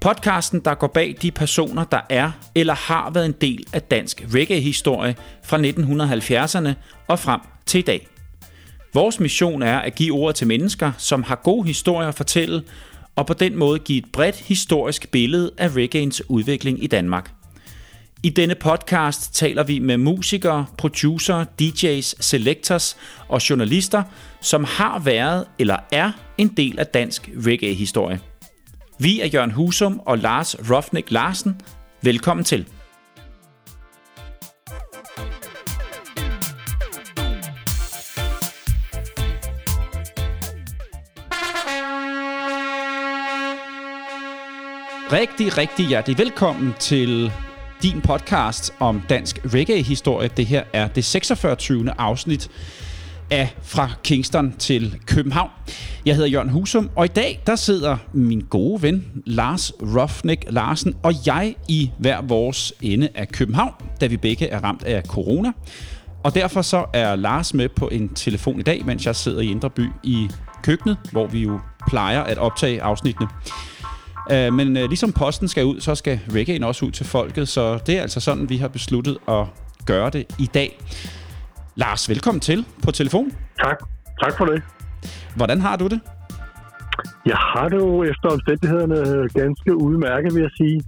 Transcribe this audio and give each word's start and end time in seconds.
Podcasten, 0.00 0.60
der 0.60 0.74
går 0.74 0.86
bag 0.86 1.16
de 1.22 1.30
personer, 1.30 1.84
der 1.84 2.00
er 2.10 2.30
eller 2.54 2.74
har 2.74 3.10
været 3.10 3.26
en 3.26 3.34
del 3.40 3.66
af 3.72 3.82
dansk 3.82 4.24
reggae-historie 4.34 5.16
fra 5.44 5.58
1970'erne 5.58 6.74
og 7.08 7.18
frem 7.18 7.40
til 7.66 7.78
i 7.78 7.82
dag. 7.82 8.08
Vores 8.94 9.20
mission 9.20 9.62
er 9.62 9.78
at 9.78 9.94
give 9.94 10.14
ord 10.14 10.34
til 10.34 10.46
mennesker, 10.46 10.92
som 10.98 11.22
har 11.22 11.34
gode 11.34 11.66
historier 11.66 12.08
at 12.08 12.14
fortælle, 12.14 12.62
og 13.16 13.26
på 13.26 13.34
den 13.34 13.56
måde 13.56 13.78
give 13.78 13.98
et 13.98 14.12
bredt 14.12 14.36
historisk 14.36 15.10
billede 15.10 15.50
af 15.58 15.76
reggaeens 15.76 16.22
udvikling 16.28 16.84
i 16.84 16.86
Danmark. 16.86 17.30
I 18.22 18.30
denne 18.30 18.54
podcast 18.54 19.34
taler 19.34 19.62
vi 19.62 19.78
med 19.78 19.96
musikere, 19.96 20.66
producer, 20.78 21.44
DJ's, 21.62 22.14
selectors 22.20 22.96
og 23.28 23.50
journalister, 23.50 24.02
som 24.40 24.64
har 24.64 24.98
været 24.98 25.44
eller 25.58 25.76
er 25.92 26.12
en 26.38 26.48
del 26.48 26.78
af 26.78 26.86
dansk 26.86 27.30
reggae-historie. 27.46 28.20
Vi 29.00 29.20
er 29.20 29.26
Jørgen 29.26 29.50
Husum 29.50 30.00
og 30.06 30.18
Lars 30.18 30.56
Rofnik 30.70 31.10
Larsen. 31.10 31.60
Velkommen 32.02 32.44
til. 32.44 32.66
Rigtig, 45.12 45.58
rigtig 45.58 45.86
hjertelig 45.86 46.18
velkommen 46.18 46.74
til 46.80 47.32
din 47.82 48.00
podcast 48.00 48.74
om 48.80 49.02
dansk 49.08 49.38
reggae-historie. 49.54 50.30
Det 50.36 50.46
her 50.46 50.64
er 50.72 50.88
det 50.88 51.04
46. 51.04 51.56
afsnit 51.98 52.50
af 53.30 53.54
Fra 53.62 53.90
Kingston 54.04 54.54
til 54.58 54.96
København. 55.06 55.50
Jeg 56.06 56.14
hedder 56.14 56.28
Jørgen 56.28 56.48
Husum, 56.48 56.90
og 56.96 57.04
i 57.04 57.08
dag 57.08 57.42
der 57.46 57.56
sidder 57.56 57.96
min 58.12 58.40
gode 58.50 58.82
ven 58.82 59.04
Lars 59.26 59.72
Rofnik 59.82 60.44
Larsen 60.48 60.94
og 61.02 61.14
jeg 61.26 61.54
i 61.68 61.90
hver 61.98 62.22
vores 62.22 62.72
ende 62.82 63.08
af 63.14 63.28
København, 63.28 63.72
da 64.00 64.06
vi 64.06 64.16
begge 64.16 64.48
er 64.48 64.60
ramt 64.60 64.84
af 64.84 65.02
corona. 65.02 65.52
Og 66.24 66.34
derfor 66.34 66.62
så 66.62 66.84
er 66.92 67.16
Lars 67.16 67.54
med 67.54 67.68
på 67.68 67.88
en 67.88 68.08
telefon 68.08 68.60
i 68.60 68.62
dag, 68.62 68.82
mens 68.86 69.06
jeg 69.06 69.16
sidder 69.16 69.40
i 69.40 69.46
Indre 69.46 69.70
By 69.70 69.88
i 70.02 70.28
køkkenet, 70.62 70.96
hvor 71.12 71.26
vi 71.26 71.42
jo 71.42 71.60
plejer 71.88 72.20
at 72.20 72.38
optage 72.38 72.82
afsnittene. 72.82 73.28
Øh, 74.30 74.52
men 74.52 74.76
øh, 74.76 74.88
ligesom 74.88 75.12
posten 75.12 75.48
skal 75.48 75.64
ud, 75.64 75.80
så 75.80 75.94
skal 75.94 76.20
reggae'en 76.28 76.64
også 76.64 76.84
ud 76.84 76.90
til 76.90 77.06
folket, 77.06 77.48
så 77.48 77.78
det 77.86 77.98
er 77.98 78.02
altså 78.02 78.20
sådan, 78.20 78.48
vi 78.48 78.56
har 78.56 78.68
besluttet 78.68 79.18
at 79.28 79.44
gøre 79.84 80.10
det 80.10 80.26
i 80.38 80.46
dag. 80.46 80.78
Lars, 81.84 82.08
velkommen 82.08 82.40
til 82.40 82.60
på 82.84 82.90
telefon. 82.90 83.26
Tak. 83.64 83.78
Tak 84.22 84.32
for 84.38 84.44
det. 84.50 84.62
Hvordan 85.36 85.60
har 85.66 85.76
du 85.76 85.86
det? 85.92 86.00
Jeg 87.26 87.38
har 87.52 87.66
det 87.72 87.78
jo 87.86 88.02
efter 88.12 88.28
omstændighederne 88.36 88.98
ganske 89.40 89.70
udmærket, 89.86 90.30
vil 90.34 90.42
jeg 90.48 90.54
sige. 90.60 90.78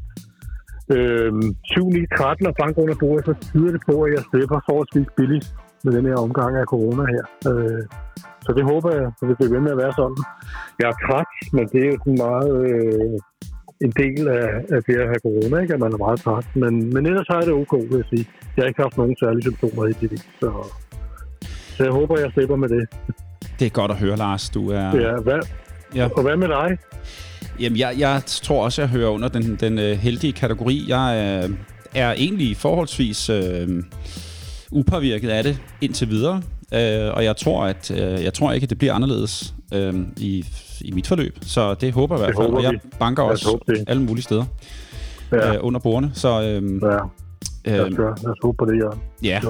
Øhm, 0.95 1.47
7-9 1.73 2.17
13 2.17 2.47
og 2.51 2.55
bank 2.61 2.75
under 2.83 2.97
bordet, 3.03 3.25
så 3.29 3.35
tyder 3.51 3.71
det 3.77 3.83
på, 3.91 3.95
at 4.05 4.11
jeg 4.17 4.23
slipper 4.31 4.59
forholdsvis 4.69 5.09
billigt 5.17 5.47
med 5.85 5.93
den 5.97 6.05
her 6.09 6.17
omgang 6.27 6.53
af 6.57 6.67
corona 6.75 7.05
her. 7.15 7.25
Øh, 7.51 7.83
så 8.45 8.51
det 8.57 8.65
håber 8.73 8.91
jeg, 8.97 9.05
at 9.07 9.29
det 9.29 9.37
bliver 9.39 9.53
ved 9.55 9.63
med 9.67 9.73
at 9.77 9.81
være 9.85 9.95
sådan. 10.01 10.21
Jeg 10.81 10.87
er 10.93 10.97
træt, 11.05 11.33
men 11.57 11.65
det 11.73 11.81
er 11.85 11.91
jo 11.93 11.99
sådan 12.05 12.21
meget 12.29 12.53
øh, 12.71 13.17
en 13.85 13.93
del 14.03 14.29
af, 14.29 14.49
af 14.75 14.83
det 14.87 14.97
at 15.05 15.09
have 15.13 15.23
corona, 15.27 15.63
ikke? 15.63 15.75
at 15.75 15.81
man 15.81 15.93
er 15.93 15.97
meget 16.07 16.21
træt. 16.21 16.47
Men, 16.55 16.95
men 16.95 17.07
ellers 17.07 17.27
har 17.31 17.37
jeg 17.37 17.47
det 17.47 17.55
ok, 17.55 17.73
vil 17.73 17.97
jeg 17.97 18.05
sige. 18.13 18.27
Jeg 18.57 18.63
har 18.63 18.69
ikke 18.69 18.83
haft 18.83 18.97
nogen 18.97 19.17
særlige 19.21 19.43
symptomer 19.43 19.87
i 19.87 19.93
det, 19.93 20.21
så, 20.41 20.51
så 21.77 21.85
jeg 21.85 21.93
håber, 21.93 22.21
jeg 22.21 22.31
slipper 22.33 22.57
med 22.57 22.69
det. 22.69 22.89
Det 23.59 23.67
er 23.67 23.71
godt 23.71 23.91
at 23.91 23.97
høre, 23.97 24.17
Lars. 24.17 24.51
Du 24.51 24.71
er... 24.71 24.97
Ja, 24.97 25.15
hvad, 25.27 25.41
ja. 25.95 26.09
Og 26.17 26.23
hvad 26.23 26.37
med 26.37 26.49
dig? 26.49 26.79
Jamen, 27.61 27.79
jeg, 27.79 27.95
jeg 27.99 28.23
tror 28.27 28.65
også, 28.65 28.83
jeg 28.83 28.89
hører 28.89 29.09
under 29.09 29.29
den, 29.29 29.57
den 29.61 29.79
uh, 29.79 29.85
heldige 29.85 30.33
kategori. 30.33 30.85
Jeg 30.89 31.45
uh, 31.45 31.57
er 31.95 32.13
egentlig 32.13 32.57
forholdsvis 32.57 33.31
uh, 33.31 33.37
upåvirket 34.73 35.29
af 35.29 35.43
det 35.45 35.63
indtil 35.81 36.09
videre. 36.09 36.43
Uh, 36.73 37.17
og 37.17 37.25
jeg 37.25 37.37
tror, 37.37 37.65
at 37.65 37.91
uh, 37.91 37.99
jeg 37.99 38.35
tror 38.35 38.53
ikke, 38.53 38.65
at 38.65 38.71
det 38.71 38.79
bliver 38.79 38.95
anderledes 38.95 39.55
uh, 39.75 39.95
i, 40.17 40.45
i 40.81 40.91
mit 40.93 41.07
forløb. 41.07 41.39
Så 41.43 41.75
det 41.75 41.93
håber 41.93 42.17
jeg 42.17 42.23
i 42.23 42.25
hvert 42.25 42.37
fald. 42.37 42.55
Og 42.55 42.63
jeg 42.63 42.81
banker 42.99 43.23
også 43.23 43.59
alle 43.87 44.03
mulige 44.03 44.23
steder 44.23 44.45
ja. 45.33 45.59
uh, 45.59 45.67
under 45.67 45.81
bordene. 45.81 46.11
Så, 46.15 46.39
uh, 46.39 46.45
ja. 46.45 47.77
Jeg, 47.77 47.87
uh, 47.87 47.99
jeg 47.99 48.33
håber 48.43 48.65
på 48.65 48.73
det, 48.73 48.79
ja. 48.79 48.89
Ja. 49.23 49.41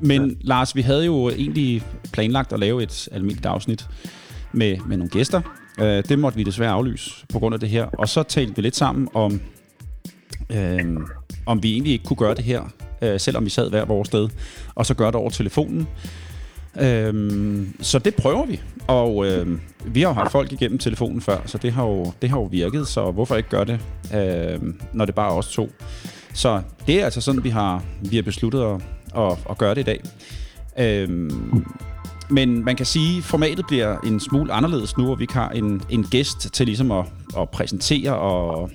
Men 0.00 0.28
ja. 0.28 0.34
Lars, 0.40 0.76
vi 0.76 0.82
havde 0.82 1.04
jo 1.04 1.28
egentlig 1.28 1.82
planlagt 2.12 2.52
at 2.52 2.60
lave 2.60 2.82
et 2.82 3.08
almindeligt 3.12 3.46
afsnit 3.46 3.88
med, 4.52 4.76
med 4.86 4.96
nogle 4.96 5.10
gæster. 5.10 5.40
Uh, 5.80 5.84
det 5.84 6.18
måtte 6.18 6.38
vi 6.38 6.42
desværre 6.42 6.72
aflyse 6.72 7.10
på 7.32 7.38
grund 7.38 7.54
af 7.54 7.60
det 7.60 7.68
her. 7.68 7.84
Og 7.84 8.08
så 8.08 8.22
talte 8.22 8.56
vi 8.56 8.62
lidt 8.62 8.76
sammen 8.76 9.08
om, 9.14 9.40
uh, 10.50 11.02
om 11.46 11.62
vi 11.62 11.72
egentlig 11.72 11.92
ikke 11.92 12.04
kunne 12.04 12.16
gøre 12.16 12.34
det 12.34 12.44
her, 12.44 12.62
uh, 13.02 13.08
selvom 13.18 13.44
vi 13.44 13.50
sad 13.50 13.70
hver 13.70 13.84
vores 13.84 14.08
sted, 14.08 14.28
og 14.74 14.86
så 14.86 14.94
gøre 14.94 15.08
det 15.08 15.14
over 15.16 15.30
telefonen. 15.30 15.88
Uh, 16.74 17.66
så 17.80 17.98
det 17.98 18.14
prøver 18.14 18.46
vi. 18.46 18.60
Og 18.86 19.16
uh, 19.16 19.26
vi 19.86 20.00
har 20.00 20.08
jo 20.08 20.14
haft 20.14 20.32
folk 20.32 20.52
igennem 20.52 20.78
telefonen 20.78 21.20
før, 21.20 21.38
så 21.46 21.58
det 21.58 21.72
har 21.72 21.84
jo, 21.84 22.12
det 22.22 22.30
har 22.30 22.38
jo 22.38 22.44
virket, 22.44 22.88
så 22.88 23.10
hvorfor 23.10 23.36
ikke 23.36 23.48
gøre 23.48 23.64
det, 23.64 23.80
uh, 24.04 24.68
når 24.92 25.04
det 25.04 25.14
bare 25.14 25.30
er 25.30 25.34
os 25.34 25.52
to? 25.52 25.70
Så 26.34 26.62
det 26.86 27.00
er 27.00 27.04
altså 27.04 27.20
sådan, 27.20 27.44
vi 27.44 27.48
har, 27.48 27.82
vi 28.00 28.16
har 28.16 28.22
besluttet 28.22 28.62
at, 28.62 28.82
at, 29.22 29.38
at 29.50 29.58
gøre 29.58 29.74
det 29.74 29.80
i 29.80 29.84
dag. 29.84 30.00
Øhm, 30.78 31.64
men 32.30 32.64
man 32.64 32.76
kan 32.76 32.86
sige, 32.86 33.18
at 33.18 33.24
formatet 33.24 33.64
bliver 33.68 34.00
en 34.00 34.20
smule 34.20 34.52
anderledes 34.52 34.98
nu, 34.98 35.10
og 35.10 35.20
vi 35.20 35.26
har 35.30 35.50
en, 35.50 35.82
en 35.90 36.04
gæst 36.04 36.52
til 36.52 36.66
ligesom 36.66 36.92
at, 36.92 37.04
at 37.38 37.48
præsentere 37.50 38.18
og, 38.18 38.70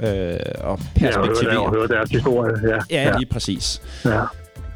øh, 0.00 0.36
og 0.60 0.80
perspektivere. 0.96 1.54
Ja, 1.54 1.60
og 1.60 1.74
høre, 1.74 1.88
deres 1.88 2.10
historie. 2.10 2.52
Ja, 2.68 2.78
ja, 2.90 3.02
ja. 3.02 3.16
lige 3.18 3.28
præcis. 3.30 3.82
Ja. 4.04 4.20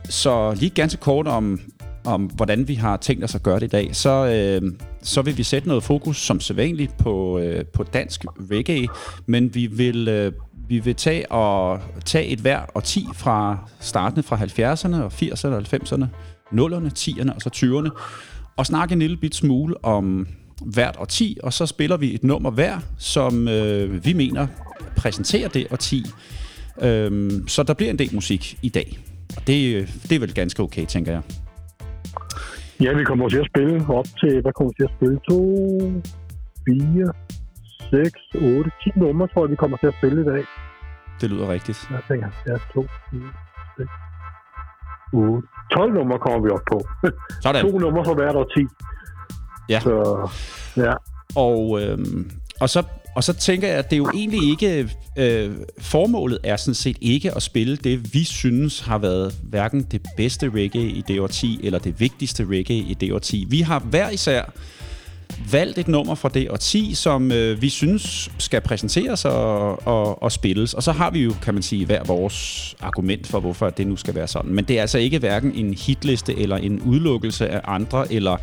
Så 0.09 0.55
lige 0.55 0.71
ganske 0.71 1.01
kort 1.01 1.27
om, 1.27 1.61
om, 2.09 2.23
hvordan 2.23 2.69
vi 2.69 2.75
har 2.75 2.97
tænkt 2.97 3.25
os 3.25 3.35
at 3.35 3.43
gøre 3.43 3.61
det 3.61 3.67
i 3.67 3.69
dag, 3.69 3.97
så, 3.97 4.27
øh, 4.27 4.73
så 5.03 5.23
vil 5.23 5.39
vi 5.39 5.43
sætte 5.43 5.69
noget 5.69 5.83
fokus 5.83 6.17
som 6.17 6.41
sædvanligt 6.41 6.99
på, 6.99 7.39
øh, 7.39 7.65
på 7.65 7.83
dansk 7.83 8.25
reggae, 8.51 8.89
men 9.27 9.55
vi 9.55 9.67
vil 9.67 10.09
øh, 10.09 10.33
vi 10.69 10.79
vil 10.79 10.95
tage 10.95 11.33
og 11.33 11.81
tage 12.05 12.27
et 12.27 12.39
hver 12.39 12.59
og 12.59 12.85
10 12.85 13.07
fra 13.15 13.59
startende 13.81 14.23
fra 14.23 14.37
70'erne 14.37 15.03
og 15.03 15.13
80'erne 15.23 15.49
og 15.49 15.65
90'erne, 15.73 16.07
0'erne, 16.53 16.91
10'erne 16.99 17.35
og 17.35 17.43
så 17.43 17.51
20'erne, 17.57 17.91
og 18.57 18.67
snakke 18.67 18.93
en 18.93 18.99
lille 18.99 19.17
bit 19.17 19.35
smule 19.35 19.85
om 19.85 20.27
hvert 20.65 20.97
og 20.97 21.09
10, 21.09 21.39
og 21.43 21.53
så 21.53 21.67
spiller 21.67 21.97
vi 21.97 22.15
et 22.15 22.25
nummer 22.25 22.51
hver, 22.51 22.79
som 22.99 23.49
øh, 23.49 24.05
vi 24.05 24.13
mener 24.13 24.47
præsenterer 24.97 25.49
det 25.49 25.67
og 25.71 25.79
10. 25.79 26.05
Øhm, 26.83 27.49
så 27.49 27.63
der 27.63 27.75
bliver 27.75 27.91
en 27.91 27.99
del 27.99 28.15
musik 28.15 28.59
i 28.63 28.69
dag. 28.69 28.99
Og 29.37 29.47
det, 29.47 29.75
øh, 29.75 29.89
det 30.03 30.13
er 30.13 30.21
vel 30.21 30.35
ganske 30.35 30.63
okay, 30.63 30.87
tænker 30.87 31.13
jeg. 31.13 31.23
Ja, 32.83 32.93
vi 32.93 33.05
kommer 33.05 33.29
til 33.29 33.39
at 33.39 33.47
spille 33.53 33.77
op 33.89 34.09
til, 34.21 34.41
hvad 34.43 34.53
kommer 34.53 34.71
vi 34.73 34.77
til 34.81 34.89
at 34.91 34.95
spille? 34.97 35.17
2, 35.31 36.03
4, 36.69 37.13
6, 37.91 38.11
8, 38.35 38.71
10 38.83 38.91
numre, 38.97 39.29
tror 39.29 39.43
jeg, 39.45 39.51
vi 39.51 39.57
kommer 39.57 39.77
til 39.77 39.87
at 39.87 39.95
spille 39.99 40.21
i 40.23 40.25
dag. 40.25 40.45
Det 41.21 41.31
lyder 41.31 41.49
rigtigt. 41.49 41.79
Jeg 41.91 42.03
tænker, 42.09 42.29
ja, 42.49 42.55
2, 42.75 42.87
4, 43.11 43.21
6, 43.79 43.91
8. 45.13 45.49
12 45.73 45.93
numre 45.95 46.19
kommer 46.19 46.41
vi 46.47 46.51
op 46.57 46.65
på. 46.73 46.79
Sådan. 47.45 47.63
to 47.71 47.79
numre 47.79 48.05
for 48.05 48.15
hvert 48.15 48.37
år 48.37 48.47
10. 48.57 48.67
Ja. 49.69 49.81
Så, 49.81 49.95
ja. 50.77 50.95
Og, 51.37 51.61
øhm, 51.83 52.31
og 52.61 52.69
så 52.69 52.81
og 53.19 53.25
så 53.25 53.33
tænker 53.33 53.69
jeg, 53.69 53.77
at 53.77 53.91
det 53.91 53.97
er 53.97 53.99
jo 53.99 54.11
egentlig 54.15 54.51
ikke... 54.51 54.89
Øh, 55.17 55.51
formålet 55.79 56.39
er 56.43 56.57
sådan 56.57 56.75
set 56.75 56.97
ikke 57.01 57.35
at 57.37 57.43
spille 57.43 57.77
det, 57.77 58.15
vi 58.15 58.25
synes 58.25 58.81
har 58.81 58.99
været 58.99 59.35
hverken 59.43 59.83
det 59.83 60.07
bedste 60.17 60.51
reggae 60.55 60.83
i 60.83 61.05
det 61.09 61.31
10 61.31 61.61
eller 61.63 61.79
det 61.79 62.01
vigtigste 62.01 62.45
reggae 62.45 62.77
i 62.77 62.95
det 63.01 63.23
10 63.23 63.47
Vi 63.49 63.61
har 63.61 63.79
hver 63.79 64.11
især 64.11 64.53
valgt 65.51 65.79
et 65.79 65.89
nummer 65.89 66.15
fra 66.15 66.29
det 66.29 66.61
10 66.61 66.95
som 66.95 67.33
øh, 67.33 67.63
vi 67.63 67.69
synes 67.69 68.31
skal 68.39 68.61
præsenteres 68.61 69.25
og, 69.25 69.87
og, 69.87 70.23
og 70.23 70.33
spilles. 70.33 70.75
Og 70.75 70.83
så 70.83 70.93
har 70.93 71.11
vi 71.11 71.23
jo, 71.23 71.35
kan 71.43 71.55
man 71.55 71.63
sige, 71.63 71.87
hver 71.87 72.05
vores 72.05 72.77
argument 72.81 73.27
for, 73.27 73.41
hvorfor 73.41 73.71
det 73.71 73.87
nu 73.87 73.97
skal 73.97 74.15
være 74.15 74.29
sådan. 74.29 74.55
Men 74.55 74.65
det 74.65 74.77
er 74.77 74.81
altså 74.81 74.99
ikke 74.99 75.19
hverken 75.19 75.55
en 75.55 75.75
hitliste 75.75 76.39
eller 76.39 76.57
en 76.57 76.83
udelukkelse 76.83 77.49
af 77.49 77.61
andre, 77.65 78.13
eller 78.13 78.37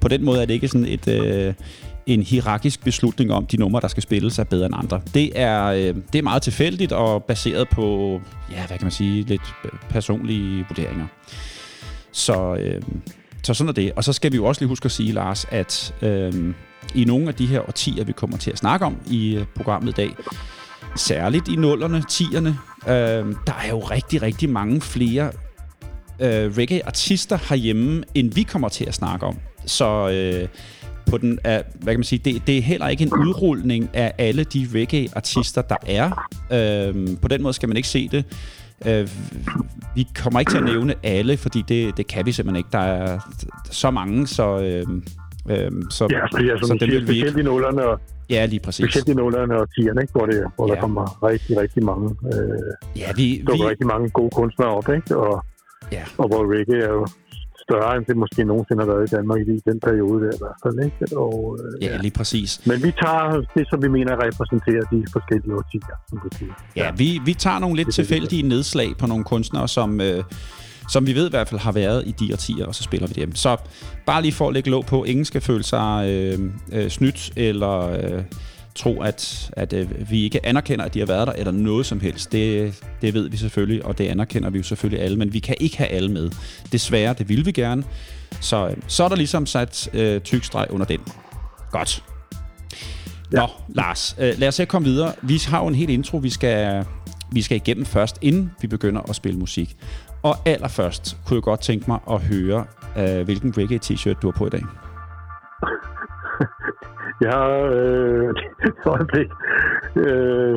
på 0.00 0.08
den 0.08 0.24
måde 0.24 0.42
er 0.42 0.46
det 0.46 0.54
ikke 0.54 0.68
sådan 0.68 0.86
et, 0.86 1.08
øh, 1.08 1.54
en 2.06 2.22
hierarkisk 2.22 2.84
beslutning 2.84 3.32
om, 3.32 3.46
de 3.46 3.56
numre, 3.56 3.80
der 3.80 3.88
skal 3.88 4.02
spilles, 4.02 4.38
er 4.38 4.44
bedre 4.44 4.66
end 4.66 4.74
andre. 4.76 5.00
Det 5.14 5.40
er, 5.40 5.64
øh, 5.64 5.94
det 6.12 6.18
er 6.18 6.22
meget 6.22 6.42
tilfældigt 6.42 6.92
og 6.92 7.24
baseret 7.24 7.68
på, 7.68 8.20
ja, 8.50 8.66
hvad 8.66 8.78
kan 8.78 8.84
man 8.84 8.92
sige, 8.92 9.22
lidt 9.22 9.54
øh, 9.64 9.70
personlige 9.88 10.64
vurderinger. 10.68 11.06
Så, 12.12 12.54
øh, 12.54 12.82
så 13.42 13.54
sådan 13.54 13.68
er 13.68 13.72
det. 13.72 13.92
Og 13.96 14.04
så 14.04 14.12
skal 14.12 14.32
vi 14.32 14.36
jo 14.36 14.44
også 14.44 14.60
lige 14.60 14.68
huske 14.68 14.86
at 14.86 14.92
sige, 14.92 15.12
Lars, 15.12 15.46
at 15.50 15.94
øh, 16.02 16.54
i 16.94 17.04
nogle 17.04 17.28
af 17.28 17.34
de 17.34 17.46
her 17.46 17.68
årtier, 17.68 18.04
vi 18.04 18.12
kommer 18.12 18.36
til 18.36 18.50
at 18.50 18.58
snakke 18.58 18.86
om 18.86 18.96
i 19.10 19.36
øh, 19.36 19.44
programmet 19.56 19.92
i 19.92 19.94
dag, 19.94 20.10
særligt 20.96 21.48
i 21.48 21.56
nullerne, 21.56 22.04
tierne, 22.08 22.58
øh, 22.82 23.34
der 23.46 23.54
er 23.64 23.68
jo 23.68 23.78
rigtig, 23.78 24.22
rigtig 24.22 24.50
mange 24.50 24.80
flere 24.80 25.32
øh, 26.20 26.56
reggae-artister 26.56 27.38
herhjemme, 27.48 28.02
end 28.14 28.34
vi 28.34 28.42
kommer 28.42 28.68
til 28.68 28.84
at 28.84 28.94
snakke 28.94 29.26
om. 29.26 29.38
Så 29.66 30.08
øh, 30.08 30.48
på 31.10 31.18
den 31.18 31.38
er, 31.44 31.62
hvad 31.74 31.92
kan 31.92 31.98
man 31.98 32.04
sige, 32.04 32.20
det, 32.24 32.42
det 32.46 32.58
er 32.58 32.62
heller 32.62 32.88
ikke 32.88 33.02
en 33.02 33.12
udrulning 33.12 33.90
af 33.94 34.14
alle 34.18 34.44
de 34.44 34.68
reggae-artister, 34.74 35.62
der 35.62 35.76
er. 35.86 36.28
Øh, 36.52 37.08
på 37.22 37.28
den 37.28 37.42
måde 37.42 37.54
skal 37.54 37.68
man 37.68 37.76
ikke 37.76 37.88
se 37.88 38.08
det. 38.08 38.24
Øh, 38.86 39.08
vi 39.94 40.06
kommer 40.22 40.40
ikke 40.40 40.50
til 40.52 40.58
at 40.58 40.64
nævne 40.64 40.94
alle, 41.02 41.36
fordi 41.36 41.62
det, 41.68 41.96
det 41.96 42.06
kan 42.06 42.26
vi 42.26 42.32
simpelthen 42.32 42.56
ikke. 42.56 42.68
Der 42.72 42.78
er 42.78 43.18
så 43.70 43.90
mange, 43.90 44.26
så... 44.26 44.58
Øh, 44.58 44.86
øh, 45.50 45.70
så, 45.90 46.08
ja, 46.10 46.20
så, 46.32 46.44
ja, 46.44 46.58
som 46.58 46.66
så 46.66 46.76
dem 46.80 46.90
siger, 46.90 47.06
vi 47.06 47.26
ikke... 47.26 47.40
i 47.40 47.42
nullerne 47.42 47.84
og 47.84 48.00
Ja, 48.30 48.46
lige 48.46 48.60
præcis. 48.60 48.84
Specielt 48.84 49.08
i 49.08 49.14
nullerne 49.14 49.60
og 49.60 49.74
tierne, 49.74 50.00
ikke? 50.02 50.12
hvor, 50.12 50.26
det, 50.26 50.44
hvor 50.56 50.68
ja. 50.68 50.74
der 50.74 50.80
kommer 50.80 51.24
rigtig, 51.24 51.60
rigtig 51.60 51.84
mange, 51.84 52.16
øh, 52.24 53.00
ja, 53.00 53.12
vi, 53.16 53.42
vi... 53.46 53.52
rigtig 53.52 53.86
mange 53.86 54.10
gode 54.10 54.30
kunstnere 54.30 54.68
op, 54.68 54.88
ikke? 54.88 55.16
Og, 55.16 55.44
ja. 55.92 56.02
og 56.18 56.28
hvor 56.28 56.42
reggae 56.52 56.82
er 56.82 56.92
jo 56.92 57.06
større, 57.70 57.96
end 57.96 58.04
det 58.10 58.16
måske 58.16 58.40
nogensinde 58.44 58.80
har 58.84 58.90
været 58.92 59.04
i 59.08 59.14
Danmark 59.16 59.38
i 59.40 59.44
den 59.70 59.78
periode 59.88 60.18
der 60.24 60.32
i 60.38 60.40
hvert 60.42 60.58
fald. 60.64 60.76
Ikke? 60.86 61.16
Og, 61.24 61.58
øh, 61.60 61.84
ja, 61.84 61.96
lige 62.06 62.14
præcis. 62.20 62.50
Men 62.66 62.76
vi 62.86 62.90
tager 63.02 63.44
det, 63.56 63.64
som 63.70 63.78
vi 63.84 63.88
mener 63.88 64.12
repræsenterer 64.26 64.84
de 64.92 64.98
forskellige 65.12 65.54
årtier, 65.60 65.96
som 66.08 66.18
du 66.24 66.28
siger. 66.38 66.54
Ja, 66.76 66.84
ja 66.84 66.90
vi, 67.00 67.08
vi 67.24 67.34
tager 67.34 67.58
nogle 67.58 67.76
lidt 67.76 67.86
det, 67.86 67.94
tilfældige 67.94 68.42
det. 68.42 68.48
nedslag 68.48 68.88
på 68.98 69.06
nogle 69.06 69.24
kunstnere, 69.24 69.68
som... 69.68 70.00
Øh, 70.00 70.22
som 70.88 71.06
vi 71.06 71.14
ved 71.14 71.26
i 71.26 71.30
hvert 71.30 71.48
fald 71.48 71.60
har 71.60 71.72
været 71.72 72.02
i 72.06 72.12
de 72.20 72.32
årtier, 72.32 72.66
og 72.66 72.74
så 72.74 72.82
spiller 72.82 73.06
vi 73.06 73.12
dem. 73.12 73.34
Så 73.34 73.56
bare 74.06 74.22
lige 74.22 74.32
for 74.32 74.48
at 74.48 74.54
lægge 74.54 74.70
låg 74.70 74.86
på, 74.86 75.04
ingen 75.04 75.24
skal 75.24 75.40
føle 75.40 75.62
sig 75.62 76.08
øh, 76.10 76.38
øh, 76.72 76.88
snydt 76.88 77.32
eller 77.36 77.90
øh, 77.90 78.22
tro, 78.74 79.02
at, 79.02 79.50
at 79.52 79.72
øh, 79.72 80.10
vi 80.10 80.22
ikke 80.22 80.46
anerkender, 80.46 80.84
at 80.84 80.94
de 80.94 80.98
har 80.98 81.06
været 81.06 81.26
der, 81.26 81.32
eller 81.32 81.52
noget 81.52 81.86
som 81.86 82.00
helst. 82.00 82.32
Det, 82.32 82.74
det 83.02 83.14
ved 83.14 83.28
vi 83.28 83.36
selvfølgelig, 83.36 83.84
og 83.84 83.98
det 83.98 84.08
anerkender 84.08 84.50
vi 84.50 84.58
jo 84.58 84.64
selvfølgelig 84.64 85.04
alle, 85.04 85.16
men 85.16 85.32
vi 85.32 85.38
kan 85.38 85.54
ikke 85.60 85.78
have 85.78 85.88
alle 85.88 86.08
med. 86.12 86.30
Desværre, 86.72 87.14
det 87.18 87.28
vil 87.28 87.46
vi 87.46 87.52
gerne. 87.52 87.84
Så, 88.40 88.68
øh, 88.68 88.76
så 88.86 89.04
er 89.04 89.08
der 89.08 89.16
ligesom 89.16 89.46
sat 89.46 89.90
øh, 89.94 90.20
tykstreg 90.20 90.66
under 90.70 90.86
den. 90.86 91.00
Godt. 91.70 92.04
Ja. 93.32 93.40
Nå, 93.40 93.46
Lars, 93.68 94.16
øh, 94.18 94.38
lad 94.38 94.48
os 94.48 94.54
se 94.54 94.64
komme 94.64 94.88
videre. 94.88 95.12
Vi 95.22 95.40
har 95.48 95.60
jo 95.60 95.66
en 95.66 95.74
helt 95.74 95.90
intro, 95.90 96.16
vi 96.16 96.30
skal, 96.30 96.84
vi 97.32 97.42
skal 97.42 97.56
igennem 97.56 97.86
først, 97.86 98.18
inden 98.22 98.50
vi 98.60 98.66
begynder 98.66 99.00
at 99.08 99.16
spille 99.16 99.38
musik. 99.38 99.76
Og 100.22 100.36
allerførst 100.48 101.16
kunne 101.26 101.34
jeg 101.34 101.42
godt 101.42 101.60
tænke 101.60 101.84
mig 101.88 101.98
at 102.10 102.20
høre, 102.20 102.64
øh, 102.96 103.24
hvilken 103.24 103.54
reggae-t-shirt 103.58 104.22
du 104.22 104.30
har 104.30 104.38
på 104.38 104.46
i 104.46 104.50
dag. 104.50 104.62
Jeg 107.20 107.30
har 107.30 107.50
øh, 107.80 108.34
øjeblik. 108.94 109.30
Øh, 109.96 110.54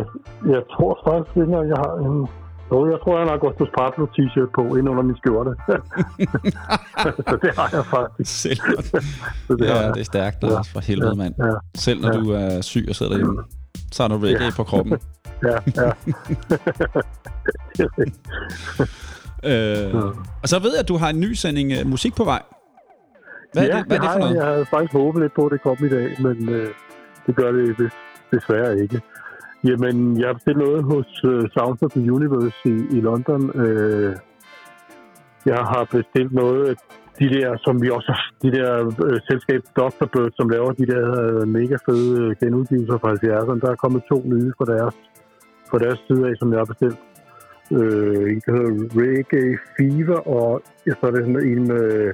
jeg 0.54 0.62
tror 0.74 0.94
faktisk 1.08 1.38
ikke, 1.38 1.58
at 1.58 1.68
jeg 1.68 1.78
har 1.86 1.94
en... 2.08 2.28
Jo, 2.72 2.92
jeg 2.92 3.00
tror, 3.04 3.18
jeg 3.18 3.28
har 3.28 3.34
Augustus 3.34 3.70
Pablo 3.78 4.06
t-shirt 4.06 4.50
på 4.56 4.76
ind 4.76 4.90
under 4.90 5.04
min 5.04 5.18
skjorte. 5.18 5.52
så 7.28 7.38
det 7.42 7.52
har 7.58 7.70
jeg 7.74 7.86
faktisk. 7.86 8.32
Selv 8.42 8.58
så 9.48 9.56
det 9.60 9.66
ja, 9.66 9.92
det 9.92 10.00
er 10.00 10.04
stærkt, 10.04 10.44
Lars, 10.44 10.70
for 10.70 10.80
helvede, 10.80 11.10
ja, 11.10 11.16
mand. 11.16 11.34
Ja, 11.40 11.54
Selv 11.76 12.02
når 12.02 12.14
ja. 12.14 12.20
du 12.20 12.32
er 12.32 12.62
syg 12.62 12.86
og 12.90 12.96
sidder 12.96 13.12
derhjemme, 13.12 13.44
så 13.92 14.04
har 14.04 14.08
du 14.08 14.18
reggae 14.18 14.44
ja. 14.44 14.52
på 14.56 14.64
kroppen. 14.64 15.00
ja, 15.44 15.58
ja. 15.82 15.92
øh, 19.50 20.04
og 20.44 20.50
så 20.50 20.60
ved 20.60 20.72
jeg, 20.72 20.80
at 20.80 20.88
du 20.88 20.98
har 20.98 21.10
en 21.10 21.20
ny 21.20 21.34
sending 21.34 21.72
uh, 21.82 21.88
musik 21.88 22.16
på 22.16 22.24
vej. 22.24 22.42
Hvad 23.54 23.64
ja, 23.64 23.70
er 23.70 23.78
det, 23.78 23.88
hvad 23.88 23.98
er 23.98 24.02
det 24.02 24.10
for 24.12 24.20
noget? 24.20 24.36
Jeg 24.36 24.46
havde 24.46 24.66
faktisk 24.66 24.94
håbet 24.94 25.22
lidt 25.22 25.34
på, 25.34 25.46
at 25.46 25.52
det 25.52 25.62
kom 25.62 25.78
i 25.86 25.90
dag, 25.90 26.08
men 26.26 26.50
øh, 26.50 26.70
det 27.26 27.36
gør 27.36 27.52
det 27.52 27.92
desværre 28.32 28.80
ikke. 28.80 29.02
Jamen, 29.64 30.20
jeg 30.20 30.28
har 30.28 30.34
bestilt 30.34 30.58
noget 30.58 30.84
hos 30.84 31.24
uh, 31.24 31.44
Sounds 31.56 31.82
of 31.82 31.92
the 31.92 32.14
Universe 32.14 32.58
i, 32.66 32.98
i 32.98 33.00
London. 33.02 33.42
Uh, 33.64 34.14
jeg 35.46 35.62
har 35.72 35.88
bestilt 35.92 36.34
noget 36.34 36.78
de 37.20 37.30
der, 37.30 37.58
som 37.58 37.82
vi 37.82 37.90
også 37.90 38.14
de 38.42 38.52
der 38.52 38.70
uh, 38.86 39.18
selskab 39.30 39.62
Dr. 39.76 40.06
Bird, 40.14 40.32
som 40.36 40.50
laver 40.50 40.72
de 40.72 40.86
der 40.86 41.06
uh, 41.22 41.48
mega 41.48 41.78
fede 41.86 42.36
genudgivelser 42.36 42.98
fra 42.98 43.14
70'erne. 43.14 43.60
Der 43.60 43.72
er 43.72 43.76
kommet 43.76 44.04
to 44.12 44.22
nye 44.26 44.54
fra 44.58 44.66
deres, 44.66 44.96
fra 45.70 45.78
deres 45.80 46.00
side 46.08 46.30
af, 46.30 46.34
som 46.40 46.52
jeg 46.52 46.60
har 46.60 46.66
bestilt. 46.66 47.00
Uh, 47.72 48.24
en, 48.32 48.42
der 48.46 48.52
hedder 48.56 48.74
Reggae 49.02 49.58
Fever, 49.78 50.20
og 50.38 50.62
ja, 50.88 50.92
så 51.00 51.08
er 51.08 51.12
det 51.12 51.26
sådan 51.26 51.48
en... 51.48 51.72
Uh, 51.72 52.12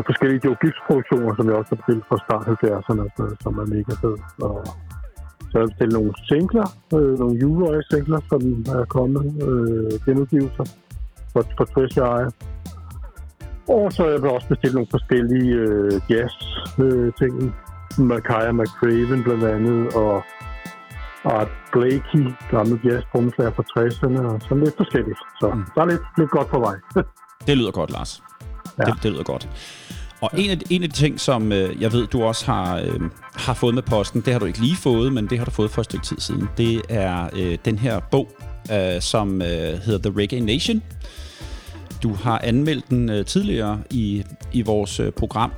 er 0.00 0.10
forskellige 0.12 0.40
Joe 0.44 0.56
Gibbs-produktioner, 0.62 1.32
som 1.36 1.46
jeg 1.48 1.56
også 1.60 1.70
har 1.72 1.80
bestilt 1.82 2.04
fra 2.08 2.18
start 2.24 2.44
70'erne, 2.52 3.04
som 3.44 3.52
er 3.62 3.66
mega 3.74 3.94
fed. 4.02 4.16
Og 4.48 4.56
så 5.48 5.52
har 5.54 5.60
jeg 5.64 5.70
bestilt 5.72 5.92
nogle 5.98 6.12
singler, 6.30 6.66
øh, 6.96 7.12
nogle 7.22 7.36
juleøje-singler, 7.42 8.20
som 8.30 8.42
er 8.78 8.84
kommet, 8.96 9.24
øh, 9.48 9.92
genudgivelser 10.06 10.66
for, 11.32 11.42
for 11.56 11.64
Treasure 11.72 12.08
Eye. 12.16 12.30
Og 13.74 13.92
så 13.92 14.02
har 14.02 14.10
jeg 14.10 14.24
også 14.38 14.48
bestilt 14.48 14.74
nogle 14.74 14.90
forskellige 14.96 15.54
øh, 15.54 15.92
jazz-ting. 16.10 17.34
Øh, 17.44 17.52
Makaya 17.98 18.52
McCraven 18.52 19.22
blandt 19.22 19.44
andet, 19.44 19.94
og 19.96 20.24
Art 21.24 21.48
Blakey, 21.72 22.22
gamle 22.50 22.80
jazz 22.84 23.04
fra 23.12 23.64
60'erne, 23.72 24.20
og 24.26 24.40
sådan 24.42 24.64
lidt 24.64 24.76
forskelligt. 24.76 25.18
Så 25.40 25.50
mm. 25.54 25.64
der 25.74 25.80
er 25.82 25.86
lidt, 25.86 26.02
lidt 26.18 26.30
godt 26.30 26.48
på 26.48 26.58
vej. 26.58 26.76
det 27.46 27.56
lyder 27.58 27.70
godt, 27.70 27.90
Lars. 27.90 28.22
Ja. 28.78 28.84
Det, 28.84 29.02
det 29.02 29.12
lyder 29.12 29.22
godt. 29.22 29.48
Og 30.20 30.30
en 30.36 30.50
af, 30.50 30.58
en 30.70 30.82
af 30.82 30.88
de 30.88 30.94
ting, 30.94 31.20
som 31.20 31.52
øh, 31.52 31.82
jeg 31.82 31.92
ved, 31.92 32.06
du 32.06 32.22
også 32.22 32.46
har, 32.46 32.78
øh, 32.78 33.00
har 33.34 33.54
fået 33.54 33.74
med 33.74 33.82
posten, 33.82 34.20
det 34.20 34.32
har 34.32 34.40
du 34.40 34.46
ikke 34.46 34.60
lige 34.60 34.76
fået, 34.76 35.12
men 35.12 35.26
det 35.26 35.38
har 35.38 35.44
du 35.44 35.50
fået 35.50 35.70
for 35.70 35.80
et 35.80 35.84
stykke 35.84 36.06
tid 36.06 36.20
siden, 36.20 36.48
det 36.56 36.82
er 36.88 37.28
øh, 37.32 37.58
den 37.64 37.78
her 37.78 38.00
bog, 38.10 38.28
øh, 38.72 39.00
som 39.00 39.42
øh, 39.42 39.48
hedder 39.78 40.10
The 40.10 40.20
Reggae 40.20 40.40
Nation. 40.40 40.82
Du 42.02 42.14
har 42.14 42.40
anmeldt 42.44 42.90
den 42.90 43.10
øh, 43.10 43.24
tidligere 43.24 43.80
i, 43.90 44.24
i 44.52 44.62
vores 44.62 45.00
øh, 45.00 45.12
program, 45.12 45.52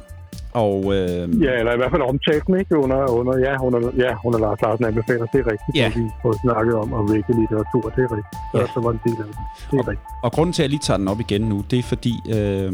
og, 0.64 0.78
øh, 0.96 1.42
ja, 1.46 1.52
eller 1.60 1.72
i 1.72 1.78
hvert 1.80 1.92
fald 1.94 2.02
omtalt 2.02 2.46
den, 2.46 2.54
ikke? 2.60 2.78
Under, 2.84 3.00
under, 3.18 3.34
ja, 3.46 3.54
under, 3.66 3.80
ja, 4.04 4.12
under 4.24 4.38
Lars 4.38 4.60
Larsen 4.62 4.84
anbefaler. 4.84 5.26
Det 5.32 5.40
er 5.44 5.46
rigtigt, 5.52 5.74
ja. 5.74 5.88
vi 5.96 6.02
får 6.22 6.32
snakket 6.42 6.74
om, 6.74 6.92
om 6.92 7.04
reggae-litteratur. 7.06 7.84
Det 7.96 8.02
er 8.06 8.10
rigtigt. 8.16 8.36
Så, 8.52 8.58
ja. 8.60 8.66
så 8.74 8.80
var 8.84 8.90
det 8.92 9.00
del 9.04 9.16
af 9.18 9.26
det. 9.28 9.36
Det 9.70 9.76
er 9.76 9.82
og, 9.82 9.88
rigtigt. 9.88 10.08
Og 10.22 10.32
grunden 10.32 10.52
til, 10.52 10.62
at 10.62 10.64
jeg 10.64 10.70
lige 10.70 10.84
tager 10.88 10.98
den 10.98 11.08
op 11.08 11.20
igen 11.20 11.42
nu, 11.42 11.64
det 11.70 11.78
er 11.78 11.82
fordi, 11.82 12.14
øh, 12.36 12.72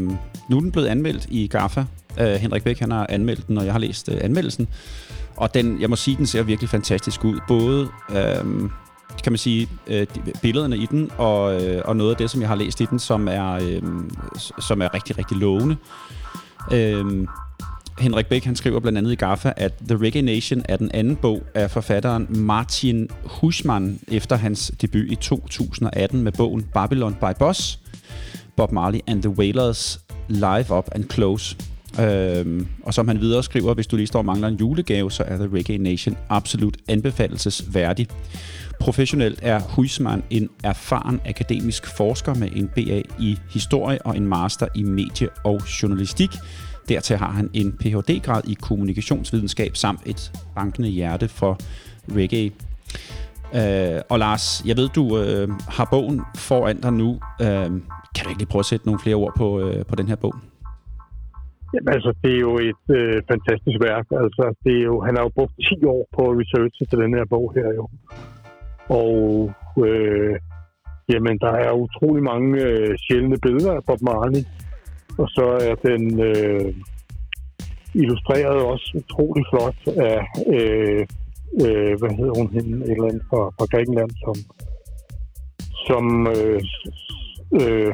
nu 0.49 0.57
er 0.57 0.61
den 0.61 0.71
blevet 0.71 0.87
anmeldt 0.87 1.25
i 1.29 1.47
GAFA. 1.47 1.83
Øh, 2.21 2.33
Henrik 2.43 2.63
Bæk, 2.63 2.79
han 2.79 2.91
har 2.91 3.05
anmeldt 3.09 3.47
den, 3.47 3.57
og 3.57 3.65
jeg 3.65 3.73
har 3.73 3.79
læst 3.79 4.09
øh, 4.09 4.17
anmeldelsen. 4.21 4.67
Og 5.37 5.53
den, 5.53 5.81
jeg 5.81 5.89
må 5.89 5.95
sige, 5.95 6.17
den 6.17 6.25
ser 6.25 6.43
virkelig 6.43 6.69
fantastisk 6.69 7.25
ud. 7.25 7.39
Både... 7.47 7.87
Øh, 8.09 8.69
kan 9.23 9.31
man 9.31 9.37
sige, 9.37 9.69
øh, 9.87 10.07
billederne 10.41 10.77
i 10.77 10.85
den, 10.85 11.11
og, 11.17 11.63
øh, 11.63 11.81
og 11.85 11.95
noget 11.95 12.11
af 12.11 12.17
det, 12.17 12.29
som 12.29 12.41
jeg 12.41 12.49
har 12.49 12.55
læst 12.55 12.81
i 12.81 12.85
den, 12.85 12.99
som 12.99 13.27
er, 13.27 13.53
øh, 13.53 13.81
som 14.59 14.81
er 14.81 14.93
rigtig, 14.93 15.17
rigtig 15.17 15.37
lovende. 15.37 15.77
Øh, 16.71 17.27
Henrik 17.99 18.25
Bæk 18.25 18.43
han 18.43 18.55
skriver 18.55 18.79
blandt 18.79 18.97
andet 18.97 19.11
i 19.11 19.15
GAFA, 19.15 19.53
at 19.57 19.73
The 19.87 19.97
Reggae 19.97 20.21
Nation 20.21 20.61
er 20.69 20.77
den 20.77 20.91
anden 20.93 21.15
bog 21.15 21.43
af 21.55 21.71
forfatteren 21.71 22.27
Martin 22.29 23.09
Huschmann 23.23 23.99
efter 24.07 24.35
hans 24.35 24.71
debut 24.81 25.05
i 25.11 25.15
2018 25.15 26.21
med 26.21 26.31
bogen 26.31 26.63
Babylon 26.73 27.13
by 27.13 27.37
Boss, 27.39 27.79
Bob 28.57 28.71
Marley 28.71 28.99
and 29.07 29.21
the 29.21 29.29
Wailers 29.29 29.99
Live 30.27 30.77
Up 30.77 30.89
and 30.91 31.03
Close. 31.11 31.57
Øhm, 31.99 32.67
og 32.83 32.93
som 32.93 33.07
han 33.07 33.19
videre 33.19 33.43
skriver, 33.43 33.73
hvis 33.73 33.87
du 33.87 33.95
lige 33.95 34.07
står 34.07 34.19
og 34.19 34.25
mangler 34.25 34.47
en 34.47 34.55
julegave, 34.55 35.11
så 35.11 35.23
er 35.23 35.37
The 35.37 35.49
Reggae 35.57 35.77
Nation 35.77 36.17
absolut 36.29 36.77
anbefalelsesværdig. 36.87 38.07
Professionelt 38.79 39.39
er 39.41 39.59
Huisman 39.59 40.23
en 40.29 40.49
erfaren 40.63 41.21
akademisk 41.25 41.97
forsker 41.97 42.33
med 42.33 42.49
en 42.55 42.67
BA 42.67 43.01
i 43.19 43.37
historie 43.49 44.05
og 44.05 44.17
en 44.17 44.27
master 44.27 44.67
i 44.75 44.83
medie- 44.83 45.29
og 45.43 45.61
journalistik, 45.81 46.29
Dertil 46.89 47.17
har 47.17 47.31
han 47.31 47.49
en 47.53 47.71
Ph.D.-grad 47.71 48.41
i 48.47 48.53
kommunikationsvidenskab 48.53 49.75
samt 49.75 50.01
et 50.05 50.31
bankende 50.55 50.89
hjerte 50.89 51.27
for 51.27 51.57
reggae. 52.15 52.51
Øh, 53.59 54.01
og 54.09 54.19
Lars, 54.19 54.63
jeg 54.65 54.77
ved, 54.77 54.89
du 54.89 55.03
øh, 55.21 55.47
har 55.77 55.87
bogen 55.91 56.21
foran 56.37 56.81
dig 56.81 56.93
nu. 56.93 57.09
Øh, 57.41 57.69
kan 58.13 58.21
du 58.23 58.29
ikke 58.29 58.41
lige 58.41 58.53
prøve 58.53 58.65
at 58.65 58.71
sætte 58.71 58.85
nogle 58.85 58.99
flere 59.03 59.15
ord 59.15 59.33
på, 59.37 59.47
øh, 59.59 59.85
på 59.85 59.95
den 59.95 60.07
her 60.07 60.15
bog? 60.15 60.35
Jamen, 61.73 61.89
altså, 61.95 62.11
det 62.23 62.31
er 62.35 62.41
jo 62.49 62.55
et 62.71 62.85
øh, 62.97 63.17
fantastisk 63.31 63.77
værk. 63.89 64.07
Altså, 64.23 64.43
det 64.63 64.73
er 64.79 64.85
jo, 64.91 64.95
han 65.01 65.15
har 65.15 65.23
jo 65.23 65.31
brugt 65.37 65.55
10 65.57 65.85
år 65.85 66.03
på 66.17 66.23
research 66.41 66.75
til 66.89 66.97
den 67.03 67.13
her 67.17 67.25
bog 67.33 67.45
her 67.55 67.69
jo. 67.79 67.85
Og 69.01 69.15
øh, 69.87 70.35
jamen, 71.11 71.35
der 71.45 71.53
er 71.65 71.71
utrolig 71.85 72.23
mange 72.23 72.49
øh, 72.67 72.93
sjældne 73.03 73.37
billeder 73.45 73.73
af 73.73 73.83
Bob 73.87 74.01
Marley 74.01 74.43
og 75.17 75.27
så 75.29 75.45
er 75.69 75.75
den, 75.89 76.19
øh, 76.19 76.73
illustreret 77.93 78.61
også 78.73 78.91
utrolig 78.95 79.45
flot 79.51 79.79
af, 79.87 80.19
øh, 80.47 81.05
øh, 81.65 81.93
hvad 81.99 82.17
hedder 82.17 82.33
hun, 82.39 82.49
hende, 82.53 82.85
et 82.85 82.91
eller 82.91 83.09
andet 83.09 83.23
fra, 83.29 83.41
fra 83.57 83.65
Grækenland, 83.71 84.11
som, 84.23 84.35
som 85.87 86.27
øh, 86.27 86.61
øh, 87.61 87.93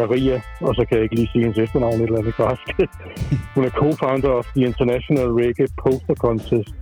Maria, 0.00 0.40
og 0.60 0.74
så 0.74 0.84
kan 0.88 0.96
jeg 0.96 1.02
ikke 1.02 1.14
lige 1.14 1.28
sige 1.32 1.42
hendes 1.44 1.58
efternavn 1.58 1.94
et 1.94 2.02
eller 2.02 2.18
andet 2.18 2.34
græsk. 2.34 2.66
hun 3.54 3.64
er 3.64 3.72
co-founder 3.80 4.32
of 4.40 4.46
the 4.56 4.64
International 4.64 5.28
Reggae 5.40 5.68
Poster 5.82 6.14
Contest. 6.14 6.74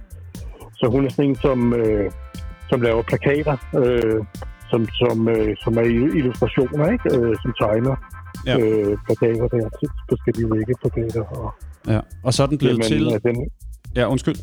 Så 0.79 0.87
hun 0.93 1.05
er 1.07 1.11
sådan 1.11 1.31
en, 1.31 1.35
som, 1.35 1.75
øh, 1.75 2.11
som 2.71 2.81
laver 2.81 3.03
plakater, 3.03 3.57
øh, 3.83 4.25
som, 4.71 4.89
som, 5.01 5.29
øh, 5.29 5.57
som 5.65 5.79
er 5.79 5.83
illustrationer, 6.21 6.91
ikke? 6.93 7.09
Øh, 7.17 7.37
som 7.43 7.55
tegner 7.61 7.97
Ja. 8.47 8.59
øh, 8.59 8.97
plakater 9.07 9.49
der 9.49 9.69
forskellige 10.09 10.49
reggae-plakater. 10.55 11.23
Og, 11.23 11.53
Ja. 11.89 12.01
Og 12.25 12.35
så 12.35 12.43
er 12.43 12.47
den 12.47 12.59
blevet 12.59 12.83
til... 12.83 13.05
den, 13.27 13.37
Ja, 13.97 14.11
undskyld. 14.11 14.37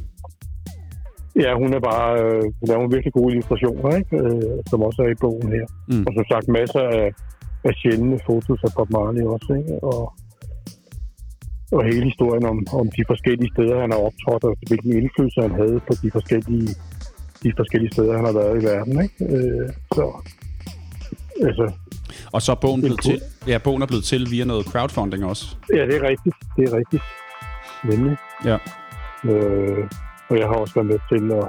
Ja, 1.43 1.51
hun 1.61 1.73
er 1.73 1.79
bare 1.79 2.09
øh, 2.23 2.43
hun 2.59 2.67
laver 2.71 2.87
virkelig 2.95 3.13
gode 3.13 3.31
illustrationer, 3.33 3.95
ikke? 3.99 4.17
Øh, 4.17 4.57
som 4.69 4.81
også 4.87 5.01
er 5.05 5.09
i 5.15 5.21
bogen 5.21 5.51
her. 5.57 5.65
Mm. 5.89 6.03
Og 6.07 6.11
som 6.17 6.25
sagt, 6.31 6.47
masser 6.47 6.83
af, 6.99 7.07
af 7.63 7.73
sjældne 7.79 8.19
fotos 8.25 8.63
af 8.63 8.71
Bob 8.77 8.89
Marley 8.89 9.23
også, 9.35 9.53
ikke? 9.59 9.73
Og, 9.83 10.13
og 11.71 11.83
hele 11.91 12.05
historien 12.11 12.45
om, 12.45 12.57
om 12.79 12.85
de 12.97 13.03
forskellige 13.07 13.51
steder, 13.55 13.81
han 13.83 13.91
har 13.91 13.99
optrådt, 14.07 14.43
og 14.43 14.53
hvilken 14.67 14.91
indflydelse 14.99 15.41
han 15.41 15.55
havde 15.61 15.79
på 15.87 15.93
de 16.03 16.11
forskellige, 16.11 16.69
de 17.43 17.51
forskellige 17.59 17.91
steder, 17.95 18.13
han 18.19 18.25
har 18.25 18.35
været 18.41 18.61
i 18.61 18.65
verden, 18.71 18.95
ikke? 19.05 19.17
Øh, 19.35 19.69
så, 19.95 20.05
altså, 21.43 21.71
Og 22.31 22.41
så 22.41 22.51
er 22.51 22.55
bogen 22.55 22.81
blevet 22.81 22.99
til, 23.03 23.21
ja, 23.47 23.57
bogen 23.57 23.81
er 23.81 23.85
blevet 23.85 24.03
til 24.03 24.27
via 24.31 24.45
noget 24.45 24.65
crowdfunding 24.65 25.25
også. 25.25 25.55
ja, 25.73 25.85
det 25.85 25.95
er 25.95 26.07
rigtigt. 26.09 26.35
Det 26.57 26.63
er 26.73 26.77
rigtigt. 26.77 27.03
Nemlig. 27.83 28.17
Ja. 28.45 28.57
Øh, 29.25 29.89
og 30.29 30.37
jeg 30.39 30.47
har 30.47 30.55
også 30.55 30.73
været 30.73 30.87
med 30.87 30.99
til 31.11 31.23
at, 31.39 31.47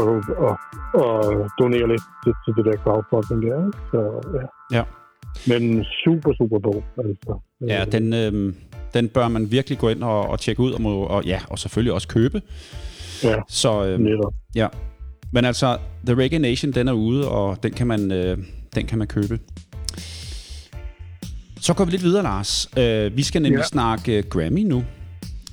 at, 0.00 0.08
at, 0.48 0.56
at 1.02 1.50
donere 1.58 1.88
lidt 1.88 2.02
til, 2.24 2.32
til 2.44 2.54
det 2.56 2.64
der 2.64 2.76
crowdfunding 2.84 3.42
der. 3.52 3.70
Så 3.90 4.30
ja. 4.38 4.78
Ja. 4.78 4.84
Men 5.46 5.84
super, 6.04 6.32
super 6.38 6.58
bog. 6.58 6.84
Altså. 6.98 7.40
Ja, 7.68 7.80
Øh, 7.86 7.92
den, 7.92 8.12
øh, 8.12 8.54
den 8.94 9.08
bør 9.08 9.28
man 9.28 9.50
virkelig 9.50 9.78
gå 9.78 9.88
ind 9.88 10.02
og, 10.02 10.28
og 10.28 10.40
tjekke 10.40 10.62
ud, 10.62 10.72
og, 10.72 10.80
må, 10.82 11.02
og, 11.02 11.24
ja, 11.24 11.40
og 11.50 11.58
selvfølgelig 11.58 11.92
også 11.92 12.08
købe. 12.08 12.42
Ja, 13.24 13.36
Så, 13.48 13.84
øh, 13.86 13.98
netop. 14.00 14.32
ja. 14.54 14.68
Men 15.32 15.44
altså, 15.44 15.78
The 16.06 16.14
Reggae 16.22 16.38
Nation, 16.38 16.72
den 16.72 16.88
er 16.88 16.92
ude, 16.92 17.28
og 17.28 17.62
den 17.62 17.72
kan 17.72 17.86
man, 17.86 18.12
øh, 18.12 18.38
den 18.76 18.86
kan 18.86 18.98
man 18.98 19.06
købe. 19.06 19.38
Så 21.60 21.74
går 21.74 21.84
vi 21.84 21.90
lidt 21.90 22.02
videre, 22.02 22.22
Lars. 22.22 22.68
Øh, 22.78 23.16
vi 23.16 23.22
skal 23.22 23.42
nemlig 23.42 23.58
ja. 23.58 23.66
Snakke 23.66 24.18
øh, 24.18 24.24
Grammy 24.28 24.62
nu. 24.62 24.84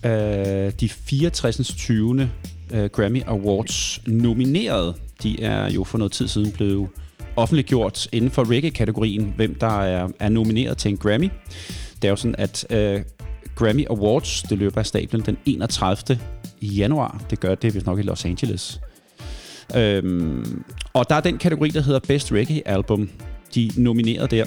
Øh, 0.06 0.72
de 0.80 0.90
64. 0.90 1.76
20. 1.76 2.30
Øh, 2.74 2.90
Grammy 2.90 3.22
Awards 3.26 4.08
nomineret, 4.08 4.96
de 5.24 5.44
er 5.44 5.72
jo 5.72 5.84
for 5.84 5.98
noget 5.98 6.12
tid 6.12 6.28
siden 6.28 6.52
blevet 6.52 6.90
offentliggjort 7.36 8.08
inden 8.12 8.32
for 8.32 8.52
reggae-kategorien, 8.52 9.34
hvem 9.36 9.56
der 9.56 9.82
er, 9.82 10.08
er 10.20 10.30
nomineret 10.30 10.78
til 10.78 10.92
en 10.92 10.98
Grammy. 10.98 11.30
Det 11.96 12.08
er 12.08 12.10
jo 12.10 12.16
sådan, 12.16 12.36
at 12.38 12.66
øh, 12.70 13.02
Grammy 13.56 13.86
Awards, 13.90 14.42
det 14.42 14.58
løber 14.58 14.78
af 14.78 14.86
stablen 14.86 15.22
den 15.26 15.38
31. 15.46 16.20
januar. 16.62 17.24
Det 17.30 17.40
gør 17.40 17.56
det 17.56 17.76
vist 17.76 17.86
nok 17.86 18.00
i 18.00 18.02
Los 18.02 18.26
Angeles. 18.26 18.80
Øhm, 19.76 20.64
og 20.94 21.10
der 21.10 21.16
er 21.16 21.22
den 21.22 21.38
kategori, 21.38 21.70
der 21.70 21.82
hedder 21.82 22.00
Best 22.08 22.32
Reggae 22.32 22.68
Album. 22.68 23.10
De 23.56 23.72
nominerede 23.78 23.84
nomineret 23.84 24.32
der. 24.32 24.46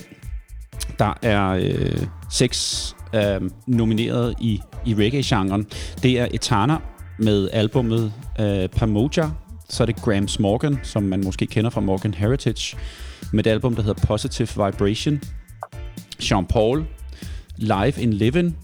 Der 0.99 1.14
er 1.23 1.49
øh, 1.50 2.06
seks 2.30 2.97
øh, 3.14 3.50
nomineret 3.66 4.35
i, 4.40 4.61
i 4.87 4.95
reggae-genren. 4.95 5.66
Det 6.02 6.21
er 6.21 6.28
Etana 6.30 6.76
med 7.18 7.49
albumet 7.52 8.12
øh, 8.40 8.68
Pamoja. 8.68 9.30
Så 9.68 9.83
er 9.83 9.87
det 9.87 9.97
Grams 9.97 10.40
Morgan, 10.40 10.78
som 10.83 11.02
man 11.02 11.25
måske 11.25 11.47
kender 11.47 11.71
fra 11.71 11.80
Morgan 11.80 12.14
Heritage, 12.14 12.78
med 13.33 13.47
et 13.47 13.50
album, 13.50 13.75
der 13.75 13.83
hedder 13.83 14.06
Positive 14.06 14.49
Vibration. 14.49 15.21
Sean 16.18 16.47
Paul, 16.47 16.85
Live 17.56 17.92
in 17.99 18.12
Living. 18.12 18.56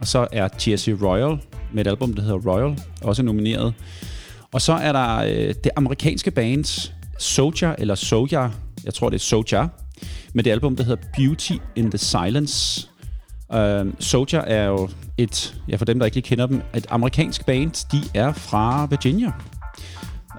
Og 0.00 0.06
så 0.06 0.26
er 0.32 0.48
Jesse 0.66 0.98
Royal 1.02 1.38
med 1.72 1.86
et 1.86 1.90
album, 1.90 2.14
der 2.14 2.22
hedder 2.22 2.38
Royal, 2.38 2.78
også 3.02 3.22
nomineret. 3.22 3.74
Og 4.56 4.62
så 4.62 4.72
er 4.72 4.92
der 4.92 5.16
øh, 5.16 5.54
det 5.64 5.70
amerikanske 5.76 6.30
band 6.30 6.90
Soja, 7.18 7.74
eller 7.78 7.94
Soja, 7.94 8.48
jeg 8.84 8.94
tror 8.94 9.10
det 9.10 9.16
er 9.16 9.20
Soja, 9.20 9.66
med 10.34 10.44
det 10.44 10.50
album, 10.50 10.76
der 10.76 10.84
hedder 10.84 11.02
Beauty 11.16 11.52
in 11.74 11.90
the 11.90 11.98
Silence. 11.98 12.88
Øh, 13.54 13.86
Soja 14.00 14.42
er 14.46 14.64
jo 14.64 14.88
et, 15.18 15.60
ja 15.68 15.76
for 15.76 15.84
dem, 15.84 15.98
der 15.98 16.06
ikke 16.06 16.16
lige 16.16 16.24
kender 16.24 16.46
dem, 16.46 16.62
et 16.76 16.86
amerikansk 16.90 17.46
band. 17.46 17.86
De 17.92 18.18
er 18.18 18.32
fra 18.32 18.86
Virginia. 18.86 19.32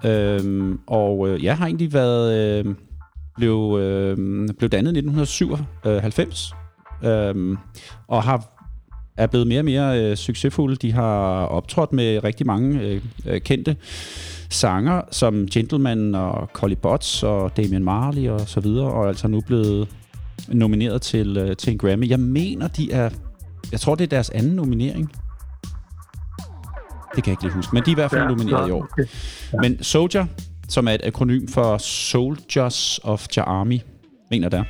Øh, 0.03 0.75
og 0.87 1.29
øh, 1.29 1.43
jeg 1.43 1.57
har 1.57 1.65
egentlig 1.65 1.93
været 1.93 2.33
øh, 2.39 2.75
blev, 3.35 3.77
øh, 3.79 4.47
blev 4.57 4.69
dannet 4.69 4.95
i 4.95 4.99
1997 4.99 6.53
øh, 7.03 7.57
og 8.07 8.23
har 8.23 8.56
er 9.17 9.27
blevet 9.27 9.47
mere 9.47 9.59
og 9.59 9.65
mere 9.65 10.01
øh, 10.01 10.15
succesfulde. 10.15 10.75
De 10.75 10.91
har 10.91 11.45
optrådt 11.45 11.93
med 11.93 12.23
rigtig 12.23 12.45
mange 12.45 12.81
øh, 12.81 13.01
øh, 13.25 13.41
kendte 13.41 13.75
sanger, 14.49 15.01
som 15.11 15.47
Gentleman 15.47 16.15
og 16.15 16.49
Collie 16.53 16.75
Butts 16.75 17.23
og 17.23 17.57
Damian 17.57 17.83
Marley 17.83 18.29
og 18.29 18.39
så 18.39 18.59
videre, 18.59 18.91
og 18.91 19.03
er 19.03 19.07
altså 19.07 19.27
nu 19.27 19.41
blevet 19.41 19.87
nomineret 20.47 21.01
til, 21.01 21.37
øh, 21.37 21.55
til 21.55 21.71
en 21.71 21.77
Grammy. 21.77 22.09
Jeg 22.09 22.19
mener, 22.19 22.67
de 22.67 22.91
er... 22.91 23.09
Jeg 23.71 23.79
tror, 23.79 23.95
det 23.95 24.03
er 24.03 24.07
deres 24.07 24.29
anden 24.29 24.55
nominering. 24.55 25.11
Det 27.15 27.23
kan 27.23 27.31
jeg 27.31 27.33
ikke 27.33 27.43
lige 27.43 27.53
huske, 27.53 27.75
men 27.75 27.83
de 27.85 27.91
er 27.91 27.93
i 27.93 27.95
hvert 27.95 28.11
fald 28.11 28.21
ja, 28.21 28.27
nomineret 28.27 28.67
i 28.67 28.71
år. 28.71 28.87
Ja. 28.97 29.03
Men 29.61 29.83
Soldier, 29.83 30.25
som 30.69 30.87
er 30.87 30.91
et 30.91 31.01
akronym 31.03 31.47
for 31.47 31.77
Soldiers 31.77 32.99
of 33.03 33.27
the 33.27 33.41
Army, 33.41 33.79
mener 34.31 34.49
der. 34.49 34.63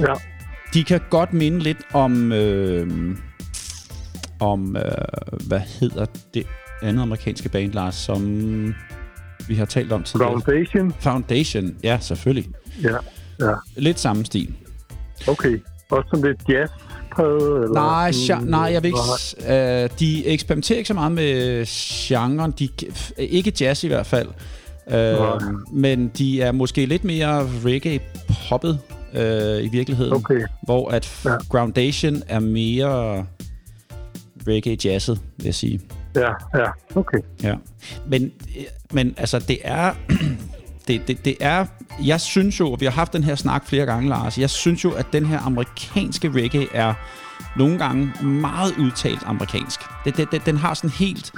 Ja. 0.00 0.33
De 0.74 0.84
kan 0.84 1.00
godt 1.10 1.32
minde 1.32 1.58
lidt 1.58 1.78
om, 1.92 2.32
øh, 2.32 3.16
om 4.40 4.76
øh, 4.76 4.82
hvad 5.46 5.60
hedder 5.60 6.06
det 6.34 6.46
andet 6.82 7.02
amerikanske 7.02 7.48
band, 7.48 7.72
Lars, 7.72 7.94
som 7.94 8.74
vi 9.48 9.54
har 9.54 9.64
talt 9.64 9.92
om 9.92 10.02
tidligere. 10.02 10.32
Foundation. 10.32 10.94
Foundation, 11.00 11.76
ja, 11.82 11.98
selvfølgelig. 12.00 12.50
Ja, 12.82 12.96
ja. 13.40 13.54
Lidt 13.76 14.00
samme 14.00 14.24
stil. 14.24 14.54
Okay. 15.28 15.62
Også 15.90 16.08
sådan 16.10 16.24
lidt 16.24 16.40
jazz? 16.48 16.70
Eller 17.18 17.74
Nej, 17.74 18.12
sådan, 18.12 18.44
ja, 18.44 18.50
nej, 18.50 18.72
jeg 18.72 18.82
vil 18.82 18.88
ikke... 18.88 19.82
Øh, 19.84 19.90
de 19.98 20.26
eksperimenterer 20.26 20.78
ikke 20.78 20.88
så 20.88 20.94
meget 20.94 21.12
med 21.12 21.64
genren. 22.08 22.50
De, 22.58 22.68
ikke 23.18 23.52
jazz 23.60 23.84
i 23.84 23.88
hvert 23.88 24.06
fald. 24.06 24.28
Øh, 24.90 24.94
Nej. 24.94 25.38
men 25.72 26.08
de 26.18 26.42
er 26.42 26.52
måske 26.52 26.86
lidt 26.86 27.04
mere 27.04 27.48
reggae-poppet 27.64 28.78
øh, 29.14 29.64
i 29.64 29.68
virkeligheden. 29.68 30.12
Okay. 30.12 30.40
Hvor 30.62 30.90
at 30.90 31.20
Ja. 31.24 31.30
Groundation 31.48 32.22
er 32.28 32.40
mere 32.40 33.26
reggae-jazzet, 34.48 35.20
vil 35.36 35.44
jeg 35.44 35.54
sige. 35.54 35.80
Ja, 36.16 36.30
ja. 36.58 36.70
Okay. 36.94 37.18
Ja. 37.42 37.54
Men, 38.06 38.32
men 38.92 39.14
altså, 39.16 39.38
det 39.38 39.58
er... 39.64 39.94
det, 40.88 41.08
det, 41.08 41.24
det 41.24 41.36
er... 41.40 41.66
Jeg 42.04 42.20
synes 42.20 42.60
jo, 42.60 42.72
og 42.72 42.80
vi 42.80 42.84
har 42.86 42.92
haft 42.92 43.12
den 43.12 43.24
her 43.24 43.34
snak 43.34 43.66
flere 43.66 43.86
gange, 43.86 44.08
Lars, 44.08 44.38
jeg 44.38 44.50
synes 44.50 44.84
jo, 44.84 44.90
at 44.90 45.06
den 45.12 45.26
her 45.26 45.38
amerikanske 45.38 46.30
reggae 46.30 46.66
er 46.74 46.94
nogle 47.56 47.78
gange 47.78 48.24
meget 48.24 48.74
udtalt 48.78 49.20
amerikansk. 49.24 49.80
Det, 50.04 50.16
det, 50.16 50.32
det, 50.32 50.46
den 50.46 50.56
har 50.56 50.74
sådan 50.74 50.90
helt 50.90 51.32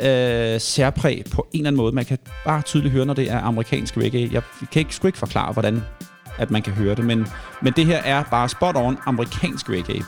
øh, 0.00 0.60
særpræg 0.60 1.24
på 1.32 1.48
en 1.52 1.58
eller 1.60 1.68
anden 1.68 1.76
måde. 1.76 1.94
Man 1.94 2.04
kan 2.04 2.18
bare 2.44 2.62
tydeligt 2.62 2.92
høre, 2.92 3.06
når 3.06 3.14
det 3.14 3.30
er 3.30 3.38
amerikansk 3.38 3.96
reggae. 3.96 4.28
Jeg 4.32 4.42
kan 4.72 4.80
ikke, 4.80 4.94
sgu 4.94 5.06
ikke 5.06 5.18
forklare, 5.18 5.52
hvordan 5.52 5.82
at 6.38 6.50
man 6.50 6.62
kan 6.62 6.72
høre 6.72 6.94
det, 6.94 7.04
men, 7.04 7.26
men 7.62 7.72
det 7.76 7.86
her 7.86 7.96
er 8.02 8.22
bare 8.30 8.48
spot 8.48 8.76
on 8.76 8.98
amerikansk 9.06 9.70
reggae. 9.70 10.02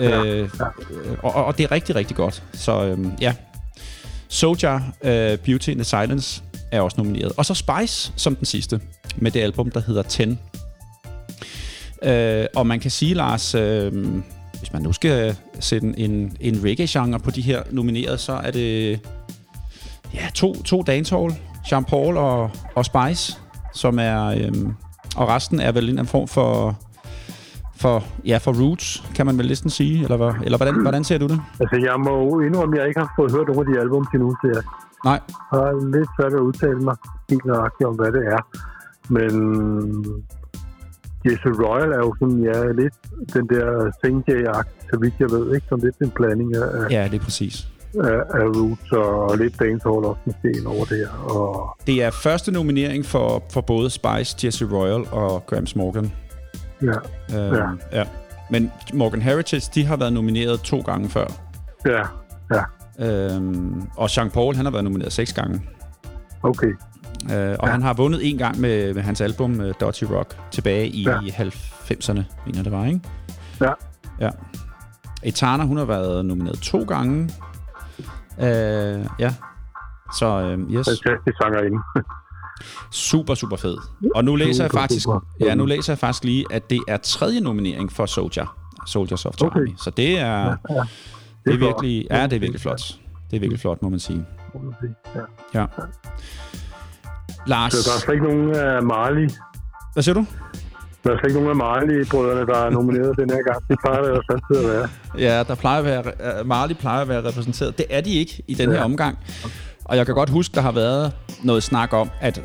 Ja, 0.00 0.24
Øh, 0.24 0.50
og, 1.22 1.34
og- 1.34 1.44
og 1.44 1.58
det 1.58 1.64
er 1.64 1.70
rigtig, 1.72 1.94
rigtig 1.94 2.16
godt. 2.16 2.42
Så 2.52 2.84
øhm, 2.84 3.12
ja, 3.20 3.34
Soja, 4.28 4.74
uh, 4.76 5.38
Beauty 5.38 5.68
in 5.68 5.74
the 5.76 5.84
Silence 5.84 6.42
er 6.72 6.80
også 6.80 6.94
nomineret. 6.98 7.32
Og 7.36 7.46
så 7.46 7.54
Spice 7.54 8.12
som 8.16 8.36
den 8.36 8.46
sidste, 8.46 8.80
med 9.16 9.30
det 9.30 9.40
album, 9.40 9.70
der 9.70 9.80
hedder 9.80 10.02
10. 10.02 10.30
Uh, 10.30 10.36
og 12.56 12.66
man 12.66 12.80
kan 12.80 12.90
sige, 12.90 13.14
Lars, 13.14 13.54
uh, 13.54 13.60
hvis 14.58 14.72
man 14.72 14.82
nu 14.82 14.92
skal 14.92 15.36
sætte 15.60 15.94
en, 15.98 16.36
en 16.40 16.60
reggae-genre 16.64 17.18
på 17.20 17.30
de 17.30 17.40
her 17.42 17.62
nominerede, 17.70 18.18
så 18.18 18.32
er 18.32 18.50
det 18.50 19.00
ja, 20.14 20.28
to, 20.34 20.62
to 20.62 20.82
dancehall, 20.82 21.34
Jean 21.72 21.84
Paul 21.84 22.16
og, 22.16 22.50
og 22.74 22.84
Spice, 22.84 23.36
som 23.74 23.98
er... 23.98 24.24
Øhm, 24.24 24.72
og 25.20 25.28
resten 25.28 25.60
er 25.60 25.72
vel 25.72 25.84
en 25.84 25.88
eller 25.88 26.00
anden 26.00 26.10
form 26.10 26.28
for, 26.28 26.50
for, 27.82 28.04
ja, 28.24 28.36
for 28.44 28.52
roots, 28.62 29.04
kan 29.14 29.26
man 29.26 29.38
vel 29.38 29.46
næsten 29.48 29.70
sige, 29.70 30.02
eller, 30.04 30.16
hvad, 30.16 30.32
eller 30.44 30.58
hvordan, 30.58 30.80
hvordan 30.82 31.04
ser 31.04 31.18
du 31.18 31.26
det? 31.26 31.40
Altså, 31.60 31.76
jeg 31.88 31.96
må 32.08 32.40
indrømme, 32.40 32.74
at 32.76 32.80
jeg 32.80 32.88
ikke 32.88 33.00
har 33.00 33.12
fået 33.16 33.32
hørt 33.32 33.46
nogle 33.48 33.60
af 33.60 33.66
de 33.72 33.80
album 33.80 34.06
til 34.10 34.20
nu, 34.20 34.30
så 34.40 34.46
jeg 34.54 34.62
Nej, 35.04 35.20
har 35.52 35.96
lidt 35.96 36.10
svært 36.16 36.34
at 36.34 36.40
udtale 36.40 36.80
mig 36.88 36.96
helt 37.30 37.44
nøjagtigt 37.44 37.88
om, 37.88 37.94
hvad 37.94 38.12
det 38.12 38.24
er. 38.36 38.40
Men 39.16 39.32
Jesse 41.24 41.48
Royal 41.62 41.90
er 41.92 42.00
jo 42.06 42.14
sådan, 42.20 42.40
ja, 42.50 42.72
lidt 42.72 42.94
den 43.34 43.44
der 43.48 43.90
Singh-agt, 44.00 44.72
så 44.90 44.98
vidt 45.00 45.14
jeg 45.20 45.30
ved, 45.30 45.54
ikke? 45.54 45.66
Som 45.68 45.80
lidt 45.80 45.96
en 46.00 46.10
blanding 46.10 46.56
af, 46.56 46.90
Ja, 46.90 47.08
det 47.10 47.20
er 47.20 47.24
præcis. 47.24 47.68
Af, 47.94 48.40
af 48.40 48.44
Roots 48.56 48.92
og 48.92 49.38
lidt 49.38 49.58
dancehall 49.60 50.04
også 50.04 50.20
måske 50.26 50.54
over 50.66 50.84
der. 50.84 51.08
Og 51.08 51.76
Det 51.86 52.02
er 52.02 52.10
første 52.10 52.52
nominering 52.52 53.06
for, 53.06 53.42
for 53.52 53.60
både 53.60 53.90
Spice, 53.90 54.36
Jesse 54.44 54.68
Royal 54.72 55.04
og 55.12 55.46
Grams 55.46 55.76
Morgan. 55.76 56.12
ja, 56.82 56.88
Øh, 57.38 57.52
Ja. 57.92 57.98
ja. 57.98 58.04
Men 58.50 58.72
Morgan 58.94 59.22
Heritage, 59.22 59.70
de 59.74 59.84
har 59.84 59.96
været 59.96 60.12
nomineret 60.12 60.60
to 60.60 60.80
gange 60.80 61.08
før. 61.08 61.26
ja, 61.86 62.02
ja, 62.54 62.62
Øhm, 63.00 63.82
og 63.96 64.08
Jean 64.16 64.30
Paul, 64.30 64.54
han 64.56 64.64
har 64.64 64.72
været 64.72 64.84
nomineret 64.84 65.12
seks 65.12 65.32
gange. 65.32 65.62
okay. 66.42 66.66
Øh, 67.32 67.56
og 67.58 67.66
ja. 67.66 67.72
han 67.72 67.82
har 67.82 67.94
vundet 67.94 68.30
en 68.30 68.38
gang 68.38 68.60
med, 68.60 68.94
med 68.94 69.02
hans 69.02 69.20
album 69.20 69.60
uh, 69.60 69.66
Dodgy 69.80 70.04
Rock 70.04 70.36
tilbage 70.50 70.88
i 70.88 71.02
Ja. 71.02 71.18
90'erne, 71.18 72.22
mener 72.46 72.62
det 72.62 72.72
var, 72.72 72.84
ikke? 72.86 73.00
Ja. 73.60 73.72
Ja. 74.20 74.30
Etana, 75.22 75.64
hun 75.64 75.76
har 75.76 75.84
været 75.84 76.24
nomineret 76.24 76.58
to 76.58 76.82
gange. 76.82 77.30
Øh, 78.40 79.06
ja. 79.18 79.34
Så 80.18 80.26
øh, 80.26 80.58
yes, 80.58 80.86
Fantastisk 80.88 81.36
sangerinde. 81.42 81.78
super, 82.90 83.34
super 83.34 83.56
fed. 83.56 83.76
Og 84.14 84.24
nu 84.24 84.36
læser 84.36 84.64
jeg 84.64 84.70
Super, 84.70 84.80
faktisk, 84.80 85.04
super. 85.04 85.20
ja, 85.40 85.54
nu 85.54 85.66
læser 85.66 85.92
jeg 85.92 85.98
faktisk 85.98 86.24
lige, 86.24 86.44
at 86.50 86.70
det 86.70 86.80
er 86.88 86.96
tredje 86.96 87.40
nominering 87.40 87.92
for 87.92 88.06
Soldier. 88.06 88.56
Soldiers 88.86 89.26
of 89.26 89.34
Okay. 89.42 89.60
Army. 89.60 89.74
Så 89.76 89.90
det 89.90 90.18
er, 90.20 90.26
ja, 90.26 90.44
ja. 90.44 90.54
det 91.44 91.54
er 91.54 91.56
flot. 91.56 91.60
virkelig, 91.60 92.06
ja, 92.10 92.22
det 92.22 92.32
er 92.32 92.38
virkelig 92.40 92.60
flot. 92.60 92.80
Det 93.30 93.36
er 93.36 93.40
virkelig 93.40 93.60
flot, 93.60 93.82
må 93.82 93.88
man 93.88 93.98
sige. 94.00 94.26
Ja. 95.14 95.20
Ja. 95.60 95.66
Lars, 97.46 97.72
Så 97.72 97.90
der 97.90 97.96
er 97.96 98.00
slet 98.00 98.14
ikke 98.14 98.26
nogen 98.26 98.54
af 98.54 98.82
Marley. 98.82 99.30
hvad 99.92 100.02
siger 100.02 100.14
du? 100.14 100.26
Der 101.08 101.14
er 101.14 101.18
slet 101.18 101.28
ikke 101.30 101.40
nogen 101.40 101.50
af 101.50 101.56
Marley-brødrene, 101.56 102.46
der 102.46 102.56
er 102.58 102.70
nomineret 102.70 103.16
den 103.18 103.30
her 103.30 103.42
gang. 103.52 103.68
Det 103.68 103.76
plejer 103.84 104.02
det 104.02 104.08
jo 104.08 104.22
altid 104.30 104.64
at 104.64 104.72
være. 104.74 104.88
Ja, 105.18 105.42
der 105.42 105.54
plejer 105.54 105.78
at 105.78 105.84
være, 105.84 106.02
uh, 106.40 106.46
Marley 106.46 106.74
plejer 106.74 107.00
at 107.02 107.08
være 107.08 107.24
repræsenteret. 107.28 107.78
Det 107.78 107.86
er 107.90 108.00
de 108.00 108.10
ikke 108.14 108.42
i 108.48 108.54
den 108.54 108.70
her 108.70 108.78
Ja. 108.78 108.84
omgang. 108.84 109.18
Og 109.84 109.96
jeg 109.96 110.06
kan 110.06 110.14
godt 110.14 110.30
huske, 110.30 110.54
der 110.54 110.60
har 110.60 110.72
været 110.72 111.12
noget 111.42 111.62
snak 111.62 111.92
om, 111.92 112.10
at 112.20 112.42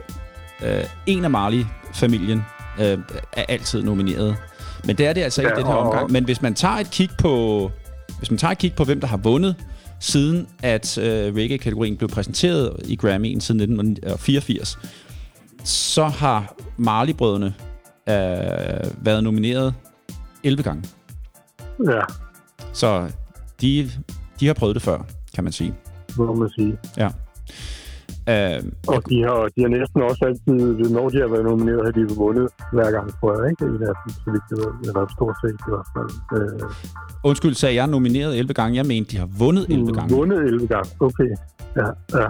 uh, 0.61 0.67
en 1.05 1.23
af 1.23 1.29
Marley-familien 1.31 2.45
uh, 2.79 2.83
er 2.83 3.43
altid 3.49 3.81
nomineret. 3.83 4.35
Men 4.85 4.95
det 4.95 5.07
er 5.07 5.13
det 5.13 5.21
altså 5.21 5.41
ikke 5.41 5.49
i 5.49 5.53
Ja, 5.53 5.59
den 5.59 5.67
her 5.67 5.73
og- 5.73 5.87
omgang. 5.89 6.11
Men 6.11 6.23
hvis 6.23 6.41
man 6.41 6.53
tager 6.53 6.75
et 6.75 6.91
kig 6.91 7.09
på, 7.19 7.71
hvis 8.17 8.31
man 8.31 8.37
tager 8.37 8.51
et 8.51 8.57
kig 8.57 8.73
på, 8.73 8.83
hvem 8.83 8.99
der 8.99 9.07
har 9.07 9.17
vundet, 9.17 9.55
siden 9.99 10.47
at 10.63 10.97
uh, 10.97 11.03
reggae-kategorien 11.03 11.97
blev 11.97 12.09
præsenteret 12.09 12.73
i 12.85 12.99
Grammy'en 13.03 13.39
siden 13.39 13.61
1984, 13.61 14.79
så 15.63 16.03
har 16.03 16.53
Marley-brødrene 16.77 17.53
uh, 18.07 19.05
været 19.05 19.23
nomineret 19.23 19.73
11 20.43 20.63
gange. 20.63 20.83
Ja, 21.85 22.01
Så 22.73 23.11
de, 23.61 23.89
de 24.39 24.47
har 24.47 24.53
prøvet 24.53 24.75
det 24.75 24.83
før, 24.83 24.99
kan 25.35 25.43
man 25.43 25.53
sige. 25.53 25.73
må 26.17 26.33
man 26.35 26.49
sige. 26.49 26.77
Ja. 26.97 27.07
Uh, 28.33 28.63
Og 28.87 29.09
de 29.09 29.17
har, 29.23 29.49
de 29.55 29.61
har 29.61 29.67
næsten 29.67 30.01
også 30.01 30.25
altid, 30.25 30.89
når 30.89 31.09
de 31.09 31.17
har 31.19 31.27
været 31.27 31.43
nomineret, 31.45 31.81
har 31.85 31.91
de 31.91 32.15
vundet 32.15 32.47
hver 32.73 32.91
gang, 32.91 33.19
tror 33.19 33.41
jeg, 33.41 33.51
ikke? 33.51 33.65
Af 33.65 33.95
dem, 34.05 34.13
så 34.23 34.31
vidt 34.31 34.43
jeg 34.51 34.57
ved. 34.57 34.71
Eller 34.87 35.07
stort 35.15 35.35
set 35.43 35.57
i 35.67 35.69
hvert 35.73 35.87
fald. 35.95 36.11
Øh, 36.37 36.69
undskyld, 37.23 37.53
sagde 37.53 37.75
jeg 37.75 37.87
nomineret 37.87 38.37
11 38.39 38.53
gange. 38.53 38.77
Jeg 38.77 38.85
mente, 38.85 39.11
de 39.11 39.17
har 39.17 39.29
vundet 39.39 39.65
11 39.69 39.93
gange. 39.93 40.15
Vundet 40.15 40.39
11 40.39 40.67
gange, 40.67 40.89
okay. 40.99 41.29
Ja, 41.75 41.87
ja. 42.19 42.27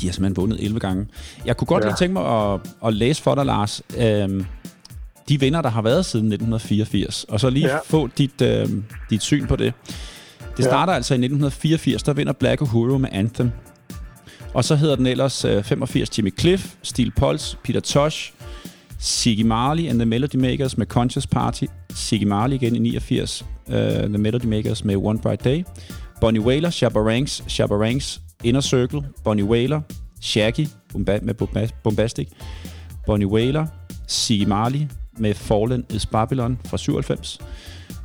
De 0.00 0.06
har 0.06 0.12
simpelthen 0.12 0.36
vundet 0.36 0.64
11 0.64 0.80
gange. 0.80 1.06
Jeg 1.46 1.56
kunne 1.56 1.66
godt 1.66 1.84
Ja. 1.84 1.88
lige 1.88 1.96
tænke 1.96 2.12
mig 2.12 2.52
at, 2.54 2.60
at 2.86 2.94
læse 2.94 3.22
for 3.22 3.34
dig, 3.34 3.46
Lars, 3.46 3.82
øhm, 3.98 4.44
de 5.28 5.40
vinder, 5.40 5.62
der 5.62 5.70
har 5.70 5.82
været 5.82 6.06
siden 6.06 6.26
1984. 6.26 7.24
Og 7.24 7.40
så 7.40 7.50
lige 7.50 7.66
Ja. 7.68 7.78
få 7.86 8.08
dit, 8.18 8.40
øh, 8.42 8.68
dit 9.10 9.22
syn 9.22 9.46
på 9.46 9.56
det. 9.56 9.72
Det 10.56 10.64
Ja. 10.64 10.68
starter 10.70 10.92
altså 10.92 11.14
i 11.14 11.18
1984, 11.18 12.02
der 12.02 12.12
vinder 12.12 12.32
Black 12.32 12.62
Uhuru 12.62 12.98
med 12.98 13.08
Anthem. 13.12 13.50
Og 14.54 14.64
så 14.64 14.76
hedder 14.76 14.96
den 14.96 15.06
ellers 15.06 15.44
øh, 15.44 15.62
85 15.62 16.18
Jimmy 16.18 16.34
Cliff, 16.40 16.74
Steel 16.82 17.10
Pulse, 17.16 17.56
Peter 17.64 17.80
Tosh, 17.80 18.32
Siggy 18.98 19.42
Marley 19.42 19.88
and 19.88 19.98
the 19.98 20.06
Melody 20.06 20.36
Makers 20.36 20.78
med 20.78 20.86
Conscious 20.86 21.26
Party, 21.26 21.64
Siggy 21.94 22.24
Marley 22.24 22.54
igen 22.56 22.76
i 22.76 22.78
89, 22.78 23.44
uh, 23.66 23.74
The 23.74 24.08
Melody 24.18 24.44
Makers 24.44 24.84
med 24.84 24.96
One 24.96 25.18
Bright 25.18 25.44
Day, 25.44 25.64
Bonnie 26.20 26.40
Whaler, 26.42 26.70
Shabba 26.70 27.00
Ranks, 27.00 27.44
Shabba 27.48 27.74
Ranks, 27.74 28.20
Inner 28.44 28.60
Circle, 28.60 29.02
Bonnie 29.24 29.44
Whaler, 29.44 29.80
Shaggy 30.20 30.66
Bomba- 30.92 31.20
med 31.22 31.34
Bomba- 31.34 31.68
Bombastic, 31.84 32.28
Bonnie 33.06 33.26
Whaler, 33.28 33.66
Siggy 34.08 34.46
Marley 34.46 34.86
med 35.18 35.34
Fallen 35.34 35.84
is 35.90 36.06
Babylon 36.06 36.58
fra 36.64 36.76
97, 36.76 37.38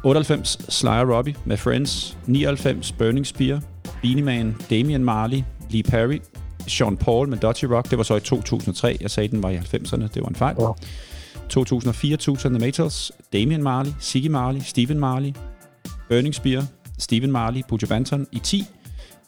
98 0.04 0.58
Sly 0.69 0.88
Robbie 0.88 1.36
med 1.45 1.58
Friends, 1.58 2.17
99 2.28 2.91
Burning 2.97 3.25
Spear, 3.28 3.62
Beanie 4.02 4.23
Man, 4.23 4.56
Damian 4.69 5.04
Marley, 5.04 5.43
Lee 5.69 5.84
Perry, 5.84 6.19
Sean 6.67 6.97
Paul 6.97 7.30
med 7.30 7.38
Dodgy 7.38 7.63
Rock. 7.63 7.89
Det 7.89 7.97
var 7.97 8.04
så 8.04 8.15
i 8.15 8.19
2003. 8.19 8.97
Jeg 9.02 9.12
sagde, 9.12 9.28
den 9.28 9.43
var 9.43 9.49
i 9.49 9.58
90'erne. 9.58 10.08
Det 10.13 10.21
var 10.21 10.28
en 10.30 10.36
fejl. 10.36 10.56
Ja. 10.60 10.71
2004 11.49 12.17
Toots 12.17 12.45
and 12.45 12.54
the 12.54 12.60
Maytals, 12.60 13.12
Damian 13.34 13.63
Marley, 13.63 13.91
Siggy 13.99 14.28
Marley, 14.28 14.62
Stephen 14.62 14.99
Marley, 14.99 15.34
Burning 16.10 16.36
Spear, 16.36 16.63
Stephen 16.99 17.32
Marley, 17.32 17.62
Buju 17.69 17.88
Banton 17.88 18.28
i 18.32 18.39
10, 18.43 18.65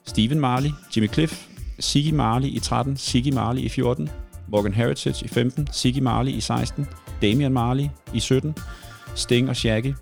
Stephen 0.05 0.39
Marley, 0.39 0.69
Jimmy 0.95 1.07
Cliff, 1.07 1.47
Siggy 1.79 2.11
Marley 2.11 2.47
i 2.47 2.59
13, 2.59 2.97
Siggy 2.97 3.33
Marley 3.33 3.61
i 3.61 3.69
14, 3.69 4.09
Morgan 4.47 4.73
Heritage 4.73 5.25
i 5.25 5.27
15, 5.27 5.67
Siggy 5.71 5.99
Marley 5.99 6.31
i 6.31 6.41
16, 6.41 6.87
Damian 7.21 7.53
Marley 7.53 7.89
i 8.13 8.19
17, 8.19 8.55
Sting 9.15 9.49
og 9.49 9.55
Shaggy, 9.55 9.93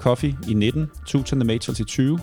Coffee 0.00 0.36
i 0.48 0.54
19, 0.54 0.90
Tutan 1.06 1.40
the 1.40 1.46
Matrix 1.46 1.80
i 1.80 1.84
20, 1.84 2.18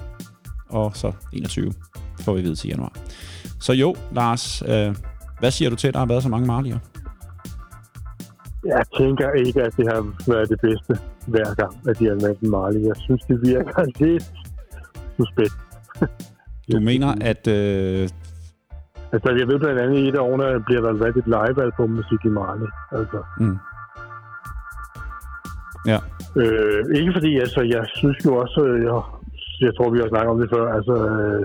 og 0.70 0.92
så 0.96 1.12
21 1.34 1.74
får 2.20 2.34
vi 2.34 2.42
videre 2.42 2.56
til 2.56 2.70
januar. 2.70 2.94
Så 3.60 3.74
jo, 3.74 3.96
Lars, 4.12 4.62
øh, 4.62 4.96
hvad 5.40 5.52
siger 5.52 5.70
du 5.70 5.76
til, 5.76 5.88
at 5.88 5.94
der 5.94 6.00
har 6.00 6.08
været 6.08 6.24
så 6.24 6.30
mange 6.30 6.48
Marley'er? 6.48 6.80
Jeg 8.66 8.84
tænker 8.98 9.32
ikke, 9.32 9.62
at 9.62 9.78
det 9.78 9.88
har 9.94 10.32
været 10.32 10.50
det 10.50 10.60
bedste 10.62 11.04
hver 11.28 11.54
gang, 11.54 11.90
at 11.90 12.00
de 12.00 12.06
har 12.06 12.16
været 12.22 12.40
en 12.40 12.50
Marley. 12.50 12.82
Jeg 12.88 12.96
synes, 12.96 13.22
det 13.22 13.42
virker 13.42 13.86
lidt 14.06 14.32
suspekt. 15.18 15.54
Du 16.72 16.80
mener, 16.80 17.16
at... 17.22 17.48
Øh, 17.48 18.10
Altså, 19.12 19.30
jeg 19.40 19.48
ved 19.48 19.60
blandt 19.60 19.80
andet, 19.80 19.98
at 19.98 20.04
i 20.04 20.08
et 20.08 20.16
af 20.16 20.28
årene 20.30 20.64
bliver 20.68 20.82
der 20.82 20.94
valgt 21.04 21.18
et 21.18 21.28
live-album 21.36 21.90
med 21.90 22.04
Siggy 22.10 22.32
Marley. 22.40 22.70
Altså, 22.92 23.20
mm, 23.40 23.58
ja, 25.92 26.00
øh, 26.42 26.82
ikke 27.00 27.14
fordi, 27.18 27.32
altså, 27.46 27.62
jeg 27.76 27.84
synes 28.00 28.18
jo 28.26 28.32
også, 28.44 28.60
øh, 28.70 28.84
jeg, 28.88 28.94
jeg 29.66 29.74
tror, 29.76 29.90
vi 29.90 30.00
har 30.00 30.10
snakket 30.10 30.32
om 30.34 30.40
det 30.42 30.50
før, 30.56 30.66
altså, 30.78 30.96
øh, 31.10 31.44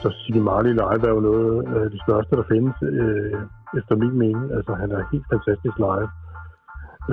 så 0.00 0.08
Siggy 0.20 0.42
Marley 0.48 0.72
live 0.82 1.04
er 1.08 1.14
jo 1.16 1.20
noget 1.30 1.48
af 1.82 1.90
det 1.90 2.00
største, 2.06 2.36
der 2.36 2.46
findes, 2.52 2.76
øh, 2.82 3.40
efter 3.78 3.94
min 4.02 4.14
mening. 4.22 4.52
Altså, 4.56 4.72
han 4.82 4.90
er 4.96 5.10
helt 5.12 5.26
fantastisk 5.32 5.76
live. 5.86 6.08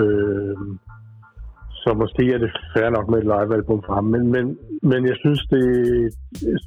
Øh, 0.02 0.58
så 1.84 1.90
måske 2.04 2.24
er 2.36 2.40
det 2.44 2.52
fair 2.74 2.90
nok 2.90 3.08
med 3.10 3.18
et 3.20 3.24
live-album 3.34 3.80
for 3.86 3.94
ham. 3.94 4.04
Men, 4.14 4.24
men, 4.36 4.46
men 4.92 5.02
jeg 5.12 5.16
synes, 5.24 5.42
det, 5.54 5.64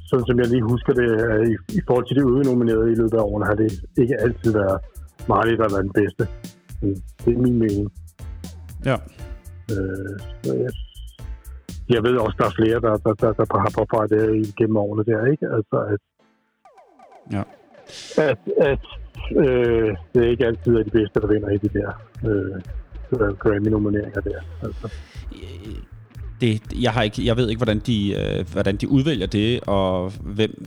sådan 0.09 0.25
som 0.29 0.39
jeg 0.39 0.47
lige 0.47 0.69
husker 0.73 0.93
det, 0.93 1.09
i, 1.51 1.53
i 1.79 1.81
forhold 1.87 2.05
til 2.07 2.15
de 2.17 2.21
øvrige 2.21 2.49
nominerede 2.51 2.91
i 2.91 2.95
løbet 3.01 3.17
af 3.19 3.23
årene, 3.29 3.45
har 3.45 3.55
det 3.55 3.71
ikke 3.97 4.15
altid 4.25 4.51
været 4.53 4.77
Marley, 5.29 5.55
der 5.57 5.63
har 5.67 5.73
været 5.75 5.87
den 5.89 5.97
bedste. 6.01 6.23
Det 7.25 7.31
er 7.35 7.41
min 7.47 7.59
mening. 7.59 7.91
ja. 8.89 8.95
Øh, 9.73 10.15
så 10.43 10.53
jeg, 10.63 10.71
jeg 11.95 12.03
ved 12.03 12.15
også, 12.25 12.35
der 12.39 12.45
er 12.45 12.57
flere, 12.59 12.79
der, 12.85 12.93
der, 13.05 13.13
der, 13.13 13.45
der 13.53 13.59
har 13.65 13.71
påpeget 13.77 14.09
det 14.09 14.55
gennem 14.55 14.77
årene 14.77 15.03
der, 15.11 15.25
ikke? 15.31 15.45
Altså, 15.57 15.77
at, 15.93 16.01
Ja. 17.31 17.43
at, 18.29 18.39
at 18.71 18.83
øh, 19.37 19.95
det 20.13 20.25
er 20.25 20.29
ikke 20.29 20.45
altid 20.45 20.75
er 20.75 20.83
de 20.83 20.89
bedste, 20.89 21.19
der 21.21 21.27
vinder 21.27 21.49
i 21.49 21.57
de 21.57 21.69
der 21.79 21.89
øh, 22.29 22.61
Grammy-nomineringer 23.39 24.21
der. 24.21 24.39
Altså. 24.63 24.89
det, 26.41 26.61
jeg, 26.81 26.91
har 26.91 27.01
ikke, 27.01 27.25
jeg 27.25 27.37
ved 27.37 27.49
ikke, 27.49 27.59
hvordan 27.59 27.79
de, 27.79 28.13
øh, 28.13 28.45
hvordan 28.51 28.75
de 28.75 28.89
udvælger 28.89 29.27
det, 29.27 29.59
og 29.67 30.11
hvem, 30.21 30.65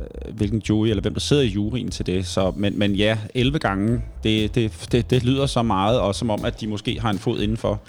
øh, 0.00 0.34
hvilken 0.36 0.62
jury, 0.68 0.86
eller 0.88 1.00
hvem 1.02 1.12
der 1.12 1.20
sidder 1.20 1.42
i 1.42 1.46
juryen 1.46 1.88
til 1.90 2.06
det. 2.06 2.26
Så, 2.26 2.52
men, 2.56 2.78
men 2.78 2.94
ja, 2.94 3.18
11 3.34 3.58
gange, 3.58 4.02
det, 4.22 4.54
det, 4.54 4.86
det, 4.92 5.10
det 5.10 5.24
lyder 5.24 5.46
så 5.46 5.62
meget, 5.62 6.00
og 6.00 6.14
som 6.14 6.30
om, 6.30 6.44
at 6.44 6.60
de 6.60 6.66
måske 6.66 7.00
har 7.00 7.10
en 7.10 7.18
fod 7.18 7.40
indenfor. 7.40 7.80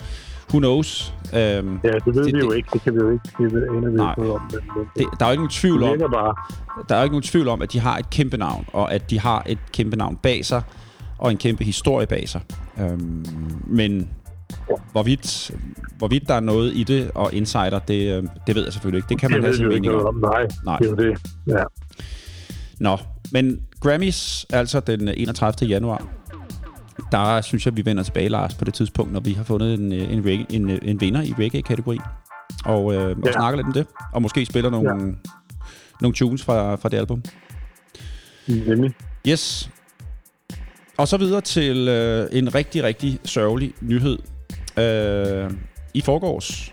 Who 0.50 0.58
knows? 0.58 1.14
Øhm, 1.34 1.78
Ja, 1.84 1.88
det 1.88 2.14
ved 2.14 2.24
Det- 2.24 2.34
vi 2.34 2.38
jo 2.38 2.50
det- 2.50 2.56
ikke. 2.56 2.68
Det 2.72 2.82
kan 2.82 2.94
vi 2.94 2.98
jo 2.98 3.10
ikke. 3.10 3.24
Det 3.38 3.52
ved 3.52 3.90
vi 3.90 3.96
Nej. 3.96 4.14
noget 4.18 4.32
om. 4.32 4.40
Men, 4.52 4.60
men 4.76 4.86
det, 4.96 5.06
der 5.20 5.24
er 5.26 5.30
jo 5.30 5.32
ikke 5.32 5.42
nogen 5.42 5.50
tvivl 5.50 5.82
om, 5.82 5.98
bare. 6.12 6.34
der 6.88 6.94
er 6.94 6.98
jo 6.98 7.04
ikke 7.04 7.12
nogen 7.14 7.22
tvivl 7.22 7.48
om, 7.48 7.62
at 7.62 7.72
de 7.72 7.78
har 7.80 7.96
et 7.98 8.10
kæmpe 8.10 8.36
navn, 8.36 8.64
og 8.72 8.92
at 8.92 9.10
de 9.10 9.20
har 9.20 9.42
et 9.46 9.58
kæmpe 9.72 9.96
navn 9.96 10.16
bag 10.16 10.44
sig, 10.44 10.62
og 11.18 11.30
en 11.30 11.36
kæmpe 11.36 11.64
historie 11.64 12.06
bag 12.06 12.28
sig. 12.28 12.40
Øhm, 12.80 13.26
men 13.66 14.08
hvorvidt, 14.92 15.50
hvorvidt 15.98 16.28
der 16.28 16.34
er 16.34 16.40
noget 16.40 16.72
i 16.76 16.82
det, 16.84 17.10
og 17.14 17.34
insider, 17.34 17.78
det, 17.78 18.16
øh, 18.16 18.22
det 18.46 18.54
ved 18.54 18.64
jeg 18.64 18.72
selvfølgelig 18.72 18.98
ikke. 18.98 19.08
Det 19.08 19.18
kan 19.18 19.30
man 19.30 19.40
det 19.40 19.46
have 19.46 19.56
sin 19.56 19.68
mening 19.68 19.94
om. 19.94 20.14
Nej, 20.14 20.46
Nej. 20.64 20.78
det 20.78 20.90
er 20.90 20.94
det. 20.94 21.18
Ja. 21.46 21.62
Nå, 22.80 22.98
men 23.32 23.60
Grammys, 23.80 24.46
altså 24.50 24.80
den 24.80 25.08
31. 25.08 25.68
januar, 25.68 26.06
der 27.12 27.40
synes 27.40 27.66
jeg, 27.66 27.76
vi 27.76 27.84
vender 27.84 28.02
tilbage, 28.02 28.28
Lars, 28.28 28.54
på 28.54 28.64
det 28.64 28.74
tidspunkt, 28.74 29.12
når 29.12 29.20
vi 29.20 29.32
har 29.32 29.44
fundet 29.44 29.74
en, 29.74 29.92
øh, 29.92 30.12
en, 30.12 30.24
reggae, 30.24 30.46
en, 30.50 30.70
øh, 30.70 30.78
en 30.82 31.00
vinder 31.00 31.22
i 31.22 31.34
reggae-kategori. 31.38 31.98
Og, 32.64 32.94
øh, 32.94 33.16
og 33.18 33.26
Ja. 33.26 33.32
snakker 33.32 33.56
lidt 33.56 33.66
om 33.66 33.72
det. 33.72 33.86
Og 34.12 34.22
måske 34.22 34.46
spiller 34.46 34.70
nogle, 34.70 34.90
ja. 34.90 35.12
nogle 36.00 36.14
tunes 36.14 36.44
fra, 36.44 36.74
fra 36.74 36.88
det 36.88 36.96
album. 36.96 37.22
Nemlig. 38.48 38.94
Yes. 39.28 39.70
Og 40.98 41.08
så 41.08 41.16
videre 41.16 41.40
til 41.40 41.88
øh, 41.88 42.28
en 42.32 42.54
rigtig, 42.54 42.82
rigtig 42.82 43.18
sørgelig 43.24 43.74
nyhed. 43.80 44.18
Øh, 44.78 45.50
I 45.94 46.00
forgårs, 46.00 46.72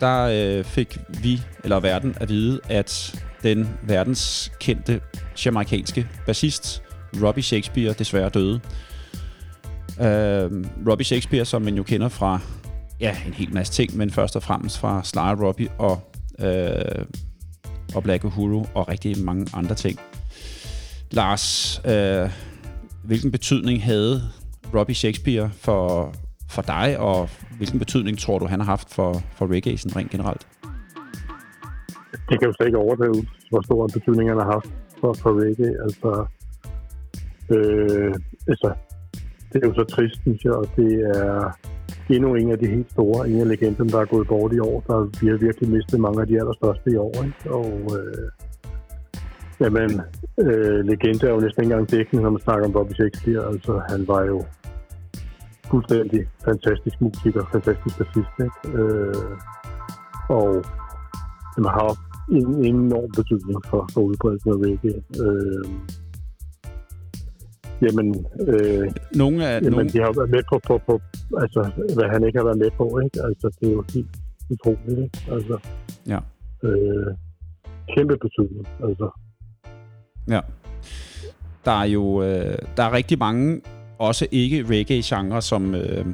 der 0.00 0.22
øh, 0.22 0.64
fik 0.64 0.98
vi, 1.22 1.40
eller 1.64 1.80
verden, 1.80 2.16
at 2.20 2.28
vide, 2.28 2.60
at 2.68 3.22
den 3.42 3.68
verdenskendte 3.82 5.00
jamaikanske 5.44 6.08
bassist, 6.26 6.82
Robbie 7.22 7.42
Shakespeare, 7.42 7.92
desværre 7.92 8.28
døde. 8.28 8.60
Øh, 10.00 10.64
Robbie 10.88 11.04
Shakespeare, 11.04 11.44
som 11.44 11.62
man 11.62 11.74
jo 11.74 11.82
kender 11.82 12.08
fra 12.08 12.40
ja, 13.00 13.16
en 13.26 13.32
hel 13.32 13.54
masse 13.54 13.72
ting, 13.72 13.96
men 13.96 14.10
først 14.10 14.36
og 14.36 14.42
fremmest 14.42 14.78
fra 14.78 15.00
Sly 15.04 15.44
Robbie 15.44 15.68
og, 15.78 16.12
øh, 16.38 17.04
og 17.94 18.02
Black 18.02 18.24
Uhuru 18.24 18.64
og 18.74 18.88
rigtig 18.88 19.18
mange 19.18 19.46
andre 19.54 19.74
ting. 19.74 19.98
Lars, 21.10 21.80
øh, 21.84 22.30
hvilken 23.04 23.30
betydning 23.30 23.82
havde 23.82 24.20
Robbie 24.74 24.94
Shakespeare 24.94 25.50
for, 25.50 26.14
for 26.50 26.62
dig, 26.62 26.98
og 26.98 27.28
hvilken 27.56 27.78
betydning 27.78 28.18
tror 28.18 28.38
du, 28.38 28.46
han 28.46 28.60
har 28.60 28.66
haft 28.66 28.94
for, 28.94 29.22
for 29.36 29.46
reggae 29.46 29.78
sådan 29.78 29.96
rent 29.96 30.10
generelt? 30.10 30.46
Det 32.28 32.38
kan 32.38 32.48
jo 32.48 32.52
slet 32.52 32.66
ikke 32.66 32.78
overdrive, 32.78 33.26
hvor 33.50 33.62
stor 33.62 33.84
en 33.84 33.92
betydning 34.00 34.30
han 34.30 34.38
har 34.38 34.50
haft 34.52 34.70
for, 35.00 35.12
for 35.12 35.30
reggae. 35.42 35.74
Altså, 35.82 36.26
øh, 37.54 38.14
altså, 38.48 38.74
det 39.52 39.62
er 39.62 39.68
jo 39.68 39.74
så 39.74 39.84
trist, 39.84 40.20
synes 40.20 40.44
jeg, 40.44 40.52
og 40.52 40.66
det 40.76 40.92
er 41.16 41.58
endnu 42.10 42.34
en 42.34 42.50
af 42.50 42.58
de 42.58 42.66
helt 42.66 42.90
store, 42.90 43.28
en 43.28 43.40
af 43.40 43.48
legenderne, 43.48 43.90
der 43.90 44.00
er 44.00 44.04
gået 44.04 44.28
bort 44.28 44.52
i 44.52 44.58
år. 44.58 44.80
Der, 44.86 45.20
vi 45.20 45.26
har 45.28 45.36
virkelig 45.36 45.68
mistet 45.70 46.00
mange 46.00 46.20
af 46.20 46.26
de 46.26 46.38
allerstørste 46.40 46.90
i 46.90 46.96
år, 46.96 47.14
ikke? 47.24 47.50
Og 47.50 47.98
øh, 47.98 48.28
jamen, 49.62 49.90
øh, 50.44 50.78
legende 50.88 51.26
er 51.26 51.32
jo 51.34 51.40
næsten 51.40 51.62
ikke 51.62 51.72
engang 51.72 51.90
dækkende, 51.90 52.22
når 52.22 52.30
man 52.30 52.42
snakker 52.42 52.66
om 52.66 52.72
Bobby 52.72 52.92
Shakespeare. 52.92 53.46
Altså, 53.52 53.72
han 53.88 54.08
var 54.08 54.22
jo 54.24 54.44
fuldstændig 55.70 56.20
fantastisk 56.44 56.96
musiker, 57.00 57.42
fantastisk 57.52 57.94
bassist, 57.98 58.34
ikke? 58.46 58.78
Øh, 58.78 59.14
og 60.28 60.64
som 61.54 61.64
har 61.64 61.74
haft 61.86 62.00
en 62.36 62.64
enorm 62.64 63.10
betydning 63.18 63.58
for, 63.70 63.80
for 63.92 64.00
udbredelsen 64.00 64.50
af 64.54 64.58
reggae. 64.64 65.00
Øh, 65.24 65.64
jamen, 67.84 68.08
øh, 68.48 68.86
Nogle 69.22 69.38
af, 69.48 69.54
jamen 69.54 69.72
nogle, 69.72 69.88
de 69.94 69.98
har 70.04 70.12
været 70.18 70.30
med 70.36 70.42
på, 70.50 70.56
på, 70.68 70.74
på, 70.86 70.94
altså, 71.42 71.60
hvad 71.96 72.08
han 72.14 72.24
ikke 72.26 72.38
har 72.38 72.44
været 72.50 72.62
med 72.64 72.70
på, 72.80 72.86
ikke? 73.04 73.18
Altså, 73.28 73.46
det 73.60 73.68
er 73.68 73.72
jo 73.72 73.84
helt 73.94 74.14
utroligt, 74.50 74.98
ikke? 75.06 75.18
Altså, 75.34 75.56
Ja. 76.12 76.20
Øh, 76.68 77.10
kæmpe 77.94 78.16
betydning, 78.24 78.66
altså. 78.88 79.08
Ja. 80.28 80.40
Der 81.64 81.80
er 81.80 81.84
jo 81.84 82.22
øh, 82.22 82.58
der 82.76 82.82
er 82.82 82.92
rigtig 82.92 83.18
mange, 83.18 83.60
også 83.98 84.26
ikke 84.30 84.64
reggae-genre, 84.70 85.42
som, 85.42 85.74
øh, 85.74 86.06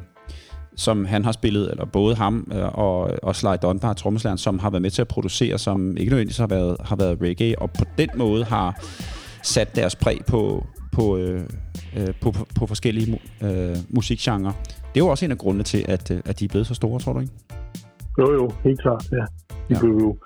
som 0.77 1.05
han 1.05 1.25
har 1.25 1.33
spillet, 1.33 1.71
eller 1.71 1.85
både 1.85 2.15
ham 2.15 2.53
øh, 2.53 2.79
og, 2.79 3.11
og 3.23 3.37
Sly 3.37 3.49
Dunbar, 3.63 3.93
trommeslageren, 3.93 4.39
som 4.39 4.59
har 4.59 4.71
været 4.71 4.83
med 4.83 4.91
til 4.91 5.03
at 5.03 5.09
producere, 5.09 5.59
som 5.59 5.97
ikke 5.97 6.11
nødvendigvis 6.11 6.39
har 6.39 6.47
været, 6.47 6.77
har 6.85 6.97
været 6.97 7.19
reggae, 7.23 7.59
og 7.59 7.71
på 7.71 7.85
den 7.99 8.09
måde 8.17 8.45
har 8.45 8.83
sat 9.43 9.77
deres 9.77 9.97
præg 9.97 10.21
på, 10.27 10.67
på, 10.93 11.17
øh, 11.17 11.43
øh, 11.97 12.09
på, 12.21 12.31
på, 12.31 12.47
på 12.55 12.67
forskellige 12.67 13.21
øh, 13.43 13.77
musikgenre. 13.89 14.53
Det 14.67 15.01
er 15.01 15.05
jo 15.05 15.09
også 15.09 15.25
en 15.25 15.31
af 15.31 15.39
grundene 15.39 15.65
til, 15.65 15.85
at, 15.89 16.11
øh, 16.11 16.21
at 16.25 16.41
de 16.41 16.45
er 16.45 16.49
blevet 16.49 16.67
så 16.67 16.75
store, 16.75 17.01
tror 17.01 17.13
du 17.13 17.21
ikke? 17.21 17.33
Jo, 18.19 18.33
jo, 18.33 18.51
helt 18.65 18.81
klart, 18.81 19.09
ja. 19.13 19.17
De 19.17 19.25
ja. 19.71 19.79
blev 19.81 19.93
jo, 19.93 20.17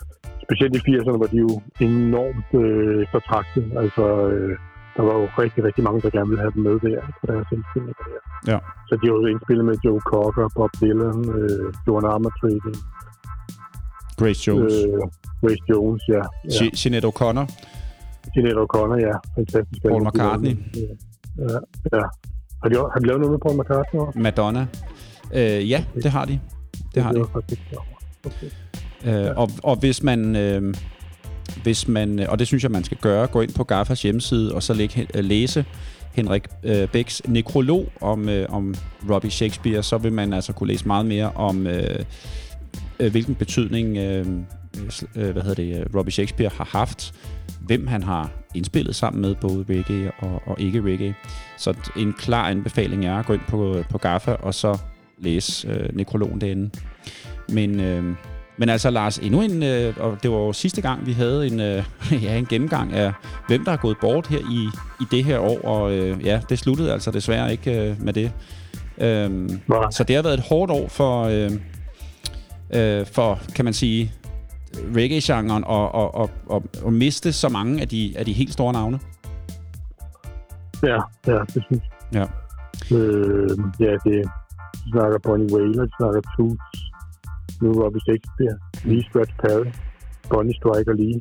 specielt 0.46 0.72
i 0.76 0.80
80'erne 0.88 1.18
var 1.22 1.30
de 1.34 1.38
jo 1.46 1.52
enormt 1.88 2.50
øh, 2.62 3.06
fortragtet. 3.12 3.64
Altså, 3.82 4.04
øh, 4.32 4.52
der 4.96 5.02
var 5.08 5.14
jo 5.20 5.24
rigtig, 5.42 5.60
rigtig 5.64 5.82
mange, 5.84 6.00
der 6.04 6.10
gerne 6.16 6.28
ville 6.28 6.42
have 6.44 6.54
dem 6.56 6.62
med 6.68 6.76
der 6.86 7.00
på 7.20 7.24
deres 7.32 7.46
indspilninger 7.54 8.04
der. 8.10 8.20
Ja. 8.52 8.58
Så 8.88 8.92
de 9.00 9.04
har 9.08 9.14
jo 9.20 9.26
indspillet 9.34 9.64
med 9.70 9.76
Joe 9.84 10.00
Cocker, 10.10 10.48
Bob 10.56 10.72
Dylan, 10.80 11.20
øh, 11.38 11.66
Joan 11.86 12.04
Armatrading, 12.12 12.76
Grace 14.20 14.40
Jones, 14.46 14.74
øh, 14.74 14.92
øh, 14.92 15.02
Grace 15.42 15.64
Jones, 15.70 16.02
ja. 16.14 16.22
ja. 16.44 16.70
Sinead 16.80 17.04
O'Connor, 17.10 17.46
Sinead 18.34 18.58
O'Connor, 18.64 18.98
ja. 19.08 19.16
Fantastisk. 19.36 19.82
Paul 19.82 20.02
McCartney. 20.06 20.54
Ja, 21.38 21.58
ja. 21.92 22.04
Har 22.62 22.68
de, 22.68 22.76
har 22.92 22.98
de 23.00 23.06
lavet 23.06 23.20
noget 23.20 23.32
med 23.34 23.40
Paul 23.44 23.56
McCartney 23.60 24.00
også? 24.00 24.18
Madonna. 24.18 24.66
Øh, 25.34 25.70
ja, 25.70 25.84
det 25.94 26.10
har 26.16 26.24
de. 26.24 26.40
Det 26.94 27.02
har 27.02 27.12
de. 27.12 27.20
Okay. 27.20 28.50
Øh, 29.06 29.26
og, 29.36 29.50
og 29.62 29.76
hvis 29.76 30.02
man... 30.02 30.36
Øh, 30.36 30.74
hvis 31.62 31.88
man, 31.88 32.18
og 32.18 32.38
det 32.38 32.46
synes 32.46 32.62
jeg, 32.62 32.70
man 32.70 32.84
skal 32.84 32.98
gøre, 33.00 33.26
gå 33.26 33.40
ind 33.40 33.54
på 33.54 33.64
Gaffas 33.64 34.02
hjemmeside 34.02 34.54
og 34.54 34.62
så 34.62 34.74
lægge, 34.74 35.06
øh, 35.14 35.24
læse 35.24 35.64
Henrik 36.12 36.42
øh, 36.62 36.88
Bæks 36.88 37.22
nekrolog 37.28 37.92
om, 38.00 38.28
øh, 38.28 38.46
om 38.48 38.74
Robbie 39.10 39.30
Shakespeare, 39.30 39.82
så 39.82 39.98
vil 39.98 40.12
man 40.12 40.32
altså 40.32 40.52
kunne 40.52 40.68
læse 40.68 40.86
meget 40.86 41.06
mere 41.06 41.32
om, 41.34 41.66
øh, 41.66 42.04
øh, 43.00 43.10
hvilken 43.10 43.34
betydning 43.34 43.96
øh, 43.96 44.26
øh, 45.16 45.30
hvad 45.30 45.42
hedder 45.42 45.54
det, 45.54 45.80
øh, 45.80 45.86
Robbie 45.94 46.12
Shakespeare 46.12 46.50
har 46.56 46.68
haft, 46.72 47.14
hvem 47.60 47.86
han 47.86 48.02
har 48.02 48.30
indspillet 48.54 48.94
sammen 48.94 49.22
med, 49.22 49.34
både 49.34 49.64
reggae 49.68 50.10
og, 50.18 50.42
og 50.46 50.60
ikke 50.60 50.82
reggae. 50.82 51.14
Så 51.58 51.74
en 51.96 52.12
klar 52.12 52.48
anbefaling 52.48 53.06
er 53.06 53.16
at 53.16 53.26
gå 53.26 53.32
ind 53.32 53.42
på, 53.48 53.76
på 53.90 53.98
Gaffa 53.98 54.32
og 54.32 54.54
så 54.54 54.78
læse 55.18 55.68
øh, 55.68 55.96
nekrologen 55.96 56.40
derinde. 56.40 56.70
Men, 57.48 57.80
øh, 57.80 58.14
men 58.62 58.68
altså 58.68 58.90
Lars, 58.90 59.18
endnu 59.18 59.40
en, 59.40 59.62
øh, 59.62 59.94
og 60.00 60.18
det 60.22 60.30
var 60.30 60.36
jo 60.36 60.52
sidste 60.52 60.80
gang, 60.80 61.06
vi 61.06 61.12
havde 61.12 61.46
en, 61.46 61.60
øh, 61.60 61.84
ja, 62.24 62.38
en 62.38 62.46
gennemgang 62.46 62.92
af, 62.92 63.12
hvem 63.48 63.64
der 63.64 63.72
er 63.72 63.76
gået 63.76 63.96
bort 64.00 64.26
her 64.26 64.38
i, 64.38 64.68
i 65.00 65.04
det 65.10 65.24
her 65.24 65.38
år, 65.38 65.60
og 65.64 65.92
øh, 65.92 66.24
ja, 66.24 66.40
det 66.48 66.58
sluttede 66.58 66.92
altså 66.92 67.10
desværre 67.10 67.52
ikke 67.52 67.90
øh, 67.90 68.02
med 68.02 68.12
det. 68.12 68.32
Øhm, 68.98 69.60
så 69.90 70.04
det 70.08 70.16
har 70.16 70.22
været 70.22 70.34
et 70.34 70.44
hårdt 70.48 70.70
år 70.70 70.88
for, 70.88 71.22
øh, 71.24 71.50
øh, 72.74 73.06
for 73.06 73.38
kan 73.54 73.64
man 73.64 73.74
sige, 73.74 74.12
reggae-genren 74.96 75.64
og, 75.64 75.94
og, 75.94 76.14
og, 76.14 76.30
og, 76.46 76.62
og 76.82 76.92
miste 76.92 77.32
så 77.32 77.48
mange 77.48 77.80
af 77.80 77.88
de, 77.88 78.14
af 78.16 78.24
de 78.24 78.32
helt 78.32 78.52
store 78.52 78.72
navne. 78.72 79.00
Ja, 80.82 80.98
ja, 81.26 81.38
det 81.54 81.64
synes 81.66 81.82
Ja. 82.12 82.24
Øh, 82.96 83.58
ja, 83.80 83.92
det 84.04 84.24
de 84.84 84.90
snakker 84.92 85.18
Bonnie 85.22 85.54
Whaler, 85.54 85.84
de 85.84 85.90
snakker 85.98 86.20
Toots, 86.36 86.91
nu 87.62 87.68
Robbie 87.82 88.02
Shakespeare, 88.06 88.56
Lee 88.84 89.02
Scratch 89.08 89.34
Perry, 89.42 89.70
Bonnie 90.30 90.54
Striker 90.60 90.94
Lee. 91.00 91.20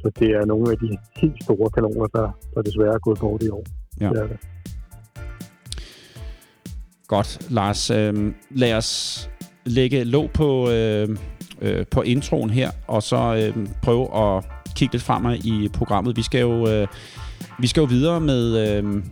Så 0.00 0.10
det 0.18 0.28
er 0.30 0.44
nogle 0.46 0.70
af 0.72 0.78
de 0.78 0.88
helt 1.20 1.42
store 1.42 1.70
kanoner, 1.70 2.06
der, 2.06 2.28
der 2.54 2.62
desværre 2.62 2.94
er 2.94 2.98
gået 2.98 3.18
bort 3.18 3.42
i 3.42 3.48
år. 3.48 3.64
Ja. 4.00 4.08
Det 4.08 4.18
er 4.22 4.26
det. 4.26 4.38
Godt, 7.08 7.50
Lars. 7.50 7.90
Øh, 7.90 8.32
lad 8.50 8.74
os 8.74 9.30
lægge 9.66 10.04
låg 10.04 10.30
på, 10.30 10.70
øh, 10.70 11.08
øh, 11.62 11.86
på 11.90 12.02
introen 12.02 12.50
her, 12.50 12.70
og 12.86 13.02
så 13.02 13.52
øh, 13.56 13.66
prøve 13.82 14.16
at 14.16 14.44
kigge 14.76 14.94
lidt 14.94 15.02
fremad 15.02 15.36
i 15.44 15.68
programmet. 15.74 16.16
Vi 16.16 16.22
skal 16.22 16.40
jo, 16.40 16.68
øh, 16.68 16.86
vi 17.60 17.66
skal 17.66 17.80
jo 17.80 17.86
videre 17.86 18.20
med... 18.20 18.42
Øh, 18.68 19.02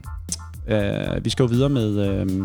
øh, 0.68 1.24
vi 1.24 1.30
skal 1.30 1.42
jo 1.42 1.46
videre 1.46 1.68
med... 1.68 1.90
Øh, 2.08 2.42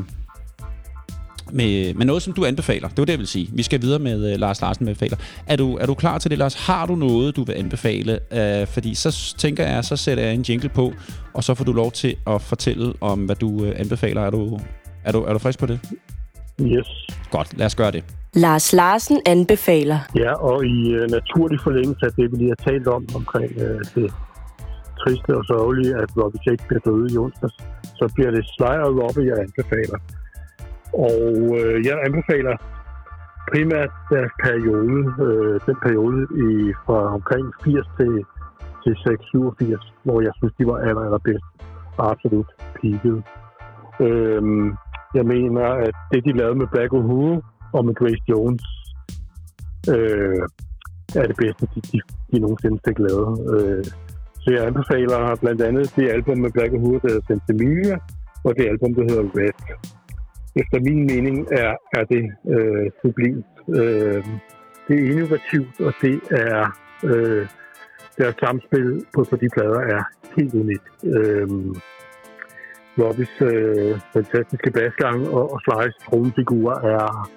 med, 1.52 1.94
med 1.94 2.06
noget, 2.06 2.22
som 2.24 2.34
du 2.34 2.46
anbefaler. 2.46 2.88
Det 2.88 2.98
var 2.98 3.06
det, 3.06 3.14
jeg 3.14 3.20
vil 3.20 3.28
sige. 3.28 3.50
Vi 3.54 3.64
skal 3.64 3.82
videre 3.82 4.00
med 4.00 4.34
uh, 4.34 4.40
Lars 4.40 4.62
Larsen 4.62 4.88
anbefaler. 4.88 5.18
Er 5.48 5.56
du, 5.56 5.76
er 5.78 5.86
du 5.86 5.94
klar 5.94 6.18
til 6.18 6.32
det, 6.32 6.38
Lars? 6.38 6.54
Har 6.54 6.86
du 6.86 6.96
noget, 6.96 7.36
du 7.36 7.44
vil 7.44 7.54
anbefale? 7.54 8.20
Uh, 8.32 8.68
fordi 8.68 8.96
så 8.96 9.36
tænker 9.38 9.68
jeg, 9.68 9.86
så 9.86 9.96
sætter 9.96 10.24
jeg 10.24 10.34
en 10.34 10.42
jingle 10.42 10.70
på, 10.70 10.94
og 11.34 11.44
så 11.44 11.54
får 11.54 11.66
du 11.66 11.74
lov 11.74 11.92
til 11.92 12.16
at 12.28 12.42
fortælle 12.42 12.94
om, 13.02 13.26
hvad 13.26 13.36
du 13.36 13.50
uh, 13.50 13.68
anbefaler. 13.76 14.22
Er 14.22 14.30
du, 14.30 14.60
er, 15.04 15.12
du, 15.12 15.24
er 15.24 15.34
du 15.34 15.40
frisk 15.40 15.60
på 15.60 15.66
det? 15.66 15.80
Yes. 16.62 16.88
Godt, 17.32 17.58
lad 17.58 17.66
os 17.66 17.76
gøre 17.76 17.92
det. 17.92 18.04
Lars 18.34 18.74
Larsen 18.74 19.22
anbefaler. 19.26 20.00
Ja, 20.16 20.34
og 20.34 20.66
i 20.66 20.96
uh, 20.96 21.12
naturlig 21.12 21.60
forlængelse 21.64 22.06
af 22.06 22.12
det, 22.12 22.32
vi 22.32 22.38
lige 22.38 22.54
har 22.58 22.72
talt 22.72 22.88
om, 22.88 23.08
omkring 23.16 23.52
uh, 23.56 23.80
det 23.96 24.14
triste 25.02 25.38
og 25.38 25.44
sørgelige, 25.46 25.96
at 25.96 26.10
Robbie 26.18 26.42
Shakespeare 26.46 26.82
døde 26.86 27.14
i 27.14 27.18
onsdags, 27.18 27.56
så 28.00 28.12
bliver 28.16 28.32
det 28.32 28.44
Sly 28.56 28.74
og 28.88 28.92
Robbie, 29.04 29.26
jeg 29.30 29.38
anbefaler. 29.46 30.00
Og 30.93 31.21
øh, 31.60 31.86
jeg 31.86 31.95
anbefaler 32.06 32.56
primært 33.52 33.91
deres 34.13 34.34
periode, 34.45 35.00
øh, 35.26 35.60
den 35.67 35.78
periode 35.86 36.21
i, 36.47 36.73
fra 36.86 37.00
omkring 37.17 37.45
80 37.63 37.88
til, 37.97 38.13
til 38.84 38.93
687, 39.08 39.93
hvor 40.04 40.21
jeg 40.21 40.34
synes, 40.38 40.54
de 40.60 40.65
var 40.71 40.78
aller, 40.88 41.04
aller 41.08 41.23
bedst 41.28 41.47
og 41.97 42.12
absolut 42.12 42.50
peaked. 42.78 43.17
Øhm, 44.00 44.67
jeg 45.17 45.26
mener, 45.26 45.65
at 45.88 45.95
det, 46.12 46.26
de 46.26 46.38
lavede 46.38 46.56
med 46.62 46.67
Black 46.73 46.93
Uhuru 46.93 47.41
og 47.73 47.86
med 47.86 47.93
Grace 47.95 48.23
Jones, 48.30 48.65
øh, 49.93 50.43
er 51.15 51.26
det 51.28 51.38
bedste, 51.43 51.67
de, 51.76 51.82
de, 51.91 52.00
de 52.32 52.39
nogensinde 52.39 52.80
fik 52.88 53.00
lavet. 53.00 53.34
Øh, 53.54 53.86
så 54.41 54.47
jeg 54.56 54.67
anbefaler 54.67 55.36
blandt 55.41 55.62
andet 55.62 55.93
det 55.95 56.10
album 56.10 56.38
med 56.38 56.52
Black 56.52 56.73
Uhuru, 56.73 56.93
der 56.93 57.08
hedder 57.12 57.26
Sensimilia, 57.28 57.97
og 58.43 58.52
det 58.58 58.65
album, 58.73 58.93
der 58.93 59.04
hedder 59.10 59.26
Red. 59.38 59.58
Efter 60.62 60.80
min 60.80 61.06
mening 61.12 61.48
er, 61.52 61.74
er 61.98 62.04
det 62.13 62.24
øh, 62.54 62.91
sublimt. 63.02 63.46
Øh, 63.70 64.24
det 64.88 64.96
er 65.00 65.12
innovativt, 65.12 65.76
og 65.88 65.93
det 66.02 66.22
er 66.32 66.80
øh, 67.04 67.48
deres 68.17 68.36
samspil 68.39 69.06
på, 69.15 69.26
på 69.30 69.36
de 69.36 69.50
plader 69.54 69.80
er 69.80 70.04
helt 70.38 70.54
unikt. 70.54 70.89
Øh, 71.04 71.48
Robbys 73.00 73.41
øh, 73.41 74.00
fantastiske 74.13 74.72
basgang 74.72 75.30
og, 75.30 75.54
og 75.54 75.60
Slice 75.62 76.00
tromfigur 76.06 76.72
er 76.72 77.30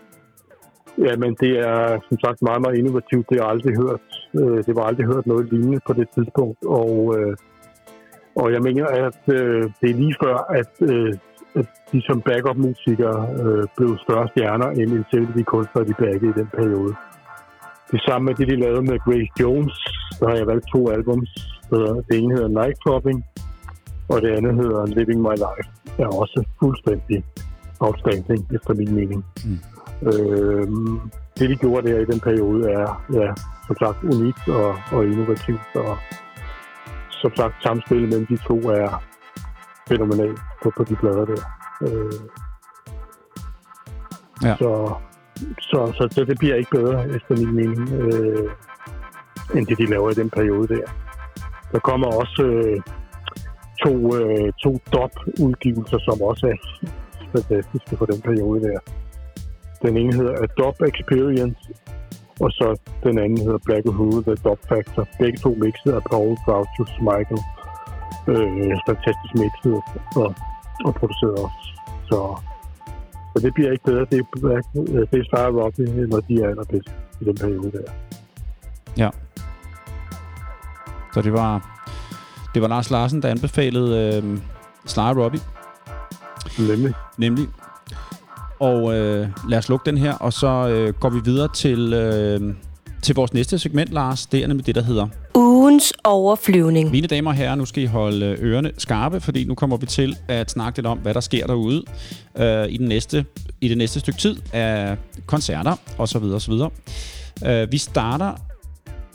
Ja, 0.99 1.17
men 1.17 1.37
det 1.41 1.53
er 1.59 2.01
som 2.09 2.19
sagt 2.25 2.43
meget, 2.43 2.63
meget 2.63 2.79
innovativt. 2.79 3.31
Det 3.31 3.41
har 3.41 3.49
aldrig 3.49 3.75
hørt, 3.77 4.07
øh, 4.41 4.65
det 4.67 4.77
var 4.77 4.83
aldrig 4.83 5.07
hørt 5.07 5.27
noget 5.27 5.53
lignende 5.53 5.81
på 5.87 5.93
det 5.93 6.09
tidspunkt. 6.15 6.59
Og, 6.67 7.19
øh, 7.19 7.37
og 8.37 8.53
jeg 8.53 8.63
mener, 8.63 8.87
at 8.87 9.21
øh, 9.39 9.63
det 9.81 9.91
er 9.91 10.01
lige 10.03 10.17
før, 10.23 10.37
at, 10.61 10.73
øh, 10.91 11.15
at 11.55 11.67
de 11.93 12.03
som 12.03 12.21
backup-musikere 12.21 13.29
øh, 13.43 13.65
blev 13.77 13.99
større 14.05 14.29
stjerner 14.29 14.69
end 14.71 14.91
en 14.93 15.05
selv 15.11 15.29
de 15.37 15.45
kunstnere, 15.45 15.85
de 15.85 15.95
backede 15.99 16.31
i 16.31 16.39
den 16.41 16.49
periode. 16.59 16.95
Det 17.93 18.01
samme 18.07 18.25
med 18.27 18.35
det, 18.35 18.49
de 18.49 18.57
lavede 18.57 18.83
med 18.83 18.99
Grace 18.99 19.33
Jones. 19.41 19.77
Der 20.21 20.29
har 20.29 20.37
jeg 20.37 20.47
valgt 20.47 20.67
to 20.75 20.91
albums. 20.91 21.31
Det 22.09 22.15
ene 22.19 22.35
hedder 22.35 22.49
Nightclubbing, 22.49 23.25
og 24.09 24.23
det 24.23 24.31
andet 24.37 24.55
hedder 24.55 24.87
Living 24.87 25.21
My 25.23 25.35
Life. 25.47 25.69
Det 25.97 26.03
er 26.05 26.13
også 26.23 26.45
fuldstændig 26.63 27.25
outstanding, 27.81 28.41
efter 28.55 28.75
min 28.75 28.95
mening. 28.95 29.25
Mm. 29.45 29.59
Øh, 30.11 30.67
det, 31.39 31.51
de 31.51 31.57
gjorde 31.57 31.91
der 31.91 31.99
i 31.99 32.05
den 32.05 32.21
periode, 32.21 32.71
er 32.71 33.05
ja, 33.13 33.29
som 33.67 33.77
sagt 33.83 33.99
unikt 34.03 34.49
og, 34.49 34.75
og 34.93 35.05
innovativt. 35.05 35.69
Og 35.75 35.99
som 37.11 37.33
sagt, 37.37 37.55
samspillet 37.63 38.09
mellem 38.09 38.27
de 38.27 38.37
to 38.37 38.59
er 38.59 39.03
fænomenalt 39.91 40.41
på, 40.63 40.73
på 40.77 40.85
de 40.85 40.97
plader 40.97 41.25
der. 41.25 41.43
Øh, 41.87 42.13
ja. 44.45 44.55
så, 44.61 44.95
så, 45.71 45.79
så, 45.97 46.09
så 46.11 46.25
det 46.25 46.39
bliver 46.39 46.55
ikke 46.55 46.71
bedre, 46.71 47.09
efter 47.17 47.33
min 47.41 47.53
mening, 47.55 47.93
øh, 47.93 48.51
end 49.55 49.67
det, 49.67 49.79
de 49.79 49.87
laver 49.87 50.11
i 50.11 50.15
den 50.15 50.31
periode 50.31 50.69
der. 50.75 50.87
Der 51.73 51.79
kommer 51.79 52.07
også 52.07 52.43
øh, 52.43 52.81
to, 53.85 54.17
øh, 54.17 54.53
to 54.63 54.71
dop-udgivelser, 54.93 55.99
som 55.99 56.23
også 56.23 56.47
er 56.47 56.57
fantastiske 57.33 57.97
for 57.97 58.07
den 58.07 58.21
periode 58.21 58.61
der. 58.61 58.79
Den 59.83 59.97
ene 59.97 60.15
hedder 60.15 60.35
Adopt 60.43 60.83
Experience, 60.83 61.61
og 62.41 62.51
så 62.51 62.81
den 63.05 63.19
anden 63.19 63.39
hedder 63.39 63.59
Black 63.65 63.87
Who, 63.87 64.23
The 64.23 64.35
Dop 64.35 64.59
Factor. 64.69 65.09
Begge 65.19 65.39
to 65.39 65.55
mixet 65.55 65.93
af 65.93 66.03
Paul 66.11 66.37
Grouchus 66.45 66.93
Michael. 67.01 67.43
Øh, 68.31 68.77
fantastisk 68.89 69.33
mixet 69.35 69.75
og, 70.17 70.35
og 70.85 70.95
produceret 70.95 71.37
også. 71.47 71.63
Så, 72.09 72.19
så 73.33 73.43
det 73.45 73.55
bliver 73.55 73.73
ikke 73.73 73.85
bedre. 73.85 74.07
Det 74.11 74.19
er, 74.19 75.07
det 75.11 75.21
er 75.21 75.25
Star 75.25 75.49
Rocky, 75.51 75.81
når 75.81 76.21
de 76.21 76.43
er 76.43 76.49
allerbedst 76.49 76.91
i 77.21 77.25
den 77.25 77.37
periode 77.37 77.73
der. 77.73 77.93
Ja. 78.97 79.11
Så 81.15 81.23
det 81.23 81.33
var, 81.33 81.81
det 82.55 82.63
var 82.63 82.69
Lars 82.69 82.91
Larsen, 82.91 83.23
der 83.23 83.29
anbefalede 83.29 84.21
øh, 84.23 84.39
Sly 84.87 85.01
Robbie. 85.01 85.41
Nemlig. 86.69 86.95
Nemlig. 87.19 87.49
Og 88.61 88.95
øh, 88.95 89.29
lad 89.49 89.59
os 89.59 89.69
lukke 89.69 89.91
den 89.91 89.99
her, 89.99 90.15
og 90.15 90.33
så 90.33 90.69
øh, 90.69 90.95
går 91.01 91.09
vi 91.09 91.21
videre 91.25 91.49
til, 91.55 91.93
øh, 91.93 92.55
til 93.03 93.15
vores 93.15 93.35
næste 93.35 93.59
segment, 93.59 93.91
Lars. 93.91 94.27
Det 94.27 94.43
er 94.43 94.47
nemlig 94.49 94.67
det, 94.67 94.75
der 94.75 94.83
hedder... 94.83 95.09
Ugens 95.71 95.93
overflyvning. 96.05 96.91
Mine 96.91 97.07
damer 97.07 97.31
og 97.31 97.37
herrer, 97.37 97.55
nu 97.55 97.65
skal 97.65 97.83
I 97.83 97.87
holde 97.87 98.27
øh, 98.27 98.39
ørerne 98.41 98.73
skarpe, 98.79 99.21
fordi 99.21 99.45
nu 99.45 99.55
kommer 99.55 99.77
vi 99.77 99.87
til 99.87 100.17
at 100.29 100.51
snakke 100.51 100.79
lidt 100.79 100.87
om, 100.87 100.99
hvad 100.99 101.15
der 101.15 101.21
sker 101.21 101.47
derude 101.47 101.83
øh, 102.37 102.67
i, 102.69 102.77
den 102.77 102.89
næste, 102.89 103.25
i 103.61 103.69
det 103.69 103.79
næste 103.79 104.01
stykke 104.01 104.19
tid 104.19 104.37
af 104.53 104.97
koncerter 105.27 105.77
osv. 105.99 106.23
osv. 106.23 106.53
Øh, 107.47 107.73
vi 107.73 107.79
starter 107.79 108.33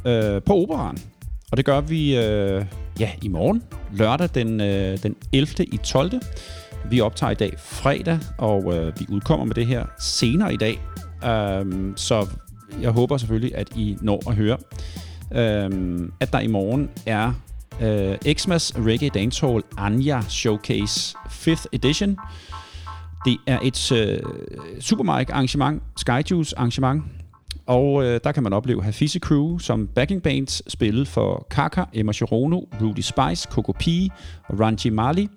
øh, 0.06 0.42
på 0.42 0.54
operan, 0.54 0.98
og 1.52 1.58
det 1.58 1.66
gør 1.66 1.82
vi 1.82 2.18
øh, 2.18 2.66
ja, 3.00 3.12
i 3.22 3.28
morgen, 3.28 3.64
lørdag 3.94 4.30
den, 4.36 4.62
øh, 4.62 4.98
den 5.04 5.16
11. 5.34 5.66
i 5.66 5.78
12. 5.78 6.12
Vi 6.90 7.02
optager 7.02 7.32
i 7.32 7.36
dag 7.36 7.54
fredag, 7.58 8.20
og 8.38 8.76
øh, 8.76 9.00
vi 9.00 9.06
udkommer 9.10 9.46
med 9.46 9.56
det 9.56 9.68
her 9.68 9.86
senere 10.00 10.54
i 10.54 10.58
dag. 10.58 10.82
Øh, 11.24 11.94
så 11.96 12.28
jeg 12.82 12.92
håber 12.92 13.18
selvfølgelig, 13.18 13.56
at 13.56 13.68
I 13.76 13.98
når 14.02 14.30
at 14.30 14.36
høre, 14.36 14.58
um, 15.32 16.14
at 16.20 16.34
der 16.34 16.40
i 16.40 16.48
morgen 16.48 16.90
er 17.06 17.34
øh, 17.82 18.34
Xmas 18.34 18.74
Reggae 18.76 19.10
Dancehall 19.10 19.64
Anja 19.78 20.22
Showcase 20.22 21.18
5th 21.26 21.66
Edition. 21.74 22.18
Det 23.26 23.38
er 23.48 23.60
et 23.64 23.92
øh, 23.92 24.20
supermarked 24.80 25.34
arrangement, 25.34 25.84
Skyjuice 25.98 26.58
arrangement, 26.58 27.04
og 27.66 28.04
øh, 28.04 28.20
der 28.24 28.32
kan 28.32 28.44
man 28.44 28.54
opleve 28.54 28.84
Hafizi 28.84 29.20
Crew 29.20 29.58
som 29.58 29.88
backing 29.88 30.24
bands 30.24 30.72
spille 30.72 31.06
for 31.06 31.48
Kaka, 31.50 31.84
Emma 31.94 32.14
Chirono, 32.14 32.60
Rudy 32.82 33.00
Spice, 33.00 33.48
Coco 33.52 33.72
P 33.72 33.88
og 34.48 34.60
Ranji 34.60 34.90
Mali 34.90 35.30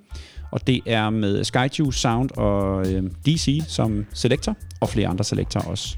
og 0.51 0.67
det 0.67 0.81
er 0.87 1.11
med 1.11 1.45
Skyjuice 1.45 1.99
Sound 1.99 2.31
og 2.37 2.93
øh, 2.93 3.03
DC 3.27 3.63
som 3.67 4.07
selektor, 4.13 4.57
og 4.81 4.89
flere 4.89 5.09
andre 5.09 5.25
selektorer 5.25 5.65
også. 5.65 5.97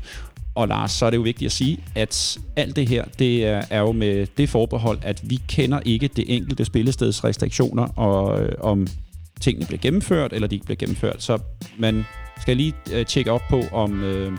Og 0.54 0.68
Lars, 0.68 0.92
så 0.92 1.06
er 1.06 1.10
det 1.10 1.16
jo 1.16 1.22
vigtigt 1.22 1.46
at 1.46 1.52
sige, 1.52 1.78
at 1.94 2.38
alt 2.56 2.76
det 2.76 2.88
her, 2.88 3.04
det 3.18 3.46
er, 3.46 3.78
jo 3.78 3.92
med 3.92 4.26
det 4.36 4.48
forbehold, 4.48 4.98
at 5.02 5.30
vi 5.30 5.40
kender 5.48 5.80
ikke 5.84 6.08
det 6.16 6.24
enkelte 6.36 6.64
spillesteds 6.64 7.24
restriktioner, 7.24 7.86
og 7.98 8.42
øh, 8.42 8.52
om 8.60 8.86
tingene 9.40 9.66
bliver 9.66 9.80
gennemført, 9.80 10.32
eller 10.32 10.48
de 10.48 10.54
ikke 10.54 10.64
bliver 10.64 10.76
gennemført. 10.76 11.22
Så 11.22 11.38
man 11.78 12.04
skal 12.40 12.56
lige 12.56 12.74
øh, 12.92 13.06
tjekke 13.06 13.32
op 13.32 13.42
på, 13.50 13.62
om... 13.72 14.02
Øh, 14.02 14.32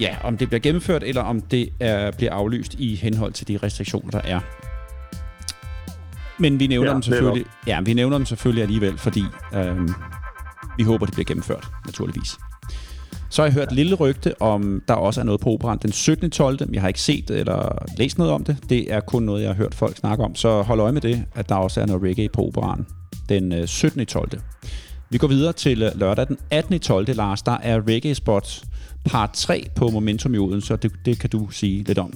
ja, 0.00 0.16
om 0.22 0.36
det 0.36 0.48
bliver 0.48 0.60
gennemført, 0.60 1.02
eller 1.02 1.22
om 1.22 1.40
det 1.40 1.68
er, 1.80 2.10
bliver 2.10 2.32
aflyst 2.32 2.74
i 2.74 2.94
henhold 2.94 3.32
til 3.32 3.48
de 3.48 3.58
restriktioner, 3.62 4.10
der 4.10 4.20
er. 4.24 4.40
Men 6.38 6.60
vi 6.60 6.66
nævner 6.66 6.88
ja, 6.88 6.94
dem 6.94 7.02
selvfølgelig. 7.02 7.46
Ja, 7.66 7.80
vi 7.80 7.94
nævner 7.94 8.18
dem 8.18 8.26
selvfølgelig 8.26 8.62
alligevel, 8.62 8.98
fordi 8.98 9.24
øhm, 9.54 9.94
vi 10.76 10.82
håber, 10.82 11.06
det 11.06 11.14
bliver 11.14 11.24
gennemført, 11.24 11.68
naturligvis. 11.86 12.36
Så 13.36 13.42
har 13.42 13.46
jeg 13.46 13.54
hørt 13.54 13.68
et 13.68 13.72
lille 13.72 13.94
rygte 13.94 14.42
om, 14.42 14.82
der 14.88 14.94
også 14.94 15.20
er 15.20 15.24
noget 15.24 15.40
på 15.40 15.50
operan 15.50 15.78
den 15.82 15.92
17. 15.92 16.30
12. 16.30 16.58
Jeg 16.72 16.80
har 16.80 16.88
ikke 16.88 17.00
set 17.00 17.30
eller 17.30 17.84
læst 17.98 18.18
noget 18.18 18.32
om 18.32 18.44
det. 18.44 18.56
Det 18.68 18.92
er 18.92 19.00
kun 19.00 19.22
noget, 19.22 19.42
jeg 19.42 19.48
har 19.48 19.54
hørt 19.54 19.74
folk 19.74 19.96
snakke 19.96 20.24
om. 20.24 20.34
Så 20.34 20.62
hold 20.62 20.80
øje 20.80 20.92
med 20.92 21.00
det, 21.00 21.24
at 21.34 21.48
der 21.48 21.54
også 21.54 21.80
er 21.80 21.86
noget 21.86 22.02
reggae 22.02 22.28
på 22.28 22.42
operan 22.42 22.86
den 23.28 23.52
øh, 23.52 23.66
17. 23.66 24.06
12. 24.06 24.30
Vi 25.10 25.18
går 25.18 25.28
videre 25.28 25.52
til 25.52 25.82
øh, 25.82 25.90
lørdag 25.94 26.28
den 26.28 26.38
18. 26.50 26.80
12. 26.80 27.14
Lars, 27.14 27.42
der 27.42 27.58
er 27.62 27.88
reggae 27.88 28.14
spot 28.14 28.62
part 29.04 29.30
3 29.32 29.66
på 29.76 29.88
Momentum 29.88 30.34
i 30.34 30.38
Odense, 30.38 30.66
så 30.66 30.76
det, 30.76 30.92
det 31.04 31.20
kan 31.20 31.30
du 31.30 31.48
sige 31.50 31.82
lidt 31.82 31.98
om. 31.98 32.12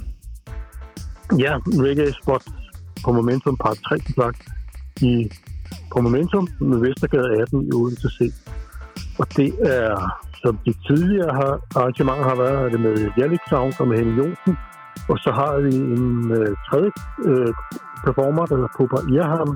Ja, 1.39 1.57
reggae 1.67 2.13
spot 2.23 2.43
på 3.05 3.13
Momentum 3.13 3.57
part 3.57 3.79
3, 3.89 3.99
sagt, 4.15 4.49
i, 5.03 5.31
på 5.93 6.01
Momentum 6.01 6.49
med 6.61 6.79
Vestergade 6.79 7.41
18 7.43 7.67
i 7.67 7.73
Odense 7.73 8.09
C. 8.09 8.33
Og 9.19 9.37
det 9.37 9.55
er, 9.63 10.21
som 10.43 10.55
de 10.67 10.73
tidligere 10.87 11.33
har, 11.41 11.55
arrangementer 11.79 12.27
har 12.31 12.39
været, 12.45 12.59
er 12.65 12.69
det 12.75 12.81
med 12.87 12.95
Jallik 13.19 13.45
Sound 13.51 13.75
og 13.81 13.89
med 13.89 13.97
Henning 13.99 14.19
Jonsen. 14.21 14.55
Og 15.13 15.17
så 15.25 15.31
har 15.41 15.53
vi 15.65 15.73
en 15.97 16.09
uh, 16.39 16.51
tredje 16.69 16.91
uh, 17.31 17.53
performer, 18.05 18.45
der 18.47 18.55
hedder 18.59 18.73
Pupa 18.77 18.99
Irham, 19.17 19.53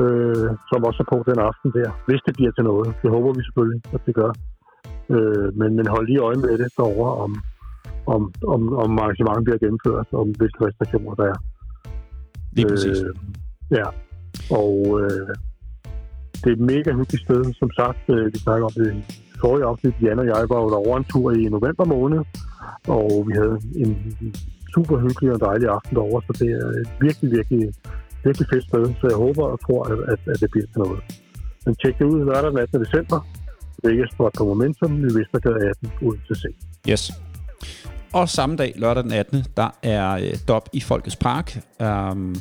uh, 0.00 0.48
som 0.70 0.84
også 0.88 1.00
er 1.04 1.08
på 1.12 1.18
den 1.30 1.38
aften 1.48 1.68
der. 1.78 1.90
Hvis 2.08 2.22
det 2.26 2.34
bliver 2.38 2.52
til 2.54 2.64
noget. 2.64 2.88
Det 3.02 3.08
håber 3.14 3.30
vi 3.36 3.42
selvfølgelig, 3.46 3.80
at 3.96 4.02
det 4.06 4.14
gør. 4.20 4.32
Uh, 5.14 5.48
men, 5.58 5.70
men 5.78 5.86
hold 5.94 6.06
lige 6.06 6.24
øje 6.28 6.40
med 6.44 6.58
det 6.62 6.70
derovre, 6.76 7.12
om, 7.24 7.32
om, 8.14 8.22
om, 8.54 8.60
om 8.84 8.90
arrangementet 9.02 9.44
bliver 9.44 9.62
gennemført, 9.64 10.08
om 10.12 10.28
hvilke 10.38 10.58
restriktioner 10.66 11.14
der 11.20 11.26
er. 11.32 11.38
Lige 12.56 12.68
præcis. 12.68 12.98
Øh, 13.00 13.14
ja, 13.78 13.86
og 14.62 14.74
øh, 15.00 15.28
det 16.40 16.48
er 16.50 16.56
et 16.58 16.66
mega 16.74 16.90
hyggeligt 16.98 17.24
sted. 17.26 17.40
Som 17.60 17.70
sagt, 17.80 18.04
øh, 18.14 18.26
vi 18.32 18.38
snakker 18.38 18.64
om 18.66 18.74
det 18.82 18.88
forrige 19.44 19.64
afsnit. 19.70 19.94
Jan 20.02 20.18
og 20.22 20.26
jeg 20.26 20.46
var 20.52 20.58
jo 20.64 20.68
over 20.84 20.96
en 20.96 21.04
tur 21.12 21.26
i 21.40 21.42
november 21.56 21.84
måned, 21.84 22.20
og 22.96 23.08
vi 23.28 23.32
havde 23.40 23.56
en 23.82 23.92
super 24.74 24.96
hyggelig 25.04 25.30
og 25.36 25.40
dejlig 25.40 25.68
aften 25.76 25.96
derovre, 25.96 26.22
så 26.26 26.32
det 26.40 26.50
er 26.60 26.66
et 26.82 26.90
virkelig, 27.06 27.28
virkelig, 27.36 27.62
virkelig 28.24 28.46
fedt 28.52 28.64
sted. 28.68 28.84
Så 29.00 29.04
jeg 29.12 29.18
håber 29.24 29.44
og 29.54 29.58
tror, 29.66 29.82
at, 29.92 29.98
at, 30.12 30.20
at 30.32 30.40
det 30.40 30.50
bliver 30.50 30.66
til 30.72 30.78
noget. 30.84 31.00
Men 31.64 31.74
tjek 31.80 31.98
det 31.98 32.04
ud 32.04 32.24
lørdag 32.24 32.50
den 32.50 32.58
18. 32.58 32.84
december. 32.84 33.18
Vegas 33.84 34.10
på 34.18 34.44
Momentum 34.44 34.92
i 35.00 35.10
Vestergade 35.18 35.68
18 35.68 35.92
ud 36.02 36.16
til 36.26 36.36
se. 36.36 36.48
Yes. 36.90 37.12
Og 38.12 38.28
samme 38.28 38.56
dag, 38.56 38.72
lørdag 38.76 39.02
den 39.04 39.12
18., 39.12 39.44
der 39.56 39.70
er 39.82 40.12
øh, 40.14 40.32
dop 40.48 40.68
i 40.72 40.80
Folkets 40.80 41.16
Park. 41.16 41.58
Um, 41.80 42.34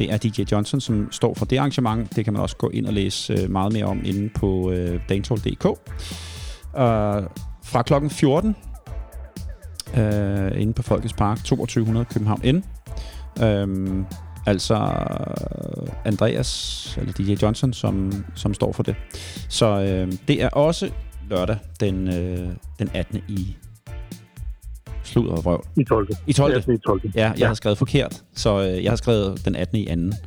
det 0.00 0.12
er 0.12 0.16
DJ 0.16 0.42
Johnson, 0.52 0.80
som 0.80 1.12
står 1.12 1.34
for 1.34 1.44
det 1.44 1.58
arrangement. 1.58 2.16
Det 2.16 2.24
kan 2.24 2.32
man 2.32 2.42
også 2.42 2.56
gå 2.56 2.68
ind 2.68 2.86
og 2.86 2.92
læse 2.92 3.32
øh, 3.32 3.50
meget 3.50 3.72
mere 3.72 3.84
om 3.84 4.00
inde 4.04 4.28
på 4.34 4.70
øh, 4.70 5.00
dancehall.dk. 5.08 5.64
Uh, 5.64 5.72
øh, 5.72 7.22
fra 7.64 7.82
klokken 7.82 8.10
14 8.10 8.56
uh, 9.94 10.00
øh, 10.00 10.60
inde 10.60 10.72
på 10.72 10.82
Folkets 10.82 11.12
Park, 11.12 11.44
2200 11.44 12.04
København 12.04 12.40
N. 12.44 12.64
Um, 13.44 14.06
Altså 14.46 14.74
Andreas, 16.04 16.98
eller 17.00 17.12
DJ 17.12 17.34
Johnson, 17.42 17.72
som, 17.72 18.24
som 18.34 18.54
står 18.54 18.72
for 18.72 18.82
det. 18.82 18.96
Så 19.48 19.66
øh, 19.66 20.12
det 20.28 20.42
er 20.42 20.48
også 20.48 20.90
lørdag 21.30 21.56
den, 21.80 22.08
øh, 22.08 22.48
den 22.78 22.90
18. 22.94 23.20
i 23.28 23.56
sludder 25.10 25.32
og 25.32 25.44
vrøvl. 25.44 25.64
I 25.76 25.84
12. 25.84 26.08
I 26.26 26.32
12. 26.32 26.52
Ja, 26.52 26.72
i 26.72 26.78
12. 26.86 27.00
Ja, 27.14 27.28
jeg 27.28 27.38
ja. 27.38 27.46
har 27.46 27.54
skrevet 27.54 27.78
forkert, 27.78 28.22
så 28.34 28.60
øh, 28.60 28.84
jeg 28.84 28.90
har 28.90 28.96
skrevet 28.96 29.44
den 29.44 29.56
18. 29.56 29.76
i 29.78 29.86
anden. 29.86 30.12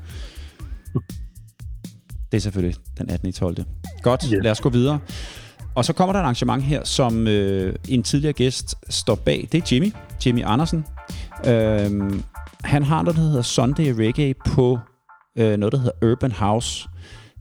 Det 2.32 2.38
er 2.38 2.42
selvfølgelig 2.42 2.76
den 2.98 3.10
18. 3.10 3.30
i 3.30 3.32
12. 3.32 3.58
Godt, 4.02 4.24
yes. 4.24 4.44
lad 4.44 4.52
os 4.52 4.62
gå 4.62 4.70
videre. 4.70 5.00
Og 5.76 5.86
så 5.86 5.94
kommer 5.94 6.14
der 6.14 6.20
et 6.20 6.24
arrangement 6.24 6.64
her, 6.64 6.84
som 6.84 7.28
øh, 7.28 7.76
en 7.88 8.04
tidligere 8.04 8.34
gæst 8.34 8.76
står 8.90 9.16
bag. 9.16 9.48
Det 9.52 9.64
er 9.64 9.68
Jimmy, 9.72 9.94
Jimmy 10.26 10.42
Andersen. 10.46 10.86
Øh, 11.48 12.22
han 12.64 12.84
har 12.84 13.02
noget, 13.02 13.16
der 13.18 13.24
hedder 13.24 13.42
Sunday 13.42 13.94
Reggae 13.98 14.34
på 14.46 14.80
øh, 15.38 15.58
noget, 15.58 15.72
der 15.72 15.78
hedder 15.78 16.12
Urban 16.12 16.32
House. 16.32 16.90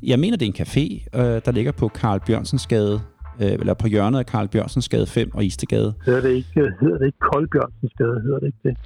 Jeg 0.02 0.18
mener, 0.18 0.36
det 0.36 0.48
er 0.48 0.52
en 0.56 0.66
café, 0.66 1.18
øh, 1.20 1.42
der 1.44 1.52
ligger 1.52 1.72
på 1.72 1.88
Karl 1.88 2.20
Bjørnsens 2.26 2.66
gade, 2.66 3.00
øh, 3.42 3.52
eller 3.52 3.74
på 3.74 3.86
hjørnet 3.86 4.18
af 4.18 4.26
Karl 4.26 4.48
Bjørnsens 4.48 4.88
gade 4.88 5.06
5 5.06 5.34
og 5.34 5.44
Istegade. 5.44 5.94
Hedder 6.06 6.20
det 6.20 6.30
ikke, 6.30 6.48
hedder 6.80 6.98
det 6.98 7.06
ikke 7.06 7.18
Kold 7.32 7.48
Bjørnsens 7.48 7.92
gade? 7.98 8.20
Hedder 8.24 8.38
det 8.38 8.46
ikke 8.46 8.58
det? 8.68 8.76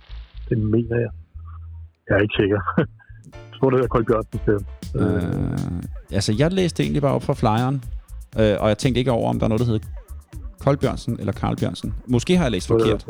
Det 0.48 0.58
mener 0.58 0.96
jeg. 0.96 1.10
Jeg 2.08 2.16
er 2.16 2.20
ikke 2.20 2.36
sikker. 2.40 2.60
jeg 2.78 2.86
tror, 3.60 3.70
det 3.70 3.76
hedder 3.78 3.88
Kold 3.88 4.06
Bjørnsens 4.06 4.42
gade. 4.46 4.64
Øh, 4.94 5.58
altså, 6.12 6.34
jeg 6.38 6.52
læste 6.52 6.82
egentlig 6.82 7.02
bare 7.02 7.12
op 7.12 7.22
fra 7.22 7.34
flyeren, 7.34 7.84
øh, 8.40 8.56
og 8.60 8.68
jeg 8.68 8.78
tænkte 8.78 8.98
ikke 8.98 9.12
over, 9.12 9.28
om 9.30 9.38
der 9.38 9.46
er 9.46 9.48
noget, 9.48 9.60
der 9.60 9.66
hedder 9.66 9.86
Kold 10.60 10.76
Bjørnsen 10.76 11.16
eller 11.20 11.32
Karl 11.32 11.56
Bjørnsen. 11.56 11.94
Måske 12.06 12.36
har 12.36 12.44
jeg 12.44 12.52
læst 12.52 12.68
forkert. 12.68 13.06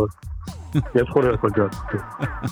Jeg 0.95 1.07
tror, 1.09 1.21
det 1.21 1.31
er 1.31 1.37
Kold 1.37 1.55
Bjørnsens 1.55 2.03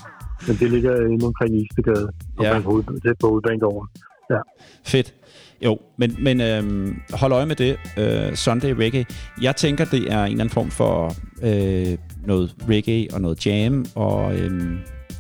Men 0.47 0.57
det 0.57 0.71
ligger 0.71 1.07
inde 1.07 1.27
omkring 1.27 1.51
Istegade, 1.63 2.09
ja. 2.43 2.61
på, 2.61 2.83
tæt 3.05 3.17
på 3.21 3.27
Udbanegården. 3.27 3.89
Ja. 4.31 4.41
Fedt. 4.85 5.15
Jo, 5.63 5.79
men, 5.99 6.17
men 6.19 6.41
øh, 6.41 6.95
hold 7.11 7.33
øje 7.33 7.47
med 7.47 7.57
det. 7.57 7.77
Øh, 7.97 8.35
Sunday 8.35 8.71
Reggae. 8.71 9.05
Jeg 9.43 9.57
tænker, 9.57 9.85
det 9.85 10.13
er 10.13 10.25
en 10.25 10.31
eller 10.31 10.45
anden 10.45 10.51
form 10.51 10.71
for 10.71 11.17
øh, 11.43 11.99
noget 12.27 12.55
reggae 12.69 13.09
og 13.13 13.21
noget 13.21 13.47
jam 13.47 13.87
og, 13.95 14.35
øh, 14.37 14.73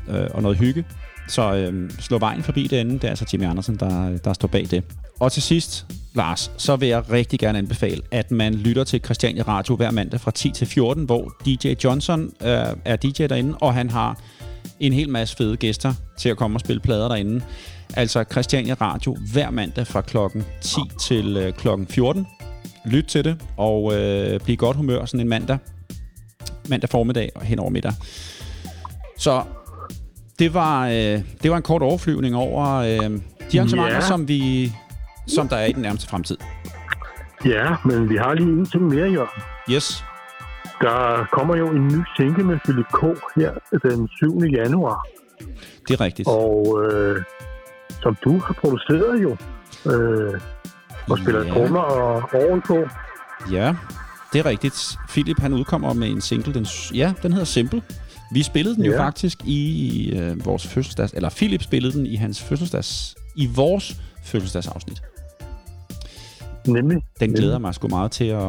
øh, 0.08 0.26
og 0.34 0.42
noget 0.42 0.58
hygge. 0.58 0.84
Så 1.28 1.54
øh, 1.54 1.90
slå 1.90 2.18
vejen 2.18 2.42
forbi 2.42 2.66
det 2.66 2.80
ende. 2.80 2.92
Det 2.92 3.04
er 3.04 3.08
altså 3.08 3.26
Jimmy 3.32 3.44
Andersen, 3.44 3.76
der, 3.76 4.18
der 4.18 4.32
står 4.32 4.48
bag 4.48 4.66
det. 4.70 4.84
Og 5.20 5.32
til 5.32 5.42
sidst, 5.42 5.86
Lars, 6.14 6.50
så 6.56 6.76
vil 6.76 6.88
jeg 6.88 7.10
rigtig 7.10 7.38
gerne 7.38 7.58
anbefale, 7.58 8.02
at 8.10 8.30
man 8.30 8.54
lytter 8.54 8.84
til 8.84 9.00
Christiania 9.04 9.42
Radio 9.42 9.76
hver 9.76 9.90
mandag 9.90 10.20
fra 10.20 10.30
10 10.30 10.50
til 10.50 10.66
14, 10.66 11.04
hvor 11.04 11.32
DJ 11.46 11.74
Johnson 11.84 12.32
øh, 12.42 12.48
er 12.84 12.96
DJ 12.96 13.26
derinde, 13.26 13.58
og 13.60 13.74
han 13.74 13.90
har 13.90 14.18
en 14.80 14.92
hel 14.92 15.08
masse 15.08 15.36
fede 15.36 15.56
gæster 15.56 15.94
til 16.18 16.28
at 16.28 16.36
komme 16.36 16.56
og 16.56 16.60
spille 16.60 16.80
plader 16.80 17.08
derinde. 17.08 17.44
Altså 17.96 18.24
Christiania 18.32 18.74
Radio 18.80 19.16
hver 19.32 19.50
mandag 19.50 19.86
fra 19.86 20.00
klokken 20.00 20.44
10 20.60 20.80
til 21.00 21.36
øh, 21.36 21.52
klokken 21.52 21.86
14. 21.86 22.26
Lyt 22.86 23.04
til 23.04 23.24
det, 23.24 23.42
og 23.56 23.94
øh, 23.94 24.40
bliv 24.40 24.56
godt 24.56 24.76
humør 24.76 25.04
sådan 25.04 25.20
en 25.20 25.28
mandag. 25.28 25.58
Mandag 26.68 26.90
formiddag 26.90 27.30
og 27.34 27.42
hen 27.42 27.58
over 27.58 27.70
middag. 27.70 27.92
Så 29.18 29.42
det 30.38 30.54
var, 30.54 30.86
øh, 30.86 31.20
det 31.42 31.50
var 31.50 31.56
en 31.56 31.62
kort 31.62 31.82
overflyvning 31.82 32.36
over 32.36 32.74
øh, 32.74 33.20
de 33.52 33.58
arrangementer, 33.58 33.92
yeah. 33.92 34.02
som, 34.02 34.28
vi, 34.28 34.72
som 35.26 35.48
der 35.48 35.56
er 35.56 35.66
i 35.66 35.72
den 35.72 35.82
nærmeste 35.82 36.08
fremtid. 36.08 36.36
Ja, 37.44 37.76
men 37.84 38.08
vi 38.08 38.16
har 38.16 38.34
lige 38.34 38.48
en 38.48 38.66
ting 38.66 38.82
mere, 38.82 39.10
Jørgen. 39.10 39.42
Yes. 39.70 40.04
Der 40.80 41.28
kommer 41.32 41.56
jo 41.56 41.70
en 41.70 41.88
ny 41.88 42.04
single 42.16 42.44
med 42.44 42.58
Philip 42.64 42.86
K. 42.92 43.00
her 43.36 43.52
den 43.82 44.08
7. 44.08 44.38
januar. 44.38 45.06
Det 45.88 45.94
er 45.94 46.00
rigtigt. 46.00 46.28
Og 46.28 46.82
øh, 46.84 47.22
som 48.04 48.16
du 48.24 48.38
har 48.38 48.54
produceret 48.60 49.22
jo, 49.22 49.30
øh, 49.92 50.40
og 51.10 51.18
spiller 51.18 51.44
ja. 51.44 51.52
trommer 51.52 51.80
og 51.80 52.16
orgel 52.16 52.62
på. 52.62 52.78
Ja, 53.52 53.74
det 54.32 54.38
er 54.38 54.46
rigtigt. 54.46 54.98
Philip 55.08 55.38
han 55.38 55.52
udkommer 55.52 55.92
med 55.92 56.08
en 56.08 56.20
single, 56.20 56.54
den, 56.54 56.66
ja, 56.94 57.14
den 57.22 57.32
hedder 57.32 57.46
Simple. 57.46 57.82
Vi 58.32 58.42
spillede 58.42 58.74
den 58.74 58.84
ja. 58.84 58.90
jo 58.90 58.96
faktisk 58.96 59.38
i 59.44 60.18
øh, 60.18 60.46
vores 60.46 60.66
fødselsdags... 60.66 61.12
Eller 61.12 61.30
Philip 61.30 61.62
spillede 61.62 61.92
den 61.92 62.06
i 62.06 62.16
hans 62.16 62.42
fødselsdags... 62.42 63.14
I 63.36 63.48
vores 63.56 63.96
fødselsdagsafsnit. 64.24 65.02
Nemlig. 66.66 67.02
Den 67.20 67.32
glæder 67.32 67.52
Nemlig. 67.52 67.60
mig 67.60 67.74
sgu 67.74 67.88
meget 67.88 68.10
til 68.10 68.24
at... 68.24 68.40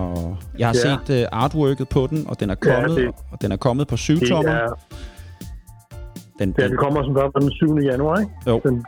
Jeg 0.59 0.67
har 0.67 0.75
ja. 0.85 0.97
set 1.07 1.21
uh, 1.21 1.39
artworket 1.43 1.89
på 1.89 2.07
den, 2.09 2.27
og 2.27 2.39
den 2.39 2.49
er 2.49 2.55
kommet, 2.55 2.97
ja, 2.97 3.01
det, 3.01 3.11
og 3.31 3.41
den 3.41 3.51
er 3.51 3.57
kommet 3.57 3.87
på 3.87 3.97
syvtommer. 3.97 4.51
Er, 4.51 4.67
den, 6.39 6.51
den, 6.51 6.55
ja, 6.57 6.67
det 6.67 6.77
kommer 6.77 7.03
som 7.03 7.13
der 7.13 7.29
den 7.29 7.51
7. 7.51 7.77
januar, 7.77 8.19
ikke? 8.19 8.31
Jo. 8.47 8.61
Den, 8.63 8.85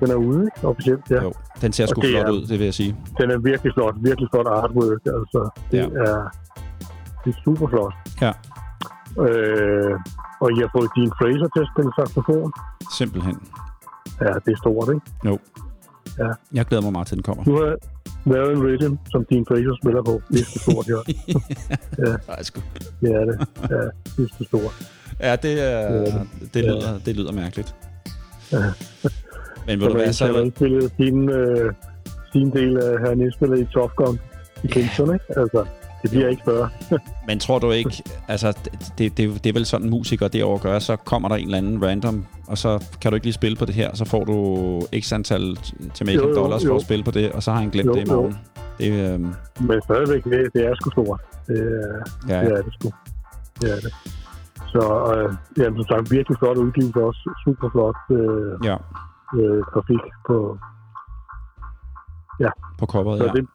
den 0.00 0.10
er 0.10 0.14
ude, 0.14 0.40
ikke? 0.44 0.68
Officielt, 0.68 1.10
ja. 1.10 1.22
Jo, 1.22 1.32
den 1.62 1.72
ser 1.72 1.86
sgu 1.86 2.00
flot 2.00 2.26
er, 2.26 2.30
ud, 2.30 2.40
det 2.40 2.58
vil 2.58 2.64
jeg 2.64 2.74
sige. 2.74 2.96
Den 3.20 3.30
er 3.30 3.38
virkelig 3.38 3.72
flot, 3.74 3.94
virkelig 4.00 4.28
flot 4.32 4.46
artwork, 4.46 5.02
altså. 5.06 5.50
Det 5.70 5.78
ja. 5.78 5.84
er, 5.84 6.16
det 7.24 7.34
er 7.34 7.38
super 7.44 7.66
flot. 7.68 7.94
Ja. 8.20 8.32
Øh, 9.24 9.94
og 10.40 10.48
I 10.52 10.56
har 10.64 10.70
fået 10.76 10.90
din 10.96 11.10
Fraser 11.18 11.48
til 11.54 11.60
at 11.64 11.68
spille 11.74 11.90
saxofon. 11.98 12.52
Simpelthen. 12.98 13.36
Ja, 14.20 14.32
det 14.44 14.52
er 14.56 14.58
stort, 14.64 14.88
ikke? 14.94 15.06
Jo. 15.24 15.38
Ja. 16.18 16.30
Jeg 16.52 16.64
glæder 16.66 16.82
mig 16.82 16.92
meget 16.92 17.06
til, 17.06 17.16
den 17.16 17.22
kommer. 17.22 17.44
Du 17.44 17.54
har 17.60 17.76
lavet 18.26 18.52
en 18.52 18.62
rhythm, 18.66 18.94
som 19.12 19.24
din 19.30 19.44
Fraser 19.48 19.76
spiller 19.82 20.02
på. 20.02 20.22
Det 20.28 20.40
er 20.40 20.58
stort, 20.60 20.86
ja. 20.88 21.00
ja. 22.06 22.12
Det 23.00 23.10
er 23.18 23.24
det. 23.28 23.36
Ja, 23.70 23.82
det 24.16 24.30
er 24.40 24.44
stort. 24.44 24.74
Ja, 25.20 25.36
det, 25.36 25.52
er, 25.72 26.24
det, 26.54 26.68
er 26.68 26.74
lyder, 26.74 26.98
det 27.06 27.16
lyder 27.16 27.32
mærkeligt. 27.32 27.74
Ja. 28.52 28.64
Men 29.66 29.80
vil 29.80 29.88
du 29.88 29.94
være 29.94 30.12
så... 30.12 30.26
Han 30.26 30.34
har 30.34 30.50
spillet 30.56 30.92
sin, 30.96 31.30
øh, 31.30 31.72
sin 32.32 32.50
del 32.50 32.78
af, 32.78 33.08
han 33.08 33.32
spillet 33.32 33.60
i 33.60 33.64
Top 33.64 33.96
Gun 33.96 34.18
i 34.64 34.66
Kingston, 34.66 35.14
ikke? 35.14 35.24
Altså, 35.36 35.64
det 36.02 36.10
bliver 36.10 36.28
ikke 36.28 36.42
større. 36.42 36.68
Men 37.28 37.38
tror 37.38 37.58
du 37.58 37.70
ikke, 37.70 38.02
altså 38.28 38.58
det, 38.98 39.16
det, 39.16 39.44
det 39.44 39.46
er 39.46 39.52
vel 39.52 39.66
sådan 39.66 39.90
musikere 39.90 40.28
derovre 40.28 40.58
gør, 40.58 40.78
så 40.78 40.96
kommer 40.96 41.28
der 41.28 41.36
en 41.36 41.44
eller 41.44 41.58
anden 41.58 41.84
random, 41.86 42.26
og 42.46 42.58
så 42.58 42.84
kan 43.00 43.10
du 43.10 43.14
ikke 43.14 43.26
lige 43.26 43.34
spille 43.34 43.56
på 43.56 43.64
det 43.64 43.74
her, 43.74 43.94
så 43.94 44.04
får 44.04 44.24
du 44.24 44.80
x 45.00 45.12
antal 45.12 45.56
Jamaican 46.00 46.24
jo, 46.24 46.28
jo, 46.28 46.34
dollars 46.34 46.62
for 46.62 46.68
jo. 46.68 46.76
at 46.76 46.82
spille 46.82 47.04
på 47.04 47.10
det, 47.10 47.32
og 47.32 47.42
så 47.42 47.50
har 47.52 47.58
han 47.60 47.70
glemt 47.70 47.86
jo, 47.86 47.94
det 47.94 48.08
i 48.08 48.10
morgen. 48.10 48.38
Det, 48.78 49.12
øhm... 49.12 49.34
Men 49.60 49.82
stadigvæk, 49.82 50.24
det, 50.24 50.52
det 50.54 50.66
er 50.66 50.74
sgu 50.74 50.90
stort. 50.90 51.20
Det, 51.46 51.56
ja. 52.28 52.40
det 52.44 52.52
er 52.52 52.62
det 52.62 52.74
sgu. 52.80 52.92
Det 53.60 53.70
er 53.72 53.80
det. 53.80 53.92
Så 54.72 55.14
øh, 55.14 55.34
jamen, 55.58 55.76
som 55.78 55.86
sagt, 55.88 56.10
virkelig 56.10 56.38
flot 56.38 56.56
udgivelse 56.56 57.00
også. 57.00 57.22
Super 57.44 57.68
flot 57.74 57.96
øh, 58.10 58.52
ja. 58.64 58.76
Øh, 59.38 59.60
grafik 59.72 60.04
på... 60.26 60.58
Ja. 62.40 62.50
På 62.78 62.86
coveret, 62.86 63.18
så 63.18 63.26
ja. 63.26 63.32
Det, 63.32 63.46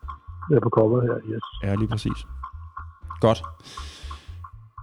ja, 0.51 0.59
på 0.59 0.69
coveret 0.69 1.03
her, 1.09 1.35
yes. 1.35 1.43
Ja, 1.63 1.75
lige 1.75 1.87
præcis. 1.87 2.25
Godt. 3.21 3.43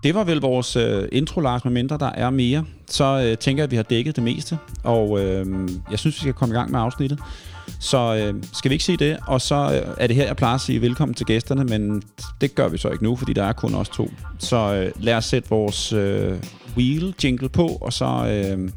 Det 0.03 0.15
var 0.15 0.25
vel 0.25 0.41
vores 0.41 0.77
øh, 0.77 1.09
intro, 1.13 1.41
Lars, 1.41 1.65
med 1.65 1.73
mindre 1.73 1.99
der 1.99 2.11
er 2.15 2.31
mere. 2.31 2.65
Så 2.87 3.05
øh, 3.27 3.39
tænker 3.39 3.63
jeg, 3.63 3.65
at 3.65 3.71
vi 3.71 3.77
har 3.77 3.83
dækket 3.83 4.17
det 4.17 4.25
meste, 4.25 4.59
og 4.85 5.21
øh, 5.21 5.69
jeg 5.91 5.99
synes, 5.99 6.17
vi 6.17 6.21
skal 6.21 6.33
komme 6.33 6.55
i 6.55 6.59
gang 6.59 6.71
med 6.71 6.81
afsnittet. 6.81 7.21
Så 7.81 7.99
øh, 7.99 8.43
skal 8.53 8.69
vi 8.69 8.75
ikke 8.75 8.85
sige 8.85 8.97
det, 8.97 9.19
og 9.27 9.41
så 9.41 9.55
øh, 9.55 9.95
er 9.99 10.07
det 10.07 10.17
her, 10.17 10.27
jeg 10.27 10.37
plejer 10.37 10.55
at 10.55 10.61
sige 10.61 10.81
velkommen 10.81 11.15
til 11.15 11.27
gæsterne, 11.27 11.65
men 11.65 12.03
det 12.41 12.55
gør 12.55 12.69
vi 12.69 12.79
så 12.79 12.89
ikke 12.89 13.05
nu, 13.05 13.17
fordi 13.17 13.33
der 13.33 13.45
er 13.45 13.53
kun 13.53 13.75
os 13.75 13.89
to. 13.89 14.09
Så 14.39 14.75
øh, 14.75 15.05
lad 15.05 15.17
os 15.17 15.25
sætte 15.25 15.51
vores 15.51 15.93
øh, 15.93 16.39
wheel 16.77 17.15
jingle 17.25 17.49
på, 17.49 17.67
og 17.67 17.93
så, 17.93 18.07
øh, 18.07 18.71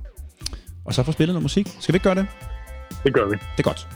og 0.86 0.94
så 0.94 1.04
få 1.04 1.12
spillet 1.12 1.34
noget 1.34 1.44
musik. 1.44 1.68
Skal 1.80 1.94
vi 1.94 1.96
ikke 1.96 2.04
gøre 2.04 2.16
det? 2.16 2.28
Det 3.04 3.14
gør 3.14 3.26
vi. 3.26 3.32
Det 3.32 3.60
er 3.60 3.64
godt. 3.64 3.88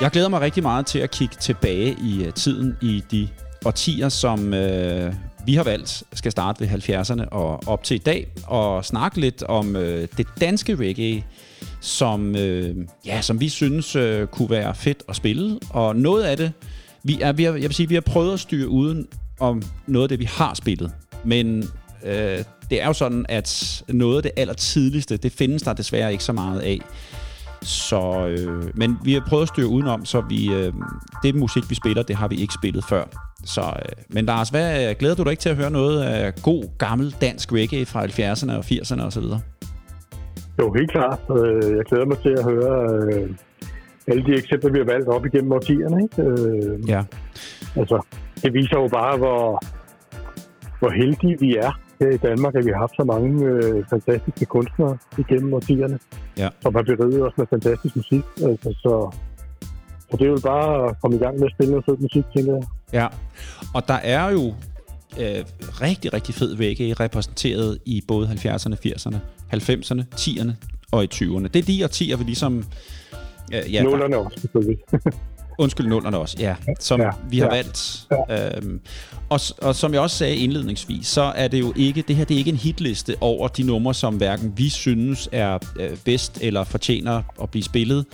Jeg 0.00 0.10
glæder 0.10 0.28
mig 0.28 0.40
rigtig 0.40 0.62
meget 0.62 0.86
til 0.86 0.98
at 0.98 1.10
kigge 1.10 1.36
tilbage 1.40 1.96
i 2.02 2.26
uh, 2.26 2.34
tiden 2.34 2.76
i 2.82 3.04
de 3.10 3.28
årtier, 3.64 4.08
som 4.08 4.40
uh, 4.40 5.14
vi 5.46 5.54
har 5.54 5.64
valgt 5.64 6.02
skal 6.12 6.32
starte 6.32 6.60
ved 6.60 6.68
70'erne 6.68 7.28
og 7.28 7.68
op 7.68 7.82
til 7.82 7.94
i 7.94 7.98
dag, 7.98 8.32
og 8.46 8.84
snakke 8.84 9.20
lidt 9.20 9.42
om 9.42 9.76
uh, 9.76 9.82
det 9.82 10.26
danske 10.40 10.76
reggae, 10.76 11.24
som, 11.80 12.30
uh, 12.30 12.84
ja, 13.06 13.20
som 13.20 13.40
vi 13.40 13.48
synes 13.48 13.96
uh, 13.96 14.26
kunne 14.26 14.50
være 14.50 14.74
fedt 14.74 15.02
at 15.08 15.16
spille. 15.16 15.58
Og 15.70 15.96
noget 15.96 16.24
af 16.24 16.36
det, 16.36 16.52
vi 17.02 17.20
er, 17.20 17.32
vi 17.32 17.44
har, 17.44 17.52
jeg 17.52 17.62
vil 17.62 17.74
sige, 17.74 17.88
vi 17.88 17.94
har 17.94 18.00
prøvet 18.00 18.32
at 18.32 18.40
styre 18.40 18.68
uden 18.68 19.06
om 19.40 19.62
noget 19.86 20.04
af 20.04 20.08
det, 20.08 20.18
vi 20.18 20.24
har 20.24 20.54
spillet. 20.54 20.92
Men 21.24 21.70
uh, 22.02 22.44
det 22.70 22.82
er 22.82 22.86
jo 22.86 22.92
sådan, 22.92 23.26
at 23.28 23.82
noget 23.88 24.16
af 24.16 24.22
det 24.22 24.32
aller 24.36 24.54
tidligste, 24.54 25.16
det 25.16 25.32
findes 25.32 25.62
der 25.62 25.72
desværre 25.72 26.12
ikke 26.12 26.24
så 26.24 26.32
meget 26.32 26.60
af. 26.60 26.80
Så, 27.62 28.26
øh, 28.26 28.70
men 28.74 28.98
vi 29.04 29.12
har 29.12 29.22
prøvet 29.28 29.42
at 29.42 29.48
styre 29.48 29.66
udenom, 29.66 30.04
så 30.04 30.20
vi, 30.20 30.54
øh, 30.54 30.72
det 31.22 31.34
musik, 31.34 31.70
vi 31.70 31.74
spiller, 31.74 32.02
det 32.02 32.16
har 32.16 32.28
vi 32.28 32.36
ikke 32.36 32.54
spillet 32.54 32.84
før. 32.84 33.04
Så, 33.44 33.60
øh, 33.60 34.04
men 34.08 34.24
Lars, 34.24 34.48
hvad, 34.48 34.94
glæder 34.94 35.14
du 35.14 35.22
dig 35.22 35.30
ikke 35.30 35.40
til 35.40 35.48
at 35.48 35.56
høre 35.56 35.70
noget 35.70 36.02
af 36.02 36.34
god, 36.34 36.64
gammel 36.78 37.14
dansk 37.20 37.52
reggae 37.52 37.86
fra 37.86 38.04
70'erne 38.04 38.52
og 38.52 38.64
80'erne 38.64 39.02
osv.? 39.02 39.24
Jo, 40.58 40.72
helt 40.72 40.90
klart. 40.90 41.20
Øh, 41.30 41.76
jeg 41.76 41.84
glæder 41.84 42.06
mig 42.06 42.18
til 42.18 42.34
at 42.38 42.44
høre 42.44 42.74
øh, 42.94 43.30
alle 44.06 44.24
de 44.26 44.32
eksempler, 44.38 44.70
vi 44.72 44.78
har 44.78 44.84
valgt 44.84 45.08
op 45.08 45.26
igennem 45.26 45.52
årtierne. 45.52 46.02
Ikke? 46.02 46.22
Øh, 46.22 46.88
ja. 46.88 47.02
Altså, 47.76 48.06
det 48.42 48.52
viser 48.52 48.76
jo 48.80 48.88
bare, 48.88 49.16
hvor, 49.16 49.62
hvor 50.78 50.90
heldige 50.90 51.36
vi 51.40 51.56
er 51.56 51.85
her 52.00 52.10
i 52.10 52.16
Danmark, 52.16 52.54
at 52.54 52.64
vi 52.66 52.70
har 52.70 52.78
haft 52.78 52.92
så 52.96 53.04
mange 53.04 53.44
øh, 53.46 53.84
fantastiske 53.90 54.44
kunstnere 54.46 54.98
igennem 55.18 55.54
årtierne, 55.54 55.98
Ja. 56.38 56.48
som 56.62 56.74
har 56.74 56.82
beriget 56.82 57.22
os 57.22 57.32
med 57.38 57.46
fantastisk 57.50 57.96
musik. 57.96 58.22
Altså, 58.42 58.74
så, 58.82 59.14
så 60.10 60.16
det 60.16 60.22
er 60.26 60.30
jo 60.30 60.40
bare 60.42 60.88
at 60.88 60.96
komme 61.00 61.16
i 61.16 61.20
gang 61.20 61.38
med 61.38 61.46
at 61.46 61.52
spille 61.52 61.70
noget 61.70 61.84
fed 61.84 61.96
musik, 61.96 62.24
tænker 62.36 62.54
jeg. 62.54 62.62
Ja, 62.92 63.06
og 63.74 63.88
der 63.88 63.94
er 63.94 64.30
jo 64.30 64.44
øh, 65.20 65.44
rigtig, 65.82 66.12
rigtig 66.14 66.34
fed 66.34 66.56
vægge 66.56 66.94
repræsenteret 66.94 67.78
i 67.84 68.02
både 68.08 68.26
70'erne, 68.28 68.74
80'erne, 68.86 69.16
90'erne, 69.54 70.02
10'erne 70.14 70.50
og 70.92 71.04
i 71.04 71.08
20'erne. 71.14 71.48
Det 71.48 71.56
er 71.56 71.62
de 71.62 71.84
årtier, 71.84 72.16
vi 72.16 72.24
ligesom... 72.24 72.64
Øh, 73.54 73.74
ja, 73.74 73.82
Nullerne 73.82 74.16
også, 74.18 74.40
selvfølgelig. 74.40 74.78
undskyld, 75.58 75.86
nullerne 75.86 76.18
også, 76.18 76.36
ja, 76.38 76.54
som 76.80 77.00
Ja, 77.00 77.10
vi 77.30 77.38
har 77.38 77.46
ja. 77.46 77.54
valgt. 77.54 78.06
Øhm, 78.30 78.80
og, 79.28 79.40
og 79.62 79.74
som 79.74 79.92
jeg 79.92 80.00
også 80.00 80.16
sagde 80.16 80.36
indledningsvis, 80.36 81.06
så 81.06 81.22
er 81.22 81.48
det 81.48 81.60
jo 81.60 81.72
ikke, 81.76 82.04
det 82.08 82.16
her 82.16 82.24
det 82.24 82.34
er 82.34 82.38
ikke 82.38 82.50
en 82.50 82.56
hitliste 82.56 83.16
over 83.20 83.48
de 83.48 83.62
numre, 83.62 83.94
som 83.94 84.16
hverken 84.16 84.52
vi 84.56 84.68
synes 84.68 85.28
er 85.32 85.58
øh, 85.80 85.96
bedst 86.04 86.38
eller 86.42 86.64
fortjener 86.64 87.22
at 87.42 87.50
blive 87.50 87.62
spillet. 87.62 88.04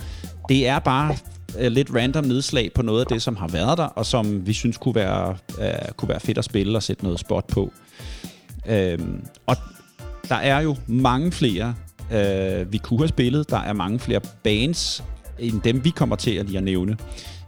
Det 0.49 0.67
er 0.67 0.79
bare 0.79 1.15
øh, 1.59 1.71
lidt 1.71 1.89
random 1.95 2.23
nedslag 2.23 2.71
på 2.75 2.81
noget 2.81 3.01
af 3.01 3.07
det, 3.07 3.21
som 3.21 3.35
har 3.35 3.47
været 3.47 3.77
der, 3.77 3.85
og 3.85 4.05
som 4.05 4.47
vi 4.47 4.53
synes 4.53 4.77
kunne 4.77 4.95
være, 4.95 5.37
øh, 5.61 5.91
kunne 5.97 6.09
være 6.09 6.19
fedt 6.19 6.37
at 6.37 6.45
spille 6.45 6.77
og 6.77 6.83
sætte 6.83 7.03
noget 7.03 7.19
spot 7.19 7.47
på. 7.47 7.73
Øhm, 8.69 9.25
og 9.47 9.55
der 10.29 10.35
er 10.35 10.61
jo 10.61 10.75
mange 10.87 11.31
flere, 11.31 11.75
øh, 12.11 12.71
vi 12.73 12.77
kunne 12.77 12.99
have 12.99 13.07
spillet. 13.07 13.49
Der 13.49 13.59
er 13.59 13.73
mange 13.73 13.99
flere 13.99 14.19
bands, 14.43 15.03
end 15.39 15.61
dem 15.61 15.83
vi 15.85 15.89
kommer 15.89 16.15
til 16.15 16.31
at 16.31 16.45
lige 16.45 16.57
at 16.57 16.63
nævne. 16.63 16.97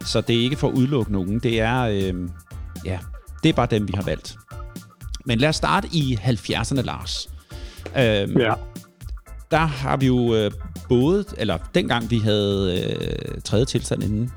Så 0.06 0.22
det 0.22 0.36
er 0.36 0.42
ikke 0.44 0.56
for 0.56 0.68
at 0.68 0.74
udelukke 0.74 1.12
nogen. 1.12 1.40
Det 1.40 1.62
er, 1.62 1.82
øh, 1.82 2.30
ja, 2.86 3.00
det 3.44 3.50
er 3.50 3.54
bare 3.54 3.68
dem, 3.72 3.88
vi 3.88 3.94
har 3.96 4.04
valgt. 4.04 4.36
Men 5.26 5.38
lad 5.38 5.50
os 5.50 5.56
starte 5.56 5.88
i 5.92 6.18
70'erne, 6.22 6.82
Lars. 6.82 7.30
Øhm, 7.98 8.38
Ja. 8.40 8.54
der 9.52 9.58
har 9.66 9.98
vi 9.98 10.06
jo 10.08 10.36
øh, 10.36 10.52
både, 10.90 11.26
eller 11.38 11.58
dengang 11.76 12.12
vi 12.12 12.18
havde 12.20 12.84
øh, 12.84 13.42
tredje 13.42 13.66
tilstand 13.66 14.04
inden, 14.04 14.32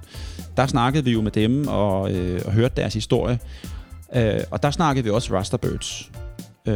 der 0.57 0.66
snakkede 0.66 1.05
vi 1.05 1.12
jo 1.12 1.20
med 1.22 1.30
dem 1.30 1.68
og, 1.68 2.12
øh, 2.14 2.40
og 2.46 2.53
hørte 2.53 2.74
deres 2.76 2.94
historie. 2.94 3.38
Øh, 4.16 4.40
og 4.51 4.62
der 4.62 4.70
snakkede 4.70 5.05
vi 5.05 5.11
også 5.11 5.34
Rasterbirds, 5.36 6.11
øh, 6.68 6.74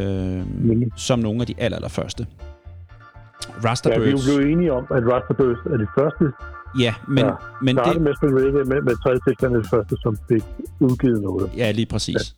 Mm. 0.63 0.91
som 0.95 1.19
nogle 1.19 1.41
af 1.41 1.47
de 1.47 1.53
aller, 1.57 1.75
aller 1.75 1.89
første. 1.89 2.27
Ja, 2.29 3.55
vi 3.55 3.55
er 3.57 3.61
jo 3.61 3.69
Rasterbirds, 3.69 4.23
blevet 4.25 4.51
enige 4.51 4.73
om, 4.73 4.83
at 4.83 5.03
Rasterbirds 5.13 5.57
er 5.73 5.77
det 5.77 5.87
første, 5.99 6.25
ja, 6.79 6.93
men, 7.07 7.17
Ja. 7.25 7.31
men 7.61 7.75
det, 7.77 8.01
med 8.01 8.11
reggae, 8.23 8.65
med, 8.65 8.81
med 8.81 9.03
tredje 9.03 9.19
tilstand 9.27 9.53
er 9.55 9.57
det 9.61 9.69
første, 9.69 9.95
som 10.01 10.17
fik 10.29 10.43
udgivet 10.79 11.21
noget. 11.21 11.49
ja, 11.57 11.71
lige 11.71 11.85
præcis. 11.85 12.35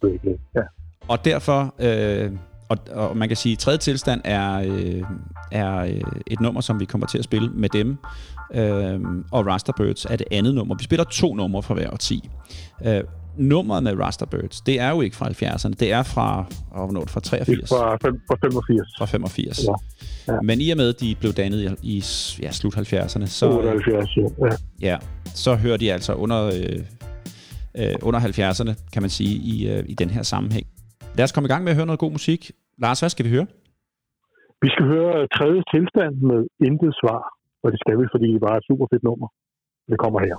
Ja. 0.55 0.61
Og 1.07 1.25
derfor, 1.25 1.75
øh, 1.79 2.31
og, 2.69 2.77
og 2.91 3.17
man 3.17 3.27
kan 3.27 3.37
sige, 3.37 3.53
at 3.53 3.59
tredje 3.59 3.77
tilstand 3.77 4.21
er, 4.23 4.53
øh, 4.67 5.03
er 5.51 5.79
øh, 5.79 6.01
et 6.27 6.39
nummer, 6.41 6.61
som 6.61 6.79
vi 6.79 6.85
kommer 6.85 7.07
til 7.07 7.17
at 7.17 7.23
spille 7.23 7.49
med 7.49 7.69
dem. 7.69 7.97
Øh, 8.53 8.99
og 9.31 9.45
Rasterbirds 9.47 10.05
er 10.05 10.15
det 10.15 10.27
andet 10.31 10.55
nummer. 10.55 10.75
Vi 10.75 10.83
spiller 10.83 11.03
to 11.03 11.35
numre 11.35 11.63
fra 11.63 11.73
hver 11.73 11.91
årti. 11.91 12.29
Øh, 12.85 13.01
nummeret 13.37 13.83
med 13.83 13.99
Rasterbirds, 13.99 14.61
det 14.61 14.79
er 14.79 14.89
jo 14.89 15.01
ikke 15.01 15.15
fra 15.15 15.27
70'erne. 15.27 15.73
Det 15.79 15.91
er 15.91 16.03
fra, 16.03 16.45
oh, 16.71 16.83
hvornår, 16.83 17.05
fra 17.05 17.19
Det 17.19 17.33
er 17.33 17.45
83, 17.45 17.69
fra, 17.69 17.97
fem- 18.05 18.21
fra 18.27 18.35
85. 18.43 18.87
fra 18.97 19.05
85. 19.05 19.63
Ja. 19.67 19.73
Ja. 20.33 20.41
Men 20.41 20.61
i 20.61 20.69
og 20.69 20.77
med, 20.77 20.89
at 20.89 20.99
de 20.99 21.15
blev 21.19 21.31
dannet 21.31 21.59
i, 21.83 21.95
i 21.95 22.03
ja, 22.41 22.51
slut 22.51 22.75
70'erne, 22.77 23.25
så, 23.25 23.45
78, 23.57 24.17
ja. 24.17 24.55
ja. 24.89 24.97
så 25.25 25.55
hører 25.55 25.77
de 25.77 25.93
altså 25.93 26.13
under, 26.13 26.45
øh, 26.45 26.79
øh, 27.79 27.95
under 28.01 28.19
70'erne, 28.19 28.89
kan 28.93 29.01
man 29.01 29.09
sige, 29.09 29.35
i, 29.53 29.69
øh, 29.71 29.83
i 29.87 29.93
den 29.93 30.09
her 30.09 30.23
sammenhæng. 30.23 30.67
Lad 31.17 31.23
os 31.23 31.31
komme 31.31 31.47
i 31.47 31.51
gang 31.53 31.63
med 31.63 31.71
at 31.71 31.75
høre 31.75 31.85
noget 31.85 31.99
god 31.99 32.11
musik. 32.11 32.51
Lars, 32.77 32.99
hvad 32.99 33.09
skal 33.09 33.25
vi 33.25 33.29
høre? 33.29 33.47
Vi 34.61 34.69
skal 34.69 34.85
høre 34.85 35.27
tredje 35.37 35.61
tilstand 35.73 36.13
med 36.31 36.41
intet 36.67 36.93
svar, 37.01 37.21
og 37.63 37.71
det 37.71 37.79
skal 37.83 37.95
vi, 37.99 38.05
fordi 38.13 38.27
det 38.33 38.43
er 38.51 38.57
et 38.61 38.65
super 38.69 38.85
fedt 38.91 39.03
nummer. 39.03 39.27
Det 39.89 39.97
kommer 40.03 40.19
her. 40.27 40.35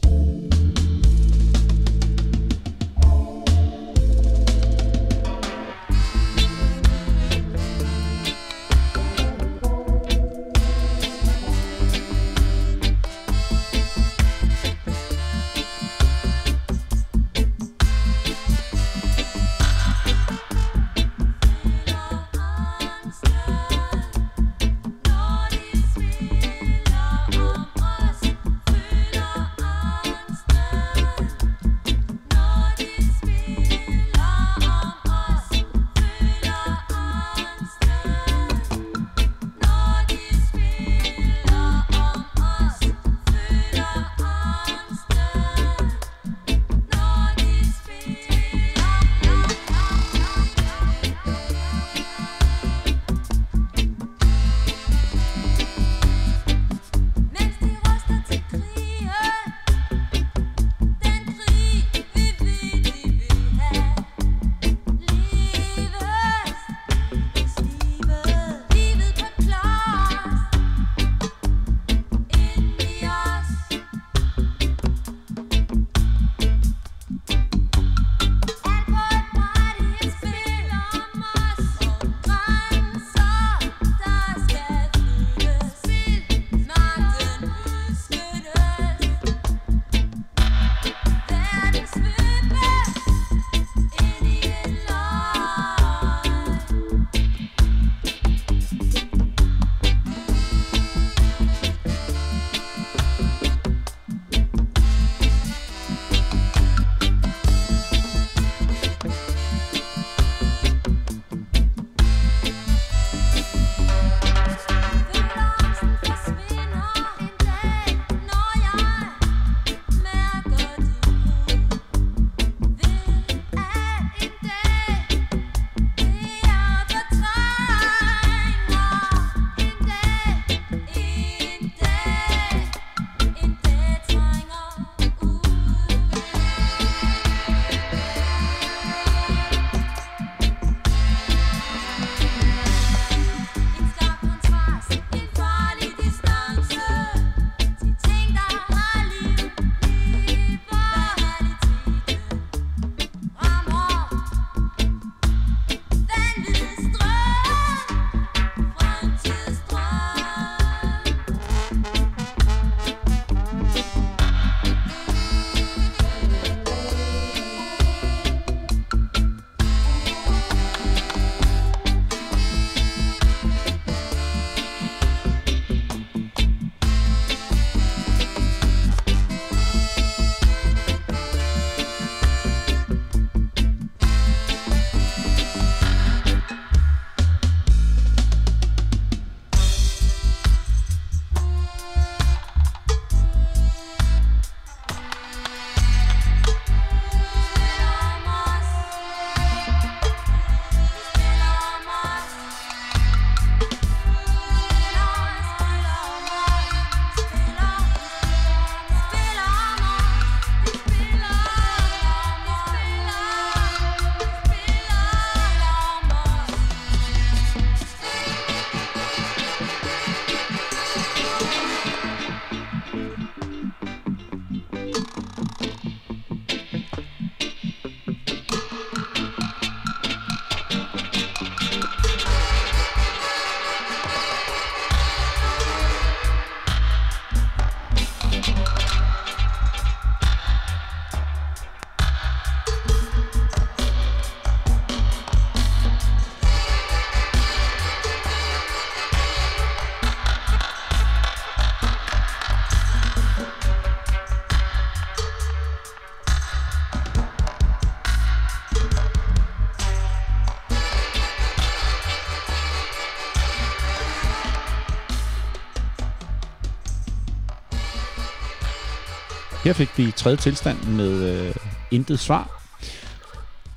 Her 269.67 269.73
fik 269.73 269.99
vi 269.99 270.11
tredje 270.11 270.37
tilstand 270.37 270.77
med 270.97 271.47
øh, 271.49 271.55
intet 271.91 272.19
svar. 272.19 272.63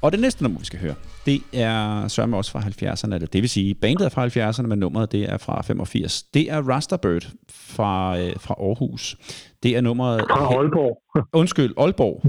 Og 0.01 0.11
det 0.11 0.19
næste 0.19 0.43
nummer, 0.43 0.59
vi 0.59 0.65
skal 0.65 0.79
høre, 0.79 0.95
det 1.25 1.41
er 1.53 2.07
sørme 2.07 2.37
også 2.37 2.51
fra 2.51 2.59
70'erne, 2.59 3.13
eller 3.13 3.27
det 3.27 3.41
vil 3.41 3.49
sige, 3.49 3.75
bandet 3.75 4.05
er 4.05 4.09
fra 4.09 4.27
70'erne, 4.27 4.67
men 4.67 4.79
nummeret 4.79 5.11
det 5.11 5.29
er 5.29 5.37
fra 5.37 5.61
85. 5.61 6.23
Det 6.23 6.51
er 6.51 6.61
Rasterbird 6.61 7.31
fra, 7.49 8.19
øh, 8.19 8.33
fra 8.39 8.55
Aarhus. 8.59 9.17
Det 9.63 9.77
er 9.77 9.81
nummeret... 9.81 10.21
Fra 10.21 10.55
Aalborg. 10.55 11.01
Undskyld, 11.39 11.73
Aalborg. 11.77 12.21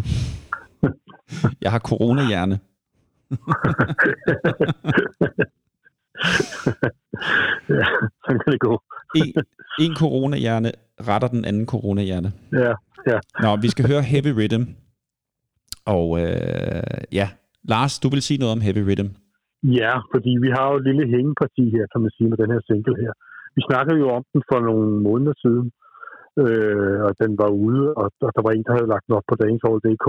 Jeg 1.63 1.71
har 1.71 1.79
coronahjerne. 1.79 2.59
ja, 7.79 7.85
sådan 8.25 8.41
kan 8.45 8.53
det 8.53 8.61
gå. 8.61 8.83
en, 9.17 9.35
en 9.81 9.97
coronahjerne 9.97 10.73
retter 11.09 11.29
den 11.29 11.45
anden 11.45 11.67
coronahjerne. 11.67 12.33
Ja, 12.53 12.75
ja. 13.11 13.19
Nå, 13.45 13.51
vi 13.65 13.69
skal 13.75 13.85
høre 13.91 14.03
Heavy 14.13 14.33
Rhythm. 14.39 14.65
Og 15.97 16.07
øh, 16.23 16.99
ja, 17.19 17.27
Lars, 17.73 17.95
du 18.03 18.09
vil 18.13 18.23
sige 18.29 18.41
noget 18.43 18.57
om 18.57 18.65
Heavy 18.67 18.83
Rhythm. 18.89 19.11
Ja, 19.81 19.93
fordi 20.13 20.33
vi 20.45 20.51
har 20.57 20.67
jo 20.71 20.77
et 20.81 20.87
lille 20.89 21.05
hængeparti 21.15 21.65
her, 21.77 21.85
kan 21.93 22.01
man 22.05 22.13
sige, 22.17 22.29
med 22.31 22.39
den 22.43 22.51
her 22.55 22.63
single 22.69 22.97
her. 23.03 23.13
Vi 23.57 23.63
snakkede 23.69 23.99
jo 24.03 24.09
om 24.17 24.25
den 24.33 24.43
for 24.51 24.59
nogle 24.69 24.89
måneder 25.09 25.35
siden, 25.45 25.67
øh, 26.43 26.99
og 27.07 27.13
den 27.23 27.33
var 27.43 27.51
ude, 27.67 27.85
og, 28.01 28.07
og 28.27 28.31
der 28.37 28.43
var 28.47 28.53
en, 28.53 28.65
der 28.67 28.77
havde 28.77 28.93
lagt 28.93 29.07
den 29.07 29.17
op 29.19 29.27
på 29.31 29.37
dagenshall.dk. 29.41 30.09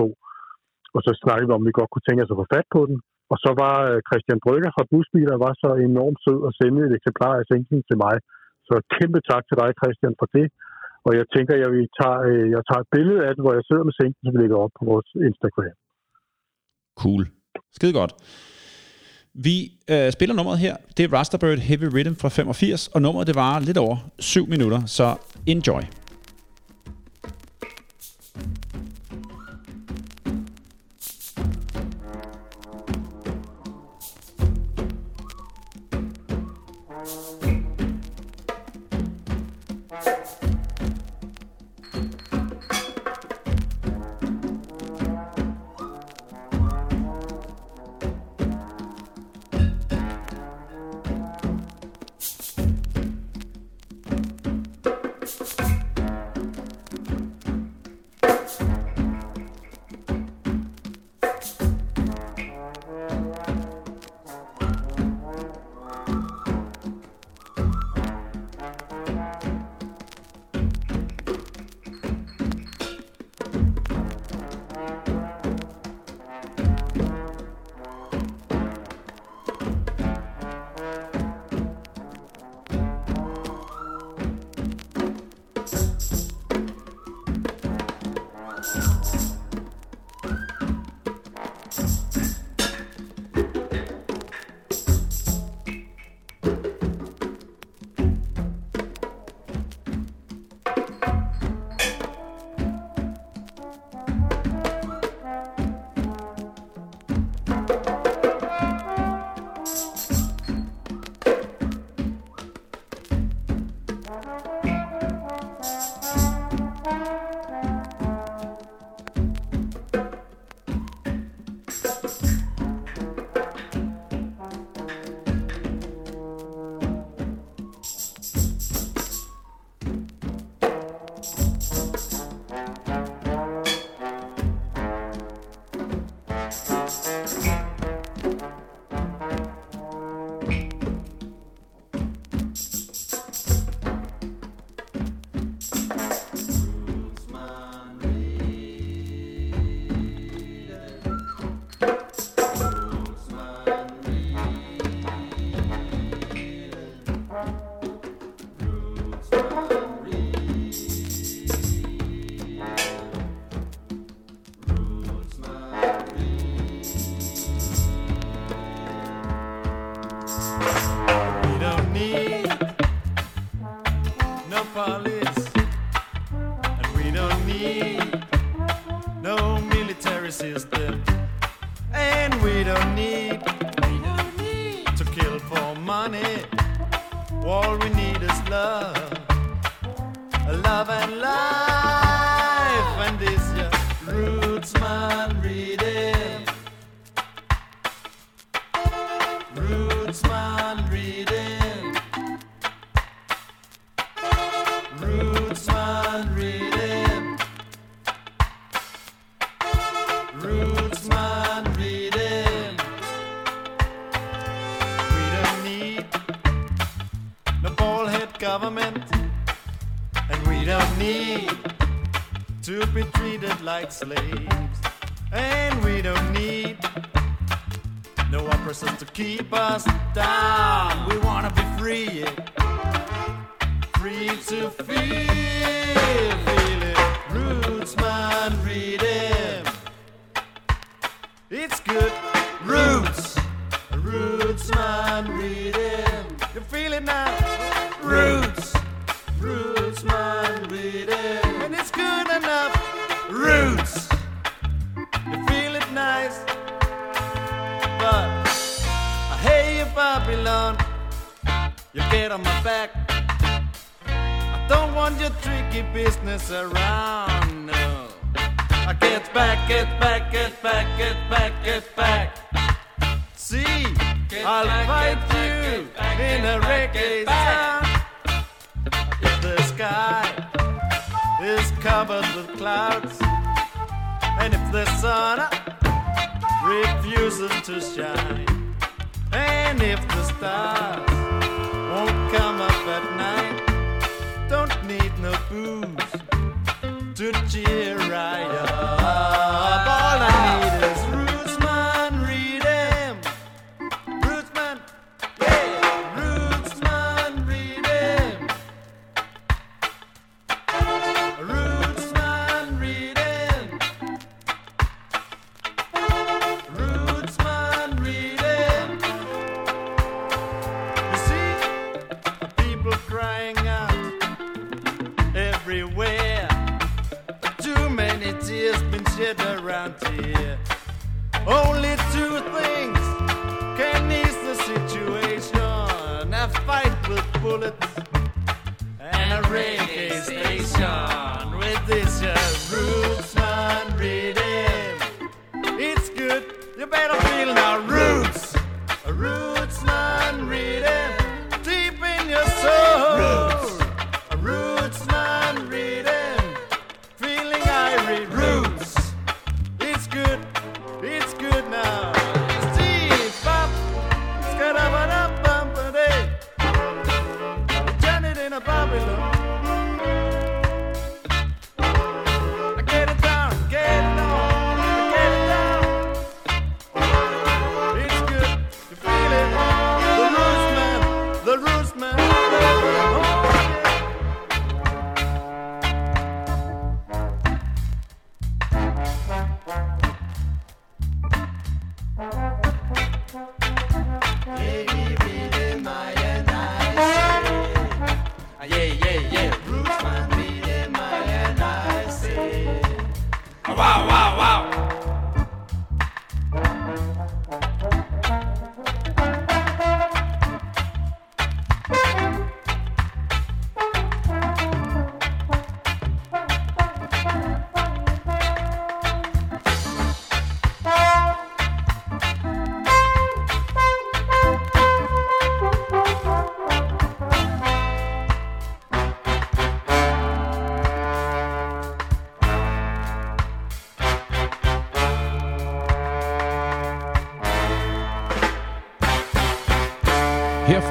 Og 0.95 1.01
så 1.05 1.11
snakkede 1.23 1.47
vi 1.47 1.55
om, 1.55 1.63
at 1.63 1.69
vi 1.69 1.79
godt 1.79 1.91
kunne 1.91 2.07
tænke 2.07 2.23
os 2.23 2.33
at 2.33 2.39
få 2.41 2.47
fat 2.55 2.67
på 2.75 2.81
den. 2.89 2.97
Og 3.31 3.37
så 3.43 3.51
var 3.63 3.75
øh, 3.89 3.97
Christian 4.09 4.43
Brygger 4.45 4.71
fra 4.75 4.89
Busbiler 4.91 5.37
var 5.45 5.53
så 5.63 5.69
enormt 5.89 6.19
sød 6.25 6.39
at 6.47 6.55
sende 6.59 6.79
et 6.87 6.93
eksemplar 6.99 7.35
af 7.39 7.45
singlen 7.49 7.83
til 7.89 7.97
mig. 8.05 8.15
Så 8.67 8.75
kæmpe 8.95 9.19
tak 9.31 9.43
til 9.45 9.59
dig, 9.61 9.69
Christian, 9.79 10.15
for 10.21 10.27
det. 10.35 10.47
Og 11.07 11.11
jeg 11.19 11.25
tænker, 11.35 11.53
jeg, 11.63 11.71
vil 11.75 11.85
tage, 11.99 12.19
øh, 12.29 12.45
jeg 12.55 12.61
tager 12.67 12.81
et 12.85 12.91
billede 12.95 13.21
af 13.27 13.31
den, 13.35 13.41
hvor 13.43 13.53
jeg 13.57 13.63
sidder 13.69 13.83
med 13.87 13.95
sænken, 13.99 14.21
som 14.23 14.31
vi 14.33 14.39
lægger 14.41 14.57
op 14.65 14.73
på 14.79 14.83
vores 14.91 15.09
Instagram. 15.29 15.75
Cool. 17.01 17.23
Skide 17.77 17.93
godt. 18.01 18.13
Vi 19.47 19.55
øh, 19.93 20.11
spiller 20.11 20.35
nummeret 20.35 20.59
her. 20.65 20.75
Det 20.95 21.03
er 21.03 21.13
Rasterbird 21.17 21.59
Heavy 21.69 21.87
Rhythm 21.95 22.15
fra 22.21 22.29
85, 22.29 22.87
og 22.87 23.01
nummeret 23.01 23.27
det 23.27 23.35
var 23.35 23.59
lidt 23.59 23.77
over 23.77 23.97
7 24.19 24.47
minutter, 24.47 24.81
så 24.85 25.07
enjoy. 25.47 25.83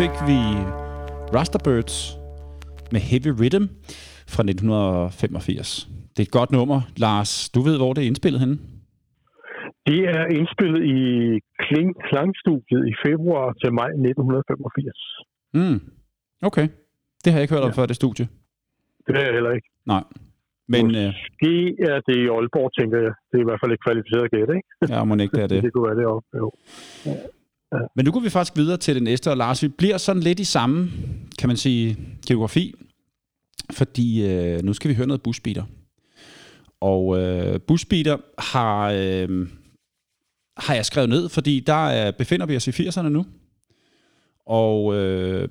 Fik 0.01 0.15
vi 0.31 0.41
Rasterbirds 1.37 1.97
med 2.93 3.01
Heavy 3.11 3.31
Rhythm 3.41 3.65
fra 4.35 4.43
1985. 4.43 5.89
Det 6.15 6.19
er 6.23 6.27
et 6.31 6.37
godt 6.41 6.51
nummer. 6.59 6.79
Lars, 7.05 7.33
du 7.55 7.61
ved, 7.67 7.77
hvor 7.81 7.93
det 7.93 8.01
er 8.03 8.07
indspillet 8.11 8.41
henne? 8.45 8.57
Det 9.89 10.01
er 10.17 10.25
indspillet 10.39 10.83
i 10.99 11.01
Kling 11.65 11.91
Klangstudiet 12.09 12.83
i 12.93 12.95
februar 13.07 13.47
til 13.61 13.71
maj 13.81 13.89
1985. 13.89 14.99
Mm. 15.59 15.79
Okay. 16.49 16.67
Det 17.23 17.29
har 17.33 17.37
jeg 17.39 17.43
ikke 17.45 17.55
hørt 17.55 17.65
om 17.69 17.73
Ja. 17.75 17.77
før, 17.79 17.87
det 17.87 17.97
studie. 18.03 18.27
Det 19.07 19.13
er 19.21 19.25
jeg 19.29 19.35
heller 19.39 19.53
ikke. 19.59 19.69
Nej. 19.93 20.05
Men 20.75 20.85
øh, 21.01 21.07
Måske 21.13 21.53
er 21.91 21.99
det 22.09 22.17
i 22.25 22.27
Aalborg, 22.35 22.69
tænker 22.79 22.99
jeg. 23.07 23.13
Det 23.31 23.35
er 23.39 23.43
i 23.45 23.49
hvert 23.49 23.61
fald 23.63 23.73
et 23.77 23.83
kvalificeret 23.87 24.27
gæt, 24.35 24.51
ikke? 24.59 24.69
ja, 24.95 25.05
må 25.05 25.15
ikke 25.25 25.37
det 25.37 25.43
er 25.47 25.51
det. 25.55 25.63
Det 25.65 25.73
kunne 25.73 25.87
være 25.89 25.99
det 26.01 26.07
også. 26.15 26.29
Jo. 26.41 26.47
Men 27.97 28.05
nu 28.05 28.13
går 28.13 28.21
vi 28.21 28.31
faktisk 28.31 28.57
videre 28.57 28.77
til 28.77 28.95
det 28.95 29.03
næste, 29.03 29.31
og 29.31 29.37
Lars, 29.37 29.63
vi 29.63 29.69
bliver 29.69 29.99
sådan 29.99 30.23
lidt 30.23 30.41
i 30.41 30.45
samme, 30.45 30.91
kan 31.39 31.49
man 31.49 31.57
sige, 31.57 31.97
geografi, 32.27 32.75
fordi 33.71 34.27
øh, 34.27 34.63
nu 34.63 34.73
skal 34.73 34.89
vi 34.89 34.95
høre 34.95 35.07
noget 35.07 35.23
busbeater. 35.23 35.65
Og 36.81 37.19
øh, 37.19 37.61
busbeater 37.61 38.17
har, 38.39 38.91
øh, 38.91 39.49
har 40.57 40.75
jeg 40.75 40.87
skrevet 40.87 41.09
ned, 41.09 41.29
fordi 41.29 41.61
der 41.61 42.07
øh, 42.07 42.13
befinder 42.13 42.47
vi 42.47 42.57
os 42.57 42.69
i 42.69 42.71
80'erne 42.71 43.09
nu. 43.09 43.27
Og 44.47 44.95
øh, 44.95 45.49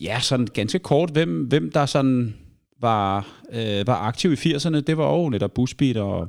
ja, 0.00 0.20
sådan 0.20 0.46
ganske 0.46 0.78
kort, 0.78 1.10
hvem, 1.10 1.44
hvem 1.44 1.70
der 1.70 1.86
sådan 1.86 2.34
var, 2.80 3.28
øh, 3.52 3.86
var 3.86 3.96
aktiv 3.96 4.32
i 4.32 4.34
80'erne, 4.34 4.80
det 4.80 4.96
var 4.96 5.12
jo 5.12 5.28
netop 5.28 5.54
busbeater 5.54 6.02
og 6.02 6.28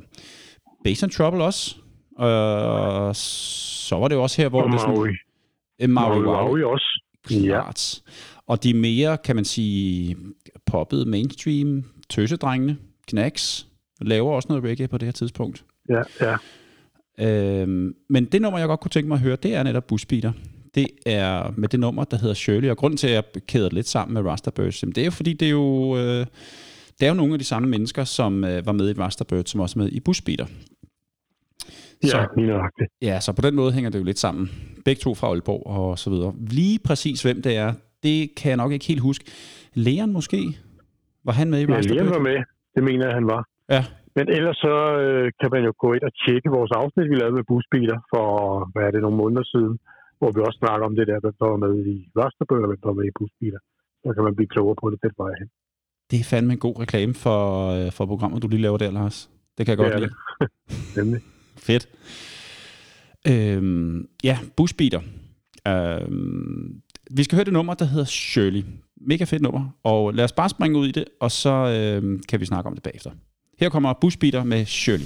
Bass 0.84 1.04
and 1.04 1.12
Trouble 1.12 1.44
også. 1.44 1.76
Og 2.18 3.16
så 3.16 3.96
var 3.96 4.08
det 4.08 4.16
jo 4.16 4.24
også 4.24 4.42
her, 4.42 4.50
hvor 4.50 4.64
Og 4.64 4.72
det 4.72 4.80
sådan... 4.80 4.96
Maui. 4.96 5.10
Øh, 5.82 5.90
Maui 5.90 6.20
Maui 6.20 6.36
Waui 6.36 6.64
også. 6.64 7.02
Ja. 7.32 7.38
klart. 7.38 8.02
Og 8.48 8.64
de 8.64 8.74
mere, 8.74 9.18
kan 9.18 9.36
man 9.36 9.46
sige, 9.46 10.18
poppet 10.66 11.08
mainstream, 11.08 11.84
tøsedrengene, 12.10 12.78
Knacks, 13.08 13.68
laver 14.02 14.32
også 14.32 14.48
noget 14.50 14.64
reggae 14.64 14.88
på 14.88 14.98
det 14.98 15.06
her 15.06 15.12
tidspunkt. 15.12 15.66
Ja, 15.90 16.02
ja. 16.22 16.38
Øhm, 17.20 17.96
men 18.10 18.26
det 18.26 18.42
nummer, 18.42 18.60
jeg 18.60 18.68
godt 18.68 18.80
kunne 18.80 18.90
tænke 18.90 19.08
mig 19.08 19.16
at 19.16 19.22
høre, 19.22 19.36
det 19.36 19.56
er 19.56 19.64
netop 19.64 19.88
Busbeater. 19.88 20.32
Det 20.76 20.88
er 21.06 21.54
med 21.58 21.70
det 21.70 21.80
nummer, 21.80 22.04
der 22.04 22.18
hedder 22.18 22.34
Shirley. 22.34 22.70
Og 22.70 22.78
grunden 22.78 22.98
til, 22.98 23.08
at 23.08 23.14
jeg 23.14 23.24
kæder 23.48 23.66
det 23.66 23.74
lidt 23.74 23.88
sammen 23.88 24.14
med 24.14 24.32
Rasterbirds, 24.32 24.80
det 24.80 24.98
er 24.98 25.06
jo 25.06 25.12
fordi, 25.12 25.34
det 25.34 25.46
er 25.46 25.52
jo, 25.52 25.98
øh, 25.98 26.26
det 27.00 27.06
er 27.06 27.08
jo 27.08 27.14
nogle 27.14 27.34
af 27.34 27.40
de 27.40 27.46
samme 27.46 27.70
mennesker, 27.70 28.04
som 28.04 28.44
øh, 28.44 28.66
var 28.66 28.72
med 28.72 28.90
i 28.90 28.94
Rasterbirds, 28.94 29.50
som 29.50 29.60
også 29.60 29.80
er 29.80 29.84
med 29.84 29.92
i 29.92 30.00
Busbeater. 30.00 30.46
Ja, 32.04 32.08
Så- 32.10 32.28
lige 32.38 32.48
nøjagtigt. 32.48 32.90
Ja, 33.02 33.20
så 33.20 33.34
på 33.34 33.42
den 33.48 33.56
måde 33.56 33.72
hænger 33.76 33.90
det 33.92 34.00
jo 34.00 34.04
lidt 34.04 34.20
sammen. 34.26 34.50
Begge 34.86 35.00
to 35.06 35.12
fra 35.16 35.28
Aalborg 35.28 35.64
og 35.68 36.00
så 36.00 36.10
videre. 36.10 36.34
Lige 36.60 36.80
præcis 36.88 37.22
hvem 37.26 37.42
det 37.42 37.54
er, 37.58 37.74
det 38.04 38.18
kan 38.38 38.50
jeg 38.50 38.58
nok 38.64 38.72
ikke 38.72 38.86
helt 38.92 39.02
huske. 39.02 39.26
Leon 39.74 40.12
måske? 40.14 40.40
Var 41.28 41.34
han 41.40 41.48
med 41.52 41.60
i 41.60 41.66
Ja, 41.70 41.76
Raster 41.78 41.94
Liam 41.94 42.06
Bird? 42.06 42.16
var 42.18 42.24
med. 42.30 42.38
Det 42.76 42.84
mener 42.90 43.06
jeg, 43.08 43.14
han 43.20 43.28
var. 43.34 43.42
Ja, 43.76 43.82
Men 44.18 44.26
ellers 44.38 44.58
så 44.68 44.76
øh, 45.04 45.26
kan 45.42 45.50
man 45.54 45.62
jo 45.68 45.72
gå 45.84 45.88
ind 45.96 46.04
og 46.10 46.14
tjekke 46.24 46.50
vores 46.58 46.72
afsnit, 46.82 47.10
vi 47.12 47.16
lavede 47.22 47.36
med 47.40 47.46
busbiler 47.52 47.98
for, 48.14 48.26
hvad 48.74 48.84
er 48.88 48.92
det, 48.96 49.02
nogle 49.06 49.18
måneder 49.24 49.44
siden, 49.54 49.74
hvor 50.20 50.30
vi 50.36 50.40
også 50.48 50.60
snakker 50.64 50.86
om 50.90 50.96
det 51.00 51.06
der, 51.12 51.18
hvem 51.24 51.36
der 51.40 51.48
var 51.54 51.60
med 51.66 51.74
i 51.94 51.96
Rasterbøger, 52.20 52.64
og 52.66 52.70
hvem 52.72 52.80
der 52.84 52.90
var 52.92 52.98
med 53.02 53.08
i 53.12 53.16
busbiler. 53.20 53.60
Så 54.04 54.10
kan 54.16 54.24
man 54.28 54.36
blive 54.38 54.50
klogere 54.56 54.76
på 54.82 54.86
det 54.92 55.00
den 55.06 55.14
vej 55.24 55.32
hen. 55.40 55.48
det 56.12 56.18
er 56.20 56.28
fandme 56.34 56.52
en 56.54 56.60
god 56.68 56.76
reklame 56.84 57.14
for, 57.26 57.40
øh, 57.76 57.88
for 57.98 58.04
programmet, 58.12 58.38
du 58.44 58.48
lige 58.48 58.62
laver 58.68 58.78
der, 58.84 58.92
Lars. 59.00 59.18
Det 59.58 59.62
kan 59.66 59.72
jeg 59.74 59.80
godt 59.84 59.94
er 59.94 60.00
lide. 60.04 60.14
Nemlig. 61.00 61.22
Fedt. 61.58 61.88
Øhm, 63.28 64.08
ja, 64.24 64.38
busbeater. 64.58 65.02
Øhm, 65.68 66.82
vi 67.12 67.24
skal 67.24 67.36
høre 67.36 67.46
det 67.46 67.54
nummer, 67.54 67.74
der 67.74 67.86
hedder 67.86 68.06
Shirley. 68.06 68.64
Mega 69.02 69.24
fedt 69.24 69.42
nummer, 69.42 69.70
og 69.84 70.14
lad 70.14 70.24
os 70.24 70.32
bare 70.32 70.50
springe 70.50 70.80
ud 70.80 70.88
i 70.88 70.92
det, 70.92 71.06
og 71.22 71.32
så 71.32 71.50
øhm, 71.50 72.22
kan 72.30 72.40
vi 72.40 72.46
snakke 72.46 72.68
om 72.68 72.74
det 72.74 72.84
bagefter. 72.84 73.12
Her 73.60 73.70
kommer 73.70 73.94
busbeater 74.02 74.44
med 74.44 74.66
Shirley. 74.66 75.06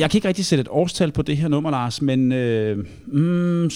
jeg 0.00 0.10
kan 0.10 0.18
ikke 0.18 0.28
rigtig 0.28 0.46
sætte 0.50 0.62
et 0.62 0.68
årstal 0.70 1.12
på 1.12 1.22
det 1.22 1.36
her 1.36 1.48
nummer, 1.48 1.70
Lars, 1.70 2.02
men 2.02 2.32
øh, 2.32 2.76
mm, 3.06 3.70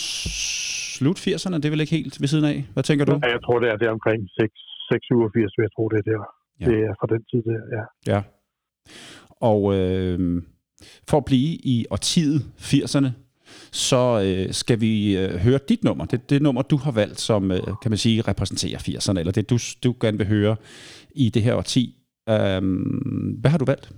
slut 0.96 1.18
80'erne, 1.26 1.56
det 1.60 1.64
er 1.64 1.70
vel 1.70 1.80
ikke 1.80 1.96
helt 1.98 2.20
ved 2.20 2.28
siden 2.28 2.44
af? 2.44 2.64
Hvad 2.72 2.82
tænker 2.82 3.04
du? 3.04 3.12
Ja, 3.12 3.30
jeg 3.36 3.42
tror, 3.44 3.58
det 3.58 3.68
er 3.72 3.76
der 3.76 3.90
omkring 3.90 4.20
6, 4.40 4.52
6 4.92 5.06
vil 5.34 5.62
jeg 5.66 5.72
tro, 5.76 5.88
det 5.88 5.98
er 5.98 6.06
der. 6.12 6.22
Ja. 6.60 6.64
Det 6.70 6.78
er 6.88 6.92
fra 7.00 7.06
den 7.14 7.22
tid 7.30 7.42
der, 7.50 7.60
ja. 7.76 7.82
Ja. 8.12 8.20
Og 9.40 9.60
øh, 9.78 10.42
for 11.08 11.16
at 11.16 11.24
blive 11.24 11.50
i 11.74 11.86
årtiet 11.90 12.40
80'erne, 12.58 13.08
så 13.72 14.22
øh, 14.26 14.52
skal 14.52 14.80
vi 14.80 15.18
øh, 15.18 15.36
høre 15.36 15.58
dit 15.68 15.84
nummer. 15.84 16.04
Det, 16.04 16.30
det 16.30 16.42
nummer, 16.42 16.62
du 16.62 16.76
har 16.76 16.92
valgt, 16.92 17.20
som 17.20 17.50
øh, 17.50 17.60
kan 17.82 17.90
man 17.90 17.98
sige 17.98 18.22
repræsenterer 18.22 18.78
80'erne, 18.78 19.18
eller 19.18 19.32
det, 19.32 19.50
du, 19.50 19.58
du 19.84 19.94
gerne 20.00 20.18
vil 20.18 20.26
høre 20.26 20.56
i 21.14 21.30
det 21.30 21.42
her 21.42 21.54
årti. 21.54 21.96
Øh, 22.28 22.62
hvad 23.40 23.50
har 23.50 23.58
du 23.58 23.64
valgt? 23.64 23.92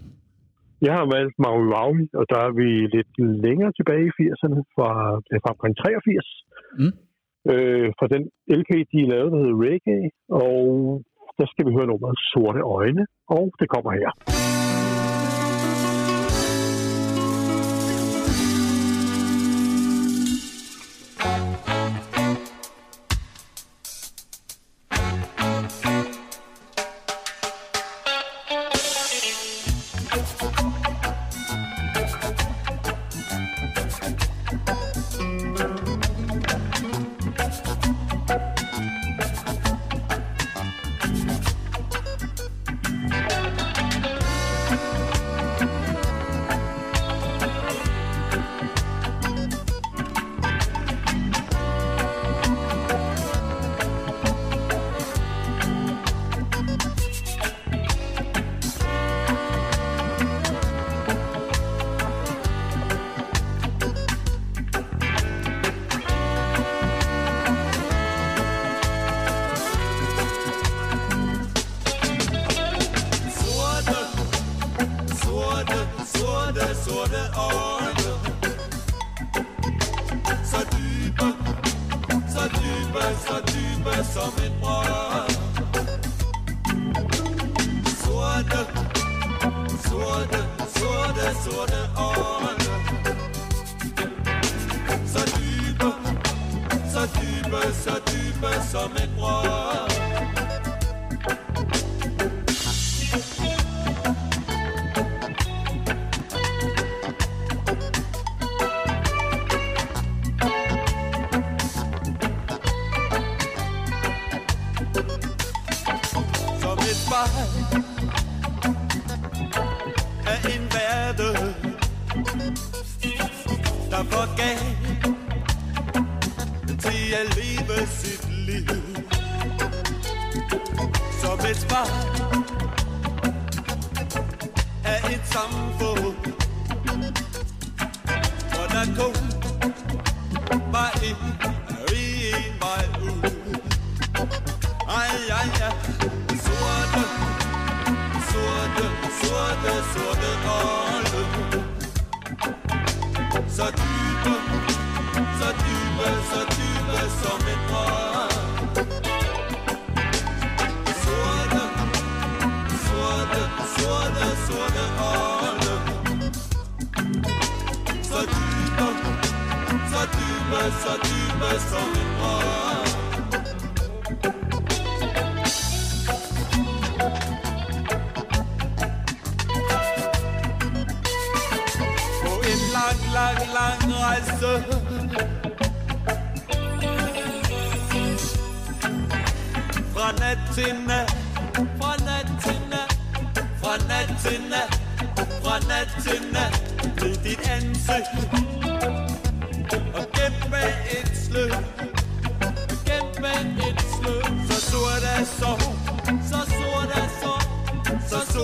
Jeg 0.81 0.95
har 0.99 1.07
valgt 1.17 1.35
Maui 1.45 1.65
Maui, 1.75 2.03
og 2.19 2.25
der 2.33 2.41
er 2.47 2.53
vi 2.61 2.69
lidt 2.97 3.13
længere 3.47 3.73
tilbage 3.79 4.05
i 4.09 4.17
80'erne, 4.19 4.59
fra, 4.75 4.91
fra 5.43 5.51
omkring 5.55 5.77
83. 5.77 6.27
Mm. 6.79 6.93
Øh, 7.53 7.89
fra 7.99 8.07
den 8.15 8.23
LP, 8.59 8.71
de 8.93 9.01
lavede, 9.13 9.31
der 9.33 9.41
hedder 9.43 9.61
Reggae, 9.67 10.09
og 10.45 10.61
der 11.39 11.47
skal 11.53 11.67
vi 11.67 11.73
høre 11.77 11.87
nummeret 11.87 12.19
Sorte 12.31 12.61
Øjne, 12.79 13.05
og 13.37 13.45
det 13.61 13.69
kommer 13.75 13.91
her. 14.01 14.11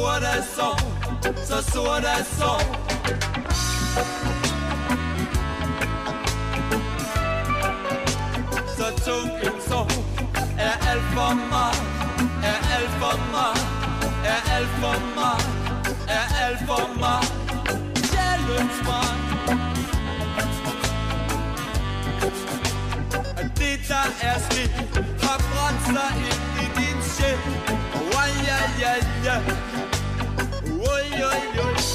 Sort 0.02 0.22
af 0.22 0.44
sorg, 0.56 0.80
så 1.46 1.70
sort 1.72 2.04
af 2.04 2.24
sorg. 2.38 2.62
så 8.76 8.86
tung 9.04 9.30
en 9.46 9.60
sorg 9.68 9.90
Er 10.58 10.74
alt 10.90 11.02
for 11.14 11.34
meget, 11.50 11.82
er 12.50 12.58
alt 12.76 12.92
for 13.00 13.16
meget. 13.34 13.62
Er 14.24 14.54
alt 14.56 14.68
for 14.80 14.96
meget, 15.14 15.44
er 16.08 16.26
alt 16.44 16.58
for 16.66 16.98
meget. 17.00 17.32
Sjælens 17.96 18.78
mig 18.86 19.32
det 23.58 23.80
der 23.88 24.06
er 24.22 24.38
sket 24.50 24.70
Har 25.22 25.38
brændt 25.50 25.82
sig 25.86 26.10
ind 26.28 26.42
i 26.62 26.66
din 26.78 27.02
sjæl. 27.02 27.38
Oh 28.16 28.28
ja 28.46 28.58
ja 28.80 28.92
ja. 29.24 29.71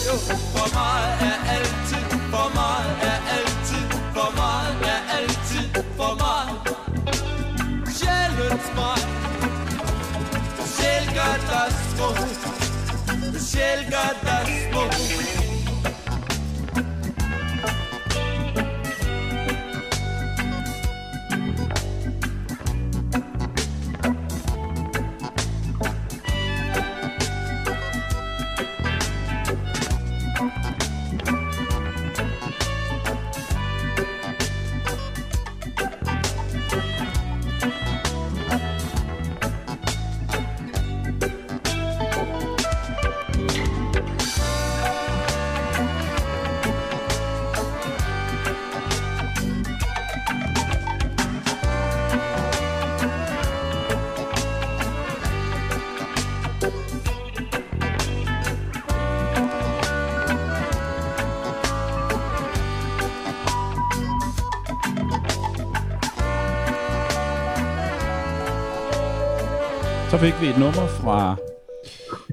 For 0.08 0.74
meget 0.74 1.22
er 1.22 1.38
altid, 1.56 2.04
for 2.32 2.52
meget 2.56 2.92
er 3.02 3.20
altid, 3.36 3.90
for 4.16 4.36
meget 4.36 4.76
er 4.94 5.02
altid, 5.18 5.84
for 5.98 6.14
meget. 6.24 6.78
Sjælens 7.98 8.68
mig, 8.76 9.00
sjæl 10.76 11.06
gør 11.18 11.36
dig 11.50 11.70
smuk, 11.90 12.18
sjæl 13.40 13.92
gør 13.92 14.12
dig 14.24 14.70
smuk. 14.72 15.47
Så 70.18 70.24
fik 70.24 70.42
vi 70.42 70.48
et 70.48 70.60
nummer 70.66 70.88
fra, 71.02 71.18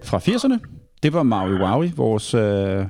fra 0.08 0.18
80'erne. 0.18 0.56
Det 1.02 1.12
var 1.12 1.22
Maui 1.22 1.54
Wowie, 1.64 1.92
vores, 1.96 2.34
øh, 2.34 2.80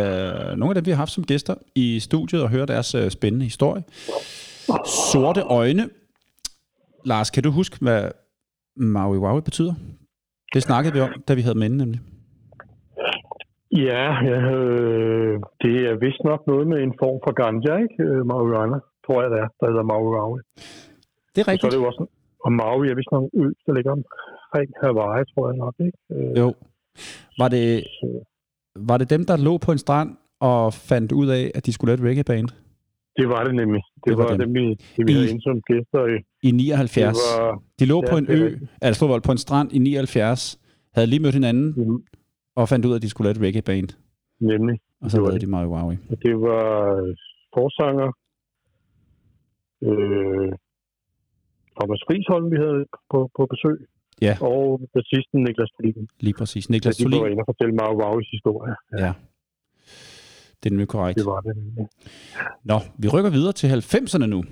øh, 0.00 0.56
nogle 0.60 0.68
af 0.70 0.74
dem, 0.74 0.86
vi 0.86 0.90
har 0.90 0.96
haft 0.96 1.10
som 1.10 1.24
gæster 1.24 1.54
i 1.74 2.00
studiet 2.00 2.42
og 2.42 2.50
høre 2.50 2.66
deres 2.66 2.94
øh, 2.94 3.10
spændende 3.10 3.44
historie. 3.44 3.82
Sorte 5.12 5.40
øjne. 5.40 5.84
Lars, 7.04 7.30
kan 7.30 7.42
du 7.42 7.50
huske, 7.50 7.76
hvad 7.80 8.10
Maui 8.76 9.18
Wowie 9.18 9.42
betyder? 9.42 9.74
Det 10.54 10.62
snakkede 10.62 10.94
vi 10.94 11.00
om, 11.00 11.10
da 11.28 11.34
vi 11.34 11.42
havde 11.42 11.58
med 11.58 11.68
nemlig. 11.68 12.00
Ja, 13.72 14.04
jeg 14.32 14.40
havde, 14.48 15.40
det 15.62 15.74
er 15.90 15.94
vist 16.06 16.22
nok 16.24 16.40
noget 16.46 16.66
med 16.68 16.78
en 16.82 16.94
form 17.02 17.18
for 17.24 17.32
ganja, 17.42 17.74
ikke? 17.84 18.02
Øh, 18.02 18.26
Marihuana, 18.26 18.78
tror 19.06 19.22
jeg 19.22 19.30
det 19.30 19.38
er, 19.38 19.48
der 19.60 19.66
hedder 19.70 19.82
Marihuana. 19.92 20.42
Det 21.34 21.40
er 21.40 21.40
Og 21.40 21.44
så 21.44 21.50
er 21.50 21.52
rigtigt. 21.52 21.72
det 21.72 21.78
jo 21.78 21.86
også, 21.86 22.06
og 22.44 22.52
Maui 22.52 22.86
er 22.88 22.94
vist 22.94 23.12
en 23.12 23.30
ø, 23.42 23.44
der 23.66 23.72
ligger 23.76 23.92
omkring 23.98 24.68
Hawaii, 24.82 25.24
tror 25.34 25.44
jeg 25.50 25.56
nok, 25.64 25.74
ikke? 25.86 25.98
Øh, 26.12 26.38
Jo. 26.38 26.54
Var 27.38 27.48
det, 27.48 27.84
så 27.84 28.24
var 28.76 28.96
det 28.98 29.10
dem, 29.10 29.24
der 29.26 29.36
lå 29.36 29.58
på 29.58 29.72
en 29.72 29.78
strand 29.78 30.10
og 30.40 30.74
fandt 30.74 31.12
ud 31.12 31.28
af, 31.28 31.50
at 31.54 31.66
de 31.66 31.72
skulle 31.72 31.88
lave 31.90 31.98
et 32.04 32.08
reggae-band 32.10 32.48
det 33.16 33.28
var 33.28 33.44
det 33.44 33.54
nemlig. 33.54 33.82
Det, 33.94 34.04
Det 34.06 34.18
var 34.18 34.24
var, 34.28 34.36
dem. 34.36 34.54
vi, 34.54 34.64
det, 34.96 35.06
vi 35.06 35.12
I- 35.12 35.14
havde 35.14 35.30
inde 35.30 35.42
som 35.42 35.60
gæster 35.60 36.02
i. 36.14 36.48
i 36.48 36.50
79? 36.50 37.16
Det 37.16 37.42
var, 37.42 37.62
De 37.78 37.84
lå 37.84 38.02
Ja, 38.06 38.10
på 38.10 38.16
en 38.16 38.26
ø, 38.30 38.56
altså 38.82 39.20
på 39.26 39.32
en 39.32 39.38
strand 39.38 39.72
i 39.72 39.78
79, 39.78 40.58
havde 40.94 41.06
lige 41.06 41.20
mødt 41.22 41.34
hinanden 41.34 41.74
mm, 41.76 41.98
og 42.56 42.68
fandt 42.68 42.84
ud 42.86 42.92
af, 42.92 42.96
at 42.96 43.02
de 43.02 43.08
skulle 43.10 43.26
lave 43.32 43.36
et 43.36 43.42
reggae-band. 43.46 43.88
nemlig. 44.40 44.80
Og 45.02 45.10
så 45.10 45.16
lavede 45.16 45.32
det. 45.34 45.40
de 45.40 45.46
Maui 45.46 45.66
Wowie. 45.66 45.98
Det 46.22 46.34
var 46.40 46.96
øh, 47.02 47.16
forsanger 47.54 48.08
øh, 49.88 50.52
Thomas 51.78 52.00
Friisholm, 52.06 52.46
vi 52.54 52.58
havde 52.64 52.80
på, 53.12 53.18
på 53.36 53.42
besøg. 53.52 53.78
Ja. 54.26 54.34
Og 54.40 54.80
bassisten 54.94 55.38
Niklas 55.46 55.72
Flikken. 55.78 56.08
Lige 56.20 56.34
præcis. 56.34 56.68
Ja, 56.68 56.72
Niklas 56.72 56.96
de 56.96 57.04
var 57.04 57.26
inde 57.26 57.40
og 57.40 57.48
fortælle 57.52 57.74
mig 57.80 57.88
Wauis 58.00 58.28
historie. 58.36 58.74
Ja. 58.98 59.12
Det 60.58 60.68
er 60.68 60.70
nemlig 60.70 60.88
korrekt. 60.88 61.18
Det 61.18 61.26
var 61.26 61.40
det. 61.40 61.56
nemlig. 61.56 61.86
Nå, 62.64 62.78
vi 62.98 63.08
rykker 63.08 63.30
videre 63.30 63.52
til 63.52 63.66
90'erne 63.66 64.26
nu. 64.26 64.44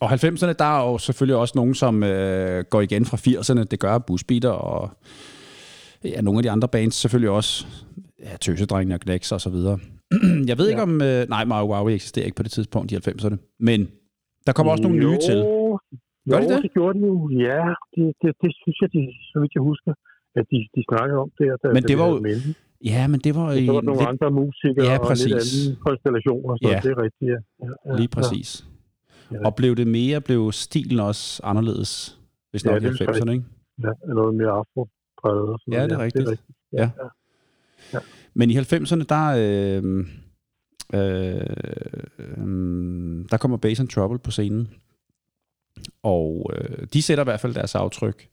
Og 0.00 0.12
90'erne, 0.12 0.52
der 0.52 0.64
er 0.64 0.90
jo 0.90 0.98
selvfølgelig 0.98 1.36
også 1.36 1.52
nogen, 1.56 1.74
som 1.74 2.02
øh, 2.02 2.64
går 2.70 2.80
igen 2.80 3.04
fra 3.04 3.16
80'erne. 3.16 3.64
Det 3.64 3.80
gør 3.80 3.98
Busbeater 3.98 4.50
og 4.50 4.90
ja, 6.04 6.20
nogle 6.20 6.38
af 6.38 6.42
de 6.42 6.50
andre 6.50 6.68
bands 6.68 6.94
selvfølgelig 6.94 7.30
også. 7.30 7.66
Ja, 8.20 8.36
Tøsedrengene 8.36 8.94
og 8.94 9.00
Glex 9.00 9.32
og 9.32 9.40
så 9.40 9.50
videre. 9.50 9.78
Jeg 10.48 10.58
ved 10.58 10.66
ja. 10.66 10.70
ikke 10.70 10.82
om... 10.82 11.02
Øh, 11.02 11.28
nej, 11.28 11.44
Mario 11.44 11.74
Wow 11.74 11.88
eksisterer 11.88 12.24
ikke 12.24 12.36
på 12.36 12.42
det 12.42 12.50
tidspunkt 12.50 12.92
i 12.92 12.96
90'erne. 12.96 13.56
Men 13.60 13.88
der 14.46 14.52
kommer 14.52 14.72
også 14.72 14.82
nogle 14.82 15.02
jo, 15.02 15.10
nye 15.10 15.18
til. 15.18 15.55
Gør 16.30 16.38
de 16.40 16.48
det? 16.52 16.62
det 16.66 16.72
gjorde 16.76 16.94
de 16.98 17.04
jo. 17.12 17.14
Ja, 17.46 17.60
det, 17.94 18.04
det, 18.22 18.30
det 18.42 18.50
synes 18.62 18.76
jeg, 18.82 18.88
de, 18.96 19.00
så 19.30 19.36
vidt 19.40 19.52
jeg 19.58 19.64
husker, 19.70 19.92
at 20.38 20.44
de, 20.52 20.58
de 20.74 20.80
snakkede 20.90 21.18
om 21.24 21.30
det. 21.38 21.46
Da, 21.62 21.66
Men 21.76 21.82
det 21.90 21.96
var 22.00 22.08
jo. 22.12 22.16
Ja, 22.92 23.02
men 23.12 23.18
det 23.26 23.32
var 23.38 23.46
i 23.52 23.66
Så 23.66 23.72
var 23.72 23.80
der 23.80 23.86
nogle 23.90 24.00
lidt, 24.00 24.08
andre 24.12 24.28
musikere 24.42 24.86
Ja, 24.90 24.98
og 24.98 25.06
præcis. 25.06 25.26
lidt 25.26 25.42
anden 25.42 25.82
konstellationer, 25.86 26.52
så 26.62 26.68
Ja. 26.72 26.80
det 26.84 26.90
er 26.94 26.98
rigtigt, 27.06 27.28
ja. 27.34 27.38
ja, 27.66 27.70
ja 27.86 27.96
lige 28.00 28.08
præcis. 28.16 28.48
Ja. 29.32 29.38
Og 29.46 29.52
blev 29.60 29.72
det 29.80 29.86
mere, 29.98 30.20
blev 30.20 30.52
stilen 30.52 31.00
også 31.00 31.40
anderledes, 31.44 32.20
hvis 32.50 32.64
Ja, 32.64 32.70
nok 32.70 32.82
i 32.82 32.86
det 32.86 33.00
er 33.00 33.06
90'erne, 33.12 33.30
ikke? 33.36 33.44
Ja, 33.84 33.92
ja 34.08 34.12
noget 34.20 34.34
mere 34.40 34.52
afropræget. 34.60 35.48
og 35.52 35.58
sådan 35.60 35.74
Ja, 35.74 35.84
det 35.84 35.92
er 35.92 35.98
rigtigt. 36.06 36.26
Det 36.26 36.28
er 36.28 36.30
rigtigt. 36.30 36.58
Ja. 36.72 36.90
ja. 37.94 37.98
Men 38.34 38.50
i 38.50 38.54
90'erne, 38.56 39.04
der, 39.14 39.24
øh, 39.44 39.82
øh, 40.94 41.40
øh, 42.18 43.24
der 43.30 43.36
kommer 43.40 43.56
Bass 43.56 43.80
and 43.80 43.88
Trouble 43.88 44.18
på 44.18 44.30
scenen. 44.30 44.68
Og 46.06 46.50
øh, 46.54 46.86
de 46.92 47.02
sætter 47.02 47.24
i 47.24 47.28
hvert 47.30 47.40
fald 47.40 47.54
deres 47.54 47.74
aftryk 47.74 48.28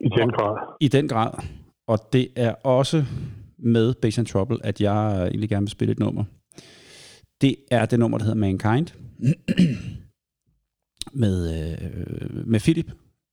I 0.00 0.08
den 0.18 0.30
grad. 0.30 0.76
i 0.80 0.88
den 0.88 1.08
grad. 1.08 1.30
Og 1.88 1.98
det 2.12 2.28
er 2.36 2.54
også 2.64 3.04
med 3.58 3.94
Bass 3.94 4.18
and 4.18 4.26
Trouble, 4.26 4.58
at 4.66 4.80
jeg 4.80 5.22
egentlig 5.26 5.48
gerne 5.48 5.62
vil 5.64 5.70
spille 5.70 5.92
et 5.92 5.98
nummer. 5.98 6.24
Det 7.40 7.56
er 7.70 7.86
det 7.86 7.98
nummer, 7.98 8.18
der 8.18 8.24
hedder 8.24 8.38
Mankind. 8.40 8.86
med, 11.22 11.70
øh, 11.72 12.46
med 12.46 12.60
Philip. 12.60 12.90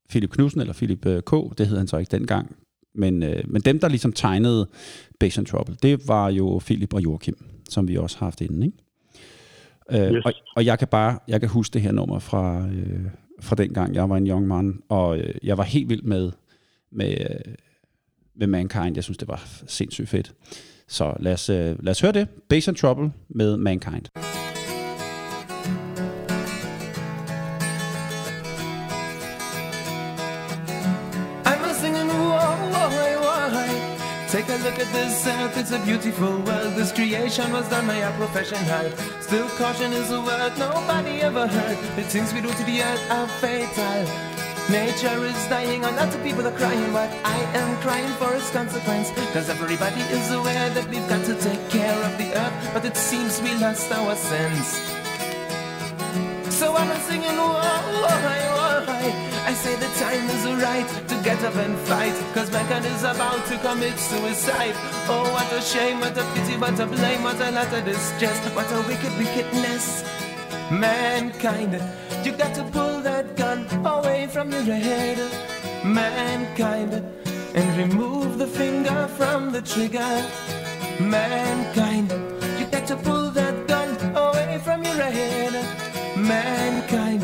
Philip 0.09 0.29
Knudsen, 0.29 0.61
eller 0.61 0.73
Philip 0.73 1.05
øh, 1.05 1.21
K. 1.21 1.31
Det 1.57 1.67
hed 1.67 1.77
han 1.77 1.87
så 1.87 1.97
ikke 1.97 2.17
dengang. 2.17 2.55
Men, 2.95 3.23
øh, 3.23 3.43
men 3.47 3.61
dem, 3.61 3.79
der 3.79 3.87
ligesom 3.87 4.13
tegnede 4.13 4.67
Bass 5.19 5.37
and 5.37 5.45
Trouble, 5.45 5.75
det 5.83 6.07
var 6.07 6.29
jo 6.29 6.61
Philip 6.65 6.93
og 6.93 7.03
Joachim, 7.03 7.35
som 7.69 7.87
vi 7.87 7.97
også 7.97 8.17
har 8.19 8.25
haft 8.25 8.41
inden, 8.41 8.63
ikke? 8.63 8.77
Øh, 9.91 10.13
Yes. 10.15 10.25
og, 10.25 10.33
og 10.55 10.65
jeg 10.65 10.79
kan 10.79 10.87
bare, 10.87 11.19
jeg 11.27 11.39
kan 11.39 11.49
huske 11.49 11.73
det 11.73 11.81
her 11.81 11.91
nummer 11.91 12.19
fra, 12.19 12.67
øh, 12.67 13.05
fra 13.41 13.55
dengang, 13.55 13.95
jeg 13.95 14.09
var 14.09 14.17
en 14.17 14.27
young 14.27 14.47
man, 14.47 14.79
og 14.89 15.17
øh, 15.17 15.33
jeg 15.43 15.57
var 15.57 15.63
helt 15.63 15.89
vild 15.89 16.03
med, 16.03 16.31
med, 16.91 17.17
med 18.35 18.47
Mankind. 18.47 18.95
Jeg 18.95 19.03
synes, 19.03 19.17
det 19.17 19.27
var 19.27 19.49
sindssygt 19.67 20.09
fedt. 20.09 20.33
Så 20.87 21.13
lad 21.19 21.33
os, 21.33 21.49
øh, 21.49 21.83
lad 21.83 21.91
os 21.91 22.01
høre 22.01 22.11
det. 22.11 22.27
Bass 22.49 22.67
and 22.67 22.75
Trouble 22.75 23.11
med 23.29 23.57
Mankind. 23.57 23.93
Mankind. 23.93 24.48
It's 35.27 35.71
a 35.71 35.79
beautiful 35.79 36.39
world. 36.43 36.73
This 36.75 36.91
creation 36.91 37.51
was 37.51 37.67
done 37.69 37.87
by 37.87 37.95
a 37.95 38.11
professional. 38.17 38.89
Still, 39.19 39.47
caution 39.57 39.91
is 39.91 40.11
a 40.11 40.21
word 40.21 40.53
nobody 40.57 41.21
ever 41.21 41.47
heard. 41.47 41.77
The 41.95 42.03
things 42.03 42.33
we 42.33 42.41
do 42.41 42.49
to 42.49 42.63
the 42.63 42.81
earth 42.81 43.11
are 43.11 43.27
fatal. 43.27 44.03
Nature 44.69 45.25
is 45.25 45.47
dying, 45.47 45.83
and 45.83 45.97
of 45.99 46.23
people 46.23 46.45
are 46.47 46.57
crying, 46.57 46.93
but 46.93 47.09
I 47.25 47.37
am 47.53 47.81
crying 47.81 48.13
for 48.13 48.33
its 48.35 48.49
consequence. 48.51 49.11
Cause 49.33 49.49
everybody 49.49 50.01
is 50.01 50.31
aware 50.31 50.69
that 50.69 50.87
we've 50.89 51.09
got 51.09 51.25
to 51.25 51.35
take 51.41 51.69
care 51.69 51.99
of 52.03 52.17
the 52.17 52.29
earth, 52.35 52.73
but 52.73 52.85
it 52.85 52.95
seems 52.95 53.41
we 53.41 53.55
lost 53.55 53.91
our 53.91 54.15
sense. 54.15 54.67
So 56.53 56.75
I'm 56.75 56.99
singing, 57.01 57.35
why, 57.35 57.81
why, 58.03 58.48
right 60.59 60.87
to 61.07 61.15
get 61.23 61.43
up 61.43 61.55
and 61.55 61.77
fight. 61.87 62.15
Cause 62.33 62.51
mankind 62.51 62.85
is 62.85 63.03
about 63.03 63.45
to 63.47 63.57
commit 63.59 63.97
suicide. 63.97 64.75
Oh, 65.07 65.29
what 65.33 65.51
a 65.53 65.61
shame, 65.61 65.99
what 65.99 66.17
a 66.17 66.23
pity, 66.33 66.57
what 66.57 66.79
a 66.79 66.85
blame, 66.85 67.23
what 67.23 67.39
a 67.41 67.51
lot 67.51 67.73
of 67.73 67.85
distress, 67.85 68.37
what 68.55 68.71
a 68.71 68.81
wicked 68.87 69.17
wickedness. 69.17 70.03
Mankind, 70.71 71.81
you 72.23 72.31
got 72.33 72.53
to 72.55 72.63
pull 72.63 73.01
that 73.01 73.35
gun 73.35 73.65
away 73.85 74.27
from 74.27 74.51
your 74.51 74.63
head. 74.63 75.17
Mankind, 75.83 76.93
and 77.55 77.77
remove 77.77 78.37
the 78.37 78.47
finger 78.47 79.07
from 79.17 79.51
the 79.51 79.61
trigger. 79.61 80.13
Mankind, 80.99 82.11
you 82.59 82.65
got 82.65 82.85
to 82.87 82.95
pull 82.97 83.31
that 83.31 83.67
gun 83.67 83.89
away 84.15 84.59
from 84.63 84.83
your 84.83 84.93
head. 84.93 85.53
Mankind, 86.17 87.23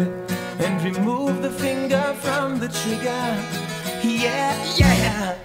remove 0.86 1.41
the 1.41 1.49
finger 1.49 2.13
from 2.21 2.59
the 2.59 2.67
trigger. 2.67 3.25
Yeah, 4.03 4.53
yeah. 4.77 5.36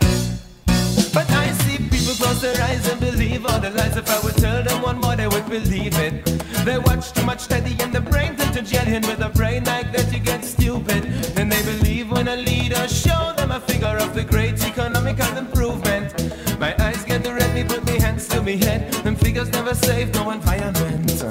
But 1.14 1.30
I 1.30 1.50
see 1.62 1.78
people 1.78 2.14
close 2.20 2.42
their 2.42 2.60
eyes 2.62 2.86
and 2.90 3.00
believe 3.00 3.46
all 3.46 3.58
the 3.58 3.70
lies. 3.70 3.96
If 3.96 4.10
I 4.10 4.20
would 4.22 4.36
tell 4.36 4.62
them 4.62 4.82
one 4.82 5.00
more, 5.00 5.16
they 5.16 5.28
would 5.28 5.48
believe 5.48 5.98
it. 5.98 6.26
They 6.66 6.76
watch 6.78 7.12
too 7.12 7.24
much 7.24 7.40
study 7.40 7.74
and 7.80 7.90
the 7.90 8.02
brain 8.02 8.36
turns 8.36 8.54
to 8.56 8.62
jelly. 8.62 8.96
And 8.96 9.06
with 9.06 9.20
a 9.20 9.30
brain 9.30 9.64
like 9.64 9.92
that, 9.92 10.12
you 10.12 10.18
get 10.18 10.44
stupid. 10.44 11.04
Then 11.34 11.48
they 11.48 11.62
believe 11.62 12.10
when 12.10 12.28
a 12.28 12.36
leader 12.36 12.86
show 12.86 13.32
them 13.38 13.50
a 13.50 13.60
figure 13.60 13.96
of 14.04 14.14
the 14.14 14.24
great 14.24 14.62
economical 14.62 15.32
improvement. 15.38 16.12
My 16.60 16.74
eyes 16.78 17.02
get 17.04 17.26
red, 17.26 17.54
me 17.54 17.64
put 17.64 17.82
me 17.86 17.98
hands 17.98 18.28
to 18.28 18.42
me 18.42 18.58
head. 18.58 18.92
Them 19.04 19.16
figures 19.16 19.48
never 19.50 19.74
save 19.74 20.12
no 20.12 20.30
environment. 20.30 21.24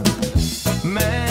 Mankind, 0.84 1.29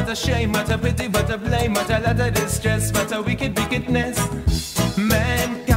what 0.00 0.08
a 0.08 0.16
shame, 0.16 0.52
what 0.52 0.68
a 0.70 0.78
pity, 0.78 1.06
what 1.06 1.30
a 1.30 1.38
blame, 1.38 1.74
what 1.74 1.88
a 1.90 2.00
lot 2.00 2.18
of 2.18 2.34
distress, 2.34 2.92
what 2.92 3.12
a 3.12 3.22
wicked 3.22 3.56
wickedness. 3.56 4.18
Mankind, 4.96 5.69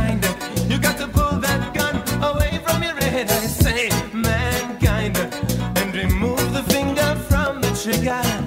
she 7.83 7.91
you 7.91 8.05
got. 8.05 8.42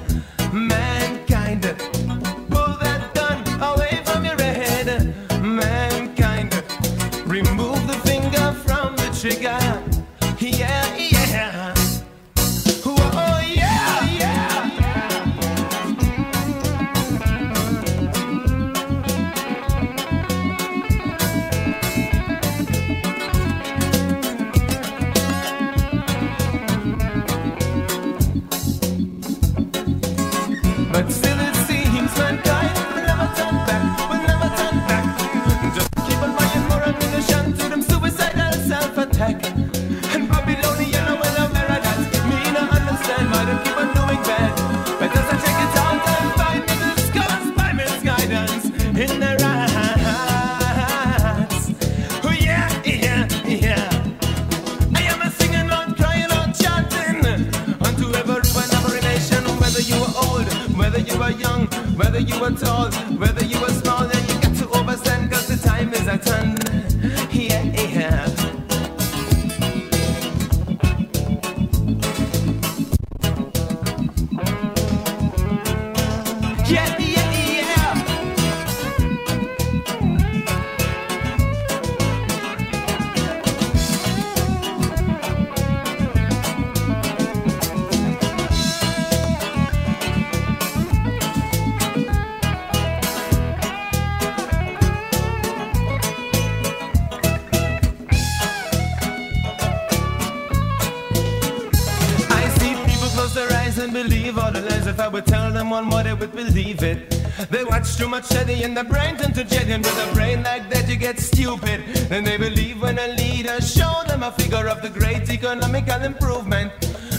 Too 108.47 108.63
and 108.63 108.77
the 108.77 108.85
brain 108.85 109.17
turn 109.17 109.33
to 109.33 109.45
jelly, 109.45 109.73
and 109.73 109.85
with 109.85 110.11
a 110.11 110.15
brain 110.15 110.43
like 110.43 110.69
that, 110.71 110.89
you 110.89 110.97
get 110.97 111.19
stupid. 111.19 111.83
And 112.11 112.27
they 112.27 112.37
believe 112.37 112.81
when 112.81 112.99
a 112.99 113.09
leader 113.09 113.61
show 113.61 114.03
them 114.07 114.23
a 114.23 114.33
figure 114.33 114.69
of 114.69 114.83
the 114.83 114.91
great 114.91 115.29
economical 115.31 116.03
improvement. 116.03 116.73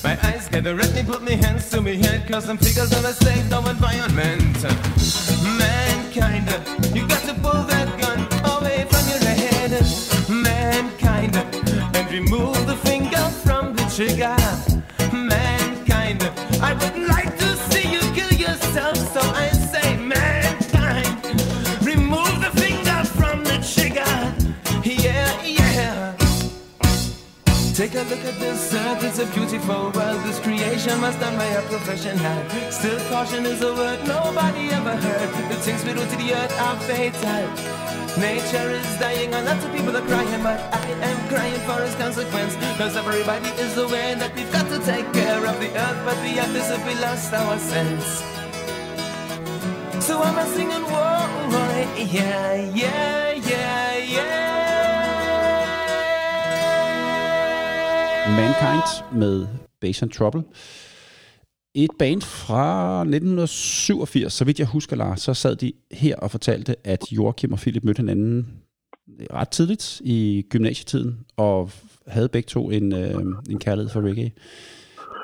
My 0.04 0.18
eyes 0.24 0.48
get 0.48 0.64
red, 0.76 0.94
me 0.94 1.04
put 1.04 1.22
me 1.24 1.34
hands 1.34 1.70
to 1.72 1.82
me 1.82 1.98
head, 1.98 2.28
cause 2.28 2.46
some 2.46 2.58
figures 2.58 2.94
on 2.94 3.06
a 3.06 3.14
of 3.54 3.68
environment. 3.68 4.97
Still, 32.72 33.00
caution 33.10 33.46
is 33.46 33.62
a 33.62 33.74
word 33.74 34.00
nobody 34.08 34.70
ever 34.70 34.96
heard. 34.96 35.30
The 35.50 35.56
things 35.56 35.86
we 35.86 35.94
do 35.94 36.00
to 36.00 36.16
the 36.18 36.34
earth 36.34 36.54
are 36.60 36.80
fatal. 36.82 37.48
Nature 38.18 38.72
is 38.72 39.00
dying, 39.00 39.34
and 39.34 39.46
lots 39.46 39.64
of 39.64 39.72
people 39.72 39.96
are 39.96 40.02
crying, 40.02 40.42
but 40.42 40.60
I 40.74 40.88
am 41.10 41.30
crying 41.30 41.62
for 41.68 41.84
its 41.84 41.96
consequence. 41.96 42.56
Cause 42.78 42.96
everybody 42.98 43.50
is 43.62 43.78
aware 43.78 44.16
that 44.16 44.34
we've 44.36 44.52
got 44.52 44.68
to 44.70 44.80
take 44.80 45.12
care 45.14 45.46
of 45.46 45.60
the 45.60 45.70
earth, 45.78 46.02
but 46.06 46.18
we 46.24 46.32
have 46.42 46.52
this 46.54 46.72
if 46.72 46.84
we 46.88 46.96
lost 46.96 47.32
our 47.34 47.60
sense. 47.60 48.24
So 50.04 50.22
I'm 50.22 50.38
a 50.38 50.46
singing, 50.56 50.86
whoa, 50.90 51.18
yeah, 51.98 52.56
yeah, 52.74 53.32
yeah, 53.34 53.98
yeah. 53.98 54.58
Mankind 58.36 59.04
med 59.12 59.48
Bass 59.80 60.02
and 60.02 60.12
Trouble. 60.12 60.44
Et 61.84 61.94
band 62.00 62.22
fra 62.22 62.66
1987, 63.02 64.34
så 64.34 64.46
vidt 64.46 64.60
jeg 64.60 64.68
husker, 64.68 64.96
Lars, 64.96 65.22
så 65.22 65.34
sad 65.34 65.56
de 65.56 65.72
her 65.92 66.16
og 66.16 66.32
fortalte, 66.32 66.76
at 66.94 67.02
Joachim 67.12 67.52
og 67.52 67.60
Philip 67.64 67.84
mødte 67.84 68.02
hinanden 68.02 68.48
ret 69.40 69.50
tidligt 69.50 70.02
i 70.04 70.46
gymnasietiden, 70.52 71.12
og 71.38 71.70
havde 72.08 72.30
begge 72.30 72.48
to 72.56 72.62
en, 72.78 72.88
øh, 73.02 73.22
en 73.54 73.60
kærlighed 73.66 73.90
for 73.94 74.02
reggae. 74.02 74.32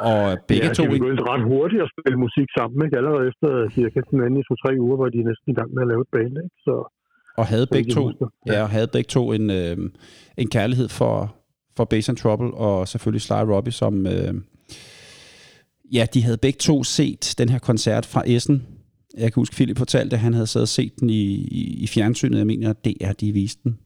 Og 0.01 0.37
begge 0.47 0.67
ja, 0.67 0.73
to... 0.73 0.83
de 0.83 0.89
begyndte 0.89 1.23
ret 1.31 1.43
hurtigt 1.43 1.81
at 1.81 1.89
spille 1.93 2.17
musik 2.25 2.47
sammen, 2.57 2.85
ikke? 2.85 2.97
Allerede 2.97 3.27
efter 3.31 3.49
cirka 3.75 3.99
den 4.11 4.19
anden 4.25 4.39
i 4.39 4.43
to-tre 4.49 4.71
uger, 4.85 4.97
var 4.97 5.09
de 5.09 5.17
næsten 5.29 5.47
i 5.53 5.55
gang 5.59 5.73
med 5.73 5.81
at 5.81 5.87
lave 5.87 6.01
et 6.01 6.11
band, 6.15 6.33
ikke? 6.43 6.55
Så, 6.65 6.73
og 7.37 7.45
havde 7.45 7.67
begge 7.75 7.91
to, 7.97 8.11
ja, 8.47 8.61
og 8.63 8.69
havde 8.69 8.89
begge 8.95 9.09
to 9.15 9.23
en, 9.37 9.49
øh, 9.49 9.77
en 10.37 10.49
kærlighed 10.55 10.89
for, 10.99 11.35
for 11.77 11.85
Bass 11.85 12.09
and 12.09 12.17
Trouble, 12.17 12.51
og 12.67 12.87
selvfølgelig 12.87 13.21
Sly 13.21 13.41
Robbie, 13.53 13.73
som... 13.73 14.07
Øh, 14.07 14.33
ja, 15.93 16.05
de 16.13 16.23
havde 16.23 16.37
begge 16.37 16.57
to 16.57 16.83
set 16.83 17.35
den 17.37 17.49
her 17.49 17.59
koncert 17.59 18.05
fra 18.05 18.23
Essen. 18.25 18.67
Jeg 19.17 19.33
kan 19.33 19.41
huske, 19.41 19.55
Philip 19.55 19.77
fortalte, 19.77 20.13
at 20.15 20.19
han 20.19 20.33
havde 20.33 20.47
siddet 20.47 20.63
og 20.65 20.67
set 20.69 20.99
den 20.99 21.09
i, 21.09 21.23
i, 21.35 21.83
i 21.83 21.87
fjernsynet. 21.87 22.37
Jeg 22.37 22.47
mener, 22.47 22.73
det 22.73 22.97
er 23.01 23.13
de 23.13 23.31
viste 23.31 23.61
den. 23.63 23.79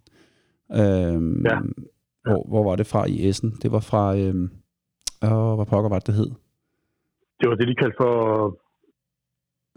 Øhm, 0.71 1.45
Ja. 1.45 1.57
Hvor, 2.25 2.47
hvor 2.47 2.63
var 2.63 2.75
det 2.75 2.87
fra 2.87 3.05
i 3.05 3.27
Essen? 3.29 3.57
Det 3.61 3.71
var 3.71 3.79
fra... 3.79 4.17
Øhm, 4.17 4.49
åh, 5.23 5.55
hvad 5.55 5.65
pokker 5.65 5.89
var 5.89 5.99
det, 5.99 6.07
det 6.07 6.15
hed? 6.15 6.31
Det 7.39 7.49
var 7.49 7.55
det, 7.55 7.67
de 7.67 7.75
kaldte 7.75 7.95
for 7.97 8.13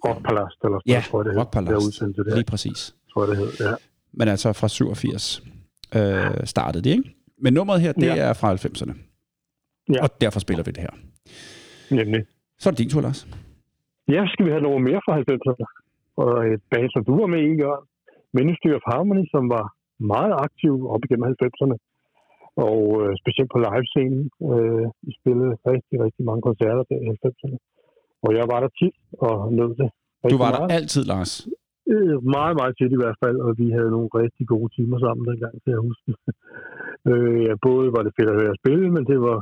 Rockpalast, 0.08 0.56
eller 0.64 0.78
sådan 0.78 0.82
Ja, 0.86 0.92
noget, 0.92 1.04
tror 1.04 1.18
jeg, 1.20 1.24
det 1.24 1.32
hed. 1.32 1.40
Rockpalast. 1.40 2.00
Der 2.00 2.06
det, 2.24 2.34
Lige 2.34 2.44
præcis. 2.44 2.94
tror 3.12 3.24
jeg, 3.24 3.30
det 3.30 3.38
hed. 3.38 3.66
Ja. 3.70 3.74
Men 4.12 4.28
altså 4.28 4.52
fra 4.52 4.68
87 4.68 5.42
øh, 5.96 6.46
startede 6.46 6.84
det, 6.84 6.90
ikke? 6.90 7.14
Men 7.42 7.52
nummeret 7.54 7.80
her, 7.80 7.92
det 7.92 8.02
Ja. 8.06 8.16
er 8.16 8.32
fra 8.32 8.54
90'erne. 8.54 8.92
Ja. 9.92 10.02
Og 10.02 10.20
derfor 10.20 10.40
spiller 10.40 10.62
vi 10.64 10.70
det 10.70 10.80
her. 10.82 10.90
Nemlig. 11.98 12.22
Så 12.60 12.64
er 12.68 12.70
det 12.72 12.82
din 12.82 12.92
tur, 12.92 13.02
Lars. 13.06 13.20
Ja, 14.14 14.22
skal 14.32 14.46
vi 14.46 14.50
have 14.54 14.66
noget 14.68 14.82
mere 14.88 15.00
fra 15.06 15.12
90'erne. 15.20 15.64
Og 16.22 16.32
et 16.54 16.62
band, 16.70 16.88
som 16.94 17.02
du 17.08 17.12
var 17.22 17.28
med 17.34 17.42
i, 17.50 17.52
Jørgen. 17.62 17.86
Ministry 18.40 18.70
of 18.78 18.84
Harmony, 18.90 19.24
som 19.34 19.44
var 19.56 19.66
meget 20.14 20.34
aktiv 20.46 20.74
op 20.94 21.02
igennem 21.04 21.26
90'erne. 21.34 21.76
Og 22.68 22.80
øh, 23.00 23.10
specielt 23.22 23.50
på 23.54 23.58
livescenen. 23.64 24.22
Øh, 24.52 24.86
vi 25.06 25.12
spillede 25.20 25.52
rigtig, 25.72 25.96
rigtig 26.04 26.22
mange 26.28 26.42
koncerter 26.48 26.82
der 26.90 26.98
i 27.04 27.06
90'erne. 27.14 27.58
Og 28.26 28.30
jeg 28.38 28.46
var 28.52 28.58
der 28.64 28.70
tit 28.80 28.96
og 29.26 29.34
nød 29.58 29.72
det. 29.80 29.90
Du 30.34 30.38
var 30.44 30.50
der 30.54 30.62
meget. 30.62 30.76
altid, 30.78 31.02
Lars. 31.12 31.32
Øh, 31.92 32.16
meget, 32.36 32.54
meget 32.60 32.74
tit 32.78 32.92
i 32.96 33.00
hvert 33.02 33.18
fald, 33.24 33.36
og 33.46 33.50
vi 33.60 33.66
havde 33.76 33.90
nogle 33.96 34.10
rigtig 34.22 34.44
gode 34.54 34.68
timer 34.76 34.98
sammen 35.04 35.24
dengang, 35.30 35.54
kan 35.62 35.72
jeg 35.76 35.82
huske. 35.88 36.08
øh, 37.10 37.38
ja, 37.46 37.54
både 37.68 37.86
var 37.96 38.02
det 38.04 38.12
fedt 38.18 38.32
at 38.32 38.38
høre 38.40 38.54
at 38.54 38.60
spille, 38.62 38.86
men 38.96 39.04
det 39.10 39.18
var 39.28 39.38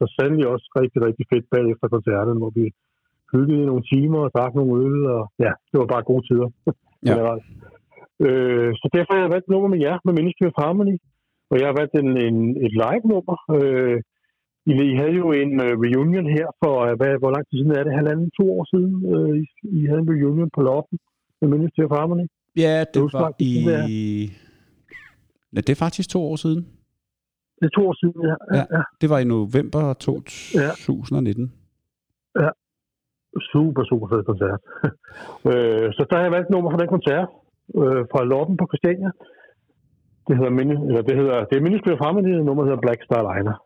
så 0.00 0.04
sandelig 0.16 0.46
også 0.54 0.66
rigtig, 0.80 1.00
rigtig 1.06 1.24
fedt 1.32 1.46
bagefter 1.54 1.86
koncerten, 1.96 2.36
hvor 2.40 2.52
vi 2.58 2.64
hyggede 3.34 3.64
nogle 3.70 3.84
timer 3.92 4.20
og 4.26 4.30
drak 4.36 4.52
nogle 4.54 4.74
øl, 4.86 4.98
og 5.16 5.22
ja, 5.44 5.52
det 5.70 5.76
var 5.80 5.88
bare 5.94 6.08
gode 6.10 6.24
tider. 6.28 6.50
Ja. 7.06 7.10
generelt. 7.10 7.44
øh, 8.26 8.70
så 8.80 8.86
derfor 8.96 9.12
har 9.14 9.22
jeg 9.22 9.34
valgt 9.34 9.48
nummer 9.48 9.68
med 9.74 9.80
jer, 9.86 9.96
med 10.06 10.12
Ministry 10.20 10.44
of 10.50 10.58
Harmony, 10.62 10.96
og 11.50 11.54
jeg 11.60 11.66
har 11.70 11.76
valgt 11.80 11.94
en, 12.02 12.10
en, 12.26 12.38
et 12.66 12.72
live-nummer. 12.82 13.36
Øh, 13.56 13.96
I, 14.70 14.72
I 14.92 14.94
havde 15.00 15.16
jo 15.22 15.26
en 15.42 15.52
uh, 15.66 15.72
reunion 15.86 16.26
her 16.36 16.48
for, 16.62 16.74
uh, 16.86 16.92
hvad, 16.98 17.12
hvor 17.22 17.30
lang 17.34 17.44
tid 17.46 17.56
siden 17.58 17.76
er 17.78 17.84
det? 17.84 17.92
Halvanden, 18.00 18.28
to 18.38 18.44
år 18.56 18.64
siden? 18.72 18.92
Uh, 19.12 19.32
I, 19.42 19.44
I 19.78 19.80
havde 19.88 20.02
en 20.04 20.10
reunion 20.14 20.50
på 20.56 20.60
Loppen 20.68 20.98
med 21.40 21.48
Ministry 21.54 21.82
of 21.86 21.92
Harmony. 21.98 22.26
Ja, 22.64 22.74
det 22.80 22.94
Det 22.94 23.02
var 23.02 23.20
var 23.20 23.32
i... 23.38 23.52
Ja, 25.54 25.60
det 25.66 25.70
er 25.70 25.80
faktisk 25.86 26.08
to 26.10 26.20
år 26.30 26.36
siden. 26.36 26.60
Det 27.60 27.66
er 27.66 27.74
to 27.78 27.82
år 27.88 27.94
siden, 28.02 28.20
ja. 28.30 28.36
ja, 28.56 28.58
Ja. 28.58 28.64
ja. 28.76 28.82
Det 29.00 29.08
var 29.10 29.18
i 29.18 29.24
november 29.24 29.82
2019. 29.92 31.52
Super, 33.52 33.82
super 33.90 34.06
fed 34.12 34.22
koncert. 34.30 34.60
øh, 35.50 35.86
så 35.96 36.00
der 36.10 36.16
har 36.16 36.22
jeg 36.22 36.32
valgt 36.36 36.50
nummer 36.50 36.70
fra 36.70 36.80
den 36.82 36.90
koncert 36.96 37.28
øh, 37.80 38.02
fra 38.12 38.20
Loppen 38.32 38.56
på 38.60 38.66
Christiania. 38.70 39.10
Det 40.26 40.34
hedder, 40.38 40.54
Mini, 40.58 40.74
eller 40.88 41.02
det 41.08 41.16
hedder, 41.20 41.36
det 41.48 41.56
er 41.56 42.02
Harmony, 42.04 42.32
det 42.36 42.44
nummer 42.44 42.64
hedder 42.64 42.80
Black 42.86 43.00
Star 43.04 43.22
Liner. 43.28 43.56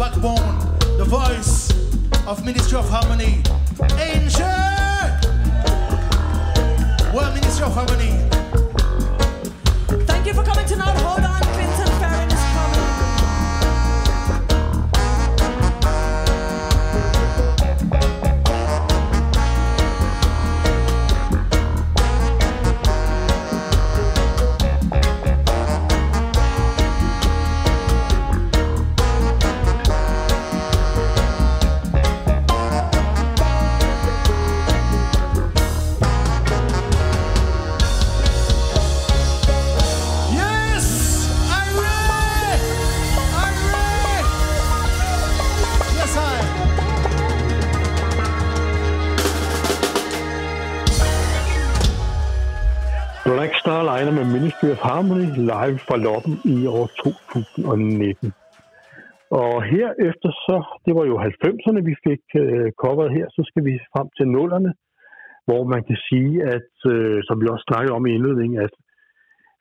Backbone, 0.00 0.58
the 0.96 1.04
voice 1.04 1.70
of 2.26 2.42
Ministry 2.42 2.78
of 2.78 2.88
Harmony, 2.88 3.42
Angel! 3.98 4.46
Well, 7.12 7.30
Ministry 7.34 7.66
of 7.66 7.74
Harmony, 7.74 8.16
Thank 10.06 10.26
you 10.26 10.32
for 10.32 10.42
coming 10.42 10.64
tonight. 10.64 10.96
Hold 11.00 11.20
on, 11.20 11.29
live 55.60 55.78
fra 55.86 55.96
Loppen 56.06 56.34
i 56.56 56.58
år 56.66 56.86
2019. 56.86 58.32
Og 59.30 59.52
herefter 59.72 60.30
så, 60.46 60.56
det 60.84 60.92
var 60.98 61.04
jo 61.10 61.16
90'erne, 61.18 61.80
vi 61.90 61.94
fik 62.06 62.24
øh, 62.42 62.68
coveret 62.82 63.10
her, 63.16 63.26
så 63.36 63.42
skal 63.48 63.64
vi 63.68 63.74
frem 63.92 64.08
til 64.16 64.26
nullerne, 64.28 64.72
hvor 65.48 65.62
man 65.72 65.82
kan 65.88 65.98
sige, 66.08 66.32
at 66.56 66.72
øh, 66.92 67.18
som 67.26 67.36
vi 67.40 67.46
også 67.52 67.64
snakkede 67.68 67.96
om 67.98 68.06
i 68.06 68.14
indledningen, 68.16 68.58
at, 68.66 68.74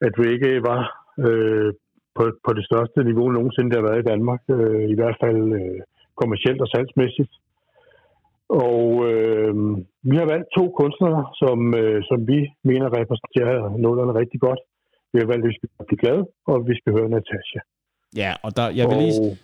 at 0.07 0.13
reggae 0.23 0.61
var 0.71 0.81
øh, 1.25 1.73
på, 2.15 2.23
på 2.45 2.51
det 2.57 2.65
største 2.69 3.03
niveau 3.03 3.27
nogensinde, 3.31 3.71
der 3.71 3.79
har 3.79 3.87
været 3.89 4.03
i 4.03 4.09
Danmark, 4.11 4.41
øh, 4.55 4.83
i 4.93 4.95
hvert 4.99 5.17
fald 5.23 5.41
øh, 5.59 5.79
kommercielt 6.21 6.61
og 6.61 6.67
salgsmæssigt. 6.67 7.33
Og 8.49 8.83
øh, 9.09 9.53
vi 10.09 10.15
har 10.21 10.27
valgt 10.33 10.49
to 10.57 10.63
kunstnere, 10.79 11.21
som, 11.41 11.57
øh, 11.81 11.99
som 12.09 12.19
vi 12.31 12.39
mener 12.69 12.87
repræsenterer 12.99 13.77
nullerne 13.85 14.19
rigtig 14.21 14.39
godt. 14.47 14.61
Vi 15.13 15.17
har 15.21 15.27
valgt, 15.31 15.43
at 15.45 15.49
vi 15.49 15.55
skal 15.57 15.69
blive 15.87 16.01
glade, 16.03 16.23
og 16.47 16.55
vi 16.69 16.73
skal 16.79 16.91
høre 16.97 17.09
Natasha. 17.09 17.59
Ja, 18.15 18.31
og 18.43 18.57
der, 18.57 18.69
jeg 18.69 18.85
vil 18.89 18.97
lige... 18.97 19.21
Og, 19.21 19.37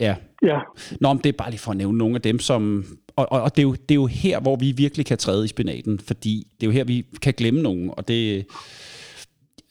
Ja. 0.00 0.16
ja, 0.42 0.58
Nå, 1.00 1.12
men 1.12 1.22
det 1.24 1.28
er 1.28 1.36
bare 1.38 1.50
lige 1.50 1.60
for 1.60 1.70
at 1.70 1.76
nævne 1.76 1.98
nogle 1.98 2.14
af 2.14 2.22
dem, 2.22 2.38
som... 2.38 2.84
Og, 3.16 3.32
og, 3.32 3.42
og 3.42 3.56
det, 3.56 3.62
er 3.62 3.62
jo, 3.62 3.72
det 3.72 3.90
er 3.90 3.94
jo 3.94 4.06
her, 4.06 4.40
hvor 4.40 4.56
vi 4.56 4.72
virkelig 4.72 5.06
kan 5.06 5.18
træde 5.18 5.44
i 5.44 5.48
spinaten, 5.48 5.98
fordi 5.98 6.46
det 6.60 6.66
er 6.66 6.70
jo 6.70 6.72
her, 6.72 6.84
vi 6.84 7.06
kan 7.22 7.34
glemme 7.36 7.62
nogen, 7.62 7.90
og 7.96 8.08
det... 8.08 8.46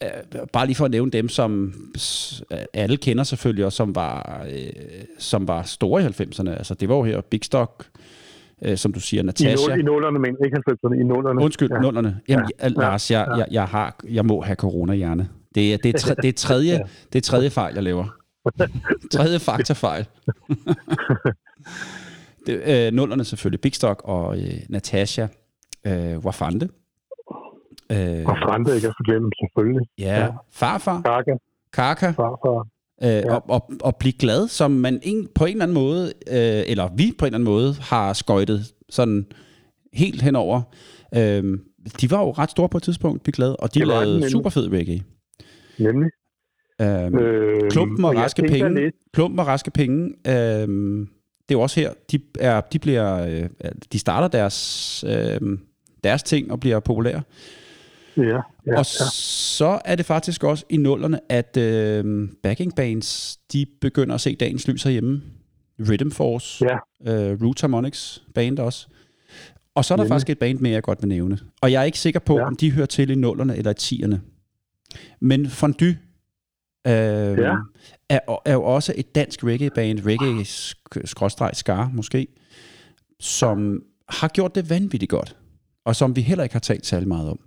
Øh, 0.02 0.10
bare 0.52 0.66
lige 0.66 0.76
for 0.76 0.84
at 0.84 0.90
nævne 0.90 1.10
dem, 1.10 1.28
som 1.28 1.74
alle 2.74 2.96
kender 2.96 3.24
selvfølgelig, 3.24 3.64
og 3.66 3.72
som 3.72 3.94
var, 3.94 4.46
øh, 4.50 4.72
som 5.18 5.48
var 5.48 5.62
store 5.62 6.02
i 6.02 6.04
90'erne. 6.04 6.50
Altså, 6.50 6.74
det 6.74 6.88
var 6.88 6.96
jo 6.96 7.02
her 7.02 7.20
Big 7.20 7.44
Stock, 7.44 7.90
øh, 7.98 8.17
som 8.76 8.92
du 8.92 9.00
siger, 9.00 9.22
Natasha. 9.22 9.74
i 9.74 9.82
nullerne, 9.82 10.18
men 10.18 10.36
ikke 10.44 10.56
90'erne, 10.70 11.00
i 11.00 11.04
nullerne. 11.04 11.42
Undskyld, 11.42 11.68
ja. 11.72 11.78
nullerne. 11.78 12.20
Jamen, 12.28 12.46
ja. 12.60 12.64
Ja. 12.64 12.68
Lars, 12.68 13.10
jeg, 13.10 13.34
jeg, 13.38 13.46
jeg, 13.50 13.64
har, 13.64 13.96
jeg 14.10 14.26
må 14.26 14.40
have 14.40 14.56
corona-hjerne. 14.56 15.28
Det 15.54 15.72
er, 15.74 15.76
det, 15.76 15.94
er 15.94 15.98
tre, 15.98 16.14
det, 16.14 16.28
er 16.28 16.32
tredje, 16.32 16.84
det 17.12 17.18
er 17.18 17.22
tredje 17.22 17.50
fejl, 17.50 17.74
jeg 17.74 17.82
laver. 17.82 18.04
tredje 19.16 19.38
faktafejl. 19.38 20.06
det, 22.46 22.86
øh, 22.86 22.92
nullerne 22.92 23.24
selvfølgelig. 23.24 23.60
Big 23.60 23.74
Stock 23.74 24.00
og 24.04 24.38
øh, 24.38 24.54
Natasha 24.68 25.26
øh, 25.86 26.18
Wafande. 26.18 26.68
Øh, 27.92 28.24
Og 28.26 28.36
Frante 28.42 28.74
ikke 28.74 28.88
at 28.88 28.94
forglemme, 28.98 29.30
selvfølgelig. 29.40 29.88
ja, 29.98 30.20
ja. 30.20 30.28
farfar, 30.52 31.00
Kaka, 31.00 31.32
Kaka, 31.72 32.10
farfar. 32.10 32.66
Øh, 33.02 33.08
ja. 33.08 33.34
og, 33.34 33.42
og, 33.48 33.70
og 33.80 33.96
blive 33.96 34.12
glad, 34.12 34.48
som 34.48 34.70
man 34.70 35.00
en, 35.02 35.28
på 35.34 35.44
en 35.44 35.52
eller 35.52 35.64
anden 35.64 35.74
måde, 35.74 36.04
øh, 36.06 36.62
eller 36.66 36.88
vi 36.96 37.12
på 37.18 37.24
en 37.24 37.26
eller 37.26 37.38
anden 37.38 37.44
måde, 37.44 37.74
har 37.80 38.12
skøjtet 38.12 38.72
sådan 38.88 39.26
helt 39.92 40.22
henover. 40.22 40.62
Øh, 41.14 41.58
de 42.00 42.10
var 42.10 42.20
jo 42.20 42.30
ret 42.30 42.50
store 42.50 42.68
på 42.68 42.76
et 42.76 42.82
tidspunkt, 42.82 43.22
blive 43.22 43.32
glad, 43.32 43.54
og 43.58 43.74
de 43.74 43.78
Det 43.78 43.88
lavede 43.88 44.30
super 44.30 44.50
fed 44.50 44.72
reggae. 44.72 45.02
Nemlig. 45.78 46.10
Øh, 46.80 47.04
Øh, 47.06 47.70
Klumpen 47.70 48.04
og 48.04 48.16
raske 48.16 48.42
penge. 48.42 48.74
Lidt, 48.74 48.94
Klumpen 49.12 49.38
og 49.38 49.46
raske 49.46 49.70
penge. 49.70 50.14
Øh, 50.26 50.68
det 51.48 51.54
er 51.54 51.58
jo 51.58 51.60
også 51.60 51.80
her, 51.80 51.92
de, 52.12 52.20
er, 52.40 52.60
de 52.60 52.78
bliver, 52.78 53.26
øh, 53.26 53.70
de 53.92 53.98
starter 53.98 54.28
deres, 54.28 55.04
øh, 55.08 55.40
deres 56.04 56.22
ting 56.22 56.52
og 56.52 56.60
bliver 56.60 56.80
populære. 56.80 57.22
Ja, 58.22 58.40
ja, 58.66 58.72
og 58.72 58.76
ja. 58.78 58.82
så 59.12 59.80
er 59.84 59.94
det 59.94 60.06
faktisk 60.06 60.44
også 60.44 60.64
i 60.70 60.76
nullerne, 60.76 61.20
at 61.28 61.56
øh, 61.56 62.28
backing 62.42 62.74
bands, 62.74 63.36
de 63.52 63.66
begynder 63.80 64.14
at 64.14 64.20
se 64.20 64.34
dagens 64.36 64.68
lys 64.68 64.82
herhjemme. 64.82 65.22
Rhythm 65.88 66.10
Force, 66.10 66.64
Ja. 66.64 66.76
øh, 67.30 67.42
Root 67.42 67.60
Harmonics 67.60 68.22
band 68.34 68.58
også. 68.58 68.86
Og 69.74 69.84
så 69.84 69.94
er 69.94 69.96
der 69.96 70.02
Nemlig. 70.04 70.14
faktisk 70.14 70.30
et 70.30 70.38
band 70.38 70.58
mere, 70.58 70.72
jeg 70.72 70.82
godt 70.82 71.02
vil 71.02 71.08
nævne. 71.08 71.38
Og 71.62 71.72
jeg 71.72 71.80
er 71.80 71.84
ikke 71.84 71.98
sikker 71.98 72.20
på, 72.20 72.38
ja. 72.38 72.44
Om 72.46 72.56
de 72.56 72.72
hører 72.72 72.86
til 72.86 73.10
i 73.10 73.14
nullerne 73.14 73.56
eller 73.56 73.70
i 73.70 73.74
tierne. 73.74 74.20
Men 75.20 75.48
Fondue 75.48 75.88
øh, 76.86 77.38
Ja. 77.38 77.54
er, 78.08 78.18
er 78.44 78.52
jo 78.52 78.62
også 78.64 78.92
et 78.96 79.14
dansk 79.14 79.44
reggae-band, 79.44 79.98
reggae-skar 80.06 81.90
måske, 81.94 82.26
som 83.20 83.82
har 84.08 84.28
gjort 84.28 84.54
det 84.54 84.70
vanvittigt 84.70 85.10
godt. 85.10 85.36
Og 85.84 85.96
som 85.96 86.16
vi 86.16 86.20
heller 86.20 86.44
ikke 86.44 86.54
har 86.54 86.60
talt 86.60 86.86
særlig 86.86 87.08
meget 87.08 87.28
om. 87.30 87.40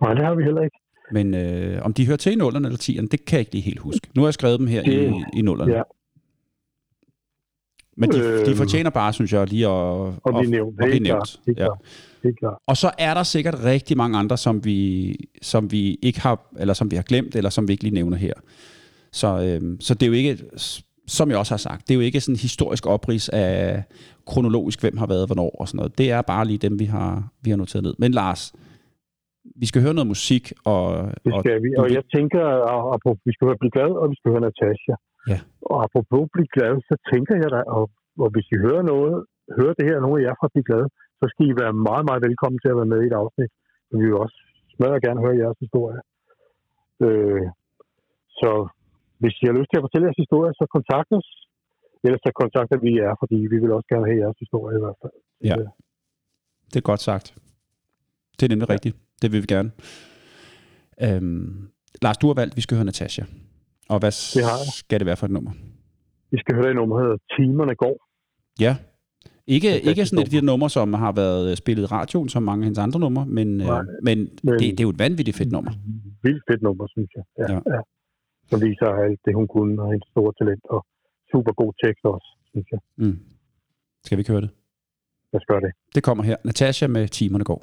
Nej, 0.00 0.14
det 0.14 0.24
har 0.24 0.34
vi 0.34 0.42
heller 0.42 0.62
ikke. 0.62 0.76
Men 1.12 1.34
øh, 1.34 1.82
om 1.84 1.92
de 1.94 2.06
hører 2.06 2.16
til 2.16 2.32
i 2.32 2.34
nullerne 2.34 2.68
eller 2.68 2.78
tierne, 2.78 3.08
det 3.08 3.24
kan 3.24 3.36
jeg 3.36 3.40
ikke 3.40 3.52
lige 3.52 3.62
helt 3.62 3.78
huske. 3.80 4.08
Nu 4.14 4.22
har 4.22 4.26
jeg 4.26 4.34
skrevet 4.34 4.58
dem 4.60 4.66
her 4.66 4.82
i, 4.82 4.86
Det- 4.96 5.24
i 5.34 5.42
nullerne. 5.42 5.72
ja. 5.72 5.82
Men 7.96 8.10
de, 8.12 8.18
de 8.18 8.46
Øhm. 8.48 8.56
fortjener 8.56 8.90
bare, 8.90 9.12
synes 9.12 9.32
jeg, 9.32 9.48
lige 9.48 9.66
at, 9.66 9.70
Og 9.72 10.18
blive 10.38 10.50
nævnt. 10.50 10.80
at 10.80 10.84
blive 10.88 11.00
nævnt. 11.02 11.40
Helt 11.46 11.58
Ja. 11.58 11.64
klart. 11.64 11.78
Helt 12.24 12.38
klart. 12.38 12.58
Og 12.66 12.76
så 12.76 12.90
er 12.98 13.14
der 13.14 13.22
sikkert 13.22 13.64
rigtig 13.64 13.96
mange 13.96 14.18
andre, 14.18 14.36
som 14.38 14.64
vi, 14.64 15.16
som 15.42 15.72
vi 15.72 15.98
ikke 16.02 16.20
har, 16.20 16.46
eller 16.58 16.74
som 16.74 16.90
vi 16.90 16.96
har 16.96 17.02
glemt, 17.02 17.36
eller 17.36 17.50
som 17.50 17.68
vi 17.68 17.72
ikke 17.72 17.84
lige 17.84 17.94
nævner 17.94 18.16
her. 18.16 18.32
Så, 19.12 19.42
øhm, 19.42 19.80
så 19.80 19.94
det 19.94 20.02
er 20.02 20.06
jo 20.06 20.12
ikke, 20.12 20.38
som 21.06 21.30
jeg 21.30 21.38
også 21.38 21.52
har 21.52 21.58
sagt, 21.58 21.88
det 21.88 21.94
er 21.94 21.98
jo 21.98 22.00
ikke 22.00 22.20
sådan 22.20 22.34
en 22.34 22.38
historisk 22.38 22.86
oprids 22.86 23.28
af 23.28 23.82
kronologisk, 24.26 24.80
hvem 24.80 24.96
har 24.96 25.06
været 25.06 25.28
hvornår 25.28 25.50
og 25.60 25.68
sådan 25.68 25.76
noget. 25.76 25.98
Det 25.98 26.10
er 26.10 26.22
bare 26.22 26.44
lige 26.46 26.58
dem, 26.58 26.78
vi 26.78 26.84
har, 26.84 27.28
vi 27.42 27.50
har 27.50 27.56
noteret 27.56 27.82
ned. 27.82 27.94
Men 27.98 28.12
Lars, 28.12 28.52
vi 29.62 29.66
skal 29.70 29.82
høre 29.84 29.96
noget 29.98 30.12
musik, 30.14 30.44
og, 30.72 30.82
Det 31.24 31.32
og 31.34 31.40
skal 31.42 31.56
vi. 31.64 31.68
Og 31.80 31.86
jeg 31.96 32.04
tænker, 32.16 32.44
at 32.94 33.00
vi 33.28 33.32
skal 33.34 33.46
høre 33.48 33.60
Bliv 33.60 33.72
Glad, 33.76 33.92
og 34.02 34.06
vi 34.12 34.16
skal 34.18 34.30
høre 34.32 34.46
Natasha. 34.48 34.94
Ja. 35.32 35.38
Og 35.70 35.76
apropos 35.84 36.22
Bliv 36.32 36.48
Glad, 36.54 36.74
så 36.90 36.94
tænker 37.12 37.34
jeg 37.42 37.50
da, 37.56 37.60
og, 37.76 37.84
og 38.22 38.28
hvis 38.34 38.46
I 38.54 38.56
hører 38.66 38.84
noget, 38.92 39.14
hører 39.58 39.74
det 39.78 39.86
her, 39.90 39.98
nogle 40.04 40.16
af 40.18 40.24
jer 40.26 40.34
fra 40.40 40.48
Bliv 40.52 40.64
Glad, 40.68 40.84
så 41.20 41.24
skal 41.32 41.44
I 41.50 41.54
være 41.62 41.74
meget, 41.88 42.04
meget 42.08 42.22
velkommen 42.28 42.58
til 42.60 42.72
at 42.72 42.78
være 42.80 42.92
med 42.94 43.00
i 43.02 43.08
et 43.10 43.20
afsnit. 43.22 43.52
Vi 44.00 44.04
vil 44.08 44.22
også 44.24 44.38
smadrer 44.74 45.00
gerne 45.06 45.20
høre 45.24 45.40
jeres 45.42 45.60
historie. 45.64 46.00
Øh, 47.06 47.44
så 48.40 48.50
hvis 49.20 49.34
I 49.42 49.44
har 49.48 49.56
lyst 49.58 49.70
til 49.70 49.80
at 49.80 49.84
fortælle 49.86 50.06
jeres 50.08 50.22
historie, 50.24 50.50
så 50.60 50.64
kontakt 50.76 51.10
os. 51.18 51.28
Ellers 52.06 52.22
så 52.26 52.32
kontakter 52.42 52.76
vi 52.84 52.90
jer, 53.00 53.12
fordi 53.22 53.38
vi 53.52 53.56
vil 53.62 53.72
også 53.76 53.88
gerne 53.92 54.06
have 54.08 54.20
jeres 54.22 54.38
historie 54.44 54.74
i 54.78 54.82
hvert 54.84 54.98
fald. 55.02 55.16
Ja. 55.50 55.56
Det 56.70 56.78
er 56.82 56.86
godt 56.90 57.02
sagt. 57.10 57.26
Det 58.36 58.42
er 58.46 58.50
nemlig 58.52 58.68
ja. 58.68 58.74
rigtigt. 58.74 58.96
Det 59.24 59.32
vil 59.32 59.40
vi 59.42 59.46
gerne. 59.54 59.70
Øhm, 61.02 61.68
Lars, 62.02 62.18
du 62.18 62.26
har 62.26 62.34
valgt, 62.34 62.56
vi 62.56 62.60
skal 62.60 62.74
høre 62.76 62.84
Natasha. 62.84 63.22
Og 63.88 63.98
hvad 63.98 64.10
Det 64.34 64.44
har 64.50 64.56
jeg. 64.62 64.72
skal 64.82 64.96
det 65.00 65.06
være 65.06 65.16
for 65.16 65.26
et 65.26 65.32
nummer? 65.32 65.52
Vi 66.30 66.38
skal 66.42 66.54
høre 66.54 66.68
det 66.68 66.76
nummer, 66.76 66.94
der 66.98 67.04
hedder 67.04 67.18
Timerne 67.36 67.74
går. 67.74 67.96
Ja. 68.60 68.76
Ikke, 69.46 69.68
fantastisk 69.68 69.88
ikke 69.90 70.06
sådan 70.06 70.18
et 70.22 70.24
af 70.24 70.30
de 70.40 70.46
numre, 70.46 70.70
som 70.70 70.92
har 70.92 71.12
været 71.12 71.50
øh, 71.50 71.56
spillet 71.56 71.82
i 71.82 71.86
radioen, 71.86 72.28
som 72.28 72.42
mange 72.42 72.62
af 72.62 72.64
hendes 72.66 72.78
andre 72.78 73.00
numre, 73.00 73.26
men, 73.26 73.48
øh, 73.60 73.66
men, 74.02 74.18
men- 74.42 74.52
det, 74.60 74.60
det 74.60 74.80
er 74.80 74.84
jo 74.88 74.94
et 74.96 74.98
vanvittigt 74.98 75.36
fedt 75.36 75.52
nummer. 75.52 75.72
Vildt 76.22 76.42
fedt 76.50 76.62
nummer, 76.62 76.86
synes 76.94 77.10
jeg. 77.16 77.24
Ja, 77.38 77.46
Ja. 77.54 77.60
ja. 77.74 77.80
Som 78.50 78.60
viser 78.62 78.86
alt 79.04 79.20
det, 79.24 79.34
hun 79.34 79.46
kunne, 79.48 79.82
og 79.82 79.88
hendes 79.92 80.08
store 80.10 80.32
talent, 80.40 80.64
og 80.74 80.80
super 81.32 81.52
god 81.52 81.72
tekst 81.84 82.04
også, 82.04 82.28
synes 82.50 82.66
jeg. 82.72 82.80
Mm. 82.96 83.18
Skal 84.04 84.18
vi 84.18 84.20
ikke 84.20 84.32
høre 84.32 84.40
det? 84.40 84.50
Lad 85.32 85.40
os 85.40 85.46
gøre 85.46 85.60
det. 85.60 85.72
Det 85.94 86.02
kommer 86.02 86.24
her. 86.24 86.36
Natasha 86.44 86.86
med 86.86 87.08
Timerne 87.08 87.44
går. 87.44 87.62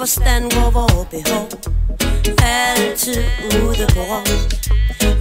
Forstand 0.00 0.50
går 0.50 0.70
vores 0.70 1.08
behov 1.10 1.48
Altid 2.42 3.22
ude 3.44 3.86
på 3.94 4.00
rov 4.10 4.26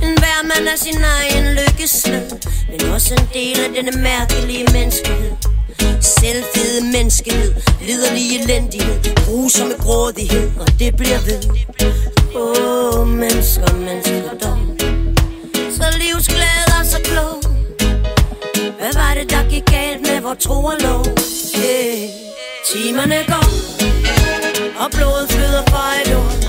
En 0.05 0.13
hver 0.21 0.39
mand 0.49 0.67
er 0.73 0.77
sin 0.85 1.01
egen 1.15 1.45
lykkeslød 1.57 2.29
Men 2.69 2.89
også 2.93 3.13
en 3.13 3.27
del 3.33 3.59
af 3.65 3.69
denne 3.75 4.01
mærkelige 4.01 4.65
menneskehed. 4.73 5.31
Selvfede 6.01 6.81
menneskehed 6.93 7.53
Liderlig 7.81 8.39
elendighed 8.39 9.15
Grusomme 9.25 9.73
grådighed 9.79 10.51
Og 10.59 10.67
det 10.79 10.95
bliver 10.95 11.21
ved. 11.29 11.43
Åh, 12.35 12.99
oh, 12.99 13.07
mennesker, 13.07 13.73
mennesker 13.73 14.33
dog. 14.43 14.59
Så 15.77 15.85
livsglæde 16.01 16.69
og 16.79 16.85
så 16.85 16.99
klog 17.03 17.43
hvad 18.79 18.93
var 18.93 19.13
det, 19.13 19.29
der 19.29 19.49
gik 19.49 19.65
galt 19.65 20.01
med 20.01 20.21
vores 20.21 20.43
tro 20.43 20.63
og 20.63 20.75
lov? 20.79 21.05
Yeah. 21.05 22.09
Timerne 22.73 23.15
går, 23.27 23.47
og 24.79 24.91
blodet 24.91 25.31
flyder 25.31 25.63
fra 25.67 25.83
et 26.01 26.15
ord. 26.15 26.48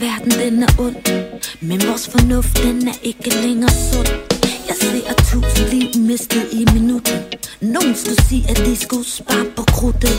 På, 0.00 0.04
verden 0.04 0.30
den 0.30 0.62
er 0.62 0.72
ond. 0.78 0.96
Men 1.60 1.80
vores 1.88 2.08
fornuft 2.08 2.62
den 2.62 2.88
er 2.88 2.98
ikke 3.02 3.30
længere 3.30 3.70
sund. 3.70 4.08
Jeg 4.68 4.76
ser 4.80 5.14
tusind 5.30 5.68
liv 5.68 5.88
mistet 6.02 6.46
i 6.52 6.66
minuttet. 6.74 7.48
Nogen 7.60 7.96
skulle 7.96 8.22
sige, 8.28 8.44
at 8.50 8.56
de 8.56 8.76
skulle 8.76 9.08
spare 9.08 9.44
på 9.56 9.62
krudtet. 9.62 10.18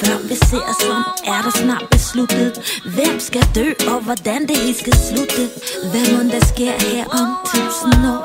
Før 0.00 0.28
vi 0.28 0.34
ser 0.34 0.64
os 0.72 0.84
om, 0.96 1.04
er 1.26 1.42
der 1.42 1.50
snart 1.62 1.86
besluttet. 1.90 2.52
Hvem 2.94 3.20
skal 3.20 3.46
dø, 3.54 3.68
og 3.92 4.00
hvordan 4.00 4.40
det 4.48 4.56
hele 4.56 4.78
skal 4.78 4.96
slutte? 5.08 5.42
Hvad 5.90 6.06
må 6.12 6.30
der 6.32 6.44
sker 6.52 6.74
her 6.88 7.04
om 7.20 7.28
tusind 7.50 8.06
år? 8.14 8.24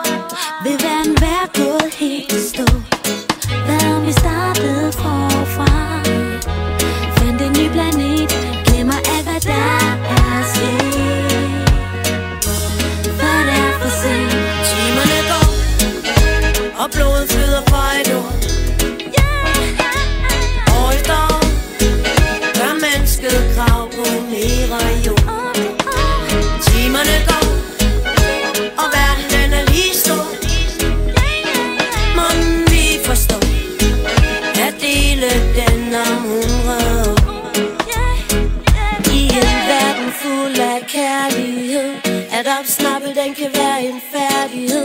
Vil 0.63 0.77
verden 0.85 1.15
være 1.25 1.45
gået 1.59 1.93
helt 1.93 2.33
i 2.33 2.39
stå? 2.51 2.67
Hvad 3.65 3.83
om 3.95 4.05
vi 4.05 4.11
startede 4.11 4.91
forfra? 4.91 5.69
Fandt 7.17 7.41
en 7.41 7.51
ny 7.59 7.65
planet. 7.75 8.29
Glemmer 8.65 8.99
alt 9.13 9.23
hvad 9.27 9.41
der 9.41 9.63
er. 10.13 10.18
Og 16.79 16.91
blodet 16.91 17.29
flyder 17.29 17.61
fra 17.69 17.83
et 18.01 18.09
ord. 18.19 18.33
År 20.77 20.91
efter 20.97 21.17
år, 21.33 21.43
gør 22.57 22.73
mennesket 22.85 23.37
krav 23.55 23.81
på 23.97 24.05
mere 24.33 24.81
jord. 25.05 25.55
Timerne 26.65 27.17
går, 27.29 27.45
og 28.81 28.87
verden 28.97 29.25
den 29.35 29.49
er 29.59 29.65
lige 29.73 29.95
stor. 30.03 30.27
Må 32.17 32.27
vi 32.71 32.85
forstå, 33.09 33.39
at 34.65 34.73
dele 34.85 35.29
den 35.59 35.95
om 36.07 36.21
hundrede 36.31 37.09
år. 37.11 37.19
I 39.17 39.21
en 39.41 39.55
verden 39.71 40.09
fuld 40.21 40.59
af 40.59 40.81
kærlighed 40.87 41.91
At 42.31 42.45
opsnappe 42.59 43.07
den 43.07 43.35
kan 43.35 43.51
være 43.53 43.83
en 43.83 44.01
færdighed 44.13 44.78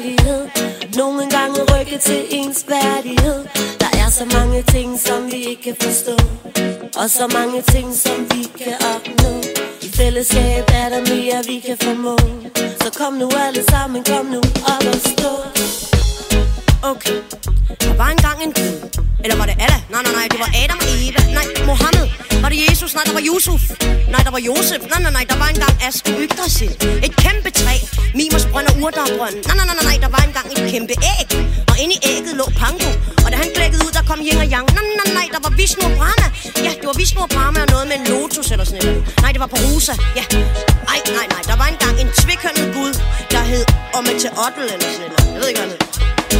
kærlighed. 0.00 0.48
Nogle 0.96 1.30
gange 1.30 1.58
rykke 1.72 1.98
til 1.98 2.26
ens 2.30 2.64
værdighed. 2.68 3.38
Der 3.80 3.90
er 4.02 4.10
så 4.10 4.24
mange 4.38 4.62
ting, 4.62 5.00
som 5.00 5.32
vi 5.32 5.36
ikke 5.36 5.62
kan 5.62 5.76
forstå. 5.82 6.16
Og 7.00 7.10
så 7.10 7.26
mange 7.38 7.62
ting, 7.62 7.94
som 7.94 8.18
vi 8.30 8.42
kan 8.64 8.76
opnå. 8.94 9.32
I 9.82 9.88
fællesskab 9.88 10.64
er 10.80 10.88
der 10.88 11.00
mere, 11.14 11.44
vi 11.46 11.60
kan 11.66 11.78
formå. 11.82 12.16
Så 12.82 12.90
kom 12.98 13.12
nu 13.12 13.28
alle 13.46 13.64
sammen, 13.70 14.04
kom 14.04 14.26
nu 14.26 14.40
op 14.74 14.84
og 14.92 15.00
stå. 15.12 15.32
Okay, 16.82 17.18
eller 19.24 19.36
var 19.40 19.46
det 19.50 19.56
Allah? 19.64 19.80
Nej, 19.92 20.02
nej, 20.06 20.14
nej, 20.18 20.26
det 20.32 20.38
var 20.44 20.50
Adam 20.62 20.78
og 20.84 20.88
Eva. 21.04 21.20
Nej, 21.38 21.46
Mohammed. 21.70 22.06
Var 22.42 22.48
det 22.52 22.58
Jesus? 22.66 22.90
Nej, 22.96 23.04
der 23.08 23.14
var 23.18 23.24
Yusuf. 23.30 23.62
Nej, 24.14 24.22
der 24.26 24.32
var 24.36 24.42
Josef. 24.48 24.80
Nej, 24.92 25.00
nej, 25.04 25.12
nej, 25.18 25.24
der 25.30 25.36
var 25.42 25.48
engang 25.54 25.74
Ask 25.88 26.02
Yggdrasil. 26.22 26.72
Et 27.06 27.14
kæmpe 27.24 27.50
træ. 27.60 27.74
Mimers 28.18 28.46
brønd 28.52 28.66
og 28.70 28.74
urdarbrønd. 28.84 29.36
Nej, 29.48 29.54
nej, 29.58 29.66
nej, 29.68 29.76
nej, 29.78 29.86
nej, 29.90 29.96
der 30.04 30.10
var 30.16 30.22
engang 30.28 30.46
et 30.54 30.62
kæmpe 30.72 30.94
æg. 31.14 31.28
Og 31.70 31.76
inde 31.82 31.94
i 31.98 32.00
ægget 32.12 32.34
lå 32.40 32.46
Pango. 32.60 32.90
Og 33.24 33.28
da 33.32 33.36
han 33.42 33.48
klækkede 33.56 33.80
ud, 33.86 33.92
der 33.98 34.02
kom 34.10 34.18
yin 34.26 34.38
og 34.44 34.48
yang. 34.54 34.66
Nej, 34.76 34.86
nej, 35.00 35.08
nej, 35.18 35.26
der 35.34 35.40
var 35.44 35.52
Vishnu 35.60 35.82
og 35.88 35.94
Brahma. 36.00 36.26
Ja, 36.66 36.72
det 36.80 36.86
var 36.90 36.96
Vishnu 37.02 37.20
og 37.26 37.30
Brahma 37.36 37.58
og 37.64 37.68
noget 37.74 37.86
med 37.90 37.96
en 38.00 38.06
lotus 38.12 38.46
eller 38.54 38.66
sådan 38.70 38.80
noget. 38.84 39.00
Nej, 39.22 39.30
det 39.34 39.40
var 39.44 39.50
Perusa. 39.54 39.94
Ja. 40.18 40.24
Ej, 40.92 41.00
nej, 41.18 41.26
nej, 41.34 41.42
der 41.50 41.56
var 41.60 41.68
engang 41.74 41.94
en 42.02 42.08
tvikønnet 42.20 42.66
gud, 42.76 42.92
der 43.34 43.42
hed 43.50 43.64
Ometeotl 43.98 44.64
eller 44.74 44.88
sådan 44.96 45.10
noget. 45.12 45.26
Jeg 45.34 45.40
ved 45.40 45.48
ikke, 45.50 45.60
hvad 45.60 45.70
han 45.70 45.76
hed. 45.76 45.90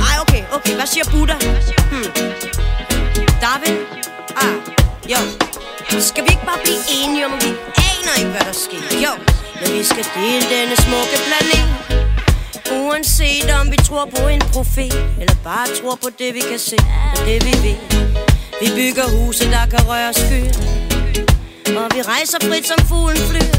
Ej, 0.09 0.17
okay, 0.25 0.43
okay. 0.57 0.75
Hvad 0.79 0.89
siger 0.95 1.05
Buddha? 1.13 1.37
Hmm. 1.91 2.50
David? 3.47 3.77
Ah, 4.37 4.55
jo. 5.13 5.21
Skal 6.01 6.23
vi 6.25 6.29
ikke 6.31 6.47
bare 6.47 6.61
blive 6.65 6.83
enige 6.99 7.27
om, 7.27 7.33
at 7.33 7.45
vi 7.45 7.51
aner 7.91 8.15
ikke, 8.19 8.31
hvad 8.31 8.41
der 8.41 8.57
sker? 8.67 8.83
Jo, 9.05 9.13
men 9.61 9.79
vi 9.79 9.85
skal 9.85 10.05
dele 10.15 10.45
denne 10.55 10.77
smukke 10.77 11.17
planet. 11.27 11.67
Uanset 12.81 13.51
om 13.61 13.71
vi 13.71 13.77
tror 13.77 14.09
på 14.17 14.29
en 14.29 14.41
profet, 14.53 14.95
eller 15.21 15.35
bare 15.45 15.67
tror 15.83 15.95
på 16.03 16.09
det, 16.19 16.35
vi 16.35 16.41
kan 16.51 16.59
se, 16.59 16.77
og 17.17 17.27
det 17.27 17.45
vi 17.47 17.55
ved. 17.67 17.79
Vi 18.61 18.69
bygger 18.75 19.07
huse, 19.17 19.45
der 19.51 19.67
kan 19.73 19.83
røre 19.89 20.13
skyer, 20.15 20.53
og 21.81 21.87
vi 21.95 22.03
rejser 22.03 22.39
frit 22.49 22.67
som 22.67 22.79
fuglen 22.89 23.23
flyr. 23.31 23.51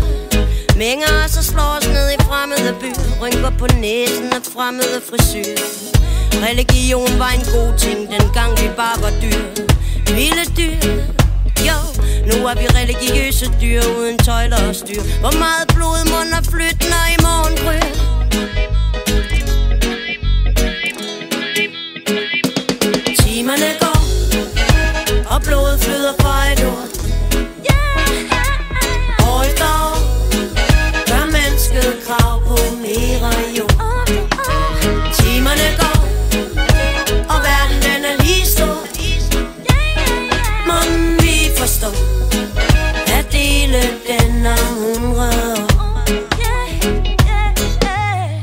Mænger 0.77 1.07
os 1.25 1.37
og 1.37 1.43
slår 1.43 1.71
os 1.79 1.87
ned 1.87 2.07
i 2.11 2.17
fremmede 2.27 2.75
byer, 2.81 3.21
rynker 3.21 3.51
på 3.59 3.67
næsen 3.67 4.33
af 4.33 4.43
fremmede 4.53 5.01
frisyrer. 5.09 5.91
Religion 6.47 7.19
var 7.19 7.29
en 7.29 7.45
god 7.55 7.79
ting, 7.79 7.99
dengang 8.11 8.51
vi 8.61 8.69
bare 8.77 9.01
var 9.01 9.13
dyr 9.21 9.70
vilde 10.15 10.45
dyr. 10.57 11.01
Jo, 11.67 11.79
nu 12.29 12.47
er 12.47 12.55
vi 12.61 12.67
religiøse 12.79 13.51
dyr 13.61 13.81
uden 13.97 14.17
tøjler 14.17 14.67
og 14.67 14.75
styr. 14.75 15.01
Hvor 15.19 15.31
meget 15.43 15.67
blod 15.75 15.99
munder 16.11 16.41
flytner 16.51 17.03
i 17.15 17.17
morgen 17.21 17.55
morgengry 17.65 17.81
Timerne 23.19 23.71
går 23.79 23.99
Og 25.33 25.41
blodet 25.41 25.79
flyder 25.79 26.13
fra 26.19 26.51
et 26.53 26.65
ord. 26.65 27.00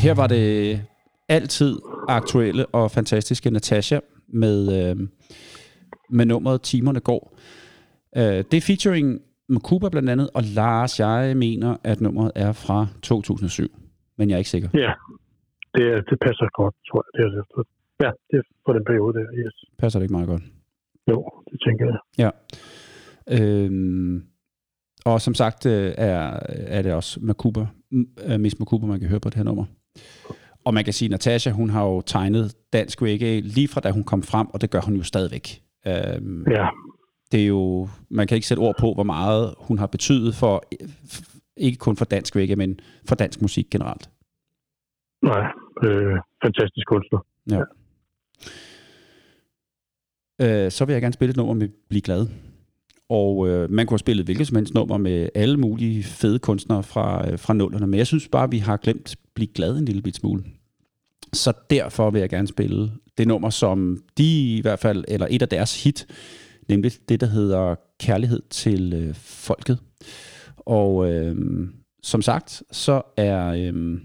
Her 0.08 0.14
var 0.14 0.26
det 0.26 0.80
altid 1.28 1.72
aktuelle 2.08 2.66
og 2.66 2.90
fantastiske 2.90 3.50
Natasha 3.50 3.98
med, 4.28 4.58
øh, 4.78 4.96
med 6.10 6.26
nummeret 6.26 6.62
Timerne 6.62 7.00
går. 7.00 7.22
Øh, 8.16 8.22
det 8.50 8.54
er 8.54 8.60
featuring 8.60 9.20
Makuba 9.48 9.88
blandt 9.88 10.10
andet, 10.10 10.30
og 10.34 10.42
Lars, 10.42 11.00
jeg 11.00 11.36
mener, 11.36 11.76
at 11.84 12.00
nummeret 12.00 12.32
er 12.34 12.52
fra 12.52 12.86
2007, 13.02 13.68
men 14.18 14.28
jeg 14.28 14.34
er 14.34 14.38
ikke 14.38 14.50
sikker. 14.50 14.68
Ja, 14.74 14.92
det, 15.74 15.84
det 16.10 16.18
passer 16.26 16.46
godt, 16.60 16.74
tror 16.88 17.04
jeg. 17.04 17.10
Det 17.16 17.22
er, 17.26 17.44
det. 17.56 17.66
Ja, 18.04 18.10
det 18.30 18.36
er 18.38 18.44
for 18.66 18.72
den 18.72 18.84
periode 18.84 19.12
der, 19.18 19.24
yes. 19.34 19.54
Passer 19.78 19.98
det 19.98 20.04
ikke 20.04 20.14
meget 20.14 20.28
godt? 20.28 20.42
Jo, 21.10 21.30
det 21.50 21.60
tænker 21.66 21.84
jeg. 21.92 21.98
Ja. 22.24 22.30
Øhm, 23.38 24.22
og 25.04 25.20
som 25.20 25.34
sagt 25.34 25.66
øh, 25.66 25.92
er, 25.98 26.40
er 26.76 26.82
det 26.82 26.94
også 26.94 27.20
Makuba, 27.22 27.66
øh, 28.28 28.40
Miss 28.40 28.58
Makuba, 28.58 28.86
man 28.86 29.00
kan 29.00 29.08
høre 29.08 29.20
på 29.20 29.28
det 29.28 29.36
her 29.36 29.44
nummer. 29.44 29.64
Og 30.64 30.74
man 30.74 30.84
kan 30.84 30.92
sige, 30.92 31.06
at 31.06 31.10
Natasha, 31.10 31.50
hun 31.50 31.70
har 31.70 31.84
jo 31.84 32.00
tegnet 32.00 32.54
dansk 32.72 33.02
reggae 33.02 33.40
lige 33.40 33.68
fra 33.68 33.80
da 33.80 33.90
hun 33.90 34.04
kom 34.04 34.22
frem, 34.22 34.46
og 34.46 34.60
det 34.60 34.70
gør 34.70 34.80
hun 34.80 34.96
jo 34.96 35.02
stadigvæk. 35.02 35.62
Øhm, 35.86 36.44
Ja, 36.50 36.68
det 37.32 37.42
er 37.42 37.46
jo, 37.46 37.88
man 38.10 38.26
kan 38.26 38.34
ikke 38.34 38.46
sætte 38.46 38.60
ord 38.60 38.74
på, 38.80 38.94
hvor 38.94 39.02
meget 39.02 39.54
hun 39.58 39.78
har 39.78 39.86
betydet 39.86 40.34
for, 40.34 40.64
ikke 41.56 41.78
kun 41.78 41.96
for 41.96 42.04
dansk 42.04 42.36
reggae, 42.36 42.56
men 42.56 42.80
for 43.08 43.14
dansk 43.14 43.42
musik 43.42 43.66
generelt. 43.70 44.10
nej, 45.22 45.46
øh, 45.84 46.16
fantastisk 46.44 46.86
kunstner. 46.86 47.18
Ja. 47.50 47.60
Øh, 50.40 50.70
så 50.70 50.84
vil 50.84 50.92
jeg 50.92 51.02
gerne 51.02 51.12
spille 51.12 51.30
et 51.30 51.36
nummer 51.36 51.54
med 51.54 51.68
Bliv 51.88 52.00
Glad. 52.02 52.26
Og 53.08 53.48
øh, 53.48 53.70
man 53.70 53.86
kunne 53.86 53.94
have 53.94 53.98
spillet 53.98 54.24
hvilket 54.24 54.46
som 54.46 54.56
helst 54.56 54.74
nummer 54.74 54.96
med 54.96 55.28
alle 55.34 55.56
mulige 55.56 56.02
fede 56.02 56.38
kunstnere 56.38 56.82
fra, 56.82 57.30
øh, 57.30 57.38
fra 57.38 57.54
nullerne, 57.54 57.86
men 57.86 57.98
jeg 57.98 58.06
synes 58.06 58.28
bare, 58.28 58.50
vi 58.50 58.58
har 58.58 58.76
glemt 58.76 59.12
at 59.12 59.18
blive 59.34 59.48
Glad 59.54 59.78
en 59.78 59.84
lille 59.84 60.02
bit 60.02 60.16
smule. 60.16 60.44
Så 61.32 61.52
derfor 61.70 62.10
vil 62.10 62.20
jeg 62.20 62.28
gerne 62.28 62.48
spille 62.48 62.92
det 63.18 63.28
nummer, 63.28 63.50
som 63.50 64.02
de 64.18 64.56
i 64.56 64.60
hvert 64.60 64.78
fald, 64.78 65.04
eller 65.08 65.26
et 65.30 65.42
af 65.42 65.48
deres 65.48 65.84
hit, 65.84 66.06
nemlig 66.68 66.92
det, 67.08 67.20
der 67.20 67.26
hedder 67.26 67.74
Kærlighed 68.00 68.42
til 68.50 68.92
øh, 68.92 69.14
folket. 69.14 69.78
Og 70.56 71.12
øh, 71.12 71.36
som 72.02 72.22
sagt, 72.22 72.62
så 72.72 73.02
er 73.16 73.46
øh, 73.48 74.00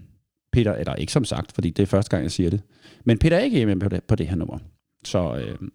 Peter, 0.51 0.73
eller 0.73 0.95
ikke 0.95 1.11
som 1.11 1.25
sagt, 1.25 1.51
fordi 1.51 1.69
det 1.69 1.83
er 1.83 1.87
første 1.87 2.09
gang, 2.09 2.23
jeg 2.23 2.31
siger 2.31 2.49
det, 2.49 2.61
men 3.03 3.17
Peter 3.17 3.37
er 3.37 3.41
ikke 3.41 3.57
hjemme 3.57 3.79
på 3.79 3.89
det, 3.89 4.03
på 4.03 4.15
det 4.15 4.27
her 4.27 4.35
nummer. 4.35 4.57
Så 5.05 5.35
øh, 5.35 5.69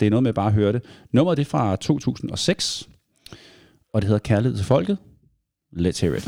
det 0.00 0.06
er 0.06 0.10
noget 0.10 0.22
med 0.22 0.32
bare 0.32 0.46
at 0.46 0.52
høre 0.52 0.72
det. 0.72 0.82
Nummeret 1.12 1.36
det 1.36 1.44
er 1.44 1.50
fra 1.50 1.76
2006, 1.76 2.88
og 3.94 4.02
det 4.02 4.08
hedder 4.08 4.18
Kærlighed 4.18 4.56
til 4.56 4.66
folket. 4.66 4.98
Let's 5.76 6.00
hear 6.00 6.14
it. 6.14 6.24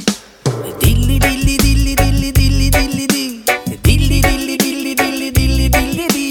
Dilly 0.82 1.18
dilly 1.26 1.56
dilly 1.64 1.94
dilly 2.02 2.30
dilly 2.40 2.68
dilly 2.76 3.06
di. 3.14 3.24
Dilly 3.84 4.18
dilly 4.28 4.56
dilly 4.64 4.94
dilly 5.02 5.30
dilly 5.38 5.68
dilly 5.76 6.06
di. 6.16 6.26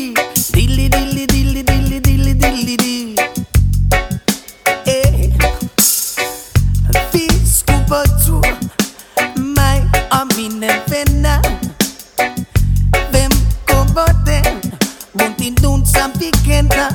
Dilly 0.56 0.88
dilly 0.96 1.26
dilly 1.34 1.62
dilly 1.70 2.00
dilly 2.08 2.34
dilly 2.44 2.76
di. 2.84 2.96
Eh. 4.88 5.34
Vi 7.14 7.26
skulle 7.58 7.86
på 7.88 8.00
tur, 8.26 8.46
mig 9.58 9.78
og 10.18 10.24
mine 10.38 10.70
venner. 10.92 11.40
Hvem 13.12 13.32
går 13.70 13.86
på 13.98 14.06
den? 14.30 14.54
Rundt 15.22 15.42
i 15.42 15.50
nogen, 15.64 15.86
som 15.86 16.10
vi 16.20 16.30
kender. 16.50 16.90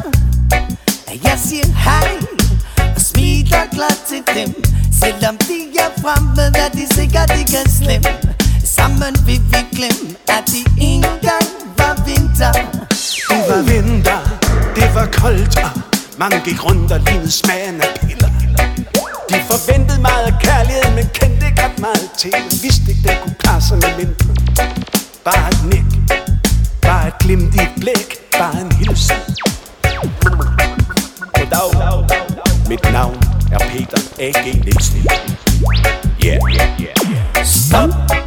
Siger 1.51 1.67
hej 1.67 2.11
og 2.97 3.01
smiler 3.01 3.65
glad 3.75 3.97
til 4.09 4.23
dem 4.39 4.51
Selvom 5.03 5.37
de 5.37 5.59
er 5.85 5.91
fremmede, 6.03 6.53
er 6.65 6.69
de 6.79 6.95
sikkert 6.95 7.31
ikke 7.41 7.71
slem 7.79 8.03
Sammen 8.65 9.15
vil 9.27 9.43
vi 9.53 9.61
glemme, 9.77 10.09
at 10.29 10.45
de 10.53 10.61
engang 10.91 11.47
var 11.79 11.95
vinter 12.07 12.53
Det 13.31 13.43
var 13.51 13.63
vinter, 13.73 14.21
det 14.77 14.95
var 14.95 15.07
koldt, 15.23 15.59
og 15.59 15.71
mange 16.19 16.41
gik 16.45 16.65
rundt 16.65 16.93
og 16.93 17.01
lignede 17.01 17.31
smagen 17.31 17.81
af 17.81 17.91
piller. 18.01 18.31
De 19.31 19.37
forventede 19.51 20.01
meget 20.01 20.25
af 20.31 20.35
kærlighed, 20.43 20.95
men 20.95 21.07
kendte 21.19 21.47
ikke 21.47 21.63
ret 21.63 21.79
meget 21.79 22.09
til. 22.19 22.33
Vidste 22.63 22.91
ikke, 22.91 23.03
den 23.09 23.17
kunne 23.23 23.39
klare 23.39 23.61
sig 23.61 23.77
med 23.77 23.93
mindre. 23.99 24.27
Bare 25.25 25.49
et 25.49 25.65
nik, 25.73 25.89
bare 26.83 27.09
et 27.09 27.19
glimt 27.19 27.55
i 27.55 27.59
et 27.59 27.75
blik, 27.81 28.09
bare 28.39 28.61
en 28.61 28.73
hilsen. 28.73 29.17
Mit 32.71 32.93
navn 32.93 33.19
er 33.51 33.59
Peter 33.59 33.99
A.G. 34.21 34.61
Nielsen. 34.65 35.05
Yeah, 36.23 36.39
yeah, 36.49 36.79
yeah, 36.79 36.95
yeah. 37.11 37.45
Stop 37.45 38.20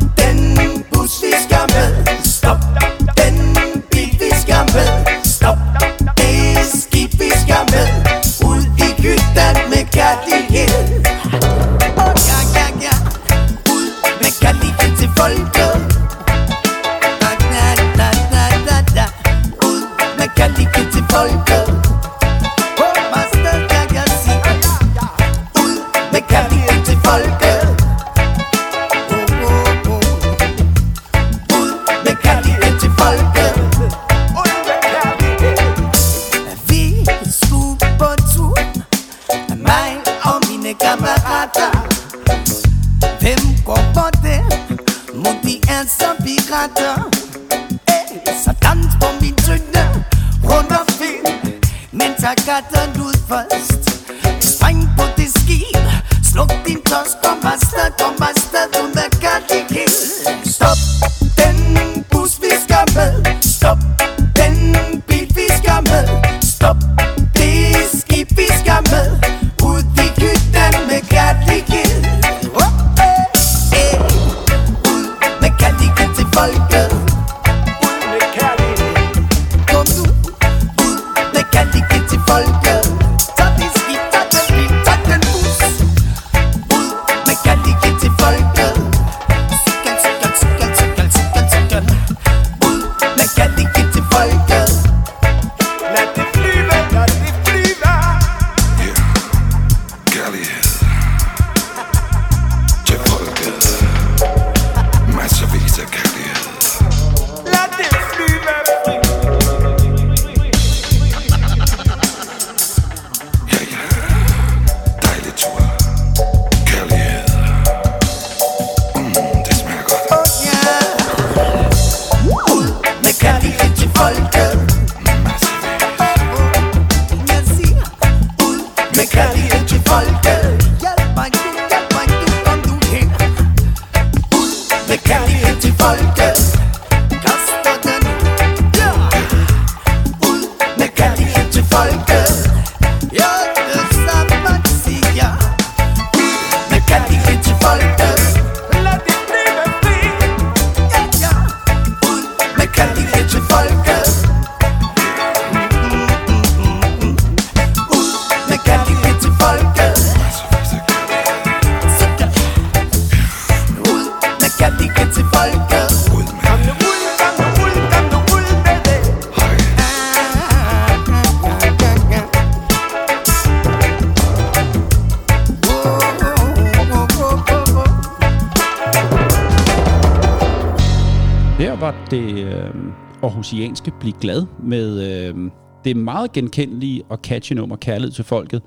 aarhusianske 183.43 183.91
Bliv 183.99 184.13
Glad 184.21 184.45
med 184.63 184.89
øh, 185.09 185.51
det 185.85 185.97
meget 185.97 186.31
genkendelige 186.31 187.03
og 187.09 187.17
catchy 187.17 187.53
nummer 187.53 187.75
Kærlighed 187.75 188.11
til 188.11 188.23
Folket. 188.23 188.61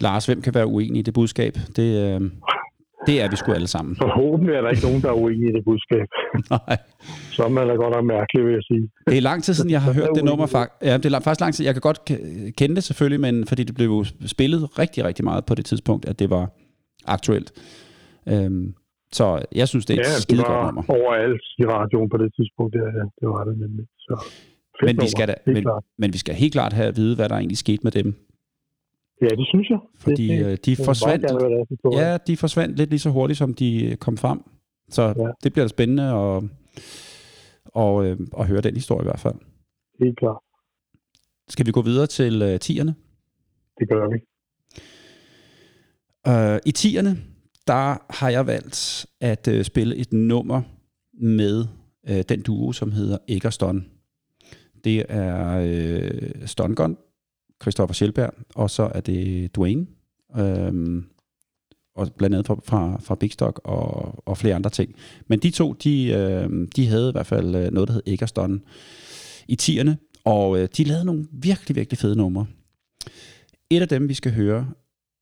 Lars, 0.00 0.26
hvem 0.26 0.42
kan 0.42 0.54
være 0.54 0.66
uenig 0.66 0.98
i 0.98 1.02
det 1.02 1.14
budskab? 1.14 1.54
Det, 1.76 1.88
øh, 2.04 2.20
det 3.06 3.22
er 3.22 3.30
vi 3.30 3.36
sgu 3.36 3.52
alle 3.52 3.66
sammen. 3.66 3.96
Forhåbentlig 3.96 4.54
er 4.54 4.60
der 4.60 4.70
ikke 4.70 4.82
nogen, 4.82 5.02
der 5.02 5.08
er 5.08 5.12
uenige 5.12 5.48
i 5.50 5.52
det 5.52 5.64
budskab. 5.64 6.06
Nej. 6.68 6.76
Så 7.30 7.42
er 7.44 7.48
man 7.48 7.68
da 7.68 7.74
godt 7.74 7.94
nok 7.96 8.04
mærkelig, 8.04 8.44
vil 8.46 8.52
jeg 8.52 8.62
sige. 8.62 8.88
Det 9.06 9.16
er 9.16 9.20
lang 9.20 9.44
tid 9.44 9.54
siden, 9.54 9.70
jeg 9.70 9.82
har 9.82 9.92
hørt 10.00 10.08
det 10.14 10.24
nummer. 10.24 10.66
Ja, 10.82 10.96
det 10.96 11.14
er 11.14 11.20
faktisk 11.20 11.40
lang 11.40 11.54
tid. 11.54 11.64
Jeg 11.64 11.74
kan 11.74 11.80
godt 11.80 12.00
ke- 12.10 12.50
kende 12.58 12.74
det 12.74 12.84
selvfølgelig, 12.84 13.20
men 13.20 13.46
fordi 13.46 13.64
det 13.64 13.74
blev 13.74 14.04
spillet 14.26 14.78
rigtig, 14.78 15.04
rigtig 15.04 15.24
meget 15.24 15.44
på 15.44 15.54
det 15.54 15.64
tidspunkt, 15.64 16.08
at 16.08 16.18
det 16.18 16.30
var 16.30 16.50
aktuelt. 17.06 17.52
Øhm, 18.28 18.74
så 19.12 19.44
jeg 19.60 19.68
synes, 19.68 19.86
det 19.86 19.94
er 19.96 20.00
et 20.00 20.04
Ja, 20.06 20.14
det 20.14 20.22
skide 20.22 20.42
godt 20.42 20.74
nummer. 20.74 20.82
overalt 20.98 21.42
i 21.58 21.64
radioen 21.74 22.08
på 22.10 22.16
det 22.22 22.30
tidspunkt. 22.36 22.72
Der, 22.74 22.86
ja, 22.98 23.04
det 23.20 23.26
var 23.34 23.44
det 23.44 23.58
nemlig. 23.58 23.86
Så, 23.98 24.14
Men 24.86 24.96
vi, 25.00 25.08
skal 25.08 25.28
da, 25.28 25.34
helt 25.46 25.54
men, 25.56 25.62
klart. 25.62 25.84
men 25.98 26.12
vi 26.12 26.18
skal 26.18 26.34
helt 26.34 26.52
klart 26.52 26.72
have 26.72 26.88
at 26.88 26.96
vide, 26.96 27.16
hvad 27.16 27.28
der 27.28 27.34
egentlig 27.36 27.58
skete 27.58 27.80
med 27.82 27.92
dem. 27.92 28.08
Ja, 29.22 29.26
det 29.40 29.46
synes 29.52 29.70
jeg. 29.70 29.78
Fordi 29.98 30.28
det, 30.28 30.44
øh, 30.44 30.50
det, 30.50 30.66
de 30.66 30.76
forsvandt, 30.84 31.26
gerne 31.26 31.54
deres 31.54 31.68
historie. 31.68 31.98
ja, 32.10 32.16
de 32.26 32.36
forsvandt 32.36 32.76
lidt 32.76 32.90
lige 32.90 33.00
så 33.00 33.10
hurtigt, 33.10 33.38
som 33.38 33.54
de 33.54 33.90
øh, 33.90 33.96
kom 33.96 34.16
frem. 34.16 34.38
Så 34.88 35.02
Ja. 35.02 35.30
det 35.44 35.52
bliver 35.52 35.64
da 35.64 35.68
spændende 35.68 36.02
at, 36.02 36.42
og, 37.64 38.06
øh, 38.06 38.16
at 38.38 38.46
høre 38.46 38.60
den 38.60 38.74
historie 38.74 39.02
i 39.04 39.08
hvert 39.10 39.20
fald. 39.20 39.34
Helt 40.02 40.18
klart. 40.18 40.40
Skal 41.48 41.66
vi 41.66 41.70
gå 41.72 41.82
videre 41.82 42.06
til 42.06 42.42
øh, 42.42 42.58
tierne? 42.60 42.94
Det 43.78 43.88
gør 43.88 44.08
vi. 44.12 44.18
Uh, 46.28 46.58
I 46.66 46.72
tierne, 46.72 47.16
der 47.66 48.12
har 48.12 48.28
jeg 48.28 48.46
valgt 48.46 49.06
at 49.20 49.48
øh, 49.48 49.64
spille 49.64 49.96
et 49.96 50.12
nummer 50.12 50.62
med 51.22 51.66
øh, 52.08 52.22
den 52.28 52.42
duo, 52.42 52.72
som 52.72 52.92
hedder 52.92 53.18
Eggerston. 53.28 53.86
Det 54.84 55.04
er 55.08 55.58
øh, 55.62 56.46
Stongon, 56.46 56.96
Christoffer 57.62 57.94
Sjælberg, 57.94 58.34
og 58.54 58.70
så 58.70 58.90
er 58.94 59.00
det 59.00 59.56
Dwayne, 59.56 59.86
øh, 60.38 61.02
og 61.94 62.12
blandt 62.18 62.34
andet 62.34 62.46
fra, 62.46 62.60
fra, 62.64 63.00
fra 63.00 63.14
Big 63.14 63.32
Stock 63.32 63.60
og, 63.64 64.28
og 64.28 64.38
flere 64.38 64.54
andre 64.54 64.70
ting. 64.70 64.94
Men 65.26 65.38
de 65.38 65.50
to, 65.50 65.72
de, 65.72 66.06
øh, 66.06 66.68
de 66.76 66.86
havde 66.86 67.08
i 67.08 67.12
hvert 67.12 67.26
fald 67.26 67.54
øh, 67.54 67.72
noget, 67.72 67.88
der 67.88 67.94
hed 67.94 68.02
Eggerston 68.06 68.62
i 69.48 69.56
tierne, 69.56 69.98
og 70.24 70.58
øh, 70.58 70.68
de 70.76 70.84
lavede 70.84 71.04
nogle 71.04 71.26
virkelig, 71.32 71.76
virkelig 71.76 71.98
fede 71.98 72.16
numre. 72.16 72.46
Et 73.70 73.82
af 73.82 73.88
dem, 73.88 74.08
vi 74.08 74.14
skal 74.14 74.32
høre, 74.32 74.70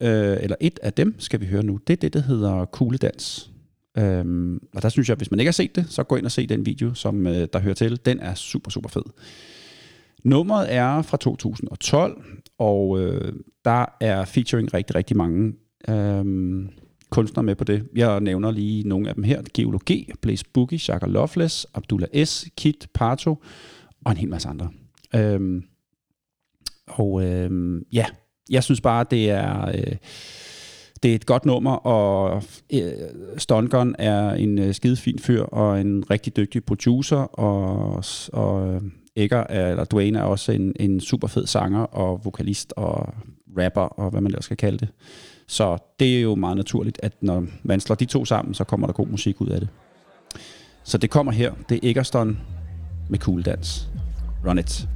øh, 0.01 0.37
eller 0.41 0.57
et 0.61 0.79
af 0.83 0.93
dem 0.93 1.15
skal 1.19 1.41
vi 1.41 1.47
høre 1.47 1.63
nu, 1.63 1.81
det 1.87 1.93
er 1.93 1.97
det, 1.97 2.13
der 2.13 2.23
hedder 2.23 2.65
Kugledans. 2.65 3.51
Øhm, 3.99 4.61
og 4.75 4.83
der 4.83 4.89
synes 4.89 5.09
jeg, 5.09 5.17
hvis 5.17 5.31
man 5.31 5.41
ikke 5.41 5.49
har 5.49 5.53
set 5.53 5.77
det, 5.77 5.87
så 5.89 6.03
gå 6.03 6.17
ind 6.17 6.25
og 6.25 6.33
se 6.33 6.47
den 6.47 6.67
video, 6.67 6.95
som 6.95 7.27
øh, 7.27 7.49
der 7.53 7.59
hører 7.59 7.75
til. 7.75 8.01
Den 8.05 8.21
er 8.21 8.35
super, 8.35 8.71
super 8.71 8.89
fed. 8.89 9.03
Nummeret 10.25 10.75
er 10.75 11.03
fra 11.03 11.17
2012, 11.17 12.25
og 12.59 13.01
øh, 13.01 13.33
der 13.65 13.85
er 14.01 14.25
featuring 14.25 14.75
rigtig, 14.75 14.97
rigtig 14.97 15.17
mange 15.17 15.53
øh, 15.89 16.25
kunstnere 17.11 17.43
med 17.43 17.55
på 17.55 17.65
det. 17.65 17.89
Jeg 17.97 18.21
nævner 18.21 18.51
lige 18.51 18.89
nogle 18.89 19.09
af 19.09 19.15
dem 19.15 19.25
her. 19.25 19.43
Geologi, 19.55 20.11
Blaze 20.23 20.45
Boogie, 20.55 20.79
Shaka 20.79 21.07
Loveless, 21.07 21.67
Abdullah 21.75 22.25
S., 22.25 22.47
Kit, 22.57 22.89
Pato 22.95 23.43
og 24.05 24.13
en 24.13 24.19
hel 24.19 24.29
masse 24.29 24.49
andre. 24.49 24.71
Øhm, 25.15 25.63
og 26.87 27.25
øh, 27.25 27.81
ja, 27.93 28.07
jeg 28.51 28.65
synes 28.65 28.81
bare, 28.81 29.05
det 29.11 29.31
er, 29.31 29.69
øh, 29.69 29.97
det 31.03 31.11
er 31.11 31.15
et 31.15 31.27
godt 31.27 31.47
nummer, 31.47 31.73
og 31.73 32.43
øh, 32.73 32.93
Stongun 33.39 33.95
er 33.99 34.31
en 34.31 34.59
øh, 34.59 34.75
skide 34.75 34.97
fin 34.97 35.19
fyr, 35.19 35.43
og 35.43 35.81
en 35.81 36.05
rigtig 36.11 36.37
dygtig 36.37 36.65
producer, 36.65 37.17
og, 37.17 38.05
og 38.33 38.75
øh, 38.75 38.83
Egger, 39.17 39.45
eller 39.45 39.85
Dwayne 39.85 40.19
er 40.19 40.23
også 40.23 40.53
en, 40.53 40.73
en 40.81 41.01
super 41.01 41.29
fed 41.29 41.47
sanger, 41.47 41.81
og 41.81 42.21
vokalist, 42.25 42.73
og 42.77 43.15
rapper, 43.59 43.81
og 43.81 44.11
hvad 44.11 44.21
man 44.21 44.31
ellers 44.31 44.45
skal 44.45 44.57
kalde 44.57 44.79
det. 44.79 44.89
Så 45.47 45.79
det 46.01 46.17
er 46.17 46.21
jo 46.21 46.35
meget 46.35 46.57
naturligt, 46.57 47.01
at 47.03 47.13
når 47.21 47.47
man 47.63 47.81
slår 47.81 47.97
de 47.97 48.05
to 48.05 48.25
sammen, 48.25 48.55
så 48.55 48.65
kommer 48.65 48.87
der 48.87 48.95
god 48.95 49.07
musik 49.07 49.41
ud 49.41 49.49
af 49.49 49.61
det. 49.61 49.69
Så 50.85 50.99
det 50.99 51.11
kommer 51.11 51.33
her. 51.33 51.53
Det 51.69 51.75
er 51.75 51.89
Eggerston 51.89 52.39
med 53.09 53.19
Cool 53.19 53.43
Dance. 53.43 53.89
Run 54.47 54.59
it. 54.59 54.89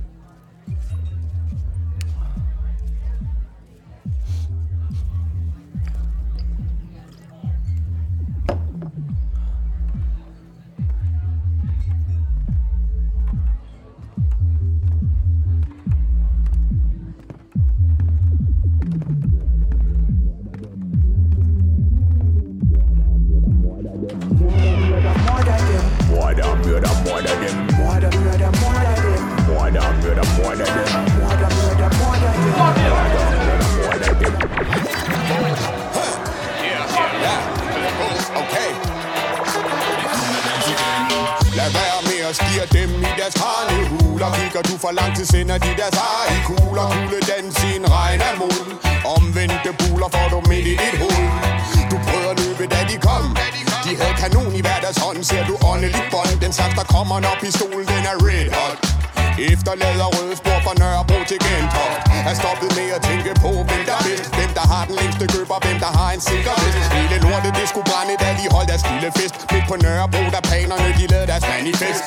For 44.85 44.93
langt 45.01 45.17
til 45.19 45.27
sender 45.33 45.59
de 45.65 45.71
deres 45.81 45.97
ar 46.09 46.25
i 46.37 46.39
kugler 46.49 46.89
Kugle 46.95 47.21
den 47.31 47.45
sin 47.59 47.83
regn 47.97 48.21
af 48.29 48.35
mod. 48.41 48.59
Omvendte 49.17 49.71
buler 49.81 50.09
får 50.15 50.27
du 50.33 50.39
midt 50.51 50.67
i 50.73 50.75
dit 50.83 50.97
hoved 51.03 51.29
Du 51.91 51.97
prøver 52.07 52.31
at 52.35 52.39
løbe 52.43 52.65
da 52.75 52.81
de 52.91 52.97
kom. 53.07 53.25
De 53.85 53.91
havde 54.01 54.15
kanon 54.23 54.53
i 54.59 54.61
hver 54.67 54.79
deres 54.85 54.99
hånd 55.05 55.25
Ser 55.31 55.45
du 55.49 55.55
åndeligt 55.71 56.09
bånd. 56.13 56.41
Den 56.45 56.53
slags 56.59 56.75
der 56.79 56.87
kommer 56.95 57.17
når 57.25 57.35
pistolen 57.43 57.87
den 57.93 58.03
er 58.13 58.17
red 58.27 58.47
hot. 58.57 58.94
Efterlader 59.39 60.09
rødspor 60.17 60.59
fra 60.65 60.75
Nørrebro 60.81 61.19
til 61.31 61.39
Gentoft 61.47 61.99
Er 62.29 62.35
stoppet 62.43 62.71
med 62.79 62.89
at 62.97 63.01
tænke 63.09 63.31
på, 63.45 63.51
hvem 63.69 63.83
der 63.91 63.99
vil. 64.07 64.19
Hvem 64.39 64.51
der 64.59 64.65
har 64.73 64.83
den 64.89 64.95
længste 65.01 65.25
køber, 65.35 65.57
hvem 65.65 65.79
der 65.85 65.93
har 65.99 66.11
en 66.17 66.23
sikker 66.31 66.55
Hele 66.97 67.17
lortet, 67.25 67.53
det 67.59 67.67
skulle 67.71 67.87
brænde, 67.91 68.15
da 68.25 68.29
de 68.39 68.45
holdt 68.55 68.69
deres 68.73 68.85
lille 68.91 69.11
fest. 69.19 69.35
Midt 69.53 69.67
på 69.71 69.77
Nørrebro, 69.85 70.23
der 70.35 70.43
panerne, 70.51 70.89
de 70.99 71.05
lavede 71.13 71.29
deres 71.33 71.45
manifest. 71.55 72.05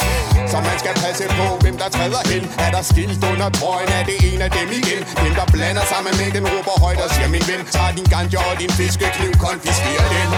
Så 0.51 0.57
man 0.69 0.75
skal 0.81 0.93
passe 1.03 1.23
på, 1.39 1.47
hvem 1.63 1.75
der 1.81 1.89
træder 1.95 2.21
hen 2.31 2.43
Er 2.65 2.71
der 2.75 2.83
skilt 2.91 3.21
under 3.31 3.47
trøjen, 3.59 3.89
er 3.99 4.03
det 4.09 4.17
en 4.29 4.39
af 4.45 4.51
dem 4.57 4.67
igen? 4.79 5.01
Hvem 5.21 5.33
der 5.39 5.47
blander 5.55 5.85
sig 5.91 5.99
med 6.07 6.13
mængden, 6.19 6.43
råber 6.53 6.75
højt 6.85 6.99
og 7.05 7.09
siger 7.15 7.29
Min 7.35 7.45
ven, 7.49 7.61
tag 7.75 7.89
din 7.97 8.07
ganja 8.13 8.39
og 8.49 8.55
din 8.61 8.71
fiskekniv, 8.79 9.33
konfisker 9.45 10.05
den. 10.15 10.29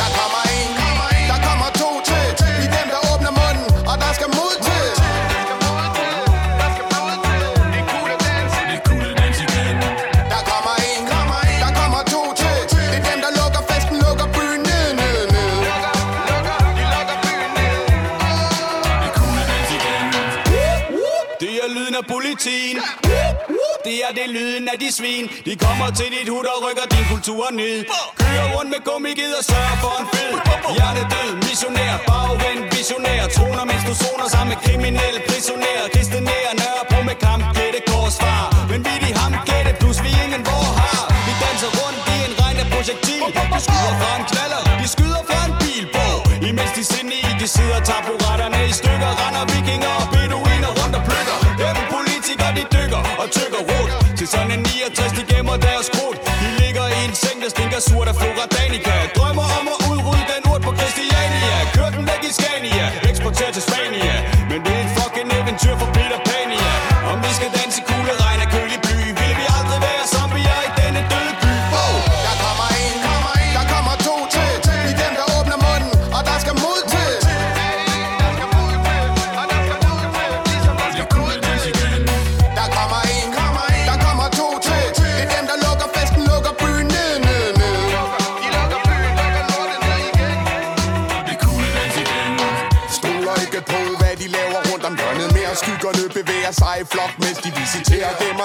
Der 0.00 0.08
kommer 0.18 0.42
en, 0.58 0.70
der 1.30 1.38
kommer 1.48 1.68
to 1.82 1.90
til. 2.08 2.26
I 2.64 2.66
dem, 2.76 2.86
der 2.94 3.00
åbner 3.12 3.32
munden, 3.40 3.66
og 3.90 3.96
der 4.02 4.10
skal 4.18 4.28
mod 4.38 4.54
til. 4.66 4.73
Politien 22.34 22.76
Det 23.86 23.96
er 24.06 24.12
det 24.18 24.26
lyden 24.36 24.66
af 24.72 24.78
de 24.82 24.88
svin. 24.98 25.24
De 25.48 25.52
kommer 25.64 25.88
til 25.98 26.08
dit 26.16 26.28
hud 26.34 26.46
og 26.54 26.58
rykker 26.64 26.86
din 26.94 27.04
kultur 27.12 27.44
ned. 27.60 27.76
Kører 28.20 28.46
rundt 28.54 28.70
med 28.74 28.80
gummigid 28.88 29.32
og 29.40 29.44
sørger 29.50 29.76
for 29.84 29.94
en 30.00 30.06
fed. 30.12 30.32
Hjernedød, 30.76 31.30
missionær, 31.46 31.94
bagvendt, 32.10 32.64
visionær. 32.76 33.22
Troner 33.36 33.64
mens 33.70 33.84
du 33.88 33.94
soner 34.02 34.28
sammen 34.34 34.50
med 34.52 34.58
kriminelle 34.64 35.20
Prisonær, 35.28 35.80
kristne 35.94 36.20
nørre 36.62 36.84
på 36.92 36.98
med 37.08 37.16
kamp 37.24 37.42
Gætte 37.56 37.80
korsfar, 37.90 38.44
men 38.70 38.80
vi 38.86 38.94
de 39.04 39.10
ham 39.20 39.32
gætte 39.48 39.72
Plus 39.80 39.98
vi 40.04 40.10
ingen 40.24 40.42
vor 40.48 40.68
har? 40.80 41.02
Vi 41.26 41.32
danser 41.42 41.70
rundt 41.80 42.00
i 42.14 42.16
en 42.26 42.32
regn 42.40 42.58
af 42.64 42.68
projektil 42.74 43.22
De 43.54 43.60
skyder 43.66 43.94
fra 44.00 44.10
en 44.18 44.24
knaller, 44.30 44.62
de 44.80 44.86
skyder 44.94 45.22
fra 45.28 45.38
en 45.48 45.52
bil 45.62 45.84
på 45.96 46.06
Imens 46.48 46.72
de 46.78 46.84
sinde 46.92 47.14
i, 47.20 47.30
de 47.42 47.46
sidder 47.56 47.80
taburetterne 47.90 48.60
i 48.70 48.72
stykker 48.80 49.10
Render 49.22 49.44
tykker 53.36 53.62
rundt 53.70 53.90
Til 54.18 54.26
sådan 54.32 54.50
en 54.56 54.62
69, 54.62 55.12
de 55.18 55.22
gemmer 55.32 55.56
deres 55.66 55.88
krudt. 55.94 56.18
De 56.42 56.48
ligger 56.62 56.86
i 56.96 56.98
en 57.08 57.14
seng, 57.22 57.36
der 57.42 57.50
stinker 57.54 57.80
surt 57.88 58.08
af 58.12 58.16
flora 58.20 58.44
danica 58.56 58.94
Drømmer 59.16 59.46
om 59.58 59.66
at 59.72 59.83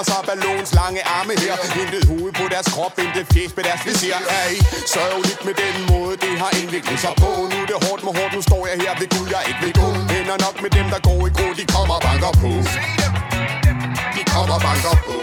Gemmer 0.00 0.04
sig 0.04 0.22
ballons 0.26 0.74
lange 0.74 1.00
arme 1.06 1.34
her. 1.38 1.56
Intet 1.80 2.04
hoved 2.08 2.32
på 2.32 2.44
deres 2.50 2.68
krop, 2.74 2.98
intet 2.98 3.26
fjes 3.32 3.56
med 3.56 3.64
deres 3.64 3.80
visir. 3.86 4.14
Hey, 4.30 4.56
sørgeligt 4.86 5.44
med 5.44 5.54
den 5.54 5.76
måde, 5.90 6.16
det 6.16 6.38
har 6.38 6.50
indviklet 6.60 7.00
sig 7.00 7.14
på? 7.16 7.30
Nu 7.50 7.56
er 7.62 7.66
det 7.66 7.78
hårdt 7.86 8.02
med 8.04 8.12
hårdt, 8.18 8.34
nu 8.34 8.42
står 8.42 8.66
jeg 8.70 8.76
her 8.84 8.92
ved 9.00 9.08
Gud, 9.14 9.26
jeg 9.34 9.42
ikke 9.48 9.60
vil 9.64 9.72
gå. 9.80 9.88
Ender 10.18 10.38
nok 10.46 10.56
med 10.64 10.70
dem, 10.70 10.86
der 10.94 11.00
går 11.08 11.20
i 11.28 11.30
gro, 11.36 11.46
de 11.60 11.64
kommer 11.74 11.94
og 11.98 12.02
banker 12.06 12.32
på. 12.42 12.50
De 14.16 14.22
kommer 14.32 14.54
og 14.58 14.62
banker 14.66 14.94
på. 15.06 15.16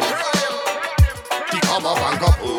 De 1.52 1.60
kommer 1.70 1.90
og 1.94 1.98
banker 2.04 2.32
på 2.42 2.52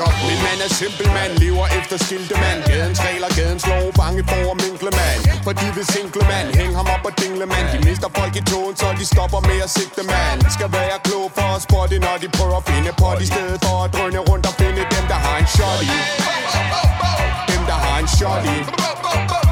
kommer 0.00 0.20
banker 0.20 0.28
Min 0.28 0.40
mand 0.46 0.60
er 0.66 0.72
simpel 0.80 1.06
mand, 1.16 1.32
lever 1.42 1.66
efter 1.78 1.96
skilte 2.04 2.34
mand 2.42 2.58
Gadens 2.70 3.00
regler, 3.06 3.30
gadens 3.38 3.66
lov, 3.70 3.84
bange 4.00 4.22
for 4.30 4.42
at 4.52 4.56
minkle 4.64 4.90
mand. 5.00 5.20
For 5.44 5.52
de 5.60 5.66
vil 5.76 5.86
sinkle 5.96 6.22
mand, 6.32 6.46
hæng 6.58 6.72
ham 6.78 6.86
op 6.94 7.04
og 7.08 7.12
dingle 7.22 7.46
mand. 7.52 7.66
De 7.72 7.78
mister 7.88 8.08
folk 8.18 8.34
i 8.40 8.42
togen, 8.50 8.74
så 8.80 8.86
de 9.00 9.04
stopper 9.12 9.40
med 9.48 9.58
at 9.66 9.70
sigte 9.76 10.02
mand. 10.12 10.38
Skal 10.56 10.68
være 10.78 10.96
klog 11.06 11.26
for 11.36 11.48
at 11.56 11.62
spotte, 11.66 11.96
når 12.06 12.16
de 12.22 12.28
prøver 12.38 12.56
at 12.62 12.66
finde 12.70 12.90
på 13.00 13.06
I 13.24 13.26
stedet 13.32 13.58
for 13.64 13.76
at 13.84 13.88
drøne 13.94 14.20
rundt 14.28 14.44
og 14.50 14.54
finde 14.60 14.82
dem, 14.94 15.04
der 15.12 15.18
har 15.26 15.36
en 15.42 15.48
shot 15.54 15.80
i. 15.88 15.90
Dem, 17.50 17.62
der 17.70 17.78
har 17.84 17.96
en 18.02 18.08
shot 18.18 18.44
i. 18.54 19.49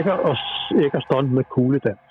Det 0.00 0.06
det 0.06 0.12
Ægger 0.12 0.28
og 0.30 0.36
Ægger 0.84 1.00
Stunt 1.06 1.32
med 1.32 1.44
kugledans. 1.54 2.10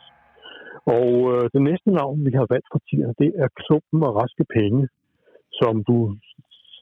Og 0.97 1.09
øh, 1.33 1.43
det 1.53 1.61
næste 1.69 1.89
navn, 1.99 2.17
vi 2.25 2.31
har 2.39 2.45
valgt 2.53 2.69
for 2.73 2.81
tierne, 2.89 3.13
det 3.23 3.31
er 3.43 3.47
Klumpen 3.61 3.99
og 4.07 4.15
Raske 4.19 4.45
Penge. 4.57 4.87
Som 5.61 5.83
du 5.89 5.97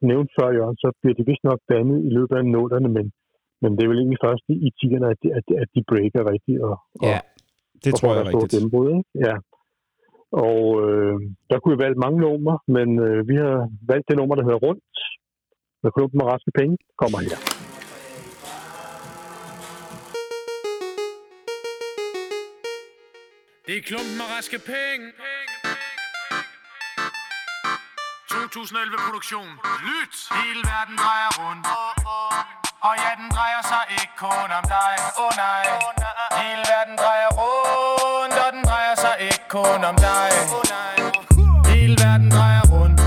nævnte 0.01 0.31
før, 0.39 0.49
Jørgen, 0.57 0.77
så 0.84 0.89
bliver 1.01 1.15
de 1.15 1.25
vist 1.31 1.43
nok 1.43 1.59
dannet 1.73 1.99
i 2.07 2.09
løbet 2.17 2.35
af 2.35 2.45
nullerne, 2.45 2.89
men, 2.97 3.05
men 3.61 3.69
det 3.75 3.84
er 3.84 3.88
vel 3.88 3.97
egentlig 3.99 4.23
først 4.27 4.43
i 4.49 4.71
tierne, 4.79 5.07
at 5.13 5.17
de, 5.23 5.27
at, 5.38 5.43
at 5.63 5.69
de 5.75 5.84
breaker 5.91 6.31
rigtigt. 6.34 6.59
Og, 6.61 6.75
Ja, 7.11 7.19
det 7.84 7.93
og 7.93 7.99
tror 7.99 8.07
får 8.07 8.13
jeg 8.15 8.21
er 8.23 8.29
rigtigt. 8.31 8.51
gennembrud, 8.53 8.88
ikke? 8.97 9.09
Ja. 9.27 9.35
Og 10.31 10.61
øh, 10.85 11.15
der 11.49 11.57
kunne 11.59 11.75
vi 11.77 11.84
valgt 11.85 11.99
mange 12.05 12.19
numre, 12.27 12.59
men 12.75 12.88
øh, 13.07 13.27
vi 13.29 13.35
har 13.43 13.69
valgt 13.91 14.07
det 14.09 14.17
nummer, 14.17 14.35
der 14.35 14.43
hedder 14.43 14.61
Rundt 14.67 14.97
med 15.84 15.91
Klumpen 15.95 16.21
og 16.21 16.27
Raske 16.31 16.51
Penge. 16.59 16.77
Kommer 17.01 17.19
her. 17.27 17.56
Det 23.68 23.77
er 23.77 23.81
klumpen 23.81 24.22
og 24.22 24.30
raske 24.35 24.60
penge. 24.60 25.06
2011-produktion. 28.34 29.49
Lyt! 29.88 30.15
Hele 30.38 30.61
verden 30.72 30.95
drejer 31.03 31.31
rundt. 31.39 31.65
Og 32.88 32.94
ja, 33.03 33.11
den 33.22 33.30
drejer 33.35 33.61
sig 33.72 33.84
ikke 33.91 34.15
kun 34.18 34.49
om 34.60 34.65
dig. 34.76 34.94
Åh 35.19 35.26
oh, 35.26 35.31
nej. 35.44 35.64
Hele 36.41 36.64
verden 36.72 36.95
drejer 37.03 37.31
rundt, 37.39 38.38
og 38.45 38.49
den 38.53 38.64
drejer 38.69 38.95
sig 39.03 39.15
ikke 39.19 39.45
kun 39.49 39.80
om 39.91 39.95
dig. 40.07 40.30
Hele 41.72 41.95
verden 42.03 42.30
drejer 42.31 42.64
rundt, 42.73 42.99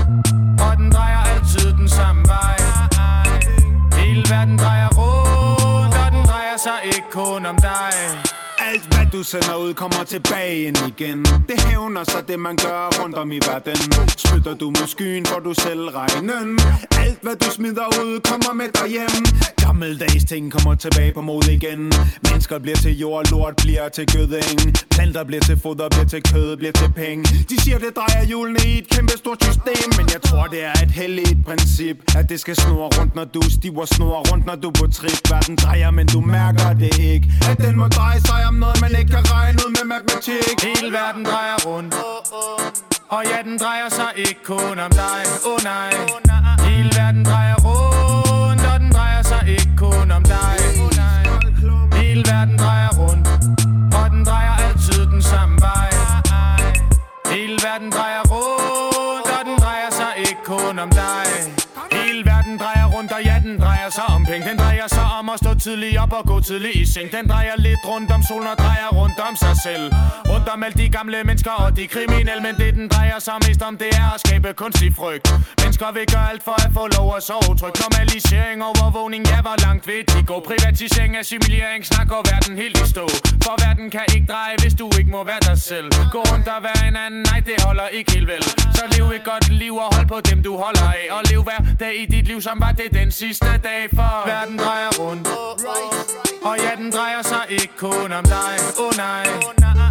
og 0.65 0.77
den 0.77 0.91
drejer 0.91 1.21
altid 1.33 1.73
den 1.81 1.89
samme 1.89 2.23
vej. 2.35 2.57
Hele 4.01 4.23
verden 4.33 4.57
drejer 4.63 4.89
rundt, 4.99 5.95
og 6.03 6.11
den 6.11 6.23
drejer 6.31 6.57
sig 6.57 6.79
ikke 6.83 7.09
kun 7.11 7.45
om 7.45 7.57
dig. 7.57 8.30
Alt 8.71 8.95
hvad 8.95 9.07
du 9.13 9.23
sender 9.23 9.55
ud 9.55 9.73
kommer 9.73 10.03
tilbage 10.03 10.61
ind 10.61 10.77
igen. 10.87 11.25
Det 11.49 11.61
hævner 11.61 12.03
sig 12.03 12.27
det 12.27 12.39
man 12.39 12.55
gør 12.55 12.89
rundt 13.01 13.15
om 13.15 13.31
i 13.31 13.39
verden. 13.47 13.77
Spytter 14.17 14.53
du 14.53 14.65
mod 14.65 14.87
skyen 14.87 15.25
får 15.25 15.39
du 15.39 15.53
selv 15.53 15.87
regnen. 15.87 16.59
Alt 17.03 17.19
hvad 17.21 17.35
du 17.35 17.51
smider 17.51 17.87
ud 18.03 18.19
kommer 18.29 18.53
med 18.53 18.69
dig 18.79 18.89
hjem. 18.89 19.25
Gammeldags 19.57 20.25
ting 20.25 20.51
kommer 20.51 20.75
tilbage 20.75 21.13
på 21.13 21.21
mod 21.21 21.47
igen. 21.47 21.91
Mennesker 22.27 22.59
bliver 22.59 22.77
til 22.77 22.99
jord, 22.99 23.31
lort 23.31 23.55
bliver 23.55 23.89
til 23.89 24.05
gøding 24.13 24.59
Planter 24.91 25.23
bliver 25.23 25.41
til 25.41 25.57
foder, 25.59 25.89
bliver 25.89 26.05
til 26.05 26.23
kød, 26.23 26.57
bliver 26.57 26.71
til 26.71 26.91
penge. 26.95 27.23
De 27.49 27.61
siger 27.61 27.77
det 27.77 27.95
drejer 27.95 28.25
hjulene 28.25 28.59
i 28.65 28.77
et 28.77 28.87
kæmpe 28.89 29.13
stort 29.17 29.43
system. 29.43 29.89
Men 29.97 30.05
jeg 30.13 30.21
tror 30.21 30.45
det 30.47 30.63
er 30.63 30.71
et 30.85 30.91
heldigt 30.91 31.45
princip 31.45 31.97
At 32.15 32.29
det 32.29 32.39
skal 32.39 32.55
snurre 32.55 32.89
rundt 32.99 33.15
når 33.15 33.25
du 33.25 33.41
stiver 33.49 33.85
Snurre 33.85 34.21
rundt 34.31 34.45
når 34.45 34.55
du 34.55 34.67
er 34.67 34.77
på 34.81 34.87
trip. 34.97 35.19
Verden 35.29 35.55
drejer 35.55 35.91
men 35.91 36.07
du 36.07 36.21
mærker 36.21 36.73
det 36.73 36.99
ikke 36.99 37.27
At 37.49 37.57
den 37.57 37.77
må 37.77 37.87
dreje 37.87 38.19
sig 38.19 38.45
om 38.47 38.53
noget 38.61 38.81
man 38.81 38.93
ikke 38.99 39.11
kan 39.17 39.25
regne 39.35 39.57
ud 39.65 39.71
med 39.77 39.85
matematik. 39.93 40.55
Hele 40.67 40.91
verden 40.99 41.23
drejer 41.25 41.57
rundt. 41.67 41.93
Og 43.15 43.21
ja, 43.31 43.39
den 43.47 43.57
drejer 43.63 43.89
sig 43.89 44.11
ikke 44.15 44.41
kun 44.51 44.75
om 44.85 44.91
dig. 45.03 45.21
Åh 45.45 45.53
oh, 45.53 45.59
nej. 45.71 45.91
Hele 46.67 46.89
verden 46.97 47.23
drejer 47.25 47.57
rundt 47.67 48.61
Og 48.73 48.79
den 48.79 48.91
drejer 48.97 49.21
sig 49.31 49.43
ikke 49.47 49.73
kun 49.77 50.11
om 50.17 50.23
dig. 50.23 50.57
Hele 52.01 52.23
verden 52.31 52.57
drejer 52.63 52.91
rundt 53.01 53.27
Og 53.99 54.05
den 54.13 54.23
drejer 54.29 54.53
altid 54.65 55.05
den 55.13 55.21
samme 55.21 55.55
vej. 55.67 55.89
Hele 57.33 57.57
verden 57.65 57.89
drejer 57.91 58.23
rundt 58.33 59.27
Og 59.39 59.41
den 59.47 59.57
drejer 59.63 59.91
sig 59.99 60.11
ikke 60.17 60.43
kun 60.45 60.79
om 60.79 60.89
dig 60.89 61.30
sig 63.91 64.03
om 64.15 64.25
penge. 64.25 64.49
Den 64.49 64.57
drejer 64.57 64.87
sig 64.87 65.07
om 65.19 65.29
at 65.29 65.37
stå 65.43 65.53
tidligt 65.53 65.97
op 65.97 66.13
og 66.13 66.23
gå 66.31 66.39
tidligt 66.39 66.75
i 66.75 66.85
seng. 66.93 67.11
Den 67.11 67.29
drejer 67.29 67.55
lidt 67.57 67.83
rundt 67.91 68.11
om 68.11 68.23
solen 68.23 68.47
og 68.47 68.57
drejer 68.57 68.89
rundt 68.99 69.19
om 69.29 69.35
sig 69.35 69.55
selv. 69.65 69.85
Rundt 70.31 70.47
om 70.53 70.63
alle 70.63 70.77
de 70.83 70.89
gamle 70.89 71.23
mennesker 71.23 71.51
og 71.51 71.77
de 71.77 71.87
kriminelle 71.87 72.41
Men 72.47 72.55
det 72.61 72.73
den 72.75 72.87
drejer 72.87 73.19
sig 73.19 73.33
mest 73.47 73.61
om, 73.61 73.77
det 73.77 73.89
er 74.01 74.07
at 74.15 74.19
skabe 74.25 74.53
kunstig 74.53 74.95
frygt 74.95 75.25
Mennesker 75.61 75.91
vil 75.97 76.05
gøre 76.13 76.29
alt 76.31 76.43
for 76.43 76.57
at 76.65 76.71
få 76.77 76.83
lov 76.97 77.07
at 77.17 77.23
sove 77.29 77.51
trygt. 77.59 77.77
Normalisering, 77.83 78.57
overvågning, 78.69 79.21
ja, 79.31 79.39
hvor 79.47 79.57
langt 79.65 79.83
vil 79.87 80.01
de 80.11 80.19
gå? 80.31 80.35
Privatisering, 80.49 81.11
assimilering, 81.21 81.81
snakker 81.91 82.15
verden 82.31 82.53
helt 82.63 82.77
i 82.83 82.85
stå. 82.93 83.05
For 83.45 83.55
verden 83.65 83.87
kan 83.95 84.05
ikke 84.15 84.27
dreje, 84.33 84.55
hvis 84.61 84.73
du 84.81 84.85
ikke 84.99 85.11
må 85.15 85.21
være 85.31 85.41
dig 85.49 85.57
selv. 85.69 85.87
Gå 86.15 86.19
rundt 86.31 86.47
og 86.55 86.59
være 86.67 86.81
en 86.89 86.95
anden, 87.05 87.21
nej, 87.29 87.39
det 87.49 87.55
holder 87.65 87.87
ikke 87.97 88.11
helt 88.15 88.27
vel. 88.33 88.43
Så 88.77 88.83
lev 88.93 89.05
et 89.17 89.23
godt 89.31 89.45
liv 89.63 89.73
og 89.85 89.89
hold 89.95 90.07
på 90.13 90.17
dem, 90.29 90.37
du 90.47 90.51
holder 90.63 90.87
af. 90.99 91.05
Og 91.15 91.21
lev 91.31 91.41
hver 91.47 91.61
dag 91.79 91.93
i 92.03 92.05
dit 92.05 92.25
liv, 92.31 92.39
som 92.41 92.57
var 92.63 92.71
det 92.71 92.89
den 92.99 93.11
sidste 93.11 93.51
dag. 93.67 93.80
For. 93.89 94.25
Verden 94.25 94.57
drejer 94.57 94.89
rundt. 94.99 95.27
Og 96.43 96.57
ja, 96.57 96.75
den 96.77 96.91
drejer 96.91 97.21
sig 97.21 97.45
ikke 97.49 97.73
kun 97.77 98.11
om 98.11 98.23
dig. 98.23 98.55
Åh 98.79 98.85
oh, 98.85 98.97
nej. 98.97 99.27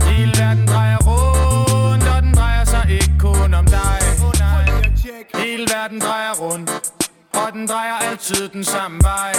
Hele 0.03 0.33
verden 0.39 0.67
drejer 0.67 0.99
rundt 1.07 2.05
Og 2.17 2.23
den 2.23 2.35
drejer 2.35 2.65
sig 2.65 2.87
ikke 2.91 3.15
kun 3.19 3.55
om 3.55 3.67
dig. 3.67 4.01
Hele 5.35 5.67
verden 5.75 6.01
drejer 6.01 6.35
rundt 6.41 6.71
Og 7.33 7.53
den 7.53 7.67
drejer 7.67 7.95
altid 7.95 8.49
den 8.49 8.65
samme 8.65 8.99
vej. 9.03 9.33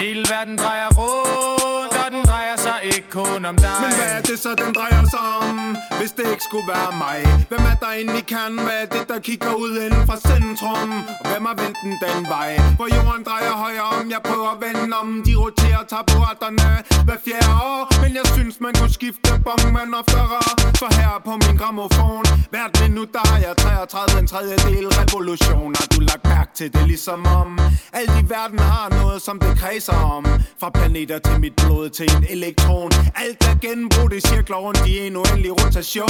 Hele 0.00 0.24
verden 0.30 0.58
drejer 0.58 0.88
rundt 0.98 1.96
Og 2.06 2.12
den 2.12 2.24
drejer 2.24 2.56
sig 2.56 2.63
ikke 2.84 3.10
kun 3.10 3.44
om 3.44 3.56
dig. 3.56 3.76
Men 3.84 3.92
hvad 3.98 4.10
er 4.16 4.22
det 4.22 4.38
så, 4.38 4.50
den 4.62 4.74
drejer 4.74 5.04
sig 5.14 5.24
om? 5.48 5.76
hvis 6.04 6.12
det 6.18 6.26
ikke 6.32 6.44
skulle 6.48 6.68
være 6.74 6.92
mig 7.04 7.18
Hvem 7.50 7.64
er 7.72 7.76
der 7.84 7.92
inde 8.00 8.14
i 8.22 8.24
kernen, 8.32 8.58
hvad 8.66 8.78
er 8.84 8.88
det 8.96 9.04
der 9.10 9.18
kigger 9.28 9.52
ud 9.64 9.72
inden 9.84 10.02
fra 10.08 10.16
centrum? 10.30 10.90
Og 11.20 11.26
hvem 11.30 11.44
har 11.48 11.56
vendt 11.62 11.78
den 11.84 11.94
den 12.04 12.20
vej? 12.34 12.50
For 12.78 12.86
jorden 12.96 13.22
drejer 13.28 13.54
højere 13.64 13.88
om, 13.98 14.04
jeg 14.14 14.20
prøver 14.28 14.50
at 14.54 14.58
vende 14.64 14.96
om. 15.02 15.08
De 15.26 15.32
roterer 15.42 15.82
taburetterne 15.92 16.68
hver 17.06 17.18
fjerde 17.26 17.52
år. 17.72 17.82
Men 18.02 18.10
jeg 18.18 18.26
synes 18.34 18.54
man 18.64 18.72
kunne 18.78 18.94
skifte 18.98 19.30
bongen 19.46 19.90
oftere 20.00 20.40
For 20.80 20.90
her 20.98 21.12
på 21.28 21.32
min 21.44 21.56
gramofon 21.60 22.24
Hvert 22.52 22.72
minut 22.82 23.10
der 23.16 23.24
har 23.30 23.38
jeg 23.46 23.52
33 23.56 24.20
en 24.22 24.26
tredjedel 24.32 24.86
revolution. 25.00 25.70
Har 25.80 25.88
du 25.94 26.00
lagt 26.10 26.24
mærke 26.34 26.52
til 26.58 26.68
det 26.74 26.84
ligesom 26.92 27.20
om? 27.40 27.50
Alt 27.98 28.12
i 28.20 28.24
verden 28.34 28.58
har 28.58 28.86
noget 29.00 29.22
som 29.26 29.36
det 29.44 29.52
kredser 29.60 29.98
om. 30.16 30.24
Fra 30.60 30.68
planeter 30.76 31.18
til 31.26 31.36
mit 31.44 31.56
blod 31.62 31.86
til 31.98 32.06
en 32.16 32.24
elektron. 32.36 32.73
Alt 33.16 33.42
er 33.50 33.56
genbrug, 33.60 34.10
det 34.10 34.26
cirkler 34.28 34.56
rundt 34.56 34.86
i 34.86 35.06
en 35.06 35.16
uendelig 35.16 35.52
rotation. 35.52 36.08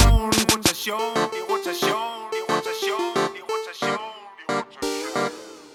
Rotation, 0.53 1.15
i 1.39 1.41
rotation, 1.51 2.17
i 2.37 2.41
rotation, 2.51 3.15
i 3.39 3.41
rotation 3.51 4.15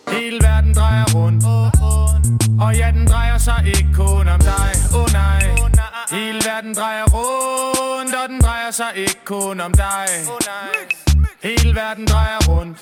Hele 0.09 0.39
verden 0.43 0.75
drejer 0.75 1.05
rundt. 1.15 1.45
Og 2.61 2.77
ja, 2.77 2.91
den 2.95 3.07
drejer 3.07 3.39
sig 3.39 3.63
ikke 3.67 3.91
kun 3.95 4.29
om 4.29 4.41
dig. 4.41 4.71
Åh 4.95 5.01
oh, 5.01 5.13
nej. 5.13 5.43
Hele 6.11 6.41
verden 6.47 6.75
drejer 6.75 7.05
rundt 7.05 8.15
Og 8.15 8.29
den 8.29 8.41
drejer 8.41 8.71
sig 8.71 8.93
ikke 8.97 9.21
kun 9.25 9.61
om 9.61 9.73
dig. 9.73 10.07
Hele 11.43 11.75
verden 11.75 12.07
drejer 12.07 12.39
rundt 12.49 12.79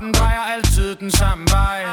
den 0.00 0.14
drejer 0.14 0.40
altid 0.54 0.96
den 0.96 1.10
samme 1.10 1.44
vej. 1.50 1.84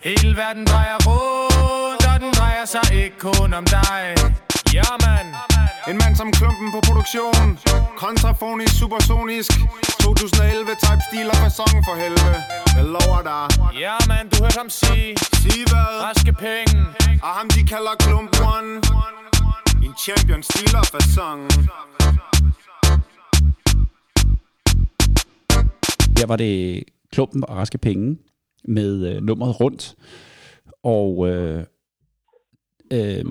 Hele 0.00 0.36
verden 0.36 0.64
drejer 0.66 0.98
rundt 1.06 2.06
Og 2.14 2.20
den 2.20 2.32
drejer 2.32 2.64
sig 2.64 2.86
ikke 3.02 3.18
kun 3.18 3.54
om 3.54 3.64
dig. 3.64 4.14
Ja, 4.74 4.88
mand. 5.06 5.28
En 5.88 5.96
mand 6.02 6.16
som 6.16 6.32
klumpen 6.32 6.68
på 6.72 6.80
produktion. 6.88 7.58
Kontrafonisk, 7.96 8.78
supersonisk. 8.78 9.52
2011 10.00 10.70
type 10.84 11.02
stil 11.08 11.26
og 11.32 11.36
fasong 11.36 11.76
for 11.86 11.94
helvede. 12.02 12.40
Jeg 12.76 12.84
lover 12.94 13.22
dig. 13.30 13.44
Ja, 13.84 13.94
mand, 14.08 14.30
du 14.30 14.36
hørte 14.42 14.58
ham 14.58 14.70
sige. 14.70 15.16
Sige 15.42 15.64
hvad? 15.70 15.90
Raske 16.06 16.32
penge. 16.32 16.78
Og 17.22 17.32
ham 17.38 17.48
de 17.54 17.62
kalder 17.72 17.94
klump 17.98 18.30
one. 18.54 18.72
En 19.86 19.94
champion 20.04 20.42
stil 20.42 20.76
og 20.76 20.86
fasong 20.94 21.40
Her 26.16 26.26
var 26.26 26.36
det 26.36 26.84
klumpen 27.12 27.44
og 27.48 27.56
raske 27.56 27.78
penge 27.78 28.18
med 28.68 29.06
øh, 29.06 29.22
nummeret 29.22 29.60
rundt. 29.60 29.96
Og 30.82 31.28
øh, 31.28 31.64
øh, 32.92 33.24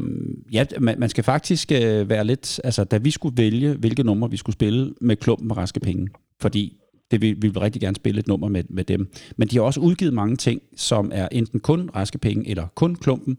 ja, 0.52 0.66
man, 0.80 1.00
man 1.00 1.10
skal 1.10 1.24
faktisk 1.24 1.72
øh, 1.72 2.10
være 2.10 2.26
lidt... 2.26 2.62
Altså, 2.64 2.84
da 2.84 2.98
vi 2.98 3.12
skulle 3.12 3.38
vælge, 3.38 3.74
hvilke 3.74 4.04
numre 4.04 4.32
vi 4.32 4.38
skulle 4.38 4.54
spille 4.54 4.94
med 5.02 5.16
klumpen 5.16 5.52
og 5.52 5.58
raske 5.58 5.80
penge, 5.80 6.08
fordi 6.42 6.78
det 7.12 7.22
vi, 7.22 7.34
vi 7.34 7.48
vil 7.48 7.60
rigtig 7.60 7.82
gerne 7.82 7.96
spille 7.96 8.20
et 8.20 8.28
nummer 8.28 8.48
med, 8.48 8.64
med 8.70 8.84
dem. 8.84 9.12
Men 9.38 9.48
de 9.48 9.56
har 9.56 9.64
også 9.64 9.80
udgivet 9.80 10.14
mange 10.14 10.36
ting, 10.36 10.62
som 10.76 11.12
er 11.14 11.28
enten 11.32 11.60
kun 11.60 11.90
raske 11.96 12.18
penge 12.18 12.50
eller 12.50 12.68
kun 12.76 12.96
klumpen. 12.96 13.38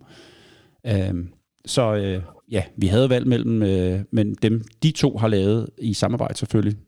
Øh, 0.86 1.14
så 1.66 1.94
øh, 1.94 2.22
ja, 2.50 2.62
vi 2.76 2.86
havde 2.86 3.10
valgt 3.10 3.28
mellem 3.28 3.62
øh, 3.62 4.00
men 4.10 4.34
dem, 4.34 4.64
de 4.82 4.90
to 4.90 5.16
har 5.16 5.28
lavet 5.28 5.68
i 5.78 5.94
samarbejde 5.94 6.38
selvfølgelig. 6.38 6.78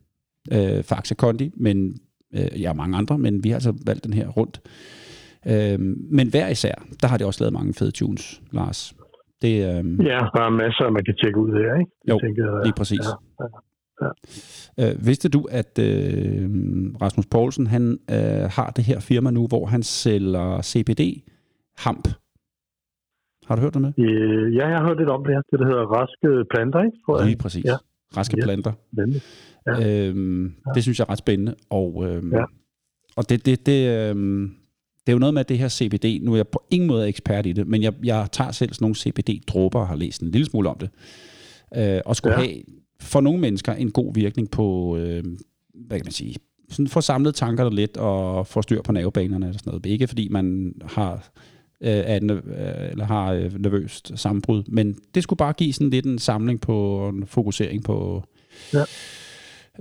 Øh, 0.51 0.83
Faxe 0.83 1.15
Kondi, 1.15 1.51
men 1.57 1.99
øh, 2.37 2.61
ja, 2.61 2.73
mange 2.73 2.97
andre, 2.97 3.17
men 3.17 3.43
vi 3.43 3.49
har 3.49 3.55
altså 3.55 3.73
valgt 3.85 4.03
den 4.03 4.13
her 4.13 4.27
rundt. 4.27 4.61
Øh, 5.47 5.79
men 6.17 6.29
hver 6.29 6.47
især, 6.47 6.75
der 7.01 7.07
har 7.07 7.17
de 7.17 7.25
også 7.25 7.43
lavet 7.43 7.53
mange 7.53 7.73
fede 7.73 7.91
tunes, 7.91 8.41
Lars. 8.51 8.93
Det, 9.41 9.53
øh, 9.53 9.83
Ja, 10.11 10.19
der 10.35 10.41
er 10.47 10.49
masser, 10.49 10.89
man 10.89 11.03
kan 11.05 11.15
tjekke 11.21 11.39
ud 11.39 11.51
her, 11.51 11.79
ikke? 11.79 11.91
Jo, 12.09 12.13
Jeg 12.13 12.21
tænker, 12.23 12.63
lige 12.63 12.73
præcis. 12.77 12.99
Ja, 13.39 13.45
ja, 14.01 14.09
ja. 14.77 14.89
Øh, 14.91 15.05
vidste 15.07 15.29
du, 15.29 15.41
at 15.51 15.79
øh, 15.79 16.49
Rasmus 17.01 17.25
Poulsen 17.25 17.67
han 17.67 17.97
øh, 18.11 18.45
har 18.57 18.69
det 18.75 18.83
her 18.83 18.99
firma 18.99 19.31
nu, 19.31 19.47
hvor 19.47 19.65
han 19.65 19.83
sælger 19.83 20.61
CBD-hamp? 20.61 22.07
Har 23.47 23.55
du 23.55 23.61
hørt 23.61 23.73
det 23.73 23.81
med? 23.81 23.91
Øh, 23.97 24.55
ja, 24.55 24.67
jeg 24.67 24.77
har 24.77 24.87
hørt 24.87 24.97
lidt 24.97 25.09
om 25.09 25.23
det 25.25 25.33
her. 25.35 25.41
Det, 25.51 25.59
der 25.59 25.65
hedder 25.65 25.85
raske 25.97 26.29
planter, 26.53 26.79
ikke? 26.83 26.97
Tror 27.05 27.17
jeg. 27.17 27.25
Lige 27.27 27.37
præcis. 27.43 27.65
Ja. 27.65 27.77
Raske 28.17 28.35
Ja, 28.39 28.43
planter. 28.45 28.71
nemlig. 28.91 29.21
Ja. 29.67 30.07
Øhm, 30.07 30.53
Det 30.75 30.83
synes 30.83 30.99
jeg 30.99 31.05
er 31.05 31.09
ret 31.11 31.17
spændende. 31.17 31.55
Og, 31.69 32.05
øhm, 32.07 32.33
Ja. 32.33 32.43
og 33.15 33.29
det, 33.29 33.45
det, 33.45 33.65
det, 33.65 33.87
øhm, 34.09 34.51
det 35.07 35.11
er 35.11 35.13
jo 35.13 35.19
noget 35.19 35.33
med 35.33 35.43
det 35.43 35.57
her 35.57 35.69
CBD. 35.69 36.19
Nu 36.23 36.31
er 36.31 36.35
jeg 36.35 36.47
på 36.47 36.63
ingen 36.71 36.87
måde 36.87 37.07
ekspert 37.07 37.45
i 37.45 37.51
det, 37.53 37.67
men 37.67 37.83
jeg, 37.83 37.93
jeg 38.03 38.27
tager 38.31 38.51
selv 38.51 38.73
sådan 38.73 38.83
nogle 38.83 38.95
CBD-dråber 38.95 39.79
og 39.79 39.87
har 39.87 39.95
læst 39.95 40.21
en 40.21 40.31
lille 40.31 40.45
smule 40.45 40.69
om 40.69 40.77
det. 40.77 40.89
Øh, 41.77 42.01
og 42.05 42.15
skulle 42.15 42.35
Ja. 42.35 42.41
ja. 42.41 42.47
have 42.47 42.61
for 43.01 43.21
nogle 43.21 43.39
mennesker 43.41 43.73
en 43.73 43.91
god 43.91 44.13
virkning 44.13 44.51
på, 44.51 44.97
øh, 44.97 45.23
hvad 45.87 45.97
kan 45.99 46.05
man 46.05 46.11
sige, 46.11 46.35
sådan 46.69 46.87
få 46.87 47.01
samlet 47.01 47.35
tankerne 47.35 47.75
lidt 47.75 47.97
og 47.97 48.47
få 48.47 48.61
styr 48.61 48.81
på 48.81 48.91
nervebanerne 48.91 49.45
eller 49.45 49.59
sådan 49.59 49.71
noget. 49.71 49.85
Ikke 49.85 50.07
fordi 50.07 50.27
man 50.31 50.73
har 50.85 51.31
øh, 51.81 51.89
er 51.91 52.19
øh, 52.33 52.91
eller 52.91 53.05
har 53.05 53.33
øh, 53.33 53.53
nervøst 53.53 54.11
sammenbrud, 54.15 54.63
men 54.67 54.97
det 55.15 55.23
skulle 55.23 55.37
bare 55.37 55.53
give 55.53 55.73
sådan 55.73 55.89
lidt 55.89 56.05
en 56.05 56.19
samling 56.19 56.61
på 56.61 57.07
en 57.13 57.27
fokusering 57.27 57.83
på 57.83 58.23
Ja. 58.73 58.83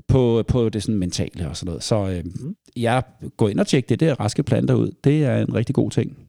på, 0.09 0.45
på 0.49 0.69
det 0.69 0.83
sådan 0.83 0.99
mentale 0.99 1.49
og 1.49 1.57
sådan 1.57 1.66
noget. 1.66 1.83
Så 1.83 2.09
øh, 2.11 2.25
mm. 2.25 2.57
jeg 2.77 3.03
går 3.37 3.49
ind 3.49 3.61
og 3.61 3.66
tjekker 3.66 3.89
det 3.89 4.01
der 4.01 4.20
raske 4.20 4.43
planter 4.43 4.75
ud. 4.75 4.93
Det 5.05 5.25
er 5.25 5.43
en 5.43 5.55
rigtig 5.55 5.75
god 5.75 5.91
ting. 5.91 6.29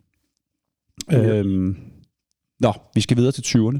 Ja. 1.12 1.38
Øhm, 1.38 1.78
nå, 2.60 2.74
vi 2.96 3.02
skal 3.02 3.18
videre 3.18 3.32
til 3.32 3.42
20'erne. 3.42 3.80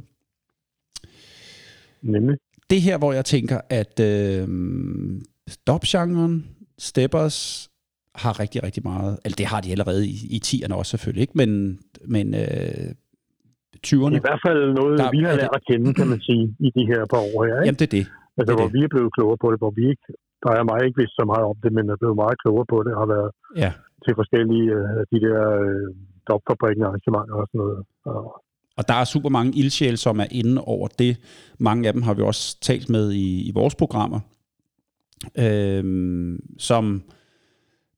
Nemlig. 2.02 2.38
Det 2.70 2.82
her, 2.82 2.98
hvor 2.98 3.14
jeg 3.14 3.26
tænker, 3.26 3.62
at 3.70 4.00
øh, 4.00 4.48
stopgenren, 5.48 6.48
steppers, 6.78 7.69
har 8.16 8.40
rigtig, 8.40 8.64
rigtig 8.64 8.84
meget. 8.92 9.20
Eller 9.26 9.36
det 9.36 9.46
har 9.46 9.62
de 9.62 9.72
allerede 9.72 10.08
i, 10.08 10.16
i 10.36 10.40
10'erne 10.46 10.74
også 10.74 10.90
selvfølgelig, 10.90 11.22
ikke? 11.22 11.34
Men, 11.42 11.80
men 12.16 12.26
øh, 12.36 12.90
20'erne... 13.88 14.16
I 14.20 14.26
hvert 14.28 14.42
fald 14.48 14.62
noget, 14.80 14.94
Der- 15.00 15.12
vi 15.18 15.20
har 15.26 15.32
det- 15.32 15.42
lært 15.42 15.54
at 15.60 15.64
kende, 15.72 15.94
kan 16.00 16.08
man 16.14 16.22
sige, 16.28 16.44
i 16.68 16.70
de 16.78 16.84
her 16.92 17.02
par 17.14 17.22
år 17.30 17.38
her. 17.48 17.56
Ikke? 17.56 17.66
Jamen, 17.68 17.80
det 17.82 17.88
er 17.90 17.96
det. 18.00 18.06
Altså, 18.38 18.52
det 18.52 18.60
hvor 18.60 18.68
det. 18.70 18.74
vi 18.78 18.82
er 18.88 18.92
blevet 18.96 19.12
klogere 19.18 19.38
på 19.44 19.48
det, 19.52 19.60
hvor 19.64 19.74
vi 19.80 19.84
ikke, 19.94 20.06
der 20.44 20.52
er 20.60 20.64
mig 20.70 20.80
ikke 20.86 20.98
vidst 21.02 21.16
så 21.20 21.24
meget 21.32 21.46
om 21.52 21.58
det, 21.64 21.72
men 21.78 21.84
er 21.94 21.98
blevet 22.04 22.18
meget 22.24 22.38
klogere 22.44 22.68
på 22.74 22.78
det, 22.86 22.92
og 22.96 23.00
har 23.04 23.10
været 23.16 23.30
Ja. 23.64 23.72
til 24.06 24.14
forskellige 24.22 24.68
øh, 24.80 25.00
de 25.12 25.18
der 25.26 25.40
øh, 25.68 25.88
dopfabrikken 26.30 26.84
arrangementer 26.90 27.36
og 27.42 27.48
sådan 27.50 27.60
noget. 27.64 27.80
Og, 28.12 28.22
Og 28.80 28.84
der 28.90 28.96
er 29.02 29.06
super 29.16 29.30
mange 29.38 29.52
ildsjæle, 29.62 29.98
som 29.98 30.16
er 30.26 30.30
inde 30.42 30.56
over 30.76 30.88
det. 31.02 31.14
Mange 31.68 31.82
af 31.88 31.94
dem 31.96 32.02
har 32.08 32.14
vi 32.18 32.22
også 32.32 32.44
talt 32.70 32.88
med 32.96 33.06
i, 33.26 33.28
i 33.50 33.52
vores 33.60 33.76
programmer, 33.82 34.20
øhm, 35.46 36.40
som 36.60 37.04